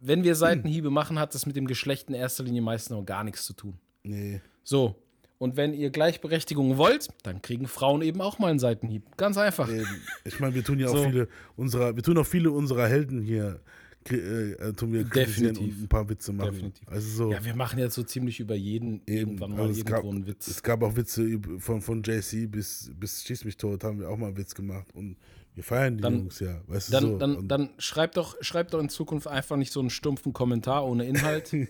Wenn 0.00 0.24
wir 0.24 0.34
Seitenhiebe 0.34 0.90
machen, 0.90 1.18
hat 1.18 1.34
das 1.34 1.46
mit 1.46 1.56
dem 1.56 1.66
Geschlecht 1.66 2.08
in 2.08 2.14
erster 2.14 2.44
Linie 2.44 2.62
meistens 2.62 2.90
noch 2.96 3.04
gar 3.04 3.24
nichts 3.24 3.44
zu 3.44 3.54
tun. 3.54 3.74
Nee. 4.02 4.40
So. 4.62 4.94
Und 5.38 5.56
wenn 5.56 5.74
ihr 5.74 5.90
Gleichberechtigung 5.90 6.76
wollt, 6.78 7.08
dann 7.22 7.42
kriegen 7.42 7.66
Frauen 7.68 8.00
eben 8.02 8.20
auch 8.22 8.38
mal 8.38 8.48
einen 8.48 8.58
Seitenhieb. 8.58 9.16
Ganz 9.16 9.36
einfach. 9.36 9.68
Eben. 9.70 9.86
Ich 10.24 10.40
meine, 10.40 10.54
wir 10.54 10.64
tun 10.64 10.78
ja 10.78 10.88
auch 10.88 10.96
So. 10.96 11.04
viele 11.04 11.28
unserer, 11.56 11.94
wir 11.94 12.02
tun 12.02 12.16
auch 12.18 12.26
viele 12.26 12.50
unserer 12.50 12.88
Helden 12.88 13.20
hier, 13.20 13.60
kri- 14.06 14.54
äh, 14.54 14.72
tun 14.72 14.92
wir 14.94 15.04
Definitiv. 15.04 15.76
und 15.76 15.82
ein 15.84 15.88
paar 15.88 16.08
Witze 16.08 16.32
machen. 16.32 16.52
Definitiv. 16.52 16.88
Also 16.88 17.08
so. 17.24 17.32
Ja, 17.32 17.44
wir 17.44 17.54
machen 17.54 17.78
jetzt 17.78 17.94
so 17.96 18.02
ziemlich 18.02 18.40
über 18.40 18.54
jeden 18.54 19.02
irgendwann 19.04 19.50
mal 19.52 19.62
Also 19.66 19.80
irgendwo 19.80 19.94
gab, 19.94 20.04
einen 20.04 20.26
Witz. 20.26 20.46
es 20.48 20.62
gab 20.62 20.82
auch 20.82 20.96
Witze 20.96 21.38
von, 21.58 21.82
von 21.82 22.02
JC 22.02 22.46
bis, 22.50 22.90
bis 22.98 23.22
Schieß 23.24 23.44
mich 23.44 23.56
tot, 23.58 23.84
haben 23.84 24.00
wir 24.00 24.08
auch 24.08 24.16
mal 24.16 24.28
einen 24.28 24.36
Witz 24.38 24.54
gemacht. 24.54 24.86
Und 24.94 25.16
wir 25.56 25.64
feiern 25.64 25.96
die 25.96 26.02
Dann- 26.02 26.18
Jungs 26.18 26.38
ja. 26.38 26.60
Weißt 26.66 26.88
du, 26.88 26.92
Dann, 26.92 27.02
so. 27.04 27.16
dann, 27.18 27.48
dann 27.48 27.70
schreibt, 27.78 28.16
doch, 28.18 28.36
schreibt 28.42 28.74
doch 28.74 28.78
in 28.78 28.88
Zukunft 28.90 29.26
einfach 29.26 29.56
nicht 29.56 29.72
so 29.72 29.80
einen 29.80 29.88
stumpfen 29.90 30.32
Kommentar 30.32 30.86
ohne 30.86 31.04
Inhalt. 31.06 31.52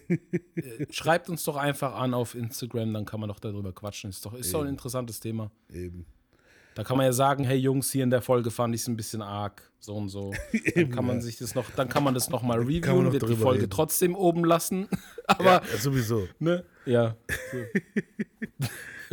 Äh, 0.56 0.86
schreibt 0.90 1.28
uns 1.30 1.44
doch 1.44 1.56
einfach 1.56 1.94
an 1.94 2.12
auf 2.14 2.34
Instagram, 2.34 2.92
dann 2.92 3.04
kann 3.04 3.20
man 3.20 3.28
doch 3.28 3.38
darüber 3.38 3.72
quatschen. 3.72 4.10
Ist 4.10 4.24
doch, 4.26 4.34
ist 4.34 4.52
doch 4.52 4.62
ein 4.62 4.68
interessantes 4.68 5.20
Thema. 5.20 5.50
Eben. 5.72 6.06
Da 6.74 6.82
kann 6.84 6.96
man 6.96 7.06
ja 7.06 7.12
sagen, 7.12 7.44
hey 7.44 7.56
Jungs, 7.56 7.90
hier 7.92 8.02
in 8.04 8.10
der 8.10 8.20
Folge 8.22 8.50
fand 8.50 8.74
ich 8.74 8.80
es 8.82 8.88
ein 8.88 8.96
bisschen 8.96 9.22
arg, 9.22 9.62
so 9.78 9.94
und 9.96 10.08
so. 10.08 10.34
Dann 10.74 10.90
kann 10.90 11.06
man 11.06 11.20
sich 11.22 11.36
das 11.38 11.54
noch, 11.54 11.70
dann 11.70 11.88
kann 11.88 12.02
man 12.04 12.12
das 12.14 12.28
noch 12.28 12.42
mal 12.42 12.58
reviewen, 12.58 13.04
noch 13.04 13.12
wird 13.12 13.28
die 13.28 13.36
Folge 13.36 13.62
reden. 13.62 13.70
trotzdem 13.70 14.14
oben 14.14 14.44
lassen. 14.44 14.88
Aber 15.26 15.62
ja, 15.62 15.78
sowieso. 15.78 16.26
ne, 16.38 16.64
ja. 16.84 17.16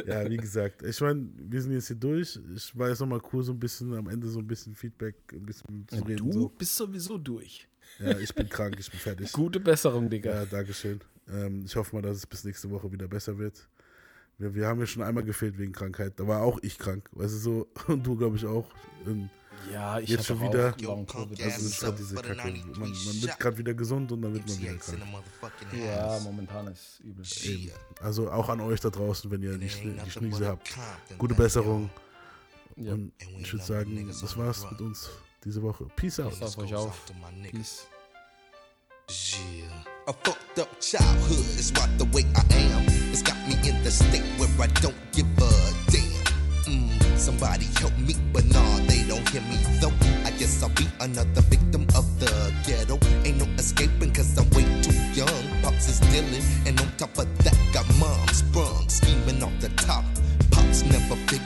Ja, 0.06 0.30
wie 0.30 0.38
gesagt, 0.38 0.82
ich 0.84 1.00
meine, 1.02 1.28
wir 1.38 1.62
sind 1.62 1.72
jetzt 1.74 1.88
hier 1.88 1.96
durch. 1.96 2.40
Ich 2.56 2.78
war 2.78 2.90
jetzt 2.90 3.00
nochmal 3.00 3.22
cool, 3.32 3.44
so 3.44 3.52
ein 3.52 3.60
bisschen 3.60 3.94
am 3.94 4.08
Ende 4.10 4.28
so 4.28 4.40
ein 4.40 4.48
bisschen 4.48 4.76
Feedback, 4.76 5.16
ein 5.32 5.46
bisschen 5.46 5.88
zu 5.88 6.04
reden. 6.04 6.30
Du 6.30 6.32
So. 6.32 6.50
bist 6.50 6.76
sowieso 6.76 7.18
durch. 7.18 7.68
Ja, 8.00 8.18
ich 8.18 8.34
bin 8.34 8.50
krank, 8.50 8.76
ich 8.80 8.90
bin 8.90 9.00
fertig. 9.00 9.32
Gute 9.34 9.60
Besserung, 9.60 10.10
Digga. 10.10 10.34
Ja, 10.34 10.46
Dankeschön. 10.46 11.00
Ähm, 11.30 11.64
ich 11.66 11.76
hoffe 11.76 11.96
mal, 11.96 12.02
dass 12.02 12.18
es 12.18 12.26
bis 12.26 12.44
nächste 12.44 12.70
Woche 12.72 12.92
wieder 12.92 13.08
besser 13.08 13.38
wird. 13.38 13.68
Wir, 14.40 14.56
wir 14.56 14.68
haben 14.68 14.80
ja 14.80 14.86
schon 14.88 15.04
einmal 15.04 15.24
gefehlt 15.24 15.58
wegen 15.58 15.74
Krankheit. 15.74 16.14
Da 16.20 16.28
war 16.28 16.42
auch 16.42 16.60
ich 16.64 16.78
krank, 16.80 17.08
weißt 17.12 17.34
du 17.34 17.38
so. 17.38 17.68
Und 17.88 18.06
du, 18.06 18.16
glaube 18.16 18.36
ich, 18.38 18.46
auch. 18.46 18.68
Und 19.06 19.30
Ja, 19.72 20.00
ich 20.00 20.10
jetzt 20.10 20.26
schon 20.26 20.40
auch 20.40 20.50
wieder. 20.50 20.76
Also, 20.76 21.36
es 21.40 21.58
ist 21.62 21.80
gerade 21.80 21.98
diese 21.98 22.16
Kacke. 22.16 22.36
Man, 22.36 22.92
man 22.92 23.22
wird 23.22 23.40
gerade 23.40 23.58
wieder 23.58 23.74
gesund 23.74 24.12
und 24.12 24.22
dann 24.22 24.34
wird 24.34 24.48
man 24.48 24.60
wieder 24.60 24.76
krank. 24.76 25.04
Ja, 25.74 26.20
momentan 26.20 26.68
ist 26.68 27.00
übel. 27.04 27.26
Eben. 27.44 27.72
Also 28.02 28.30
auch 28.30 28.50
an 28.50 28.62
euch 28.62 28.80
da 28.80 28.90
draußen, 28.90 29.30
wenn 29.32 29.42
ihr 29.42 29.58
die, 29.58 29.68
die 29.68 30.12
Schnüse 30.12 30.48
habt. 30.48 30.70
Gute 31.18 31.36
Besserung. 31.36 31.90
Ja. 32.76 32.94
Und 32.94 33.14
ich 33.40 33.54
würde 33.54 33.66
sagen, 33.66 34.08
das 34.08 34.38
war's 34.38 34.66
mit 34.72 34.82
uns 34.82 35.10
diese 35.44 35.62
Woche. 35.62 35.86
Peace 35.96 36.20
out. 36.20 36.40
Passt 36.40 36.58
auf 36.58 36.64
euch 36.64 36.76
auf. 36.76 37.02
Peace. 37.52 37.88
A 40.06 40.14
fucked 40.14 40.60
up 40.60 40.82
childhood 40.82 41.46
is 41.60 41.72
what 41.74 41.90
the 41.98 42.06
way 42.06 42.24
I 42.36 42.44
am. 42.74 42.84
It's 43.12 43.22
got 43.22 43.38
me 43.48 43.56
in 43.68 43.84
the 43.84 43.92
state 43.92 44.24
where 44.38 44.50
I 44.60 44.68
don't 44.82 44.96
give 45.12 45.28
a 45.38 45.50
damn. 45.92 46.24
Mm, 46.66 47.18
somebody 47.18 47.66
help 47.80 47.98
me, 48.00 48.16
but 48.32 48.46
nah, 48.46 48.80
don't 49.14 49.30
hear 49.30 49.42
me 49.42 49.58
though. 49.80 49.94
I 50.26 50.32
guess 50.32 50.64
I'll 50.64 50.70
be 50.70 50.88
another 51.00 51.42
victim 51.42 51.84
of 51.96 52.06
the 52.20 52.32
ghetto. 52.66 52.98
Ain't 53.26 53.38
no 53.38 53.46
escaping 53.56 54.12
cause 54.12 54.38
I'm 54.38 54.50
way 54.52 54.66
too 54.82 54.98
young. 55.14 55.44
Pops 55.62 55.88
is 55.90 56.00
dealing, 56.12 56.44
and 56.66 56.80
on 56.82 56.90
top 56.98 57.18
of 57.20 57.28
that, 57.44 57.58
got 57.74 57.86
mom 58.00 58.28
sprung, 58.30 58.90
scheming 58.90 59.44
off 59.44 59.56
the 59.60 59.70
top. 59.88 60.06
Pops 60.52 60.84
never 60.84 61.16
big. 61.30 61.42